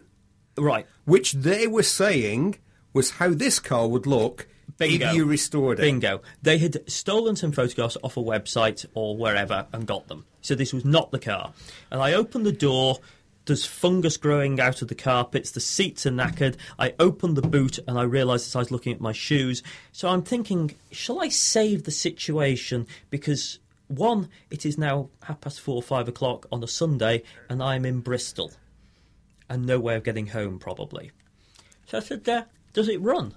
Right. 0.56 0.86
Which 1.08 1.32
they 1.32 1.66
were 1.66 1.82
saying 1.82 2.56
was 2.92 3.12
how 3.12 3.30
this 3.30 3.58
car 3.58 3.88
would 3.88 4.06
look 4.06 4.46
Bingo. 4.76 5.06
if 5.06 5.14
you 5.14 5.24
restored 5.24 5.78
it. 5.78 5.82
Bingo. 5.82 6.20
They 6.42 6.58
had 6.58 6.88
stolen 6.88 7.34
some 7.34 7.50
photographs 7.50 7.96
off 8.02 8.18
a 8.18 8.20
website 8.20 8.84
or 8.92 9.16
wherever 9.16 9.66
and 9.72 9.86
got 9.86 10.08
them. 10.08 10.26
So 10.42 10.54
this 10.54 10.74
was 10.74 10.84
not 10.84 11.10
the 11.10 11.18
car. 11.18 11.54
And 11.90 12.02
I 12.02 12.12
opened 12.12 12.44
the 12.44 12.52
door. 12.52 12.98
There's 13.46 13.64
fungus 13.64 14.18
growing 14.18 14.60
out 14.60 14.82
of 14.82 14.88
the 14.88 14.94
carpets. 14.94 15.52
The 15.52 15.60
seats 15.60 16.04
are 16.04 16.10
knackered. 16.10 16.56
I 16.78 16.92
opened 17.00 17.36
the 17.36 17.42
boot 17.42 17.78
and 17.88 17.98
I 17.98 18.02
realised 18.02 18.46
as 18.46 18.54
I 18.54 18.58
was 18.58 18.70
looking 18.70 18.92
at 18.92 19.00
my 19.00 19.12
shoes. 19.12 19.62
So 19.92 20.10
I'm 20.10 20.22
thinking, 20.22 20.74
shall 20.92 21.22
I 21.22 21.30
save 21.30 21.84
the 21.84 21.90
situation? 21.90 22.86
Because, 23.08 23.58
one, 23.86 24.28
it 24.50 24.66
is 24.66 24.76
now 24.76 25.08
half 25.22 25.40
past 25.40 25.62
four, 25.62 25.82
five 25.82 26.06
o'clock 26.06 26.44
on 26.52 26.62
a 26.62 26.68
Sunday 26.68 27.22
and 27.48 27.62
I'm 27.62 27.86
in 27.86 28.00
Bristol 28.00 28.52
and 29.48 29.64
no 29.66 29.78
way 29.80 29.96
of 29.96 30.04
getting 30.04 30.28
home, 30.28 30.58
probably. 30.58 31.10
So 31.86 31.98
I 31.98 32.00
said, 32.00 32.28
uh, 32.28 32.44
does 32.72 32.88
it 32.88 33.00
run? 33.00 33.34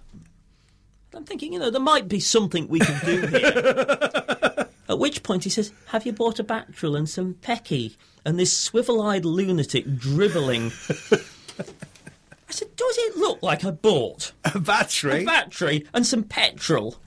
I'm 1.13 1.25
thinking, 1.25 1.53
you 1.53 1.59
know, 1.59 1.69
there 1.69 1.81
might 1.81 2.07
be 2.07 2.19
something 2.19 2.67
we 2.67 2.79
can 2.79 3.05
do 3.05 3.27
here. 3.27 4.67
At 4.89 4.99
which 4.99 5.23
point 5.23 5.43
he 5.45 5.49
says, 5.49 5.71
Have 5.87 6.05
you 6.05 6.11
bought 6.13 6.39
a 6.39 6.43
Bactrill 6.43 6.95
and 6.97 7.09
some 7.09 7.35
Pecky? 7.35 7.95
And 8.25 8.37
this 8.39 8.57
swivel 8.57 9.01
eyed 9.01 9.25
lunatic 9.25 9.85
dribbling. 9.97 10.71
I 10.91 12.51
said, 12.51 12.75
Does 12.75 12.97
it 12.97 13.17
look 13.17 13.41
like 13.41 13.63
I 13.65 13.71
bought 13.71 14.33
A 14.43 14.59
battery. 14.59 15.23
a 15.23 15.25
battery 15.25 15.85
and 15.93 16.05
some 16.05 16.23
petrol? 16.23 16.97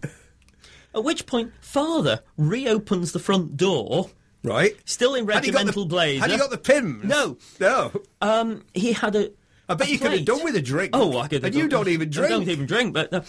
At 0.94 1.04
which 1.04 1.26
point, 1.26 1.52
father 1.60 2.20
reopens 2.38 3.12
the 3.12 3.18
front 3.18 3.56
door, 3.56 4.10
right. 4.44 4.76
still 4.84 5.14
in 5.16 5.26
Had 5.28 5.44
you 5.44 5.50
got 5.52 5.58
the- 5.58 5.64
regimental 5.64 5.86
blazer. 5.86 6.20
Had 6.20 6.30
you 6.30 6.38
got 6.38 6.50
the 6.50 6.58
pins? 6.58 7.02
No. 7.04 7.36
No. 7.58 7.90
um, 8.20 8.64
he 8.74 8.92
had 8.92 9.16
a. 9.16 9.30
I 9.68 9.74
bet 9.74 9.88
a 9.88 9.90
you 9.90 9.98
could 9.98 10.12
have 10.12 10.24
done 10.24 10.44
with 10.44 10.54
a 10.56 10.62
drink. 10.62 10.90
Oh, 10.92 11.18
I 11.18 11.22
could. 11.26 11.42
have 11.42 11.44
And 11.44 11.54
you 11.54 11.62
done- 11.62 11.84
don't 11.84 11.88
even 11.88 12.10
drink. 12.10 12.26
I 12.32 12.34
don't 12.36 12.48
even 12.48 12.66
drink, 12.66 12.92
but. 12.94 13.12
Uh, 13.12 13.22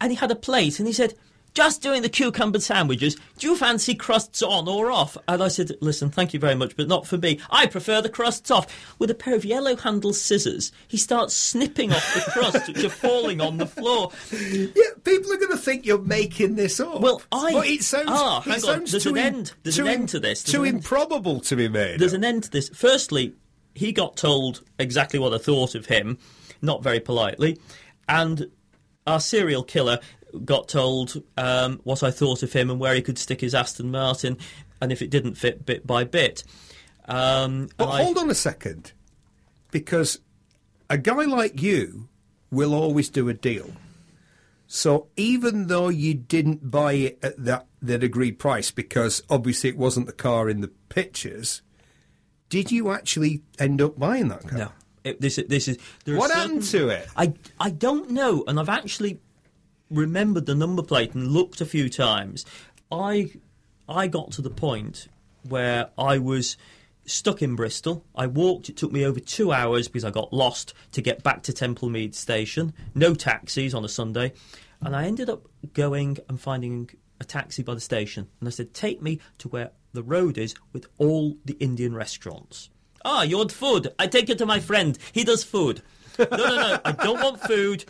and 0.00 0.12
he 0.12 0.16
had 0.16 0.30
a 0.30 0.34
plate, 0.36 0.78
and 0.78 0.86
he 0.86 0.92
said, 0.94 1.14
"Just 1.54 1.82
doing 1.82 2.02
the 2.02 2.08
cucumber 2.08 2.60
sandwiches. 2.60 3.16
Do 3.38 3.48
you 3.48 3.56
fancy 3.56 3.94
crusts 3.94 4.42
on 4.42 4.68
or 4.68 4.90
off?" 4.90 5.16
And 5.28 5.42
I 5.42 5.48
said, 5.48 5.72
"Listen, 5.80 6.10
thank 6.10 6.32
you 6.32 6.40
very 6.40 6.54
much, 6.54 6.76
but 6.76 6.88
not 6.88 7.06
for 7.06 7.18
me. 7.18 7.38
I 7.50 7.66
prefer 7.66 8.00
the 8.00 8.08
crusts 8.08 8.50
off." 8.50 8.66
With 8.98 9.10
a 9.10 9.14
pair 9.14 9.34
of 9.34 9.44
yellow-handled 9.44 10.14
scissors, 10.16 10.70
he 10.88 10.96
starts 10.96 11.34
snipping 11.34 11.92
off 11.92 12.14
the 12.14 12.30
crusts, 12.30 12.68
which 12.68 12.84
are 12.84 12.88
falling 12.90 13.40
on 13.40 13.56
the 13.58 13.66
floor. 13.66 14.12
Yeah, 14.32 14.68
people 15.04 15.32
are 15.32 15.36
going 15.38 15.50
to 15.52 15.56
think 15.58 15.84
you're 15.86 15.98
making 16.00 16.54
this 16.54 16.78
up. 16.80 17.00
Well, 17.00 17.22
I- 17.32 17.52
But 17.52 17.66
it 17.66 17.82
sounds. 17.82 18.08
Ah, 18.08 18.40
hang 18.40 18.64
on, 18.64 18.84
there's 18.84 19.02
too 19.04 19.10
an 19.10 19.18
end- 19.18 19.52
there's 19.62 19.78
an 19.78 19.88
end 19.88 20.08
to 20.10 20.20
this, 20.20 20.42
there's 20.42 20.52
Too 20.54 20.64
end. 20.64 20.76
improbable 20.76 21.40
to 21.40 21.56
be 21.56 21.68
made. 21.68 21.98
There's 22.00 22.12
an 22.12 22.24
end 22.24 22.44
to 22.44 22.50
this. 22.50 22.70
Firstly, 22.72 23.34
he 23.74 23.92
got 23.92 24.16
told 24.16 24.62
exactly 24.78 25.18
what 25.18 25.32
I 25.34 25.38
thought 25.38 25.74
of 25.74 25.86
him, 25.86 26.18
not 26.62 26.82
very 26.82 27.00
politely, 27.00 27.58
and 28.08 28.48
our 29.06 29.20
serial 29.20 29.62
killer 29.62 29.98
got 30.44 30.68
told 30.68 31.22
um, 31.36 31.80
what 31.84 32.02
I 32.02 32.10
thought 32.10 32.42
of 32.42 32.52
him 32.52 32.70
and 32.70 32.78
where 32.80 32.94
he 32.94 33.02
could 33.02 33.18
stick 33.18 33.40
his 33.40 33.54
Aston 33.54 33.90
Martin, 33.90 34.36
and 34.80 34.92
if 34.92 35.02
it 35.02 35.10
didn't 35.10 35.34
fit, 35.34 35.64
bit 35.66 35.86
by 35.86 36.04
bit. 36.04 36.44
Um, 37.06 37.68
But 37.76 37.88
I- 37.88 38.02
hold 38.04 38.18
on 38.18 38.30
a 38.30 38.34
second, 38.34 38.92
because 39.70 40.20
a 40.88 40.98
guy 40.98 41.24
like 41.24 41.60
you 41.62 42.08
will 42.50 42.74
always 42.74 43.08
do 43.08 43.28
a 43.28 43.34
deal. 43.34 43.72
So 44.66 45.08
even 45.16 45.66
though 45.66 45.88
you 45.88 46.14
didn't 46.14 46.70
buy 46.70 46.92
it 46.92 47.18
at 47.22 47.44
that, 47.44 47.66
that 47.82 48.04
agreed 48.04 48.38
price, 48.38 48.70
because 48.70 49.22
obviously 49.28 49.70
it 49.70 49.76
wasn't 49.76 50.06
the 50.06 50.12
car 50.12 50.48
in 50.48 50.60
the 50.60 50.68
pictures, 50.88 51.62
did 52.48 52.70
you 52.70 52.90
actually 52.90 53.42
end 53.58 53.80
up 53.82 53.98
buying 53.98 54.28
that 54.28 54.46
car? 54.46 54.58
No. 54.58 54.72
It, 55.02 55.20
this, 55.20 55.40
this 55.48 55.66
is 55.66 55.78
What 56.04 56.30
certain- 56.30 56.36
happened 56.42 56.62
to 56.64 56.88
it? 56.90 57.08
I, 57.16 57.32
I 57.58 57.70
don't 57.70 58.10
know, 58.10 58.44
and 58.46 58.60
I've 58.60 58.68
actually 58.68 59.18
remembered 59.90 60.46
the 60.46 60.54
number 60.54 60.82
plate 60.82 61.14
and 61.14 61.28
looked 61.28 61.60
a 61.60 61.66
few 61.66 61.88
times. 61.88 62.44
I 62.90 63.32
I 63.88 64.06
got 64.06 64.30
to 64.32 64.42
the 64.42 64.50
point 64.50 65.08
where 65.48 65.90
I 65.98 66.18
was 66.18 66.56
stuck 67.06 67.42
in 67.42 67.56
Bristol. 67.56 68.04
I 68.14 68.26
walked. 68.26 68.68
It 68.68 68.76
took 68.76 68.92
me 68.92 69.04
over 69.04 69.20
two 69.20 69.52
hours 69.52 69.88
because 69.88 70.04
I 70.04 70.10
got 70.10 70.32
lost 70.32 70.74
to 70.92 71.02
get 71.02 71.22
back 71.22 71.42
to 71.44 71.52
Temple 71.52 71.88
Meads 71.88 72.18
station. 72.18 72.72
No 72.94 73.14
taxis 73.14 73.74
on 73.74 73.84
a 73.84 73.88
Sunday, 73.88 74.32
and 74.80 74.94
I 74.94 75.04
ended 75.04 75.28
up 75.28 75.48
going 75.74 76.18
and 76.28 76.40
finding 76.40 76.90
a 77.20 77.24
taxi 77.24 77.62
by 77.62 77.74
the 77.74 77.80
station. 77.80 78.28
And 78.38 78.48
I 78.48 78.50
said, 78.50 78.72
"Take 78.74 79.02
me 79.02 79.20
to 79.38 79.48
where 79.48 79.70
the 79.92 80.02
road 80.02 80.38
is 80.38 80.54
with 80.72 80.86
all 80.98 81.36
the 81.44 81.54
Indian 81.54 81.94
restaurants." 81.94 82.70
Ah, 83.04 83.22
you 83.22 83.38
want 83.38 83.50
food? 83.50 83.88
I 83.98 84.06
take 84.06 84.28
you 84.28 84.34
to 84.34 84.46
my 84.46 84.60
friend. 84.60 84.98
He 85.12 85.24
does 85.24 85.44
food. 85.44 85.82
No, 86.18 86.26
no, 86.36 86.56
no. 86.56 86.80
I 86.84 86.92
don't 86.92 87.22
want 87.22 87.40
food. 87.40 87.86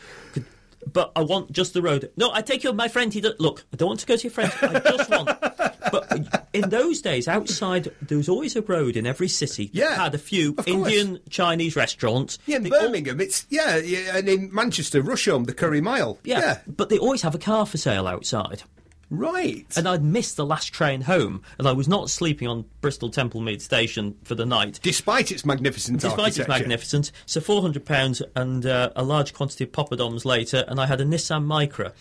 But 0.92 1.12
I 1.14 1.20
want 1.22 1.52
just 1.52 1.72
the 1.74 1.82
road. 1.82 2.10
No, 2.16 2.30
I 2.32 2.42
take 2.42 2.64
you, 2.64 2.72
my 2.72 2.88
friend. 2.88 3.12
He 3.12 3.20
does. 3.20 3.34
Look, 3.38 3.64
I 3.72 3.76
don't 3.76 3.88
want 3.88 4.00
to 4.00 4.06
go 4.06 4.16
to 4.16 4.22
your 4.22 4.30
friend. 4.32 4.52
I 4.62 4.80
just 4.80 5.10
want. 5.10 5.28
But 5.90 6.46
in 6.52 6.68
those 6.68 7.00
days, 7.00 7.26
outside 7.26 7.90
there 8.00 8.16
was 8.18 8.28
always 8.28 8.54
a 8.54 8.62
road 8.62 8.96
in 8.96 9.06
every 9.06 9.26
city. 9.26 9.66
that 9.66 9.74
Yeah, 9.74 9.94
had 9.96 10.14
a 10.14 10.18
few. 10.18 10.54
Indian 10.64 11.18
Chinese 11.30 11.74
restaurants. 11.74 12.38
Yeah, 12.46 12.56
in 12.58 12.62
They 12.64 12.70
all- 12.70 12.82
Birmingham, 12.82 13.20
it's 13.20 13.44
yeah, 13.50 13.76
yeah, 13.78 14.16
and 14.16 14.28
in 14.28 14.54
Manchester, 14.54 15.02
Rusholme, 15.02 15.46
the 15.46 15.54
Curry 15.54 15.80
Mile. 15.80 16.18
yeah, 16.22 16.58
but 16.68 16.88
they 16.90 16.98
always 16.98 17.22
have 17.22 17.34
a 17.34 17.38
car 17.38 17.66
for 17.66 17.76
sale 17.76 18.06
outside. 18.06 18.62
Right. 19.10 19.66
And 19.76 19.88
I'd 19.88 20.04
missed 20.04 20.36
the 20.36 20.46
last 20.46 20.72
train 20.72 21.00
home, 21.02 21.42
and 21.58 21.66
I 21.66 21.72
was 21.72 21.88
not 21.88 22.10
sleeping 22.10 22.46
on 22.46 22.64
Bristol 22.80 23.10
Temple 23.10 23.40
Meads 23.40 23.64
station 23.64 24.16
for 24.22 24.36
the 24.36 24.46
night. 24.46 24.78
Despite 24.82 25.32
its 25.32 25.44
magnificent 25.44 26.00
Despite 26.00 26.38
its 26.38 26.48
magnificence, 26.48 27.10
so 27.26 27.40
four 27.40 27.60
hundred 27.60 27.84
pounds 27.84 28.22
and 28.36 28.64
uh, 28.64 28.90
a 28.94 29.02
large 29.02 29.34
quantity 29.34 29.64
of 29.64 29.72
poppadoms 29.72 30.24
later, 30.24 30.64
and 30.68 30.80
I 30.80 30.86
had 30.86 31.00
a 31.00 31.04
Nissan 31.04 31.44
Micra, 31.44 31.92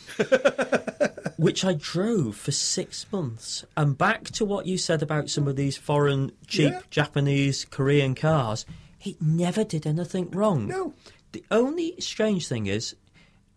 which 1.37 1.65
I 1.65 1.73
drove 1.73 2.35
for 2.35 2.51
six 2.51 3.05
months. 3.11 3.65
And 3.75 3.97
back 3.97 4.25
to 4.31 4.45
what 4.45 4.67
you 4.67 4.77
said 4.77 5.01
about 5.01 5.29
some 5.29 5.47
of 5.47 5.55
these 5.55 5.77
foreign, 5.77 6.31
cheap 6.45 6.73
Yeah. 6.73 6.81
Japanese, 6.91 7.65
Korean 7.65 8.13
cars, 8.13 8.65
it 9.03 9.19
never 9.21 9.63
did 9.63 9.87
anything 9.87 10.29
wrong. 10.29 10.67
No. 10.67 10.93
The 11.31 11.43
only 11.49 11.95
strange 11.99 12.47
thing 12.47 12.67
is, 12.67 12.95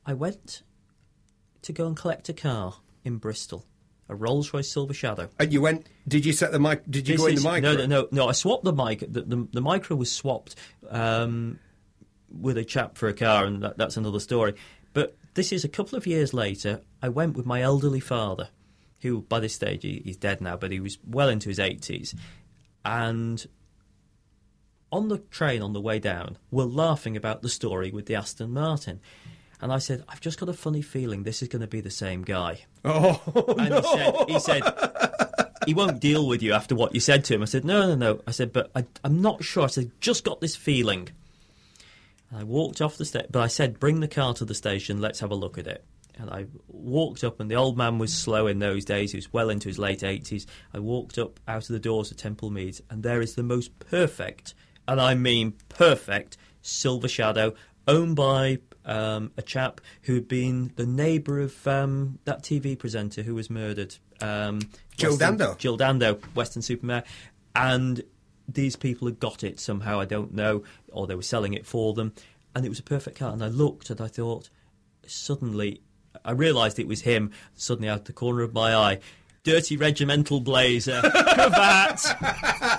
I 0.07 0.15
went 0.15 0.63
to 1.63 1.73
go 1.73 1.87
and 1.87 1.97
collect 1.97 2.29
a 2.29 2.33
car 2.33 2.77
in 3.05 3.19
Bristol, 3.19 3.65
a 4.09 4.15
Rolls 4.15 4.53
Royce 4.53 4.71
Silver 4.71 4.95
Shadow. 4.95 5.29
And 5.39 5.53
you 5.53 5.61
went? 5.61 5.87
Did 6.07 6.25
you 6.25 6.33
set 6.33 6.53
the 6.53 6.61
mic? 6.61 6.83
Did 6.89 7.09
you 7.09 7.15
This 7.15 7.21
go 7.21 7.27
in 7.29 7.35
the 7.37 7.51
mic? 7.51 7.63
No, 7.63 7.75
no, 7.75 7.87
no, 7.87 8.09
no. 8.11 8.29
I 8.29 8.33
swapped 8.33 8.65
the 8.65 8.73
mic. 8.73 9.01
The, 9.01 9.23
the, 9.23 9.49
the 9.53 9.61
micro 9.61 9.97
was 9.97 10.11
swapped 10.11 10.55
um, 10.89 11.59
with 12.31 12.57
a 12.59 12.65
chap 12.65 12.97
for 12.97 13.09
a 13.09 13.15
car, 13.15 13.45
and 13.45 13.63
that, 13.63 13.79
that's 13.79 13.97
another 13.97 14.21
story. 14.21 14.55
But 14.93 15.17
this 15.35 15.53
is 15.53 15.65
a 15.65 15.69
couple 15.69 15.97
of 15.97 16.07
years 16.07 16.35
later. 16.35 16.81
I 17.01 17.09
went 17.09 17.37
with 17.37 17.47
my 17.47 17.63
elderly 17.63 18.01
father, 18.01 18.49
who 19.01 19.23
by 19.23 19.41
this 19.41 19.55
stage 19.55 19.83
he, 19.83 20.03
he's 20.05 20.17
dead 20.17 20.41
now, 20.41 20.57
but 20.57 20.71
he 20.71 20.81
was 20.81 20.99
well 21.07 21.29
into 21.29 21.49
his 21.49 21.59
eighties, 21.59 22.15
and 22.85 23.47
on 24.91 25.09
the 25.09 25.19
train 25.19 25.63
on 25.63 25.73
the 25.73 25.81
way 25.81 25.99
down, 25.99 26.37
we're 26.51 26.65
laughing 26.65 27.17
about 27.17 27.41
the 27.41 27.49
story 27.49 27.91
with 27.91 28.05
the 28.05 28.15
Aston 28.15 28.51
Martin. 28.51 29.01
And 29.63 29.73
I 29.73 29.79
said, 29.79 30.03
I've 30.09 30.21
just 30.21 30.41
got 30.41 30.49
a 30.49 30.53
funny 30.53 30.83
feeling 30.83 31.23
this 31.23 31.41
is 31.41 31.49
going 31.49 31.61
to 31.61 31.69
be 31.69 31.81
the 31.81 31.91
same 31.91 32.23
guy. 32.23 32.67
Oh, 32.85 33.55
And 33.59 33.73
he 33.73 33.83
said, 33.83 34.15
he 34.29 34.41
said, 34.41 34.63
he 35.67 35.73
won't 35.73 36.01
deal 36.01 36.27
with 36.27 36.43
you 36.43 36.53
after 36.53 36.75
what 36.75 36.95
you 36.95 36.99
said 37.01 37.25
to 37.27 37.35
him. 37.35 37.43
I 37.43 37.45
said, 37.45 37.65
no, 37.65 37.87
no, 37.87 37.95
no. 37.95 38.21
I 38.27 38.33
said, 38.33 38.53
but 38.53 38.73
I, 38.75 38.85
I'm 39.05 39.23
not 39.23 39.45
sure. 39.45 39.63
I 39.63 39.69
said, 39.69 39.93
just 40.01 40.25
got 40.25 40.41
this 40.41 40.57
feeling. 40.57 41.09
And 42.29 42.41
I 42.41 42.43
walked 42.43 42.81
off 42.81 42.97
the 42.97 43.05
station, 43.05 43.29
but 43.31 43.41
I 43.41 43.47
said, 43.47 43.79
bring 43.79 44.01
the 44.01 44.09
car 44.09 44.35
to 44.35 44.45
the 44.45 44.55
station. 44.57 45.01
Let's 45.01 45.21
have 45.21 45.31
a 45.31 45.37
look 45.37 45.59
at 45.59 45.69
it. 45.69 45.85
And 46.19 46.29
I 46.29 46.47
walked 46.67 47.23
up, 47.23 47.39
and 47.39 47.49
the 47.49 47.55
old 47.55 47.79
man 47.79 47.99
was 47.99 48.13
slow 48.13 48.49
in 48.49 48.59
those 48.59 48.85
days. 48.85 49.13
He 49.13 49.19
was 49.19 49.33
well 49.33 49.49
into 49.49 49.69
his 49.69 49.79
late 49.79 50.01
80s. 50.01 50.45
I 50.75 50.81
walked 50.81 51.19
up 51.19 51.39
out 51.47 51.63
of 51.63 51.69
the 51.69 51.79
doors 51.79 52.11
of 52.11 52.17
Temple 52.17 52.51
Meads, 52.51 52.83
and 52.91 53.05
there 53.05 53.23
is 53.23 53.37
the 53.37 53.45
most 53.45 53.79
perfect, 53.79 54.55
and 54.89 55.01
I 55.01 55.15
mean 55.15 55.55
perfect, 55.69 56.37
Silver 56.63 57.09
Shadow, 57.09 57.55
owned 57.87 58.17
by 58.17 58.59
um, 58.85 59.31
a 59.37 59.43
chap 59.43 59.81
who 60.03 60.15
had 60.15 60.29
been 60.29 60.73
the 60.77 60.87
neighbour 60.87 61.41
of 61.41 61.67
um, 61.67 62.19
that 62.25 62.43
TV 62.43 62.79
presenter 62.79 63.23
who 63.23 63.35
was 63.35 63.51
murdered. 63.51 63.97
Um, 64.21 64.61
Jill 64.97 65.11
Western- 65.13 65.37
Dando. 65.37 65.55
Jill 65.57 65.77
Dando, 65.77 66.19
Weston-super-Mare. 66.35 67.05
And 67.55 68.03
these 68.49 68.77
people 68.77 69.09
had 69.09 69.21
got 69.21 69.45
it 69.45 69.61
somehow, 69.61 70.01
I 70.01 70.05
don't 70.05 70.35
know, 70.35 70.63
or 70.91 71.07
they 71.07 71.15
were 71.15 71.23
selling 71.23 71.55
it 71.55 71.67
for 71.67 71.95
them. 71.95 72.13
And 72.55 72.65
it 72.65 72.69
was 72.69 72.79
a 72.79 72.85
perfect 72.85 73.19
car. 73.19 73.33
And 73.33 73.43
I 73.43 73.49
looked 73.49 73.91
and 73.91 74.01
I 74.01 74.09
thought, 74.09 74.51
suddenly, 75.07 75.81
I 76.25 76.33
realised 76.33 76.79
it 76.79 76.89
was 76.89 77.03
him, 77.03 77.31
suddenly 77.55 77.89
out 77.89 78.05
the 78.05 78.13
corner 78.13 78.43
of 78.43 78.53
my 78.53 78.75
eye. 78.75 79.01
Dirty 79.45 79.77
regimental 79.77 80.39
blazer, 80.39 81.01
cravat. 81.35 81.99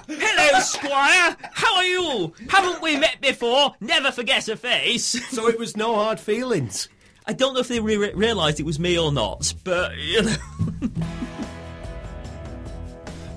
Hello, 0.08 0.60
Squire. 0.62 1.36
How 1.52 1.76
are 1.76 1.84
you? 1.84 2.34
Haven't 2.50 2.82
we 2.82 2.96
met 2.96 3.20
before? 3.20 3.74
Never 3.82 4.14
forget 4.14 4.48
a 4.48 4.56
face. 4.56 5.04
so 5.30 5.50
it 5.50 5.60
was 5.60 5.76
no 5.76 5.94
hard 5.96 6.22
feelings. 6.22 6.88
I 7.28 7.34
don't 7.34 7.54
know 7.54 7.60
if 7.60 7.68
they 7.68 7.82
re- 7.82 8.14
realised 8.14 8.62
it 8.62 8.66
was 8.66 8.80
me 8.80 8.98
or 8.98 9.12
not, 9.12 9.54
but 9.66 9.98
you 9.98 10.22
know. 10.22 10.36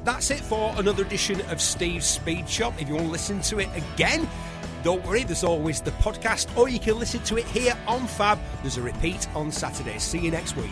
That's 0.05 0.31
it 0.31 0.39
for 0.39 0.73
another 0.77 1.03
edition 1.05 1.41
of 1.51 1.61
Steve's 1.61 2.07
Speed 2.07 2.49
Shop. 2.49 2.81
If 2.81 2.87
you 2.87 2.95
want 2.95 3.07
to 3.07 3.13
listen 3.13 3.41
to 3.43 3.59
it 3.59 3.69
again, 3.75 4.29
Don't 4.85 5.05
worry, 5.05 5.25
there's 5.25 5.43
always 5.43 5.81
the 5.81 5.91
podcast, 5.93 6.57
or 6.57 6.69
you 6.69 6.79
can 6.79 6.97
listen 6.97 7.21
to 7.25 7.39
it 7.39 7.45
here 7.47 7.77
on 7.89 8.07
Fab. 8.07 8.39
There's 8.63 8.77
a 8.77 8.83
repeat 8.83 9.27
on 9.35 9.51
Saturday. 9.51 9.99
See 9.99 10.21
you 10.21 10.31
next 10.31 10.57
week. 10.57 10.71